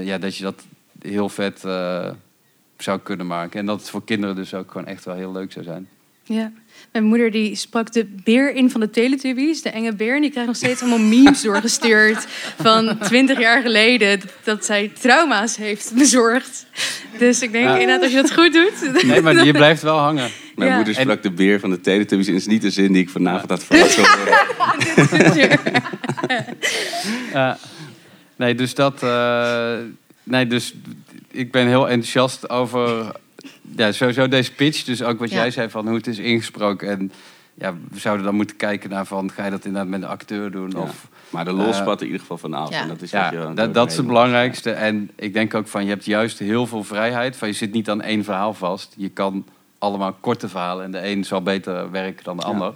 ja, 0.03 0.19
dat 0.19 0.37
je 0.37 0.43
dat 0.43 0.63
heel 1.03 1.29
vet 1.29 1.65
zou 2.83 3.01
kunnen 3.03 3.27
maken. 3.27 3.61
En 3.61 3.67
dat 3.67 3.81
het 3.81 3.91
voor 3.91 4.05
kinderen 4.05 4.37
dus 4.37 4.55
ook 4.55 4.71
gewoon 4.71 4.87
echt 4.87 5.05
wel 5.05 5.15
heel 5.15 5.33
leuk 5.33 5.53
zou 5.53 5.65
zijn. 5.65 5.89
Ja. 6.25 6.53
Mijn 6.93 7.05
moeder 7.05 7.31
die 7.31 7.55
sprak 7.55 7.93
de 7.93 8.05
beer 8.25 8.55
in 8.55 8.71
van 8.71 8.81
de 8.81 8.91
Teletubbies, 8.91 9.63
de 9.63 9.71
enge 9.71 9.95
beer. 9.95 10.15
En 10.15 10.21
die 10.21 10.31
krijgt 10.31 10.49
nog 10.49 10.57
steeds 10.59 10.81
allemaal 10.81 10.99
memes 10.99 11.43
doorgestuurd 11.43 12.27
van 12.63 12.99
20 12.99 13.39
jaar 13.39 13.63
geleden. 13.63 14.21
Dat 14.45 14.65
zij 14.65 14.93
trauma's 15.01 15.57
heeft 15.57 15.93
bezorgd. 15.95 16.67
Dus 17.19 17.43
ik 17.43 17.53
denk 17.53 17.65
Ja. 17.65 17.79
inderdaad, 17.79 18.03
als 18.03 18.13
je 18.13 18.17
dat 18.23 18.33
goed 18.33 18.53
doet. 18.53 19.03
Nee, 19.05 19.21
maar 19.21 19.45
je 19.45 19.53
blijft 19.53 19.83
wel 19.83 19.99
hangen. 19.99 20.31
Mijn 20.57 20.71
Ja. 20.71 20.77
moeder 20.77 20.95
sprak 20.95 21.23
de 21.23 21.31
beer 21.31 21.61
van 21.61 21.71
de 21.71 21.81
Teletubbies. 21.81 22.29
En 22.29 22.35
is 22.35 22.47
niet 22.47 22.63
de 22.63 22.71
zin 22.71 22.93
die 22.93 23.03
ik 23.03 23.11
vanavond 23.11 23.51
had 23.51 23.65
verwacht. 23.65 23.99
nee, 28.37 28.55
dus 28.55 28.75
dat. 28.75 29.03
eh, 29.03 29.73
nee, 30.23 30.47
dus 30.47 30.75
ik 31.31 31.51
ben 31.53 31.67
heel 31.67 31.89
enthousiast 31.89 32.51
over. 32.51 33.13
Ja, 33.77 33.93
sowieso 33.93 34.29
deze 34.29 34.53
pitch. 34.53 34.85
Dus 34.85 35.03
ook 35.03 35.19
wat 35.19 35.31
Ja. 35.31 35.37
jij 35.37 35.51
zei 35.51 35.71
van 35.71 35.87
hoe 35.87 35.97
het 35.97 36.07
is 36.07 36.19
ingesproken. 36.19 36.89
En 36.89 37.13
ja, 37.55 37.75
we 37.91 37.99
zouden 37.99 38.25
dan 38.25 38.35
moeten 38.35 38.57
kijken 38.57 38.91
naar 38.91 39.07
van 39.07 39.31
ga 39.31 39.45
je 39.45 39.51
dat 39.51 39.65
inderdaad 39.65 39.91
met 39.91 40.03
een 40.03 40.09
acteur 40.09 40.51
doen? 40.51 40.71
Ja. 40.71 40.79
Of, 40.79 41.09
Maar 41.31 41.45
de 41.45 41.53
lol 41.53 41.67
eh, 41.69 41.75
spat 41.81 42.01
in 42.01 42.07
ieder 42.07 42.21
geval 42.21 42.39
van 42.39 42.55
af. 42.55 42.71
Ja. 42.71 42.81
En 42.83 42.89
dat 42.89 43.03
is 43.03 43.11
ja, 43.11 43.33
je 43.33 43.53
dat, 43.55 43.75
dat 43.75 43.91
is 43.91 43.97
het 43.97 44.07
belangrijkste. 44.07 44.71
En 44.71 45.11
ik 45.17 45.33
denk 45.33 45.55
ook 45.55 45.67
van 45.69 45.85
je 45.85 45.91
hebt 45.91 46.05
juist 46.05 46.39
heel 46.39 46.67
veel 46.67 46.85
vrijheid. 46.85 47.37
Van 47.37 47.49
je 47.49 47.55
zit 47.55 47.73
niet 47.73 47.91
aan 47.91 48.03
één 48.03 48.25
verhaal 48.25 48.55
vast. 48.55 48.95
Je 48.97 49.09
kan 49.09 49.47
allemaal 49.79 50.13
korte 50.21 50.49
verhalen. 50.49 50.85
En 50.85 50.91
de 50.91 51.07
een 51.07 51.25
zal 51.25 51.43
beter 51.43 51.91
werken 51.91 52.25
dan 52.25 52.37
de 52.37 52.43
Ja. 52.43 52.49
ander. 52.49 52.75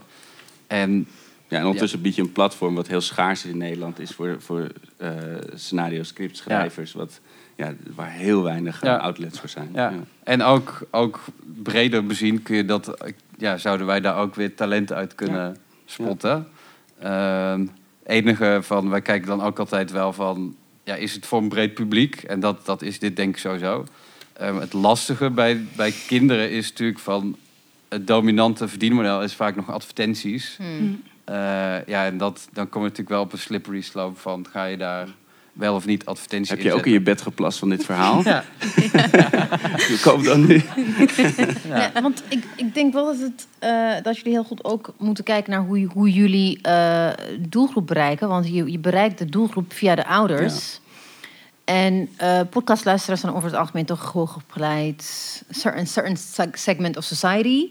En 0.67 1.07
Ja, 1.49 1.59
en 1.61 1.65
ondertussen 1.67 2.01
bied 2.03 2.15
je 2.15 2.23
een 2.23 2.33
platform 2.33 2.75
wat 2.75 2.87
heel 2.87 3.01
schaars 3.01 3.45
is 3.45 3.51
in 3.51 3.57
Nederland 3.59 3.99
is 3.99 4.11
voor, 4.11 4.37
voor 4.39 4.69
eh 4.97 5.11
scenario 5.55 6.03
scriptschrijvers. 6.03 6.93
Wat, 6.93 7.21
ja, 7.57 7.73
waar 7.95 8.11
heel 8.11 8.43
weinig 8.43 8.83
eh, 8.83 8.91
Ja. 8.91 8.97
outlets 8.97 9.41
voor 9.41 9.49
zijn. 9.49 9.71
Ja. 9.75 9.93
En 10.23 10.43
ook, 10.43 10.87
ook 10.91 11.21
breder 11.63 12.07
bezien 12.07 12.43
kun 12.43 12.57
je 12.57 12.65
dat, 12.65 13.13
ja, 13.39 13.57
zouden 13.57 13.87
wij 13.87 14.01
daar 14.01 14.17
ook 14.17 14.35
weer 14.35 14.55
talent 14.55 14.93
uit 14.93 15.15
kunnen 15.15 15.57
spotten. 15.85 16.49
Ehm, 17.01 17.67
enige 18.07 18.59
van, 18.63 18.91
wij 18.91 19.03
kijken 19.03 19.29
dan 19.29 19.43
ook 19.43 19.59
altijd 19.59 19.91
wel 19.91 20.13
van, 20.13 20.57
ja, 20.85 20.95
is 20.95 21.15
het 21.15 21.27
voor 21.27 21.39
een 21.39 21.49
breed 21.49 21.75
publiek? 21.75 22.23
En 22.23 22.41
dat, 22.41 22.67
dat 22.67 22.83
is 22.83 22.99
dit 22.99 23.17
denk 23.17 23.35
ik 23.35 23.41
sowieso. 23.41 23.85
Ehm, 24.33 24.57
het 24.57 24.73
lastige 24.73 25.31
bij, 25.31 25.65
bij 25.77 25.95
kinderen 26.07 26.51
is 26.51 26.69
natuurlijk 26.69 26.99
van, 26.99 27.37
het 27.89 28.07
dominante 28.07 28.69
verdienmodel 28.69 29.23
is 29.23 29.35
vaak 29.35 29.57
nog 29.57 29.71
advertenties. 29.71 30.57
Hmm. 30.57 31.03
Eh, 31.25 31.87
ja, 31.87 32.05
en 32.05 32.19
dat, 32.19 32.49
dan 32.53 32.69
kom 32.69 32.81
je 32.83 32.89
natuurlijk 32.89 33.17
wel 33.17 33.25
op 33.25 33.33
een 33.33 33.39
slippery 33.39 33.81
slope 33.81 34.21
van, 34.21 34.47
ga 34.51 34.65
je 34.65 34.77
daar 34.77 35.09
wel 35.55 35.75
of 35.75 35.87
niet 35.87 36.05
advertenties 36.07 36.51
Heb 36.51 36.61
je 36.61 36.73
ook 36.73 36.87
in 36.87 36.93
je 36.93 37.01
bed 37.01 37.21
geplast 37.23 37.59
van 37.59 37.69
dit 37.69 37.85
verhaal? 37.85 38.23
Ja. 38.33 38.45
Ik 39.95 39.99
koop 40.03 40.25
dan 40.25 40.47
nu. 40.47 40.63
Ja, 41.69 41.93
want 42.03 42.23
ik, 42.29 42.45
ik 42.57 42.75
denk 42.75 42.93
wel 42.93 43.05
dat, 43.07 43.19
het, 43.19 43.47
eh, 43.59 43.93
dat 44.03 44.17
jullie 44.17 44.33
heel 44.33 44.45
goed 44.45 44.65
ook 44.65 44.95
moeten 44.99 45.25
kijken 45.25 45.51
naar 45.51 45.61
hoe, 45.61 45.89
hoe 45.93 46.11
jullie 46.13 46.59
eh, 46.63 47.09
doelgroep 47.39 47.87
bereiken. 47.87 48.29
Want 48.29 48.49
je, 48.49 48.71
je 48.71 48.79
bereikt 48.79 49.19
de 49.19 49.25
doelgroep 49.27 49.73
via 49.73 49.95
de 49.95 50.07
ouders. 50.07 50.81
En 51.65 52.09
eh 52.17 52.41
podcastluisteraars 52.51 53.21
zijn 53.21 53.35
over 53.35 53.49
het 53.51 53.59
algemeen 53.59 53.85
toch 53.85 54.13
hoogopgeleid. 54.13 55.03
Certain, 55.51 55.87
certain 55.87 56.17
seg- 56.17 56.59
segment 56.59 56.97
of 56.97 57.05
society. 57.05 57.69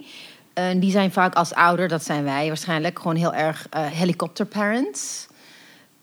En 0.53 0.79
die 0.79 0.91
zijn 0.91 1.11
vaak 1.11 1.33
als 1.35 1.53
ouder, 1.53 1.87
dat 1.87 2.03
zijn 2.05 2.23
wij 2.23 2.47
waarschijnlijk, 2.47 2.97
gewoon 2.99 3.15
heel 3.15 3.33
erg 3.33 3.67
eh 3.69 3.81
helicopter 3.85 4.45
parents. 4.45 5.27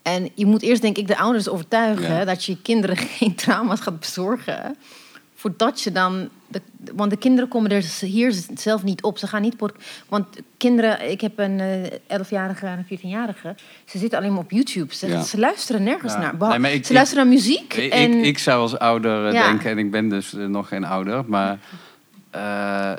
En 0.01 0.29
je 0.35 0.45
moet 0.45 0.61
eerst, 0.61 0.81
denk 0.81 0.97
ik, 0.97 1.07
de 1.07 1.17
ouders 1.17 1.49
overtuigen 1.49 2.15
Ja. 2.15 2.25
dat 2.25 2.45
je 2.45 2.51
je 2.51 2.61
kinderen 2.61 2.97
geen 3.17 3.35
trauma's 3.35 3.79
gaat 3.79 3.99
bezorgen. 3.99 4.75
Voordat 5.35 5.81
je 5.81 5.91
dan. 5.91 6.29
De, 6.47 6.61
want 6.95 7.09
de 7.11 7.17
kinderen 7.17 7.49
komen 7.49 7.71
er 7.71 7.83
hier 8.01 8.35
zelf 8.55 8.83
niet 8.83 9.03
op. 9.03 9.17
Ze 9.17 9.27
gaan 9.27 9.41
niet. 9.41 9.55
Want 10.09 10.25
kinderen, 10.57 11.11
ik 11.11 11.21
heb 11.21 11.39
een 11.39 11.59
eh 12.07 12.19
11-jarige 12.19 12.65
en 12.65 12.85
een 12.89 12.99
14-jarige. 12.99 13.55
Ze 13.85 13.97
zitten 13.97 14.19
alleen 14.19 14.31
maar 14.33 14.43
op 14.43 14.51
YouTube. 14.51 14.93
Ze, 14.95 15.07
Ja. 15.07 15.21
ze 15.23 15.37
luisteren 15.39 15.83
nergens 15.83 16.13
Ja. 16.13 16.31
naar. 16.37 16.59
Nee, 16.59 16.73
ik- 16.73 16.85
ze 16.85 16.93
luisteren 16.93 17.23
naar 17.25 17.33
muziek. 17.33 17.73
Ik, 17.73 17.91
en, 17.91 18.11
ik, 18.19 18.25
ik 18.25 18.37
zou 18.37 18.61
als 18.61 18.77
ouder 18.79 19.25
eh, 19.35 19.47
denken, 19.47 19.69
en 19.71 19.77
ik 19.77 19.91
ben 19.91 20.09
dus 20.09 20.33
eh, 20.33 20.45
nog 20.45 20.67
geen 20.67 20.83
ouder, 20.83 21.23
maar 21.27 21.59
eh, 22.29 22.93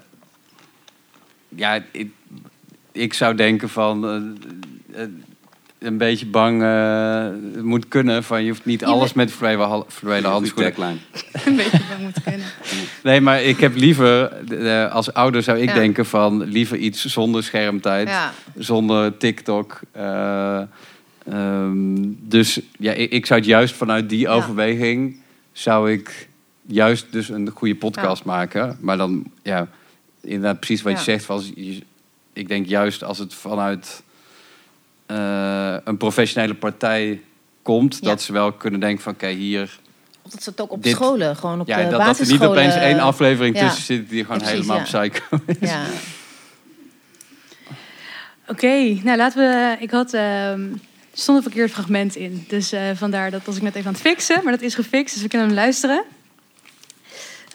ja, 1.49 1.83
ik, 1.93 3.15
zou 3.15 3.35
denken 3.35 3.69
van 3.69 4.05
eh, 4.95 5.03
eh, 5.03 5.09
een 5.83 5.97
beetje 5.99 6.27
bang 6.27 6.63
eh, 6.63 7.63
moet 7.63 7.89
kunnen 7.89 8.25
van 8.25 8.43
je 8.43 8.49
hoeft 8.49 8.65
niet 8.65 8.81
Je 8.81 8.87
alles 8.87 9.13
met 9.13 9.33
verdwenen 9.33 10.31
handschoenen. 10.31 10.73
Een 11.47 11.57
beetje 11.57 11.81
van 11.81 12.03
moet 12.03 12.23
kunnen. 12.23 12.47
Nee, 13.03 13.21
maar 13.21 13.43
ik 13.43 13.61
heb 13.61 13.75
liever, 13.77 14.33
eh, 14.67 14.93
als 14.93 15.13
ouder 15.13 15.43
zou 15.43 15.59
ik 15.59 15.69
Ja. 15.69 15.75
denken 15.75 16.07
van 16.07 16.43
liever 16.45 16.77
iets 16.77 17.05
zonder 17.05 17.43
schermtijd, 17.43 18.09
Ja. 18.09 18.33
zonder 18.57 19.17
TikTok. 19.17 19.81
eh, 19.93 20.61
ehm, 21.29 21.97
dus 22.19 22.61
ja, 22.79 22.93
ik, 22.93 23.11
ik 23.11 23.27
zou 23.27 23.41
het 23.41 23.49
juist 23.49 23.75
vanuit 23.75 24.09
die 24.09 24.29
overweging, 24.29 25.17
zou 25.53 25.93
ik 25.93 26.29
juist 26.67 27.07
dus 27.11 27.29
een 27.29 27.51
goede 27.55 27.75
podcast 27.77 28.25
maken. 28.25 28.79
Maar 28.81 28.97
dan, 28.97 29.25
ja, 29.43 29.69
inderdaad 30.21 30.59
precies 30.61 30.83
wat 30.83 30.93
je 30.93 31.03
zegt. 31.05 31.25
Van, 31.25 31.43
je- 31.55 31.83
ik 32.33 32.49
denk 32.49 32.67
juist 32.67 33.05
als 33.05 33.19
het 33.19 33.35
vanuit 33.35 34.03
eh, 35.17 35.77
een 35.85 35.97
professionele 35.97 36.55
partij 36.55 37.21
komt, 37.63 37.99
Ja. 38.01 38.09
dat 38.09 38.23
ze 38.23 38.33
wel 38.33 38.53
kunnen 38.53 38.81
denken 38.81 39.03
van, 39.03 39.13
oké, 39.13 39.29
hier... 39.29 39.79
Of 40.23 40.31
dat 40.33 40.43
ze 40.43 40.51
het 40.51 40.61
ook 40.61 40.71
op 40.73 40.83
dit- 40.83 40.95
scholen, 40.95 41.37
gewoon 41.37 41.61
op 41.61 41.67
ja, 41.67 41.77
de 41.77 41.83
dat, 41.83 41.91
dat 41.91 42.01
er 42.01 42.07
niet 42.07 42.19
basisscholen. 42.19 42.51
opeens 42.59 42.75
één 42.75 43.01
aflevering 43.01 43.57
Ja. 43.59 43.67
tussen 43.69 43.85
zit 43.85 44.09
die 44.09 44.23
gewoon 44.25 44.39
precies, 44.39 44.55
helemaal 44.57 44.77
ja. 44.77 44.83
psycho 44.83 45.23
is. 45.47 45.71
Ja. 45.71 45.83
Oké, 48.47 48.99
nou 49.03 49.17
laten 49.17 49.39
we. 49.39 49.77
Ik 49.79 49.91
had. 49.91 50.13
ehm 50.15 50.61
er 51.13 51.19
stond 51.19 51.37
een 51.37 51.43
verkeerd 51.43 51.71
fragment 51.71 52.17
in. 52.17 52.45
Dus 52.49 52.73
eh, 52.73 52.83
vandaar 52.95 53.31
dat 53.31 53.45
was 53.45 53.57
ik 53.57 53.63
net 53.63 53.75
even 53.75 53.87
aan 53.87 53.93
het 53.93 54.03
fixen. 54.03 54.41
Maar 54.43 54.53
dat 54.53 54.63
is 54.63 54.75
gefixt, 54.75 55.15
dus 55.15 55.23
we 55.23 55.29
kunnen 55.29 55.47
hem 55.47 55.57
luisteren. 55.57 56.05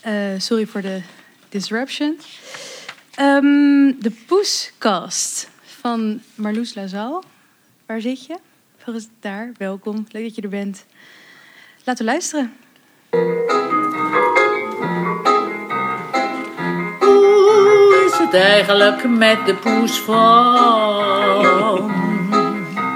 Eh, 0.01 0.13
sorry 0.37 0.65
voor 0.67 0.81
de 0.81 1.01
disruption. 1.49 2.19
Ehm, 3.15 3.91
de 3.99 4.11
Poescast 4.27 5.49
van 5.81 6.21
Marloes 6.35 6.73
Lazal. 6.73 7.23
Waar 7.87 8.01
zit 8.01 8.25
je? 8.25 8.35
Volgens 8.77 9.07
daar. 9.19 9.51
Welkom. 9.57 10.05
Leuk 10.11 10.23
dat 10.23 10.35
je 10.35 10.41
er 10.41 10.49
bent. 10.49 10.85
Laten 11.83 12.05
we 12.05 12.11
luisteren. 12.11 12.53
Hoe 16.99 18.03
is 18.05 18.17
het 18.17 18.33
eigenlijk 18.33 19.09
met 19.09 19.45
de 19.45 19.55
poes 19.55 19.97
van? 19.99 21.91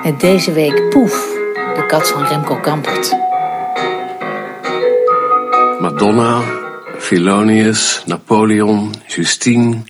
Met 0.04 0.20
deze 0.20 0.52
week 0.52 0.90
Poef, 0.90 1.34
de 1.54 1.86
kat 1.88 2.10
van 2.10 2.26
Remco 2.26 2.56
Kampert. 2.56 3.12
Madonna, 5.80 6.42
Philonius, 6.98 8.04
Napoleon, 8.06 8.94
Justine, 9.08 9.84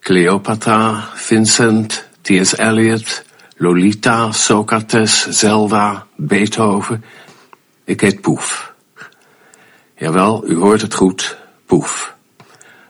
Cleopatra, 0.00 1.08
Vincent, 1.14 2.08
T.S. 2.20 2.56
Eliot, 2.56 3.24
Lolita, 3.62 4.32
Socrates, 4.32 5.26
Zelda, 5.28 6.06
Beethoven. 6.16 7.04
Ik 7.84 8.00
heet 8.00 8.20
Poef. 8.20 8.74
Jawel, 9.96 10.48
u 10.48 10.56
hoort 10.56 10.80
het 10.80 10.94
goed, 10.94 11.38
Poef. 11.66 12.14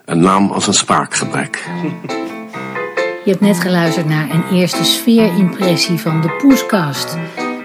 Een 0.05 0.19
naam 0.19 0.51
als 0.51 0.67
een 0.67 0.73
spraakgebrek. 0.73 1.69
Je 3.25 3.31
hebt 3.31 3.41
net 3.41 3.59
geluisterd 3.59 4.07
naar 4.07 4.29
een 4.29 4.47
eerste 4.51 4.83
sfeerimpressie 4.83 5.97
van 5.97 6.21
de 6.21 6.29
Poescast. 6.29 7.17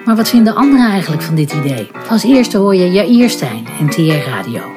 Maar 0.04 0.16
wat 0.16 0.28
vinden 0.28 0.54
anderen 0.54 0.90
eigenlijk 0.90 1.22
van 1.22 1.34
dit 1.34 1.52
idee? 1.52 1.90
Als 2.09 2.24
eerste 2.24 2.59
hoor 2.59 2.74
je 2.74 2.90
Jair 2.90 3.30
Stijn, 3.30 3.66
NTR 3.80 4.28
Radio. 4.28 4.76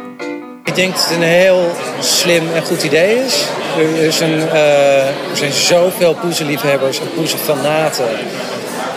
Ik 0.70 0.76
denk 0.76 0.93
dat 0.95 1.03
het 1.03 1.15
een 1.15 1.24
heel 1.24 1.72
slim 1.99 2.53
en 2.53 2.63
goed 2.63 2.84
idee 2.84 3.26
is. 3.26 3.45
Er, 3.78 3.95
is 3.95 4.20
een, 4.20 4.49
er 4.49 5.38
zijn 5.38 5.51
zoveel 5.51 6.13
poezenliefhebbers 6.13 6.99
en 6.99 7.13
poezenfanaten... 7.15 8.05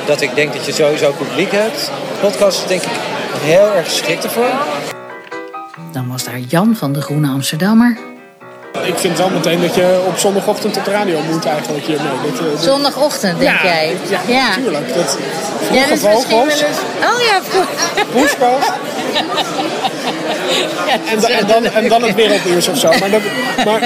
dat 0.07 0.21
ik 0.21 0.35
denk 0.35 0.53
dat 0.53 0.67
je 0.67 0.73
sowieso 0.73 1.13
publiek 1.13 1.51
hebt. 1.51 1.91
Podcast 2.21 2.63
is 2.63 2.69
denk 2.69 2.83
ik 2.83 2.89
heel 3.41 3.75
erg 3.75 3.85
geschikt 3.85 4.25
ervoor. 4.25 4.51
Dan 5.93 6.09
was 6.09 6.25
daar 6.25 6.39
Jan 6.39 6.77
van 6.77 6.93
de 6.93 7.01
Groene 7.01 7.29
Amsterdammer. 7.29 8.12
Ik 8.85 8.95
vind 8.99 9.19
wel 9.19 9.31
meteen 9.31 9.61
dat 9.61 9.75
je 9.75 10.03
op 10.07 10.19
zondagochtend 10.19 10.77
op 10.77 10.85
de 10.85 10.91
radio 10.91 11.21
moet 11.31 11.47
eigenlijk 11.47 11.85
hiermee. 11.85 12.07
Dat, 12.31 12.41
eh, 12.47 12.53
dat- 12.53 12.63
Zondagochtend, 12.63 13.39
denk 13.39 13.51
Ja, 13.51 13.65
jij? 13.65 13.97
Ja, 14.11 14.21
Ja. 14.27 14.49
natuurlijk. 14.49 14.95
Dat, 14.95 15.19
Ja, 15.73 15.85
misschien 15.91 16.41
eens... 16.41 16.63
Oh 17.03 17.21
ja, 17.21 17.41
vroeger. 17.43 18.07
poeskast. 18.13 18.73
En, 21.13 21.21
da- 21.21 21.29
en, 21.29 21.47
dan, 21.47 21.65
en 21.65 21.89
dan 21.89 22.03
het 22.03 22.15
wereldnieuws 22.15 22.69
of 22.69 22.79
zo. 22.79 22.89
Maar, 22.89 23.11
dat, 23.11 23.21
maar 23.65 23.83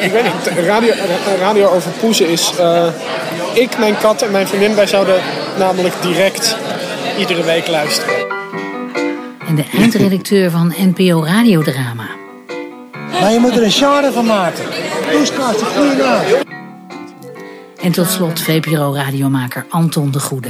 ik 0.00 0.12
weet 0.12 0.22
niet, 0.22 0.64
radio, 0.66 0.92
radio 1.40 1.68
over 1.68 1.90
poezen 1.90 2.28
is... 2.28 2.52
eh, 2.58 2.86
ik, 3.52 3.78
mijn 3.78 3.98
kat 3.98 4.22
en 4.22 4.30
mijn 4.30 4.46
vriendin, 4.48 4.74
wij 4.74 4.86
zouden 4.86 5.20
namelijk 5.58 5.94
direct 6.02 6.56
iedere 7.18 7.42
week 7.42 7.66
luisteren. 7.66 8.14
En 9.48 9.54
de 9.54 9.64
eindredacteur 9.78 10.50
van 10.50 10.74
NPO 10.76 11.24
Radiodrama. 11.24 12.06
Maar 13.20 13.32
je 13.32 13.38
moet 13.38 13.56
er 13.56 13.62
een 13.62 13.70
genre 13.70 14.12
van 14.12 14.26
maken. 14.26 14.64
Poeskast, 15.10 15.60
een 15.60 15.66
goede 15.66 15.96
naam. 15.96 16.22
En 17.80 17.92
tot 17.92 18.10
slot 18.10 18.40
VPRO-radiomaker 18.40 19.66
Anton 19.68 20.10
de 20.10 20.20
Goede. 20.20 20.48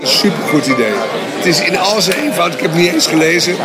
Een 0.00 0.06
supergoed 0.06 0.66
idee. 0.66 0.92
Het 1.36 1.46
is 1.46 1.60
in 1.60 1.78
al 1.78 2.00
zijn 2.00 2.18
eenvoud, 2.18 2.54
ik 2.54 2.60
heb 2.60 2.70
het 2.70 2.80
niet 2.80 2.92
eens 2.92 3.06
gelezen. 3.06 3.56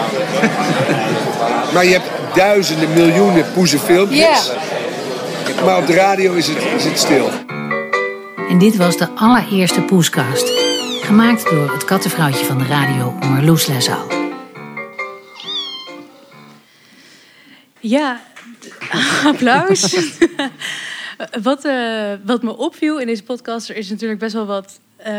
maar 1.73 1.85
je 1.85 1.91
hebt 1.91 2.35
duizenden, 2.35 2.93
miljoenen 2.93 3.51
poezenfilmpjes. 3.53 4.51
Maar 5.65 5.77
op 5.77 5.87
de 5.87 5.93
radio 5.93 6.33
is 6.33 6.47
het, 6.47 6.57
is 6.75 6.83
het 6.83 6.99
stil. 6.99 7.29
En 8.49 8.57
dit 8.57 8.75
was 8.75 8.97
de 8.97 9.07
allereerste 9.15 9.81
Poescast. 9.81 10.51
Gemaakt 11.01 11.49
door 11.49 11.71
het 11.73 11.85
kattenvrouwtje 11.85 12.45
van 12.45 12.57
de 12.57 12.65
radio, 12.65 13.13
Marloes 13.19 13.65
Lesal. 13.65 14.22
Ja, 17.85 18.21
applaus. 19.25 19.95
wat, 21.41 21.65
eh, 21.65 22.13
wat 22.25 22.43
me 22.43 22.57
opviel 22.57 22.99
in 22.99 23.07
deze 23.07 23.23
podcast, 23.23 23.69
er 23.69 23.75
is 23.75 23.89
natuurlijk 23.89 24.19
best 24.19 24.33
wel 24.33 24.45
wat. 24.45 24.79
eh, 24.95 25.13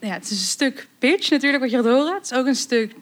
ja, 0.00 0.10
het 0.10 0.24
is 0.24 0.30
een 0.30 0.36
stuk 0.36 0.88
pitch 0.98 1.30
natuurlijk 1.30 1.62
wat 1.62 1.70
je 1.70 1.76
gaat 1.76 1.86
horen. 1.86 2.14
Het 2.14 2.24
is 2.30 2.32
ook 2.32 2.46
een 2.46 2.54
stuk 2.56 2.94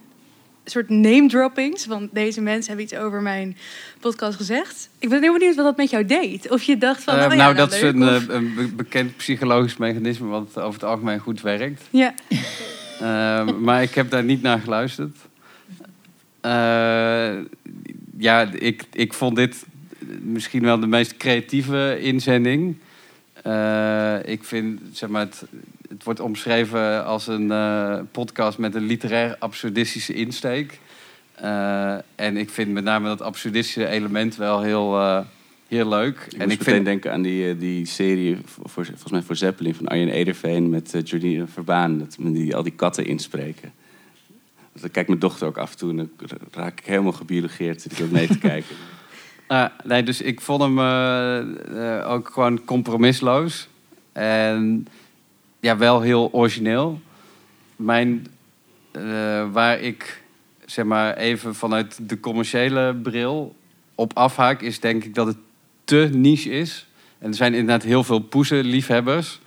soort 0.65 0.89
name 0.89 1.29
droppings. 1.29 1.87
Want 1.87 2.15
deze 2.15 2.41
mensen 2.41 2.67
hebben 2.67 2.85
iets 2.85 2.95
over 2.95 3.23
mijn 3.23 3.57
podcast 4.01 4.37
gezegd. 4.37 4.89
Ik 4.99 5.09
ben 5.09 5.23
heel 5.23 5.33
benieuwd 5.33 5.55
wat 5.55 5.65
dat 5.65 5.77
met 5.77 5.91
jou 5.91 6.05
deed. 6.07 6.51
Of 6.51 6.63
je 6.63 6.79
dacht 6.79 7.03
van. 7.03 7.15
Eh, 7.17 7.25
oh 7.25 7.31
ja, 7.31 7.37
nou, 7.37 7.55
dat 7.55 7.73
is 7.73 7.83
een, 7.83 8.03
of- 8.09 8.29
een 8.29 8.55
be- 8.55 8.69
bekend 8.69 9.17
psychologisch 9.17 9.77
mechanisme 9.77 10.27
wat 10.27 10.59
over 10.59 10.73
het 10.81 10.85
algemeen 10.85 11.19
goed 11.19 11.41
werkt. 11.41 11.83
Ja. 11.91 12.15
Maar 13.61 13.83
ik 13.83 13.95
heb 13.95 14.11
daar 14.11 14.25
niet 14.25 14.43
naar 14.43 14.59
geluisterd. 14.61 15.17
Ja, 18.23 18.51
ik, 18.59 18.85
ik 18.93 19.13
vond 19.13 19.37
dit 19.37 19.65
misschien 20.21 20.63
wel 20.63 20.81
de 20.81 20.87
meest 20.87 21.17
creatieve 21.17 21.99
inzending. 22.01 22.77
Eh, 23.43 24.17
ik 24.25 24.45
vind, 24.45 24.81
zeg 24.93 25.09
maar, 25.09 25.21
het, 25.21 25.45
het 25.89 26.05
wordt 26.05 26.21
omschreven 26.21 27.05
als 27.05 27.27
een 27.27 27.51
eh, 27.51 27.99
podcast 28.11 28.59
met 28.59 28.75
een 28.75 28.83
literair 28.85 29.37
absurdistische 29.39 30.13
insteek. 30.13 30.79
Eh, 31.35 31.95
en 32.15 32.37
ik 32.37 32.51
vind 32.51 32.73
met 32.73 32.85
name 32.85 33.09
dat 33.09 33.23
absurdistische 33.23 33.87
element 33.87 34.37
wel 34.37 34.61
heel, 34.61 35.25
heel 35.69 35.89
leuk. 35.89 36.27
Ik 36.27 36.33
en 36.33 36.51
ik 36.51 36.59
meteen 36.59 36.75
vind 36.75 36.85
denken 36.85 37.13
aan 37.13 37.23
die, 37.23 37.57
die 37.57 37.87
serie, 37.87 38.39
voor, 38.45 38.85
volgens 38.85 39.11
mij 39.11 39.23
voor 39.23 39.37
Zeppelin, 39.37 39.75
van 39.75 39.89
Arjen 39.89 40.09
Ederveen 40.09 40.71
met 40.71 41.01
Jordine 41.05 41.47
Verbaan. 41.47 41.99
Dat 41.99 42.19
men 42.19 42.33
die, 42.33 42.57
al 42.57 42.63
die 42.63 42.75
katten 42.75 43.07
inspreken. 43.07 43.73
Dan 44.81 44.91
kijkt 44.91 45.09
mijn 45.09 45.21
dochter 45.21 45.47
ook 45.47 45.59
af 45.59 45.73
en 45.73 45.79
toe 45.79 45.91
en 45.91 45.97
dan 45.97 46.39
raak 46.51 46.81
ik 46.81 46.87
helemaal 46.87 47.13
gebiologeerd. 47.13 47.83
Zit 47.83 47.99
ik 47.99 48.05
ook 48.05 48.11
mee 48.11 48.27
te 48.27 48.39
kijken. 48.51 48.77
Ah, 49.53 49.71
nee, 49.85 50.03
dus 50.03 50.21
ik 50.21 50.41
vond 50.41 50.63
hem 50.63 50.79
eh, 50.79 51.99
eh, 51.99 52.11
ook 52.11 52.31
gewoon 52.33 52.65
compromisloos. 52.65 53.69
En 54.13 54.87
ja, 55.61 55.77
wel 55.77 56.01
heel 56.01 56.33
origineel. 56.33 57.01
Mijn, 57.77 58.27
eh, 58.91 59.03
waar 59.53 59.81
ik 59.81 60.23
zeg 60.67 60.85
maar 60.85 61.17
even 61.17 61.55
vanuit 61.55 62.09
de 62.09 62.21
commerciële 62.21 62.95
bril 62.95 63.55
op 63.95 64.17
afhaak, 64.17 64.61
is 64.61 64.81
denk 64.81 65.05
ik 65.05 65.15
dat 65.15 65.27
het 65.27 65.37
te 65.85 66.09
niche 66.13 66.51
is. 66.51 66.87
En 67.19 67.29
er 67.29 67.35
zijn 67.35 67.55
inderdaad 67.55 67.83
heel 67.83 68.05
veel 68.05 68.21
poezenliefhebbers. 68.21 69.41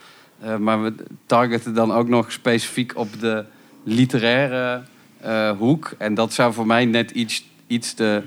Maar 0.59 0.83
we 0.83 0.93
targeten 1.25 1.73
dan 1.73 1.91
ook 1.91 2.07
nog 2.07 2.31
specifiek 2.31 2.97
op 2.97 3.19
de 3.19 3.45
literaire 3.83 4.83
eh, 5.25 5.57
hoek. 5.57 5.93
En 5.97 6.13
dat 6.13 6.33
zou 6.33 6.53
voor 6.53 6.65
mij 6.65 6.85
net 6.85 7.11
iets, 7.11 7.45
iets 7.67 7.93
te 7.93 8.23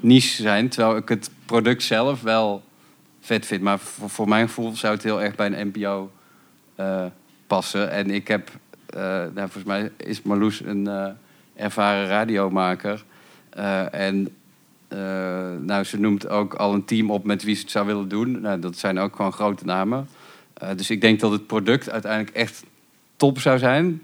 niche 0.00 0.42
zijn. 0.42 0.68
Terwijl 0.68 0.96
ik 0.96 1.08
het 1.08 1.30
product 1.46 1.82
zelf 1.82 2.22
wel 2.22 2.62
vet 3.20 3.46
vind. 3.46 3.62
Maar 3.62 3.78
voor, 3.78 4.28
mijn 4.28 4.48
gevoel 4.48 4.76
zou 4.76 4.94
het 4.94 5.02
heel 5.02 5.22
erg 5.22 5.34
bij 5.34 5.46
een 5.46 5.72
NPO 5.72 6.10
eh, 6.74 7.04
passen. 7.46 7.90
En 7.90 8.10
ik 8.10 8.28
heb, 8.28 8.50
eh, 8.86 9.00
nou, 9.02 9.34
volgens 9.34 9.64
mij 9.64 9.90
is 9.96 10.22
Marloes 10.22 10.60
een 10.60 11.14
ervaren 11.54 12.06
radiomaker. 12.06 13.04
En 13.90 14.28
nou, 15.60 15.84
ze 15.84 15.98
noemt 15.98 16.28
ook 16.28 16.54
al 16.54 16.74
een 16.74 16.84
team 16.84 17.10
op 17.10 17.24
met 17.24 17.42
wie 17.42 17.54
ze 17.54 17.60
het 17.62 17.70
zou 17.70 17.86
willen 17.86 18.08
doen. 18.08 18.40
Nou, 18.40 18.60
dat 18.60 18.76
zijn 18.76 18.98
ook 18.98 19.16
gewoon 19.16 19.32
grote 19.32 19.64
namen. 19.64 20.08
Dus 20.76 20.90
ik 20.90 21.00
denk 21.00 21.20
dat 21.20 21.32
het 21.32 21.46
product 21.46 21.90
uiteindelijk 21.90 22.36
echt 22.36 22.64
top 23.16 23.40
zou 23.40 23.58
zijn. 23.58 24.02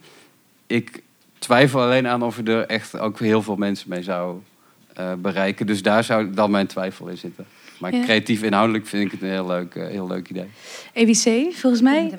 Ik 0.67 1.05
twijfel 1.47 1.81
alleen 1.83 2.07
aan 2.07 2.23
of 2.23 2.39
er 2.39 2.67
echt 2.67 2.99
ook 2.99 3.19
heel 3.19 3.43
veel 3.43 3.57
mensen 3.57 3.89
mee 3.89 4.03
zou 4.03 4.37
eh, 4.95 5.13
bereiken. 5.19 5.67
Dus 5.67 5.83
daar 5.83 6.05
zou 6.05 6.31
dan 6.31 6.51
mijn 6.51 6.67
twijfel 6.67 7.07
in 7.09 7.17
zitten. 7.17 7.47
Maar 7.81 7.95
Ja. 7.95 8.03
creatief 8.05 8.43
inhoudelijk 8.43 8.87
vind 8.87 9.05
ik 9.05 9.11
het 9.11 9.23
een 9.23 9.29
heel 9.29 9.47
leuk, 9.47 9.75
eh, 9.75 9.87
heel 9.87 10.07
leuk 10.07 10.29
idee. 10.31 10.47
EBC, 10.93 11.55
volgens 11.57 11.83
mij 11.83 12.13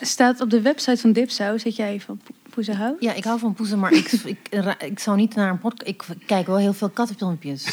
staat 0.00 0.40
op 0.40 0.50
de 0.50 0.60
website 0.60 0.96
van 1.00 1.12
Dipsau, 1.12 1.58
zit 1.58 1.76
jij 1.76 2.00
van 2.00 2.16
po- 2.24 2.34
poezenhout? 2.50 2.96
Ja, 3.00 3.12
ik 3.12 3.24
hou 3.24 3.38
van 3.38 3.54
poezen, 3.54 3.78
maar 3.78 3.92
ik, 3.92 4.12
ik, 4.12 4.38
ik 4.78 4.98
zou 4.98 5.16
niet 5.16 5.34
naar 5.34 5.50
een 5.50 5.58
podcast... 5.58 5.88
Ik 5.88 6.02
kijk 6.26 6.46
wel 6.46 6.56
heel 6.58 6.72
veel 6.72 6.88
kattenfilmpjes. 6.88 7.64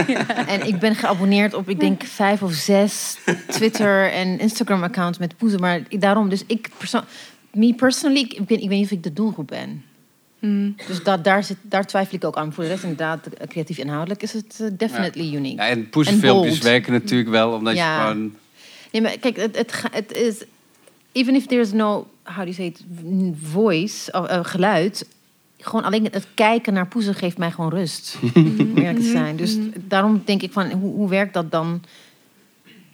En 0.46 0.66
ik 0.66 0.78
ben 0.78 0.94
geabonneerd 0.94 1.54
op, 1.54 1.68
ik 1.68 1.80
denk, 1.80 2.02
vijf 2.02 2.42
of 2.42 2.52
zes 2.52 3.18
Twitter- 3.48 4.10
en 4.12 4.38
Instagram-accounts 4.38 5.18
met 5.18 5.36
poezen. 5.36 5.60
Maar 5.60 5.80
ik- 5.88 6.00
daarom, 6.00 6.28
dus 6.28 6.44
ik... 6.46 6.68
perso- 6.78 7.04
me 7.52 7.74
personally, 7.74 8.20
ik, 8.20 8.32
ik, 8.32 8.48
weet, 8.48 8.60
ik 8.62 8.68
weet 8.68 8.78
niet 8.78 8.84
of 8.86 8.90
ik 8.92 9.02
de 9.02 9.12
doelgroep 9.12 9.46
ben. 9.46 9.84
Hmm. 10.42 10.74
Dus 10.86 11.02
dat, 11.02 11.24
daar, 11.24 11.44
zit, 11.44 11.56
daar 11.62 11.86
twijfel 11.86 12.16
ik 12.16 12.24
ook 12.24 12.36
aan. 12.36 12.52
Voor 12.52 12.64
de 12.64 12.70
rest, 12.70 12.82
inderdaad, 12.82 13.28
creatief 13.48 13.78
inhoudelijk 13.78 14.22
is 14.22 14.32
het 14.32 14.58
eh, 14.60 14.66
definitely 14.76 15.34
unique. 15.34 15.62
Ja, 15.62 15.68
en 15.68 15.88
poezenfilmpjes 15.88 16.52
bold. 16.52 16.62
werken 16.62 16.92
natuurlijk 16.92 17.30
wel, 17.30 17.52
omdat 17.52 17.74
Ja. 17.74 17.94
je 17.94 18.00
gewoon... 18.00 18.34
Nee, 18.92 19.02
maar 19.02 19.18
kijk, 19.18 19.36
het, 19.36 19.86
het, 19.92 20.12
is... 20.12 20.44
Even 21.12 21.34
if 21.34 21.46
there's 21.46 21.72
no, 21.72 22.06
how 22.22 22.36
do 22.36 22.42
you 22.42 22.52
say 22.52 22.66
it, 22.66 22.84
voice, 23.42 24.12
of, 24.12 24.26
eh, 24.26 24.40
geluid... 24.42 25.06
Gewoon 25.58 25.84
alleen 25.84 26.08
het 26.10 26.26
kijken 26.34 26.72
naar 26.72 26.86
poezen 26.86 27.14
geeft 27.14 27.38
mij 27.38 27.50
gewoon 27.50 27.70
rust. 27.70 28.16
om 28.34 28.76
eerlijk 28.76 28.98
te 28.98 29.10
zijn. 29.10 29.36
Dus 29.36 29.56
daarom 29.78 30.22
denk 30.24 30.42
ik 30.42 30.52
van, 30.52 30.70
hoe, 30.70 30.94
hoe 30.94 31.08
werkt 31.08 31.34
dat 31.34 31.50
dan? 31.50 31.82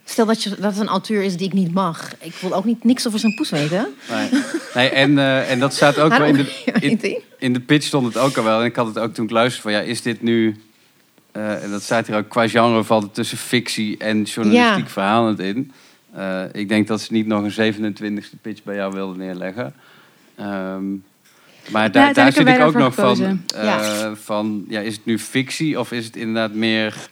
Stel 0.09 0.25
dat, 0.25 0.43
je, 0.43 0.49
dat 0.49 0.71
het 0.71 0.77
een 0.79 0.87
auteur 0.87 1.23
is 1.23 1.37
die 1.37 1.47
ik 1.47 1.53
niet 1.53 1.73
mag. 1.73 2.11
Ik 2.19 2.35
wil 2.41 2.53
ook 2.53 2.65
niet 2.65 2.83
niks 2.83 3.07
over 3.07 3.19
zijn 3.19 3.33
poes 3.33 3.49
weten. 3.49 3.87
Nee, 4.09 4.29
nee 4.73 4.89
en, 4.89 5.17
eh, 5.17 5.51
en 5.51 5.59
dat 5.59 5.73
staat 5.73 5.99
ook 5.99 6.17
wel 6.17 6.27
in 6.27 6.33
de, 6.33 6.63
in, 6.89 7.21
in 7.37 7.53
de 7.53 7.59
pitch 7.59 7.85
stond 7.85 8.05
het 8.05 8.17
ook 8.17 8.37
al 8.37 8.43
wel. 8.43 8.59
En 8.59 8.65
ik 8.65 8.75
had 8.75 8.87
het 8.87 8.99
ook 8.99 9.13
toen 9.13 9.25
ik 9.25 9.31
luisterde 9.31 9.69
van, 9.69 9.71
ja, 9.71 9.87
is 9.87 10.01
dit 10.01 10.21
nu... 10.21 10.55
eh, 11.31 11.63
en 11.63 11.71
dat 11.71 11.81
staat 11.81 12.07
hier 12.07 12.17
ook, 12.17 12.29
qua 12.29 12.47
genre 12.47 12.83
valt 12.83 13.03
het 13.03 13.13
tussen 13.13 13.37
fictie 13.37 13.97
en 13.97 14.23
journalistiek 14.23 14.85
Ja. 14.85 14.91
verhalend 14.91 15.39
in. 15.39 15.71
Eh, 16.13 16.41
ik 16.51 16.69
denk 16.69 16.87
dat 16.87 17.01
ze 17.01 17.13
niet 17.13 17.27
nog 17.27 17.43
een 17.43 17.73
27e 17.73 18.37
pitch 18.41 18.63
bij 18.63 18.75
jou 18.75 18.93
wilden 18.93 19.17
neerleggen. 19.17 19.73
Ehm, 20.35 20.83
maar 21.69 21.91
daar, 21.91 22.07
Ja, 22.07 22.13
daar 22.13 22.31
zit 22.33 22.47
ik 22.47 22.59
ook 22.59 22.73
nog 22.77 22.93
van, 22.93 23.41
van 24.21 24.65
ja, 24.67 24.79
is 24.79 24.95
het 24.95 25.05
nu 25.05 25.19
fictie 25.19 25.79
of 25.79 25.91
is 25.91 26.05
het 26.05 26.15
inderdaad 26.15 26.53
meer... 26.53 27.09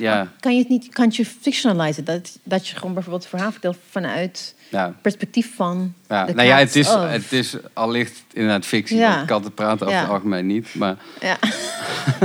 Ja, 0.00 0.28
Kan 0.40 0.52
je 0.52 0.58
het 0.58 0.68
niet, 0.68 0.88
kan 0.88 1.08
je 1.12 1.26
fictionalizen? 1.26 2.04
Dat, 2.04 2.38
dat 2.42 2.68
je 2.68 2.76
gewoon 2.76 2.92
bijvoorbeeld 2.94 3.22
het 3.22 3.32
verhaal 3.32 3.52
vertelt 3.52 3.76
vanuit 3.90 4.54
ja. 4.70 4.94
perspectief 5.02 5.54
van 5.54 5.94
Ja, 6.08 6.24
de 6.24 6.34
nou 6.34 6.48
ja, 6.48 6.56
het 6.58 6.76
is, 6.76 6.88
of. 6.88 7.08
het 7.08 7.32
is 7.32 7.56
allicht 7.72 8.22
inderdaad 8.32 8.66
fictie. 8.66 8.96
Ja. 8.96 9.14
want 9.14 9.26
Katten 9.26 9.54
praten 9.54 9.86
over 9.86 9.98
Ja. 9.98 10.04
het 10.04 10.10
algemeen 10.12 10.46
niet. 10.46 10.74
Maar 10.74 10.96
Ja. 11.20 11.38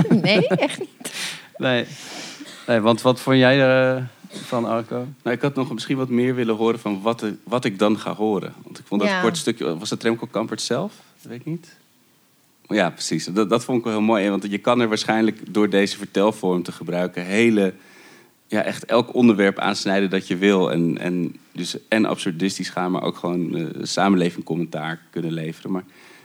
nee, 0.22 0.48
echt 0.48 0.80
niet. 0.80 1.14
nee. 1.58 1.86
nee, 2.68 2.80
want 2.80 3.02
wat 3.02 3.20
vond 3.20 3.38
jij 3.38 3.60
er 3.62 3.98
eh, 3.98 4.04
van 4.44 4.66
Arco? 4.66 5.08
Nou, 5.24 5.36
ik 5.36 5.42
had 5.42 5.56
nog 5.56 5.74
misschien 5.74 5.98
wat 5.98 6.10
meer 6.10 6.36
willen 6.36 6.56
horen 6.56 6.80
van 6.80 7.02
wat, 7.02 7.24
wat 7.44 7.66
ik 7.66 7.80
dan 7.80 8.00
ga 8.00 8.14
horen. 8.16 8.54
Want 8.64 8.80
ik 8.80 8.86
vond 8.88 9.02
dat 9.02 9.10
Ja. 9.10 9.22
kort 9.22 9.38
stukje... 9.38 9.78
Was 9.78 9.90
het 9.90 10.04
Remco 10.04 10.28
Kampert 10.32 10.62
zelf? 10.62 10.94
Dat 11.22 11.32
weet 11.32 11.40
ik 11.40 11.46
niet. 11.46 11.68
Ja, 12.68 12.90
precies. 12.90 13.26
Dat, 13.26 13.50
dat 13.50 13.64
vond 13.64 13.78
ik 13.78 13.84
wel 13.84 13.94
heel 13.94 14.02
mooi. 14.02 14.30
Want 14.30 14.46
je 14.50 14.58
kan 14.58 14.80
er 14.80 14.88
waarschijnlijk 14.88 15.54
door 15.54 15.70
deze 15.70 15.98
vertelvorm 15.98 16.64
te 16.64 16.72
gebruiken... 16.72 17.26
hele, 17.26 17.74
ja, 18.48 18.62
echt 18.64 18.86
elk 18.86 19.14
onderwerp 19.14 19.60
aansnijden 19.60 20.10
dat 20.10 20.28
je 20.28 20.38
wil. 20.38 20.72
En, 20.72 20.98
en, 20.98 21.36
dus, 21.52 21.78
en 21.88 22.06
absurdistisch 22.06 22.70
gaan, 22.70 22.92
maar 22.92 23.04
ook 23.04 23.18
gewoon 23.18 23.56
eh 23.56 23.66
samenleving 23.82 24.46
commentaar 24.46 25.02
kunnen 25.10 25.32
leveren. 25.32 25.72
Maar 25.72 25.84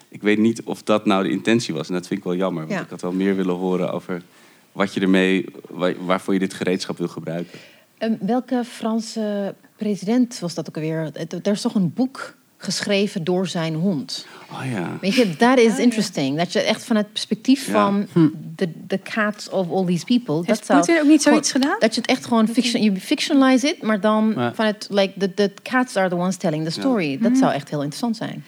ik 0.08 0.22
weet 0.22 0.38
niet 0.38 0.62
of 0.62 0.82
dat 0.82 1.06
nou 1.06 1.22
de 1.22 1.30
intentie 1.30 1.74
was. 1.74 1.88
En 1.88 1.94
dat 1.94 2.06
vind 2.06 2.18
ik 2.18 2.24
wel 2.24 2.34
jammer. 2.36 2.62
Want 2.66 2.74
Ja. 2.78 2.84
ik 2.84 2.90
had 2.90 3.00
wel 3.02 3.12
meer 3.12 3.36
willen 3.36 3.54
horen 3.54 3.92
over 3.92 4.22
wat 4.72 4.94
je 4.94 5.00
ermee... 5.00 5.44
wa- 5.70 5.94
waarvoor 6.04 6.32
je 6.34 6.40
dit 6.40 6.54
gereedschap 6.54 6.98
wil 6.98 7.08
gebruiken. 7.08 7.58
Ehm, 7.98 8.14
welke 8.20 8.62
Franse 8.64 9.54
president 9.76 10.38
was 10.38 10.54
dat 10.54 10.68
ook 10.68 10.74
alweer? 10.76 11.00
Het- 11.12 11.46
Er 11.46 11.52
is 11.52 11.60
toch 11.60 11.74
een 11.74 11.92
boek 11.92 12.34
geschreven 12.62 13.24
door 13.24 13.46
zijn 13.46 13.74
hond. 13.74 14.26
Oh 14.52 14.62
ja. 14.72 14.98
Weet 15.00 15.14
je, 15.14 15.36
that 15.36 15.58
is 15.58 15.78
interesting. 15.78 16.36
Dat 16.38 16.52
je 16.52 16.60
echt 16.60 16.84
van 16.84 16.96
het 16.96 17.12
perspectief 17.12 17.66
Ja. 17.66 17.72
van 17.72 18.06
the, 18.56 18.68
the 18.86 18.98
cats 19.02 19.48
of 19.48 19.70
all 19.70 19.86
these 19.86 20.04
people... 20.04 20.34
Heeft 20.36 20.46
dat 20.46 20.66
zou 20.66 20.78
Poetin 20.78 20.96
ook 21.02 21.06
niet 21.08 21.22
gewoon- 21.22 21.32
zoiets 21.44 21.52
gedaan? 21.52 21.76
Dat 21.78 21.94
je 21.94 22.00
het 22.00 22.10
echt 22.10 22.24
gewoon 22.26 22.48
fiction, 22.48 22.82
je 22.82 22.96
fictionalize 23.00 23.66
it, 23.68 23.82
maar 23.82 24.00
dan 24.00 24.32
Ja. 24.36 24.54
van 24.54 24.66
het 24.66 24.86
like 24.90 25.12
the, 25.18 25.34
the 25.34 25.52
cats 25.62 25.96
are 25.96 26.08
the 26.08 26.16
ones 26.16 26.36
telling 26.36 26.64
the 26.64 26.70
story. 26.70 27.18
Dat 27.18 27.30
Mhm. 27.30 27.40
zou 27.40 27.52
echt 27.52 27.68
heel 27.70 27.78
interessant 27.82 28.16
zijn. 28.16 28.44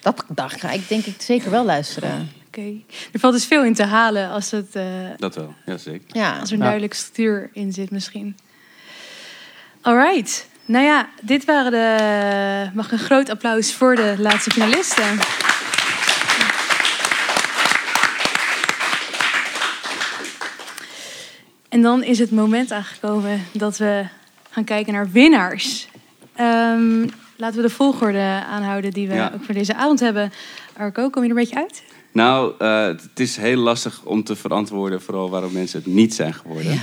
Dat, 0.00 0.24
daar 0.28 0.50
ga 0.50 0.70
ik 0.70 0.88
denk 0.88 1.04
ik 1.04 1.22
zeker 1.22 1.50
wel 1.50 1.64
luisteren. 1.64 2.28
Oké. 2.46 2.72
Er 3.12 3.20
valt 3.20 3.34
dus 3.34 3.44
veel 3.46 3.64
in 3.64 3.74
te 3.74 3.82
halen 3.84 4.30
als, 4.30 4.50
het, 4.50 4.74
eh, 4.74 4.84
Dat 5.16 5.34
wel, 5.34 5.54
ja 5.66 5.76
zeker. 5.76 6.06
Ja. 6.16 6.38
als 6.38 6.48
er 6.48 6.52
een 6.52 6.58
Ja. 6.58 6.64
duidelijke 6.64 6.96
structuur 6.96 7.50
in 7.52 7.72
zit 7.72 7.90
misschien. 7.90 8.36
Alright. 9.80 10.48
Nou 10.70 10.84
ja, 10.84 11.08
dit 11.22 11.44
waren 11.44 11.70
de. 11.70 12.70
Mag 12.74 12.92
een 12.92 12.98
groot 12.98 13.28
applaus 13.30 13.74
voor 13.74 13.94
de 13.94 14.14
laatste 14.18 14.50
finalisten? 14.50 15.18
En 21.68 21.82
dan 21.82 22.02
is 22.02 22.18
het 22.18 22.30
moment 22.30 22.72
aangekomen 22.72 23.44
dat 23.52 23.78
we 23.78 24.04
gaan 24.50 24.64
kijken 24.64 24.92
naar 24.92 25.10
winnaars. 25.10 25.88
Ehm, 26.34 27.06
laten 27.36 27.56
we 27.56 27.62
de 27.68 27.70
volgorde 27.74 28.42
aanhouden 28.50 28.90
die 28.90 29.08
we 29.08 29.14
Ja. 29.14 29.30
ook 29.34 29.44
voor 29.44 29.54
deze 29.54 29.74
avond 29.74 30.00
hebben. 30.00 30.32
Arco, 30.76 31.10
kom 31.10 31.22
je 31.22 31.28
er 31.30 31.36
een 31.36 31.42
beetje 31.42 31.58
uit? 31.60 31.82
Nou, 32.12 32.54
eh, 32.58 32.84
het 32.86 33.20
is 33.20 33.36
heel 33.36 33.56
lastig 33.56 34.02
om 34.04 34.24
te 34.24 34.36
verantwoorden, 34.36 35.02
vooral 35.02 35.30
waarom 35.30 35.52
mensen 35.52 35.78
het 35.78 35.92
niet 35.92 36.14
zijn 36.14 36.34
geworden. 36.34 36.72
Eh, 36.72 36.80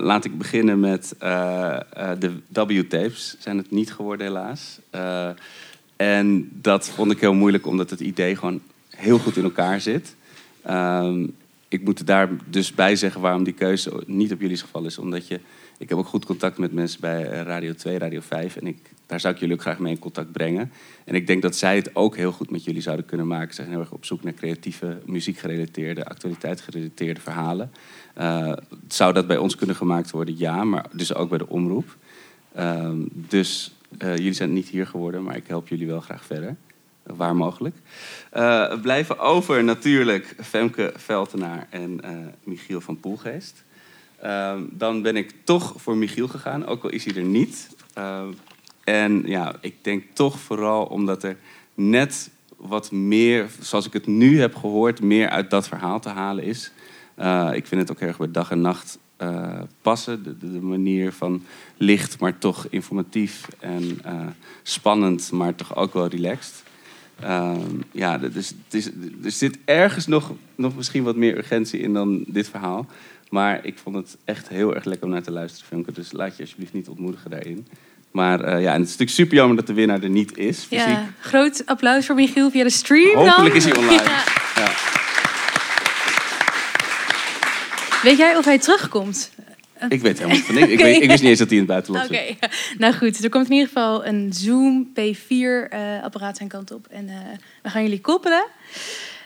laat 0.00 0.24
ik 0.24 0.38
beginnen 0.38 0.80
met 0.80 1.14
eh, 1.18 1.76
eh, 1.92 2.18
de 2.18 2.32
W-tapes. 2.66 3.36
Zijn 3.38 3.56
het 3.56 3.70
niet 3.70 3.92
geworden, 3.92 4.26
helaas. 4.26 4.78
Eh, 4.90 5.28
en 5.96 6.48
dat 6.52 6.88
vond 6.88 7.12
ik 7.12 7.20
heel 7.20 7.34
moeilijk, 7.34 7.66
omdat 7.66 7.90
het 7.90 8.00
idee 8.00 8.36
gewoon 8.36 8.60
heel 8.90 9.18
goed 9.18 9.36
in 9.36 9.44
elkaar 9.44 9.80
zit. 9.80 10.16
Ehm, 10.62 11.26
ik 11.68 11.84
moet 11.84 12.06
daar 12.06 12.28
dus 12.50 12.74
bij 12.74 12.96
zeggen 12.96 13.20
waarom 13.20 13.44
die 13.44 13.52
keuze 13.52 14.02
niet 14.06 14.32
op 14.32 14.40
jullie 14.40 14.56
geval 14.56 14.84
is. 14.84 14.98
Omdat 14.98 15.28
je, 15.28 15.40
ik 15.78 15.88
heb 15.88 15.98
ook 15.98 16.06
goed 16.06 16.24
contact 16.24 16.58
met 16.58 16.72
mensen 16.72 17.00
bij 17.00 17.30
eh, 17.30 17.42
Radio 17.42 17.74
2, 17.74 17.98
Radio 17.98 18.20
5. 18.20 18.56
En 18.56 18.66
ik, 18.66 18.90
daar 19.06 19.20
zou 19.20 19.34
ik 19.34 19.40
jullie 19.40 19.54
ook 19.54 19.60
graag 19.60 19.78
mee 19.78 19.92
in 19.92 19.98
contact 19.98 20.32
brengen. 20.32 20.72
En 21.04 21.14
ik 21.14 21.26
denk 21.26 21.42
dat 21.42 21.56
zij 21.56 21.76
het 21.76 21.96
ook 21.96 22.16
heel 22.16 22.32
goed 22.32 22.50
met 22.50 22.64
jullie 22.64 22.82
zouden 22.82 23.06
kunnen 23.06 23.26
maken. 23.26 23.48
Ze 23.48 23.54
zijn 23.54 23.68
heel 23.68 23.80
erg 23.80 23.92
op 23.92 24.04
zoek 24.04 24.22
naar 24.22 24.34
creatieve, 24.34 24.98
muziekgerelateerde, 25.06 26.04
actualiteitsgerelateerde 26.04 27.20
verhalen. 27.20 27.72
Eh, 28.14 28.52
zou 28.88 29.12
dat 29.12 29.26
bij 29.26 29.36
ons 29.36 29.56
kunnen 29.56 29.76
gemaakt 29.76 30.10
worden? 30.10 30.38
Ja, 30.38 30.64
maar 30.64 30.86
dus 30.92 31.14
ook 31.14 31.28
bij 31.28 31.38
de 31.38 31.48
omroep. 31.48 31.96
Ehm, 32.54 32.98
dus 33.10 33.74
eh, 33.98 34.16
jullie 34.16 34.32
zijn 34.32 34.52
niet 34.52 34.68
hier 34.68 34.86
geworden, 34.86 35.22
maar 35.22 35.36
ik 35.36 35.46
help 35.46 35.68
jullie 35.68 35.86
wel 35.86 36.00
graag 36.00 36.24
verder. 36.24 36.56
Waar 37.02 37.36
mogelijk. 37.36 37.76
Blijven 38.82 39.18
over 39.18 39.64
natuurlijk 39.64 40.34
Femke 40.40 40.92
Veltenaar 40.96 41.66
en 41.70 42.00
Michiel 42.44 42.80
van 42.80 43.00
Poelgeest. 43.00 43.64
Ehm, 44.24 44.62
dan 44.70 45.02
ben 45.02 45.16
ik 45.16 45.34
toch 45.44 45.74
voor 45.76 45.96
Michiel 45.96 46.28
gegaan, 46.28 46.66
ook 46.66 46.84
al 46.84 46.90
is 46.90 47.04
hij 47.04 47.14
er 47.14 47.24
niet. 47.24 47.68
Ehm, 47.94 48.28
en 48.84 49.22
ja, 49.26 49.54
ik 49.60 49.74
denk 49.82 50.04
toch 50.12 50.38
vooral 50.38 50.84
omdat 50.84 51.22
er 51.22 51.36
net 51.74 52.30
wat 52.56 52.92
meer, 52.92 53.48
zoals 53.60 53.86
ik 53.86 53.92
het 53.92 54.06
nu 54.06 54.40
heb 54.40 54.54
gehoord, 54.54 55.02
meer 55.02 55.28
uit 55.28 55.50
dat 55.50 55.68
verhaal 55.68 56.00
te 56.00 56.08
halen 56.08 56.44
is. 56.44 56.72
Eh, 57.14 57.50
ik 57.54 57.66
vind 57.66 57.80
het 57.80 57.90
ook 57.90 58.00
erg 58.00 58.16
bij 58.16 58.30
dag 58.30 58.50
en 58.50 58.60
nacht 58.60 58.98
eh, 59.16 59.60
passen. 59.82 60.38
De, 60.40 60.60
manier 60.60 61.12
van 61.12 61.42
licht, 61.76 62.20
maar 62.20 62.38
toch 62.38 62.66
informatief 62.70 63.48
en 63.58 63.98
eh, 64.04 64.26
spannend, 64.62 65.32
maar 65.32 65.54
toch 65.54 65.76
ook 65.76 65.92
wel 65.94 66.06
relaxed. 66.06 66.62
Ehm, 67.20 67.80
ja, 67.90 68.18
dus, 68.18 68.54
er 69.22 69.30
zit 69.30 69.58
ergens 69.64 70.06
nog, 70.06 70.32
nog 70.54 70.76
misschien 70.76 71.02
wat 71.02 71.16
meer 71.16 71.36
urgentie 71.36 71.80
in 71.80 71.92
dan 71.92 72.24
dit 72.26 72.48
verhaal. 72.48 72.86
Maar 73.34 73.64
ik 73.64 73.78
vond 73.82 73.96
het 73.96 74.16
echt 74.24 74.48
heel 74.48 74.74
erg 74.74 74.84
lekker 74.84 75.06
om 75.06 75.12
naar 75.12 75.22
te 75.22 75.30
luisteren, 75.30 75.66
Femke. 75.66 75.92
Dus 75.92 76.12
laat 76.12 76.36
je 76.36 76.42
alsjeblieft 76.42 76.72
niet 76.72 76.88
ontmoedigen 76.88 77.30
daarin. 77.30 77.66
Maar 78.10 78.40
eh, 78.40 78.62
ja, 78.62 78.72
en 78.72 78.80
het 78.80 78.88
is 78.88 78.96
natuurlijk 78.96 79.10
super 79.10 79.36
jammer 79.36 79.56
dat 79.56 79.66
de 79.66 79.72
winnaar 79.72 80.02
er 80.02 80.08
niet 80.08 80.36
is. 80.36 80.58
Fysiek. 80.58 80.86
Ja, 80.88 81.08
groot 81.20 81.62
applaus 81.66 82.06
voor 82.06 82.14
Michiel 82.14 82.50
via 82.50 82.62
de 82.62 82.70
stream. 82.70 83.14
dan. 83.14 83.28
Hopelijk 83.28 83.54
is 83.54 83.64
hij 83.64 83.76
online. 83.76 84.02
Ja. 84.02 84.22
Ja. 84.56 84.70
Weet 88.02 88.16
jij 88.18 88.36
of 88.36 88.44
hij 88.44 88.58
terugkomt? 88.58 89.30
Ik 89.88 90.00
weet 90.00 90.18
helemaal 90.18 90.36
niet 90.36 90.46
van 90.46 90.54
niks. 90.58 90.66
Ik, 90.72 90.78
Oké. 90.80 91.06
wist 91.06 91.22
niet 91.22 91.30
eens 91.30 91.38
dat 91.38 91.48
hij 91.48 91.58
in 91.58 91.62
het 91.62 91.72
buitenland 91.72 92.06
Oké, 92.10 92.24
zit. 92.26 92.74
nou 92.78 92.94
goed. 92.94 93.24
Er 93.24 93.30
komt 93.30 93.46
in 93.46 93.52
ieder 93.52 93.66
geval 93.68 94.06
een 94.06 94.32
Zoom 94.32 94.88
P4-apparaat 95.00 96.36
zijn 96.36 96.48
kant 96.48 96.70
op. 96.72 96.86
En 96.90 97.08
eh, 97.08 97.14
we 97.62 97.68
gaan 97.70 97.82
jullie 97.82 98.00
koppelen. 98.00 98.46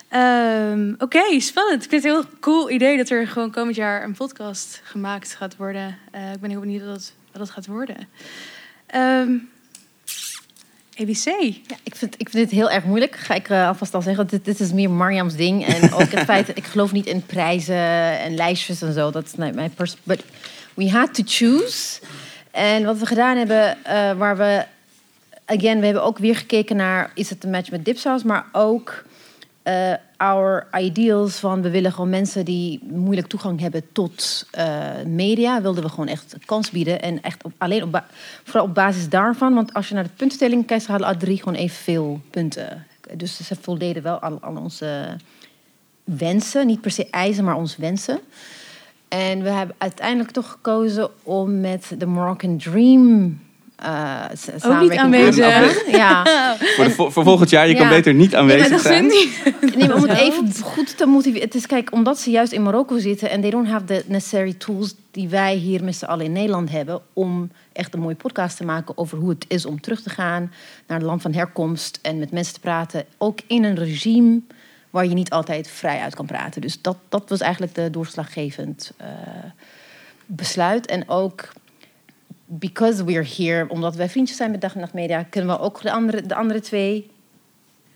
Ehm, 0.09 0.95
Oké, 0.99 1.41
spannend. 1.41 1.85
Ik 1.85 1.91
vind 1.91 2.03
het 2.03 2.13
een 2.13 2.21
heel 2.21 2.31
cool 2.41 2.71
idee 2.71 2.97
dat 2.97 3.11
er 3.11 3.27
gewoon 3.27 3.51
komend 3.51 3.77
jaar 3.77 4.05
een 4.05 4.15
podcast 4.15 4.81
gemaakt 4.85 5.35
gaat 5.35 5.57
worden. 5.57 5.99
Eh, 6.11 6.33
ik 6.33 6.41
ben 6.41 6.51
heel 6.51 6.61
benieuwd 6.61 6.85
wat 6.85 6.95
dat, 6.95 7.13
wat 7.33 7.41
dat 7.41 7.51
gaat 7.51 7.67
worden. 7.67 8.09
Ehm 8.87 9.37
ABC. 11.01 11.25
Ja, 11.67 11.77
ik, 11.83 11.95
vind, 11.95 12.15
ik 12.19 12.29
vind 12.29 12.49
dit 12.49 12.59
heel 12.59 12.71
erg 12.71 12.85
moeilijk. 12.85 13.17
Ga 13.17 13.35
ik 13.35 13.49
eh, 13.49 13.67
alvast 13.67 13.95
al 13.95 14.03
zeggen. 14.03 14.27
Dit, 14.27 14.45
dit 14.45 14.61
is 14.61 14.73
meer 14.73 14.91
Mariam's 14.91 15.35
ding. 15.35 15.67
En 15.67 15.93
ook 15.99 16.11
het 16.11 16.25
feit 16.25 16.57
ik 16.57 16.65
geloof 16.65 16.93
niet 16.93 17.07
in 17.07 17.27
prijzen 17.27 18.19
en 18.19 18.35
lijstjes 18.35 18.83
en 18.83 18.93
zo. 18.93 19.11
Dat 19.11 19.25
is 19.25 19.35
niet 19.35 19.55
mijn 19.55 19.75
pers. 19.75 19.97
But 20.03 20.25
we 20.75 20.91
had 20.91 21.15
to 21.15 21.23
choose. 21.27 22.01
En 22.51 22.85
wat 22.85 22.99
we 22.99 23.07
gedaan 23.07 23.37
hebben, 23.37 23.85
eh, 23.85 24.13
waar 24.13 24.37
we... 24.37 24.65
Again, 25.45 25.79
we 25.79 25.85
hebben 25.85 26.05
ook 26.05 26.19
weer 26.19 26.37
gekeken 26.37 26.77
naar... 26.77 27.11
Is 27.15 27.31
het 27.31 27.45
een 27.45 27.51
match 27.51 27.71
met 27.71 27.85
Dipsaus? 27.85 28.23
Maar 28.23 28.47
ook 28.53 29.05
eh 29.69 30.07
our 30.19 30.67
ideals 30.79 31.37
van... 31.37 31.63
We 31.63 31.71
willen 31.71 31.93
gewoon 31.93 32.11
mensen 32.11 32.45
die 32.45 32.81
moeilijk 32.91 33.27
toegang 33.27 33.61
hebben 33.61 33.93
tot 33.93 34.47
eh, 34.51 35.03
media... 35.07 35.63
wilden 35.63 35.83
we 35.83 35.89
gewoon 35.89 36.09
echt 36.09 36.37
kans 36.45 36.71
bieden. 36.71 37.03
En 37.03 37.23
echt 37.23 37.45
alleen 37.59 37.83
op, 37.83 38.05
vooral 38.45 38.65
op 38.65 38.75
basis 38.75 39.09
daarvan. 39.09 39.55
Want 39.55 39.75
als 39.75 39.89
je 39.89 39.95
naar 39.95 40.05
de 40.05 40.11
puntentelling 40.17 40.67
kijkt... 40.67 40.85
ze 40.85 40.91
hadden 40.91 41.09
alle 41.09 41.17
drie 41.17 41.39
gewoon 41.39 41.55
evenveel 41.55 42.21
punten. 42.31 42.87
Dus 43.17 43.47
ze 43.47 43.57
voldeden 43.61 44.03
wel 44.03 44.19
al, 44.19 44.39
al 44.41 44.57
onze 44.57 45.17
wensen. 46.05 46.67
Niet 46.67 46.81
per 46.81 46.91
se 46.91 47.11
eisen, 47.11 47.45
maar 47.45 47.57
onze 47.57 47.81
wensen. 47.81 48.21
En 49.09 49.43
we 49.43 49.49
hebben 49.49 49.77
uiteindelijk 49.79 50.31
toch 50.31 50.51
gekozen 50.51 51.11
om 51.23 51.61
met 51.61 51.95
de 51.99 52.07
Moroccan 52.07 52.59
Dream... 52.59 53.41
eh, 53.79 54.25
Ook 54.65 54.81
niet 54.81 54.97
aanwezig. 54.97 55.91
Ja. 55.91 56.25
Voor, 56.77 56.85
de, 56.85 56.91
voor 56.91 57.23
volgend 57.23 57.51
jaar, 57.51 57.69
je 57.69 57.75
kan 57.75 57.89
beter 57.89 58.15
niet 58.15 58.35
aanwezig 58.35 58.69
dat 58.69 58.81
zijn. 58.81 59.07
Nee, 59.77 59.89
maar 59.89 59.97
om 59.97 60.03
het 60.03 60.19
even 60.19 60.63
goed 60.63 60.97
te 60.97 61.07
motiveren. 61.07 61.47
Het 61.47 61.55
is 61.55 61.67
kijk, 61.67 61.93
omdat 61.93 62.19
ze 62.19 62.31
juist 62.31 62.53
in 62.53 62.63
Marokko 62.63 62.99
zitten 62.99 63.31
en 63.31 63.41
they 63.41 63.51
don't 63.51 63.69
have 63.69 63.85
the 63.85 64.05
necessary 64.07 64.53
tools 64.53 64.95
die 65.11 65.29
wij 65.29 65.55
hier 65.55 65.85
met 65.85 65.97
z'n 65.97 66.05
allen 66.05 66.25
in 66.25 66.33
Nederland 66.33 66.71
hebben 66.71 67.01
om 67.13 67.51
echt 67.73 67.95
een 67.95 68.01
mooie 68.01 68.15
podcast 68.15 68.57
te 68.57 68.65
maken 68.65 68.99
over 68.99 69.19
hoe 69.19 69.29
het 69.29 69.45
is 69.49 69.67
om 69.67 69.81
terug 69.81 70.03
te 70.03 70.11
gaan 70.11 70.53
naar 70.87 70.99
het 70.99 71.07
land 71.07 71.23
van 71.23 71.33
herkomst 71.33 71.99
en 72.03 72.19
met 72.19 72.31
mensen 72.31 72.55
te 72.55 72.61
praten. 72.61 73.05
Ook 73.19 73.39
in 73.47 73.65
een 73.65 73.77
regime 73.77 74.41
waar 74.91 75.07
je 75.07 75.15
niet 75.15 75.31
altijd 75.31 75.69
vrij 75.69 76.01
uit 76.01 76.15
kan 76.15 76.27
praten. 76.27 76.61
Dus 76.61 76.83
dat, 76.83 76.97
dat 77.09 77.29
was 77.29 77.41
eigenlijk 77.41 77.75
de 77.75 77.91
doorslaggevend 77.91 78.93
eh, 78.97 79.09
besluit. 80.27 80.87
En 80.87 81.09
ook 81.09 81.49
because 82.49 83.05
we're 83.05 83.27
here, 83.37 83.69
omdat 83.69 83.97
wij 83.97 84.09
vriendjes 84.09 84.37
zijn 84.37 84.51
met 84.51 84.61
Dag 84.61 84.75
en 84.75 84.81
Nacht 84.81 84.93
Media, 84.93 85.23
kunnen 85.23 85.51
we 85.51 85.61
ook 85.61 85.83
de 85.83 85.93
andere, 85.93 86.23
de 86.23 86.35
andere 86.35 86.61
twee 86.61 87.11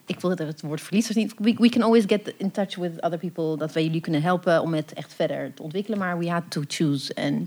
ik 0.06 0.20
wil 0.20 0.30
het 0.30 0.60
woord 0.60 0.80
verlies 0.80 1.10
niet. 1.10 1.34
We, 1.38 1.54
we 1.58 1.68
can 1.68 1.82
always 1.82 2.04
get 2.06 2.34
in 2.36 2.50
touch 2.50 2.76
with 2.76 3.00
other 3.00 3.18
people. 3.18 3.56
Dat 3.56 3.72
wij 3.72 3.84
jullie 3.84 4.00
kunnen 4.00 4.22
helpen 4.22 4.62
om 4.62 4.74
het 4.74 4.92
echt 4.92 5.14
verder 5.14 5.54
te 5.54 5.62
ontwikkelen. 5.62 5.98
Maar 5.98 6.18
we 6.18 6.30
had 6.30 6.42
to 6.48 6.62
choose. 6.66 7.14
En 7.14 7.44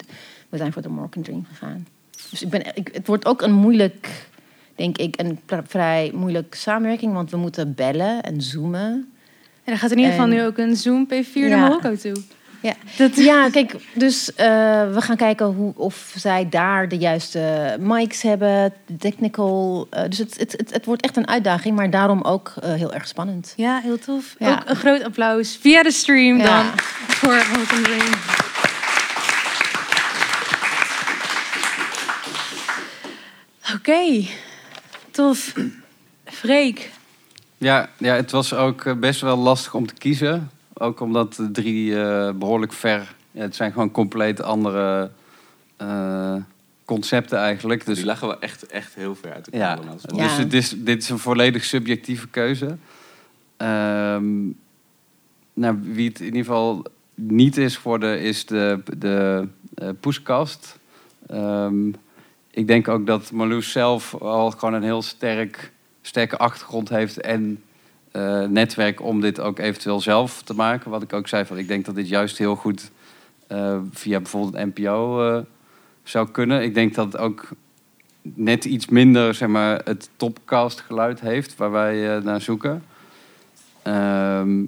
we 0.49 0.57
zijn 0.57 0.73
voor 0.73 0.81
de 0.81 0.89
Moroccan 0.89 1.23
Dream 1.23 1.45
gegaan. 1.49 1.87
Dus 2.29 2.41
ik 2.41 2.49
ben, 2.49 2.75
ik, 2.75 2.89
het 2.93 3.07
wordt 3.07 3.25
ook 3.25 3.41
een 3.41 3.53
moeilijk, 3.53 4.27
denk 4.75 4.97
ik, 4.97 5.19
een 5.19 5.39
vrij 5.67 6.11
moeilijk 6.13 6.55
samenwerking. 6.55 7.13
Want 7.13 7.31
we 7.31 7.37
moeten 7.37 7.73
bellen 7.73 8.23
en 8.23 8.41
zoomen. 8.41 9.13
En 9.63 9.73
er 9.73 9.77
gaat 9.77 9.91
in 9.91 9.97
ieder 9.97 10.11
geval 10.11 10.27
En- 10.27 10.33
nu 10.33 10.43
ook 10.43 10.57
een 10.57 10.75
Zoom 10.75 11.07
P4 11.07 11.33
naar 11.33 11.49
Ja. 11.49 11.57
Marokko 11.59 11.95
toe. 11.95 12.15
Ja, 12.65 12.73
ja 13.15 13.49
kijk, 13.49 13.75
dus 13.93 14.33
eh, 14.33 14.45
we 14.93 15.01
gaan 15.01 15.15
kijken 15.15 15.45
hoe, 15.45 15.73
of 15.75 16.13
zij 16.15 16.49
daar 16.49 16.87
de 16.89 16.97
juiste 16.97 17.75
mics 17.79 18.21
hebben, 18.21 18.73
de 18.85 18.97
technical. 18.97 19.87
eh, 19.89 20.03
dus 20.09 20.17
het, 20.17 20.39
het, 20.39 20.51
het, 20.51 20.73
het 20.73 20.85
wordt 20.85 21.01
echt 21.01 21.17
een 21.17 21.27
uitdaging, 21.27 21.75
maar 21.75 21.89
daarom 21.89 22.21
ook 22.21 22.53
eh, 22.61 22.73
heel 22.73 22.93
erg 22.93 23.07
spannend. 23.07 23.53
Ja, 23.55 23.79
heel 23.83 23.99
tof. 23.99 24.35
Ja. 24.39 24.51
Ook 24.53 24.69
een 24.69 24.75
groot 24.75 25.03
applaus 25.03 25.57
via 25.61 25.83
de 25.83 25.91
stream 25.91 26.37
Ja. 26.37 26.43
dan 26.43 26.71
voor 27.07 27.45
Moroccan 27.51 27.83
Dream. 27.83 28.13
Oké, 33.75 34.25
tof. 35.11 35.53
Freek. 36.25 36.91
Ja, 37.57 37.89
ja, 37.97 38.13
het 38.15 38.31
was 38.31 38.53
ook 38.53 38.99
best 38.99 39.21
wel 39.21 39.37
lastig 39.37 39.73
om 39.73 39.87
te 39.87 39.93
kiezen. 39.93 40.49
Ook 40.77 40.99
omdat 40.99 41.33
de 41.33 41.51
drie 41.51 42.03
eh, 42.03 42.33
behoorlijk 42.33 42.73
ver... 42.73 43.15
Ja, 43.31 43.41
het 43.41 43.55
zijn 43.55 43.71
gewoon 43.71 43.91
compleet 43.91 44.41
andere 44.41 45.11
eh, 45.77 46.35
concepten 46.85 47.37
eigenlijk. 47.37 47.85
Dus, 47.85 47.95
Die 47.97 48.05
lagen 48.05 48.27
wel 48.27 48.39
echt, 48.39 48.65
echt 48.65 48.95
heel 48.95 49.15
ver 49.15 49.33
uit 49.33 49.49
elkaar 49.49 49.83
ja, 49.83 49.91
dus 49.91 50.03
Ja. 50.15 50.43
het 50.43 50.53
is, 50.53 50.75
dit 50.77 51.03
is 51.03 51.09
een 51.09 51.19
volledig 51.19 51.63
subjectieve 51.63 52.27
keuze. 52.27 52.77
Ehm, 53.57 54.45
nou, 55.53 55.79
wie 55.81 56.07
het 56.07 56.19
in 56.19 56.25
ieder 56.25 56.39
geval 56.39 56.85
niet 57.15 57.57
is 57.57 57.77
geworden, 57.77 58.21
is 58.21 58.45
de, 58.45 58.81
de 58.97 59.47
eh, 59.75 59.89
poeskast. 59.99 60.79
Ehm, 61.27 61.87
ik 62.51 62.67
denk 62.67 62.87
ook 62.87 63.05
dat 63.05 63.31
Marloes 63.31 63.71
zelf 63.71 64.15
al 64.15 64.51
gewoon 64.51 64.73
een 64.73 64.83
heel 64.83 65.01
sterk, 65.01 65.71
sterke 66.01 66.37
achtergrond 66.37 66.89
heeft 66.89 67.21
en 67.21 67.63
eh, 68.15 68.41
netwerk 68.41 69.01
om 69.01 69.21
dit 69.21 69.39
ook 69.39 69.59
eventueel 69.59 70.01
zelf 70.01 70.41
te 70.41 70.53
maken. 70.53 70.91
Wat 70.91 71.03
ik 71.03 71.13
ook 71.13 71.27
zei, 71.27 71.45
van, 71.45 71.57
ik 71.57 71.67
denk 71.67 71.85
dat 71.85 71.95
dit 71.95 72.07
juist 72.07 72.37
heel 72.37 72.55
goed 72.55 72.91
eh, 73.47 73.77
via 73.91 74.19
bijvoorbeeld 74.19 74.75
NPO 74.75 75.27
eh, 75.27 75.41
zou 76.03 76.29
kunnen. 76.29 76.63
Ik 76.63 76.73
denk 76.73 76.93
dat 76.93 77.05
het 77.05 77.17
ook 77.17 77.47
net 78.21 78.65
iets 78.65 78.85
minder 78.85 79.33
zeg 79.33 79.47
maar, 79.47 79.81
het 79.83 80.09
topcast 80.15 80.79
geluid 80.79 81.19
heeft 81.19 81.55
waar 81.55 81.71
wij 81.71 82.19
naar 82.19 82.41
zoeken. 82.41 82.83
Ehm, 83.81 84.63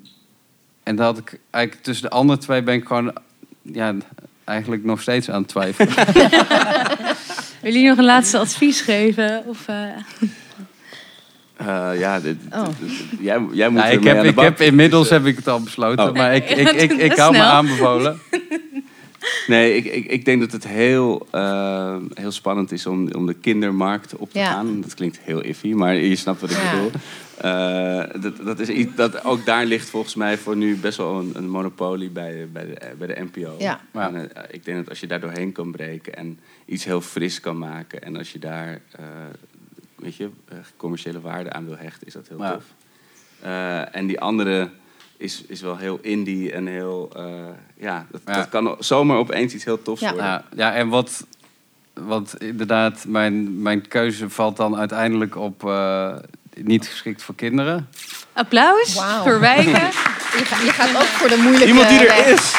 en 0.83 0.95
dat 0.95 1.05
had 1.05 1.17
ik 1.17 1.39
eigenlijk 1.49 1.85
tussen 1.85 2.09
de 2.09 2.15
andere 2.15 2.39
twee 2.39 2.63
ben 2.63 2.75
ik 2.75 2.85
gewoon 2.85 3.17
ja, 3.61 3.95
eigenlijk 4.43 4.83
nog 4.83 5.01
steeds 5.01 5.29
aan 5.29 5.41
het 5.41 5.49
twijfelen. 5.49 5.93
Willen 7.61 7.79
jullie 7.79 7.87
nog 7.87 7.97
een 7.97 8.03
laatste 8.03 8.37
advies 8.37 8.81
geven? 8.81 9.43
Of, 9.45 9.65
eh, 11.57 11.89
ja, 11.99 12.19
dit, 12.19 12.37
Oh. 12.53 12.65
dit- 12.79 12.91
jij, 13.19 13.41
jij 13.51 13.69
moet 13.69 13.79
Nou, 13.81 13.93
ik, 13.93 14.03
heb, 14.03 14.15
aan 14.17 14.21
de 14.23 14.29
ik 14.29 14.35
bak. 14.35 14.43
heb, 14.43 14.59
inmiddels 14.61 15.09
heb 15.09 15.25
ik 15.25 15.35
het 15.35 15.47
al 15.47 15.61
besloten, 15.61 16.07
Oh. 16.09 16.13
maar 16.13 16.35
ik, 16.35 16.49
ik, 16.49 16.71
ik, 16.71 16.91
ik, 16.91 17.11
hou 17.15 17.31
me 17.31 17.41
aanbevolen. 17.41 18.19
Nee, 19.47 19.75
ik, 19.75 19.85
ik, 19.85 20.05
ik 20.05 20.25
denk 20.25 20.39
dat 20.39 20.51
het 20.51 20.67
heel, 20.67 21.27
eh, 21.31 21.95
heel 22.13 22.31
spannend 22.31 22.71
is 22.71 22.85
om, 22.85 23.11
om 23.11 23.25
de 23.25 23.33
kindermarkt 23.33 24.15
op 24.15 24.31
te 24.31 24.39
Ja. 24.39 24.51
gaan. 24.51 24.81
Dat 24.81 24.93
klinkt 24.93 25.19
heel 25.21 25.41
iffy, 25.41 25.71
maar 25.73 25.95
je 25.95 26.15
snapt 26.15 26.41
wat 26.41 26.49
ik 26.51 26.57
Ja. 26.57 26.71
bedoel. 26.71 26.91
Eh, 27.37 28.21
dat, 28.21 28.45
dat 28.45 28.59
is 28.59 28.69
iets, 28.69 28.95
dat, 28.95 29.25
ook 29.25 29.45
daar 29.45 29.65
ligt 29.65 29.89
volgens 29.89 30.15
mij 30.15 30.37
voor 30.37 30.55
nu 30.57 30.75
best 30.75 30.97
wel 30.97 31.19
een, 31.19 31.31
een 31.35 31.49
monopolie 31.49 32.09
bij, 32.09 32.47
bij, 32.53 32.65
de, 32.65 32.77
bij 32.97 33.07
de 33.07 33.25
NPO. 33.33 33.55
Ja. 33.59 33.79
Eh, 33.93 34.21
ik 34.51 34.65
denk 34.65 34.77
dat 34.77 34.89
als 34.89 34.99
je 34.99 35.07
daar 35.07 35.19
doorheen 35.19 35.51
kan 35.51 35.71
breken 35.71 36.15
en 36.15 36.39
iets 36.65 36.85
heel 36.85 37.01
fris 37.01 37.39
kan 37.39 37.57
maken... 37.57 38.01
en 38.03 38.17
als 38.17 38.31
je 38.31 38.39
daar 38.39 38.79
eh, 38.91 39.05
weet 40.07 40.15
je, 40.17 40.29
eh, 40.49 40.57
commerciële 40.77 41.21
waarde 41.21 41.51
aan 41.51 41.65
wil 41.65 41.77
hechten, 41.77 42.07
is 42.07 42.13
dat 42.13 42.27
heel 42.27 42.41
Ja. 42.43 42.51
tof. 42.51 42.63
Eh, 43.41 43.95
en 43.95 44.07
die 44.07 44.19
andere 44.19 44.69
is, 45.17 45.43
is 45.47 45.61
wel 45.61 45.77
heel 45.77 45.99
indie 46.01 46.51
en 46.51 46.67
heel... 46.67 47.09
eh, 47.15 47.23
ja, 47.77 48.05
dat, 48.11 48.21
Ja. 48.25 48.33
dat 48.33 48.49
kan 48.49 48.75
zomaar 48.79 49.17
opeens 49.17 49.53
iets 49.53 49.63
heel 49.63 49.81
tofs 49.81 50.01
worden. 50.01 50.23
Ja, 50.25 50.43
ja 50.55 50.73
en 50.73 50.87
wat, 50.87 51.25
wat 51.93 52.35
inderdaad, 52.39 53.05
mijn, 53.07 53.61
mijn 53.61 53.87
keuze 53.87 54.29
valt 54.29 54.57
dan 54.57 54.77
uiteindelijk 54.77 55.35
op 55.35 55.65
eh, 55.67 56.15
niet 56.61 56.87
geschikt 56.87 57.23
voor 57.23 57.35
kinderen. 57.35 57.89
applaus 58.33 58.93
Wauw. 58.93 59.23
voor 59.23 59.39
Wijken. 59.39 59.71
Je, 60.37 60.45
gaat, 60.45 60.61
je 60.63 60.71
gaat 60.71 60.95
ook 60.95 61.01
voor 61.01 61.29
de 61.29 61.37
moeilijke 61.37 61.67
Iemand 61.67 61.89
die 61.89 61.99
er 61.99 62.07
weg. 62.07 62.27
is! 62.27 62.55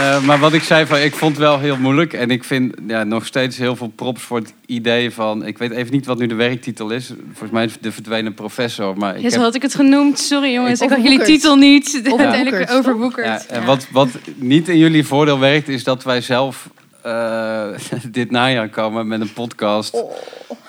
Eh, 0.00 0.22
maar 0.24 0.38
wat 0.38 0.52
ik 0.52 0.62
zei, 0.62 0.86
van, 0.86 0.98
ik 0.98 1.14
vond 1.14 1.30
het 1.30 1.40
wel 1.40 1.58
heel 1.58 1.76
moeilijk. 1.76 2.12
En 2.12 2.30
ik 2.30 2.44
vind 2.44 2.74
ja, 2.86 3.04
nog 3.04 3.26
steeds 3.26 3.56
heel 3.56 3.76
veel 3.76 3.92
props 3.96 4.22
voor 4.22 4.38
het 4.38 4.54
idee 4.66 5.10
van... 5.10 5.46
Ik 5.46 5.58
weet 5.58 5.70
even 5.70 5.92
niet 5.92 6.06
wat 6.06 6.18
nu 6.18 6.26
de 6.26 6.34
werktitel 6.34 6.90
is. 6.90 7.06
Volgens 7.26 7.50
mij 7.50 7.64
is 7.64 7.72
het 7.72 7.82
de 7.82 7.92
verdwenen 7.92 8.34
professor. 8.34 8.96
Maar 8.96 9.16
ik 9.16 9.22
Ja, 9.22 9.28
zo 9.28 9.34
heb- 9.34 9.44
had 9.44 9.54
ik 9.54 9.62
het 9.62 9.74
genoemd. 9.74 10.18
Sorry 10.18 10.52
jongens, 10.52 10.80
ik 10.80 10.88
had 10.90 11.02
jullie 11.02 11.22
titel 11.22 11.56
niet. 11.56 12.00
Uiteindelijk 12.04 12.70
overwoekerd. 12.70 13.26
Ja, 13.26 13.42
en 13.48 13.64
wat, 13.64 13.86
wat 13.90 14.08
niet 14.34 14.68
in 14.68 14.78
jullie 14.78 15.06
voordeel 15.06 15.38
werkt, 15.38 15.68
is 15.68 15.84
dat 15.84 16.04
wij 16.04 16.20
zelf 16.20 16.68
eh, 17.02 17.66
dit 18.10 18.30
najaar 18.30 18.68
komen 18.68 19.08
met 19.08 19.20
een 19.20 19.32
podcast 19.32 20.04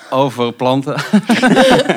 over 0.09 0.53
planten. 0.53 0.95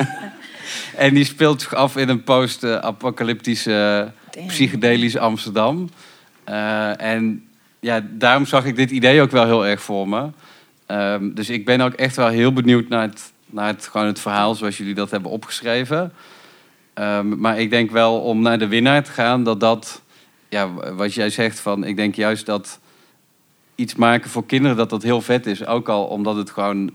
en 1.05 1.13
die 1.13 1.25
speelt 1.25 1.61
zich 1.61 1.75
af 1.75 1.97
in 1.97 2.09
een 2.09 2.23
post-apocalyptische 2.23 4.11
psychedelisch 4.47 5.17
Amsterdam. 5.17 5.89
Eh, 6.45 7.01
en 7.01 7.47
ja, 7.79 8.05
daarom 8.11 8.45
zag 8.45 8.65
ik 8.65 8.75
dit 8.75 8.91
idee 8.91 9.21
ook 9.21 9.31
wel 9.31 9.45
heel 9.45 9.65
erg 9.65 9.81
voor 9.81 10.09
me. 10.09 10.27
Ehm, 10.85 11.33
dus 11.33 11.49
ik 11.49 11.65
ben 11.65 11.81
ook 11.81 11.93
echt 11.93 12.15
wel 12.15 12.27
heel 12.27 12.53
benieuwd 12.53 12.87
naar 12.87 13.01
het, 13.01 13.31
naar 13.45 13.67
het, 13.67 13.87
gewoon 13.87 14.07
het 14.07 14.19
verhaal 14.19 14.55
zoals 14.55 14.77
jullie 14.77 14.93
dat 14.93 15.11
hebben 15.11 15.31
opgeschreven. 15.31 16.13
Ehm, 16.93 17.39
maar 17.39 17.59
ik 17.59 17.69
denk 17.69 17.91
wel 17.91 18.19
om 18.19 18.41
naar 18.41 18.59
de 18.59 18.67
winnaar 18.67 19.03
te 19.03 19.11
gaan, 19.11 19.43
dat 19.43 19.59
dat, 19.59 20.01
ja, 20.49 20.73
wat 20.93 21.13
jij 21.13 21.29
zegt, 21.29 21.59
van, 21.59 21.83
ik 21.83 21.95
denk 21.95 22.15
juist 22.15 22.45
dat 22.45 22.79
iets 23.75 23.95
maken 23.95 24.29
voor 24.29 24.45
kinderen, 24.45 24.77
dat 24.77 24.89
dat 24.89 25.03
heel 25.03 25.21
vet 25.21 25.45
is. 25.45 25.65
Ook 25.65 25.89
al 25.89 26.05
omdat 26.05 26.35
het 26.35 26.49
gewoon, 26.49 26.91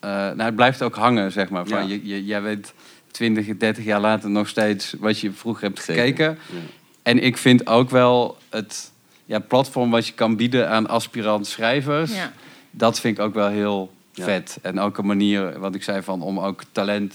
eh, 0.00 0.10
nou, 0.10 0.42
het 0.42 0.56
blijft 0.56 0.82
ook 0.82 0.96
hangen, 0.96 1.32
zeg 1.32 1.48
maar. 1.50 1.66
Van, 1.66 1.78
Ja. 1.78 1.88
je, 1.88 2.06
je, 2.08 2.24
jij 2.24 2.42
weet 2.42 2.74
20, 3.10 3.56
30 3.56 3.84
jaar 3.84 4.00
later 4.00 4.30
nog 4.30 4.48
steeds 4.48 4.94
wat 4.98 5.20
je 5.20 5.32
vroeger 5.32 5.62
hebt 5.64 5.80
gekeken. 5.80 6.38
ja. 6.52 6.58
En 7.06 7.22
ik 7.22 7.36
vind 7.36 7.66
ook 7.66 7.90
wel 7.90 8.36
het 8.48 8.90
ja, 9.24 9.38
platform 9.38 9.90
wat 9.90 10.06
je 10.06 10.12
kan 10.12 10.36
bieden 10.36 10.68
aan 10.70 10.88
aspirant 10.88 11.46
schrijvers, 11.46 12.14
Ja. 12.14 12.32
dat 12.70 13.00
vind 13.00 13.18
ik 13.18 13.24
ook 13.24 13.34
wel 13.34 13.48
heel 13.48 13.92
Ja. 14.12 14.24
vet. 14.24 14.58
En 14.62 14.80
ook 14.80 14.98
een 14.98 15.06
manier, 15.06 15.58
wat 15.58 15.74
ik 15.74 15.82
zei, 15.82 16.02
van 16.02 16.22
om 16.22 16.38
ook 16.40 16.62
talent 16.72 17.14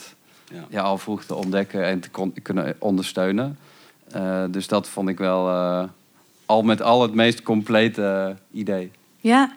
Ja. 0.53 0.65
ja. 0.69 0.81
al 0.81 0.97
vroeg 0.97 1.23
te 1.23 1.35
ontdekken 1.35 1.85
en 1.85 1.99
te 1.99 2.09
kunnen 2.41 2.75
ondersteunen. 2.79 3.57
Eh, 4.11 4.43
dus 4.49 4.67
dat 4.67 4.89
vond 4.89 5.09
ik 5.09 5.17
wel 5.17 5.47
eh, 5.49 5.83
al 6.45 6.61
met 6.61 6.81
al 6.81 7.01
het 7.01 7.13
meest 7.13 7.43
complete 7.43 8.35
idee. 8.51 8.91
Ja, 9.19 9.53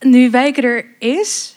nu 0.00 0.30
Wijken 0.30 0.62
er 0.62 0.86
is, 0.98 1.56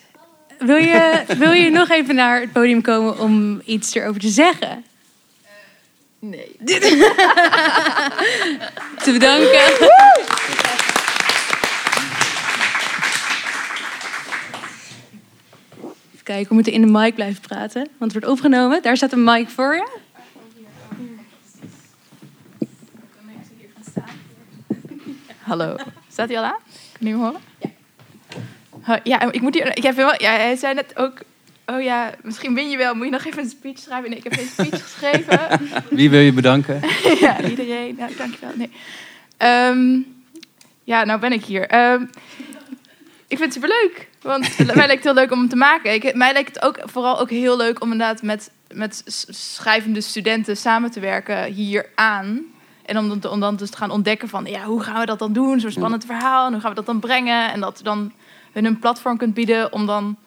wil 0.59 0.77
je, 0.77 1.23
wil 1.37 1.51
je 1.51 1.69
nog 1.79 1.89
even 1.89 2.15
naar 2.15 2.41
het 2.41 2.51
podium 2.51 2.81
komen 2.81 3.19
om 3.19 3.61
iets 3.65 3.95
erover 3.95 4.21
te 4.21 4.29
zeggen? 4.29 4.83
Nee. 6.19 6.57
te 9.03 9.11
bedanken. 9.11 9.87
Even 16.13 16.23
kijken, 16.23 16.47
we 16.47 16.53
moeten 16.53 16.73
in 16.73 16.81
de 16.81 16.87
mic 16.87 17.15
blijven 17.15 17.41
praten, 17.41 17.87
want 17.97 18.13
het 18.13 18.23
wordt 18.23 18.27
opgenomen. 18.27 18.81
Daar 18.81 18.97
staat 18.97 19.11
een 19.11 19.23
mic 19.23 19.49
voor 19.49 19.75
je. 19.75 19.97
Hallo. 25.39 25.75
Staat 26.11 26.29
hij 26.29 26.37
al 26.37 26.43
aan? 26.43 26.57
Kan 26.99 27.07
je 27.07 27.13
me 27.13 27.19
horen? 27.19 27.41
Ja. 28.85 28.99
Ja, 29.03 29.31
ik 29.31 29.41
moet 29.41 29.53
hier. 29.53 29.77
Ik 29.77 29.83
heb 29.83 29.95
wel. 29.95 30.21
Ja, 30.21 30.31
hij 30.31 30.55
zei 30.55 30.73
net 30.73 30.97
ook. 30.97 31.19
Oh 31.69 31.81
ja, 31.81 32.11
misschien 32.23 32.53
win 32.53 32.69
je 32.69 32.77
wel. 32.77 32.93
Moet 32.95 33.05
je 33.05 33.11
nog 33.11 33.25
even 33.25 33.43
een 33.43 33.49
speech 33.49 33.77
schrijven? 33.79 34.09
Nee, 34.09 34.17
ik 34.19 34.23
heb 34.23 34.33
geen 34.33 34.47
speech 34.47 34.81
geschreven. 34.91 35.39
Wie 35.89 36.09
wil 36.09 36.19
je 36.19 36.33
bedanken? 36.33 36.81
ja, 37.19 37.41
iedereen. 37.43 37.95
Nou, 37.97 38.15
dankjewel. 38.15 38.55
Nee. 38.55 38.71
Ehm, 39.37 39.99
ja, 40.83 41.03
nou 41.03 41.19
ben 41.19 41.31
ik 41.31 41.45
hier. 41.45 41.67
Ehm, 41.67 42.01
ik 43.27 43.37
vind 43.37 43.39
het 43.39 43.53
superleuk. 43.53 44.07
Want 44.21 44.57
mij 44.75 44.75
lijkt 44.75 44.91
het 44.91 45.03
heel 45.03 45.13
leuk 45.13 45.31
om 45.31 45.39
hem 45.39 45.49
te 45.49 45.55
maken. 45.55 45.93
Ik, 45.93 46.15
mij 46.15 46.33
lijkt 46.33 46.55
het 46.55 46.63
ook 46.63 46.79
vooral 46.83 47.19
ook 47.19 47.29
heel 47.29 47.57
leuk 47.57 47.81
om 47.81 47.91
inderdaad 47.91 48.21
met, 48.21 48.51
met 48.73 49.03
schrijvende 49.27 50.01
studenten 50.01 50.57
samen 50.57 50.91
te 50.91 50.99
werken 50.99 51.43
hier 51.43 51.85
aan. 51.95 52.41
En 52.85 52.97
om, 52.97 53.19
dan- 53.19 53.31
om 53.31 53.39
dan 53.39 53.55
dus 53.55 53.69
te 53.69 53.77
gaan 53.77 53.91
ontdekken 53.91 54.29
van, 54.29 54.45
ja, 54.45 54.63
hoe 54.63 54.83
gaan 54.83 54.99
we 54.99 55.05
dat 55.05 55.19
dan 55.19 55.33
doen? 55.33 55.59
Zo'n 55.59 55.71
spannend 55.71 56.05
verhaal. 56.05 56.45
En 56.45 56.51
hoe 56.51 56.61
gaan 56.61 56.69
we 56.69 56.75
dat 56.75 56.85
dan 56.85 56.99
brengen? 56.99 57.51
En 57.51 57.59
dat 57.59 57.77
je 57.77 57.83
dan 57.83 58.11
hun 58.51 58.65
een 58.65 58.79
platform 58.79 59.17
kunt 59.17 59.33
bieden 59.33 59.73
om 59.73 59.85
dan 59.85 60.17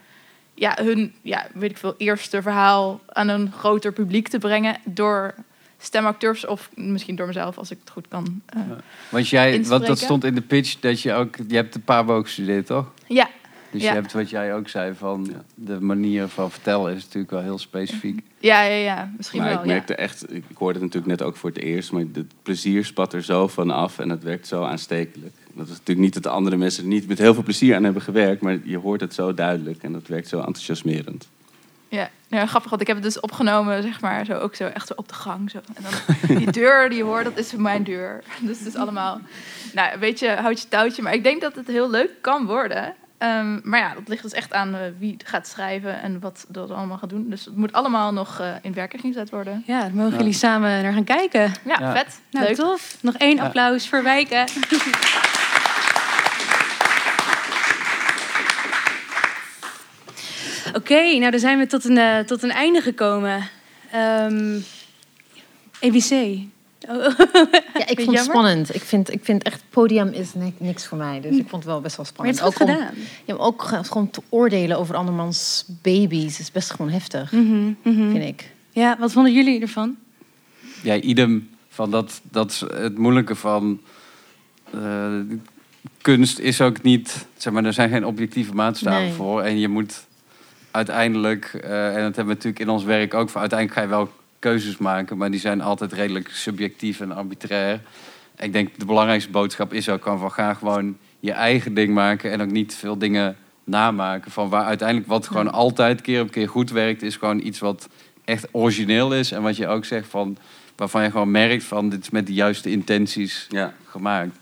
ja, 0.54 0.78
hun, 0.82 1.14
ja, 1.22 1.46
weet 1.54 1.70
ik 1.70 1.76
veel, 1.76 1.94
eerste 1.98 2.42
verhaal 2.42 3.00
aan 3.08 3.28
een 3.28 3.52
groter 3.52 3.92
publiek 3.92 4.28
te 4.28 4.38
brengen 4.38 4.76
door 4.84 5.34
stemacteurs 5.78 6.46
of 6.46 6.70
misschien 6.74 7.16
door 7.16 7.26
mezelf 7.26 7.58
als 7.58 7.70
ik 7.70 7.78
het 7.80 7.90
goed 7.90 8.08
kan. 8.08 8.42
eh, 8.46 8.60
Want 9.08 9.28
jij, 9.28 9.64
wat 9.64 9.86
dat 9.86 9.98
stond 9.98 10.24
in 10.24 10.34
de 10.34 10.40
pitch, 10.40 10.80
dat 10.80 11.00
je 11.00 11.12
ook, 11.12 11.36
je 11.48 11.54
hebt 11.56 11.74
een 11.74 11.82
paar 11.82 12.08
ook 12.08 12.24
gestudeerd, 12.24 12.66
toch? 12.66 12.90
Ja. 13.06 13.28
Dus 13.70 13.82
ja. 13.82 13.88
je 13.88 13.94
hebt 13.94 14.12
wat 14.12 14.30
jij 14.30 14.54
ook 14.54 14.68
zei 14.68 14.94
van 14.94 15.32
de 15.54 15.80
manier 15.80 16.28
van 16.28 16.50
vertellen 16.50 16.94
is 16.94 17.02
natuurlijk 17.04 17.30
wel 17.32 17.42
heel 17.42 17.58
specifiek. 17.58 18.20
ja, 18.38 18.62
ja, 18.62 18.74
ja, 18.74 19.10
misschien 19.16 19.40
Maar 19.40 19.48
wel. 19.50 19.58
ik 19.60 19.66
merkte 19.66 19.94
echt, 19.94 20.32
ik 20.34 20.44
hoorde 20.54 20.78
het 20.78 20.82
natuurlijk 20.82 21.18
net 21.20 21.22
ook 21.28 21.36
voor 21.36 21.50
het 21.50 21.58
eerst, 21.58 21.92
maar 21.92 22.02
het 22.12 22.32
plezier 22.42 22.84
spat 22.84 23.12
er 23.12 23.22
zo 23.24 23.48
van 23.48 23.70
af 23.70 23.98
en 23.98 24.08
het 24.10 24.22
werkt 24.22 24.46
zo 24.46 24.62
aanstekelijk. 24.64 25.34
Dat 25.54 25.64
is 25.66 25.70
natuurlijk 25.72 25.98
niet 25.98 26.14
dat 26.14 26.22
de 26.22 26.28
andere 26.28 26.56
mensen 26.56 26.82
er 26.82 26.88
niet 26.88 27.08
met 27.08 27.18
heel 27.18 27.34
veel 27.34 27.42
plezier 27.42 27.76
aan 27.76 27.84
hebben 27.84 28.02
gewerkt, 28.02 28.42
maar 28.42 28.58
je 28.64 28.78
hoort 28.78 29.00
het 29.00 29.14
zo 29.14 29.34
duidelijk 29.34 29.82
en 29.82 29.92
dat 29.92 30.06
werkt 30.06 30.28
zo 30.28 30.38
enthousiasmerend. 30.38 31.28
Ja. 31.88 32.10
ja, 32.28 32.46
grappig, 32.46 32.70
want 32.70 32.82
ik 32.82 32.86
heb 32.86 32.96
het 32.96 33.04
dus 33.04 33.20
opgenomen, 33.20 33.82
zeg 33.82 34.00
maar, 34.00 34.24
zo 34.24 34.32
ook 34.32 34.54
zo 34.54 34.64
echt 34.66 34.86
zo 34.86 34.92
op 34.96 35.08
de 35.08 35.14
gang. 35.14 35.50
Zo. 35.50 35.60
En 35.74 35.82
dan 35.82 35.92
die 36.38 36.50
deur 36.50 36.88
die 36.88 36.98
je 36.98 37.04
hoort, 37.04 37.24
dat 37.24 37.38
is 37.38 37.52
mijn 37.52 37.84
deur. 37.84 38.22
Dus 38.40 38.58
het 38.58 38.66
is 38.68 38.74
allemaal, 38.76 39.20
nou, 39.74 39.92
een 39.92 39.98
beetje 40.00 40.28
houtje 40.30 40.68
touwtje. 40.68 41.02
Maar 41.02 41.14
ik 41.14 41.22
denk 41.22 41.40
dat 41.40 41.54
het 41.56 41.66
heel 41.66 41.90
leuk 41.90 42.10
kan 42.20 42.46
worden. 42.46 42.94
Ehm, 43.18 43.58
maar 43.62 43.80
ja, 43.80 43.94
dat 43.94 44.08
ligt 44.08 44.22
dus 44.22 44.32
echt 44.32 44.52
aan 44.52 44.74
eh, 44.74 44.80
wie 44.98 45.16
gaat 45.24 45.46
schrijven 45.48 46.02
en 46.02 46.20
wat 46.20 46.44
dat 46.48 46.70
allemaal 46.70 46.98
gaat 46.98 47.10
doen. 47.10 47.30
Dus 47.30 47.44
het 47.44 47.56
moet 47.56 47.72
allemaal 47.72 48.12
nog 48.12 48.40
eh, 48.40 48.54
in 48.62 48.72
werking 48.74 49.02
gezet 49.02 49.30
worden. 49.30 49.62
Ja, 49.66 49.80
daar 49.80 49.94
mogen 49.94 50.12
Ja. 50.12 50.16
jullie 50.18 50.32
samen 50.32 50.82
naar 50.82 50.92
gaan 50.92 51.04
kijken. 51.04 51.52
Ja, 51.64 51.76
Ja. 51.78 51.92
vet. 51.92 52.20
Nou, 52.30 52.46
leuk. 52.46 52.54
tof. 52.56 52.96
Nog 53.00 53.14
één 53.14 53.36
Ja. 53.36 53.42
applaus 53.44 53.88
voor 53.88 54.02
Wijken. 54.02 54.44
Oké, 60.74 61.19
nou 61.19 61.31
dan 61.31 61.40
zijn 61.40 61.59
we 61.59 61.66
tot 61.66 61.85
een, 61.85 61.99
eh, 61.99 62.19
tot 62.19 62.43
een 62.43 62.51
einde 62.51 62.81
gekomen. 62.81 63.49
Ehm 63.93 64.59
EBC. 65.81 66.11
Oh. 66.89 67.19
Ja, 67.78 67.86
ik 67.89 68.01
vond 68.01 68.16
het 68.16 68.24
spannend. 68.27 68.74
Ik 68.74 68.82
vind, 68.82 69.12
ik 69.12 69.24
vind 69.24 69.43
echt, 69.43 69.62
podium 69.70 70.09
is 70.09 70.35
ni- 70.35 70.55
niks 70.59 70.86
voor 70.86 70.99
mij. 70.99 71.20
Dus 71.20 71.36
ik 71.36 71.49
vond 71.49 71.62
het 71.62 71.73
wel 71.73 71.81
best 71.81 71.97
wel 71.97 72.07
Maar 72.16 72.27
je 72.27 72.32
spannend. 72.35 72.59
hebt 72.59 72.59
het 72.59 72.62
ook 72.62 72.69
om, 72.69 72.93
gedaan. 72.94 73.05
ja, 73.24 73.35
maar 73.35 73.47
ook 73.47 73.62
ge- 73.62 73.85
gewoon 73.85 74.11
te 74.11 74.23
oordelen 74.28 74.78
over 74.78 74.94
andermans 74.94 75.65
baby's 75.82 76.39
is 76.39 76.51
best 76.53 76.70
gewoon 76.70 76.90
heftig, 76.90 77.32
Mhm, 77.32 77.73
mhm. 77.82 78.11
vind 78.11 78.24
ik. 78.24 78.51
Ja, 78.70 78.97
wat 78.99 79.12
vonden 79.12 79.32
jullie 79.32 79.61
ervan? 79.61 79.97
Ja, 80.82 80.94
idem. 81.01 81.51
Van 81.69 81.90
dat, 81.90 82.20
dat 82.31 82.51
is 82.51 82.61
het 82.74 82.99
moeilijke 82.99 83.35
van 83.35 83.81
eh, 84.73 85.15
kunst 86.01 86.39
is 86.39 86.61
ook 86.61 86.82
niet, 86.82 87.27
zeg 87.36 87.53
maar, 87.53 87.65
er 87.65 87.73
zijn 87.73 87.90
geen 87.90 88.07
objectieve 88.07 88.55
maatstaven 88.55 89.03
Nee. 89.03 89.12
voor. 89.12 89.43
En 89.43 89.59
je 89.59 89.69
moet 89.69 90.05
uiteindelijk, 90.73 91.44
eh, 91.55 91.86
en 91.86 92.03
dat 92.03 92.03
hebben 92.03 92.27
we 92.27 92.32
natuurlijk 92.32 92.59
in 92.59 92.69
ons 92.69 92.85
werk 92.85 93.15
ook, 93.15 93.31
uiteindelijk 93.35 93.78
ga 93.78 93.81
je 93.85 93.89
wel 93.89 94.11
keuzes 94.39 94.78
maken, 94.78 95.16
maar 95.16 95.31
die 95.31 95.40
zijn 95.40 95.61
altijd 95.61 95.93
redelijk 95.93 96.28
subjectief 96.28 97.01
en 97.01 97.12
arbitrair. 97.12 97.81
Ik 98.39 98.53
denk 98.53 98.78
de 98.78 98.85
belangrijkste 98.85 99.31
boodschap 99.31 99.73
is 99.73 99.89
ook 99.89 100.05
van 100.05 100.31
ga 100.31 100.55
gewoon 100.55 100.97
je 101.20 101.32
eigen 101.32 101.74
ding 101.74 101.94
maken 101.94 102.31
en 102.31 102.40
ook 102.40 102.51
niet 102.51 102.74
veel 102.74 102.99
dingen 102.99 103.36
namaken. 103.65 104.31
Van 104.31 104.49
waar 104.49 104.65
uiteindelijk 104.65 105.09
wat 105.09 105.27
gewoon 105.27 105.53
altijd 105.53 106.01
keer 106.01 106.20
op 106.20 106.31
keer 106.31 106.49
goed 106.49 106.70
werkt, 106.70 107.03
is 107.03 107.16
gewoon 107.16 107.40
iets 107.40 107.59
wat 107.59 107.89
echt 108.24 108.49
origineel 108.51 109.15
is. 109.15 109.32
En 109.32 109.43
wat 109.43 109.57
je 109.57 109.69
ook 109.69 109.85
zegt 109.85 110.09
van 110.09 110.36
waarvan 110.77 111.03
je 111.03 111.11
gewoon 111.11 111.31
merkt 111.31 111.65
van 111.65 111.89
dit 111.89 112.03
is 112.03 112.11
met 112.11 112.27
de 112.27 112.32
juiste 112.32 112.70
intenties 112.70 113.49
gemaakt. 113.86 114.39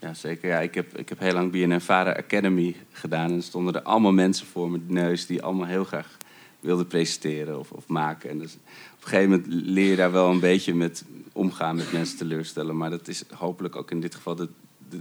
Ja. 0.00 0.14
Zeker. 0.14 0.48
Ja, 0.48 0.60
ik, 0.60 0.74
heb, 0.74 0.98
ik 0.98 1.08
heb 1.08 1.18
heel 1.18 1.32
lang 1.32 1.52
BNN 1.52 1.80
Vara 1.80 2.12
Academy 2.12 2.76
gedaan. 2.92 3.30
En 3.30 3.42
stonden 3.42 3.74
er 3.74 3.82
allemaal 3.82 4.12
mensen 4.12 4.46
voor 4.46 4.70
mijn 4.70 4.84
neus 4.86 5.26
die 5.26 5.42
allemaal 5.42 5.66
heel 5.66 5.84
graag 5.84 6.16
wilden 6.60 6.86
presenteren 6.86 7.58
of, 7.58 7.70
of 7.70 7.88
maken. 7.88 8.30
En 8.30 8.38
dus 8.38 8.54
op 8.94 9.02
een 9.02 9.08
gegeven 9.08 9.30
moment 9.30 9.46
leer 9.48 9.90
je 9.90 9.96
daar 9.96 10.12
wel 10.12 10.30
een 10.30 10.40
beetje 10.40 10.74
met 10.74 11.04
omgaan 11.32 11.76
met 11.76 11.92
mensen 11.92 12.18
teleurstellen. 12.18 12.76
Maar 12.76 12.90
dat 12.90 13.08
is 13.08 13.24
hopelijk 13.34 13.76
ook 13.76 13.90
in 13.90 14.00
dit 14.00 14.14
geval 14.14 14.36
het 14.36 14.50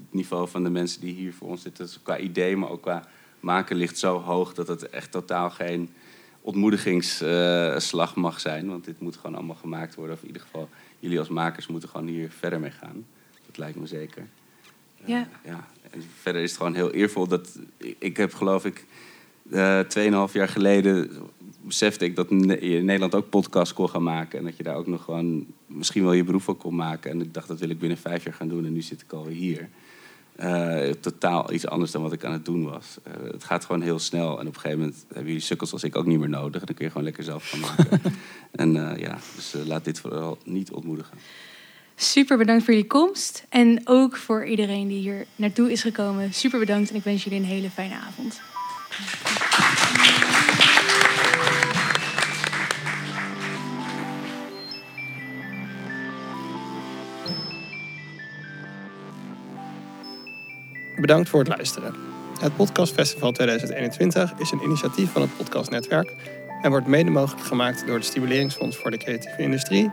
niveau 0.10 0.48
van 0.50 0.64
de 0.64 0.70
mensen 0.70 1.02
die 1.02 1.14
hier 1.14 1.34
voor 1.34 1.48
ons 1.48 1.62
zitten. 1.62 1.90
Qua 2.04 2.18
idee, 2.18 2.58
maar 2.58 2.70
ook 2.70 2.82
qua 2.82 3.08
maken 3.40 3.76
ligt 3.76 3.98
zo 3.98 4.20
hoog 4.20 4.54
dat 4.54 4.68
het 4.68 4.90
echt 4.90 5.12
totaal 5.12 5.50
geen 5.50 5.90
ontmoedigingsslag 6.42 8.16
mag 8.16 8.40
zijn. 8.40 8.68
Want 8.68 8.86
dit 8.86 9.00
moet 9.00 9.16
gewoon 9.16 9.36
allemaal 9.36 9.56
gemaakt 9.56 9.96
worden. 9.96 10.16
Of 10.16 10.22
in 10.22 10.28
ieder 10.28 10.42
geval, 10.42 10.70
jullie 11.00 11.20
als 11.20 11.30
makers 11.30 11.68
moeten 11.68 11.90
gewoon 11.90 12.08
hier 12.08 12.32
verder 12.32 12.60
mee 12.60 12.72
gaan. 12.72 13.06
Dat 13.46 13.58
lijkt 13.58 13.80
me 13.80 13.88
zeker. 13.88 14.28
Ja. 15.06 15.28
Ja, 15.46 15.68
en 15.92 16.04
verder 16.22 16.42
is 16.42 16.50
het 16.50 16.58
gewoon 16.58 16.76
heel 16.76 16.92
eervol 16.92 17.28
dat 17.28 17.60
ik- 17.78 17.96
ik 18.00 18.18
heb 18.18 18.34
geloof 18.34 18.66
ik 18.66 18.86
eh 19.52 19.80
2,5 19.80 20.34
jaar 20.34 20.50
geleden 20.50 21.10
besefte 21.62 22.06
ik 22.06 22.16
dat 22.16 22.30
je 22.30 22.58
in 22.60 22.86
Nederland 22.86 23.16
ook 23.16 23.30
podcasts 23.30 23.74
kon 23.74 23.90
gaan 23.90 24.04
maken 24.04 24.40
en 24.40 24.46
dat 24.46 24.58
je 24.58 24.64
daar 24.64 24.76
ook 24.76 24.88
nog 24.88 25.04
gewoon 25.04 25.46
misschien 25.66 26.04
wel 26.04 26.14
je 26.14 26.24
beroep 26.24 26.42
van 26.42 26.58
kon 26.58 26.76
maken. 26.76 27.12
En 27.12 27.22
ik 27.22 27.34
dacht 27.34 27.48
dat 27.48 27.60
wil 27.60 27.70
ik 27.70 27.80
binnen 27.80 27.98
vijf 27.98 28.24
jaar 28.24 28.34
gaan 28.34 28.48
doen 28.48 28.66
en 28.66 28.74
nu 28.74 28.82
zit 28.82 29.02
ik 29.02 29.12
alweer 29.14 29.36
hier. 29.36 29.70
Eh, 30.36 30.90
totaal 31.00 31.54
iets 31.54 31.68
anders 31.68 31.92
dan 31.92 32.02
wat 32.02 32.14
ik 32.14 32.24
aan 32.24 32.32
het 32.32 32.46
doen 32.46 32.64
was. 32.70 32.98
Eh, 33.04 33.14
het 33.32 33.44
gaat 33.44 33.66
gewoon 33.66 33.82
heel 33.82 34.00
snel 34.00 34.40
en 34.40 34.48
op 34.48 34.54
een 34.56 34.60
gegeven 34.62 34.80
moment 34.80 35.06
hebben 35.08 35.26
jullie 35.28 35.40
sukkels 35.42 35.72
als 35.74 35.84
ik 35.84 35.96
ook 35.96 36.06
niet 36.06 36.20
meer 36.20 36.30
nodig. 36.30 36.60
En 36.62 36.66
dan 36.68 36.76
kun 36.76 36.86
je 36.86 36.92
gewoon 36.92 37.06
lekker 37.06 37.24
zelf 37.24 37.50
gaan 37.50 37.60
maken. 37.60 38.02
en 38.52 38.92
eh, 38.92 39.00
ja, 39.00 39.18
dus 39.36 39.56
laat 39.66 39.86
dit 39.86 40.00
vooral 40.00 40.38
niet 40.44 40.72
ontmoedigen. 40.72 41.18
Super 42.00 42.38
bedankt 42.38 42.64
voor 42.64 42.74
jullie 42.74 42.90
komst. 42.90 43.46
En 43.50 43.82
ook 43.84 44.18
voor 44.18 44.46
iedereen 44.46 44.88
die 44.88 45.00
hier 45.00 45.26
naartoe 45.36 45.72
is 45.72 45.82
gekomen. 45.82 46.34
Super 46.34 46.60
bedankt 46.60 46.90
en 46.90 46.96
ik 46.96 47.04
wens 47.04 47.24
jullie 47.24 47.40
een 47.40 47.46
hele 47.46 47.70
fijne 47.70 47.96
avond. 47.96 48.42
Bedankt 61.02 61.30
voor 61.30 61.40
het 61.40 61.48
luisteren. 61.48 61.96
Het 62.40 62.56
Podcast 62.56 62.94
Festival 62.94 63.32
2021 63.32 64.34
is 64.38 64.52
een 64.52 64.64
initiatief 64.64 65.12
van 65.12 65.22
het 65.22 65.38
Podcastnetwerk 65.38 66.14
en 66.62 66.70
wordt 66.70 66.88
mede 66.88 67.10
mogelijk 67.10 67.46
gemaakt 67.46 67.86
door 67.86 67.96
het 67.96 68.06
Stimuleringsfonds 68.06 68.78
voor 68.78 68.92
de 68.92 68.98
Creatieve 68.98 69.42
Industrie, 69.42 69.92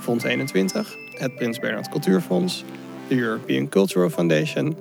Fonds 0.00 0.24
21, 0.24 1.03
het 1.14 1.34
Prins 1.34 1.58
Bernhard 1.58 1.88
Cultuurfonds, 1.88 2.64
de 3.08 3.18
European 3.18 3.68
Cultural 3.68 4.10
Foundation, 4.10 4.76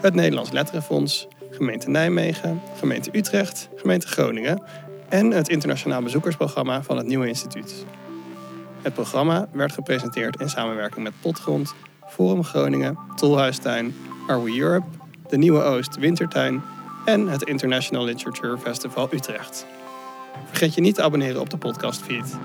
het 0.00 0.14
Nederlands 0.14 0.50
Letterenfonds, 0.50 1.28
gemeente 1.50 1.90
Nijmegen, 1.90 2.60
gemeente 2.78 3.10
Utrecht, 3.12 3.68
gemeente 3.76 4.06
Groningen 4.06 4.62
en 5.08 5.30
het 5.30 5.48
internationaal 5.48 6.02
bezoekersprogramma 6.02 6.82
van 6.82 6.96
het 6.96 7.06
Nieuwe 7.06 7.28
Instituut. 7.28 7.84
Het 8.82 8.94
programma 8.94 9.48
werd 9.52 9.72
gepresenteerd 9.72 10.40
in 10.40 10.48
samenwerking 10.48 11.04
met 11.04 11.12
Potgrond, 11.20 11.74
Forum 12.06 12.44
Groningen, 12.44 12.98
Tolhuistuin, 13.16 13.94
Are 14.26 14.42
We 14.42 14.58
Europe, 14.58 14.86
de 15.28 15.38
Nieuwe 15.38 15.62
Oost 15.62 15.96
Wintertuin 15.96 16.62
en 17.04 17.28
het 17.28 17.42
International 17.42 18.04
Literature 18.04 18.58
Festival 18.58 19.08
Utrecht. 19.12 19.66
Vergeet 20.46 20.74
je 20.74 20.80
niet 20.80 20.94
te 20.94 21.02
abonneren 21.02 21.40
op 21.40 21.50
de 21.50 21.56
podcastfeed. 21.56 22.36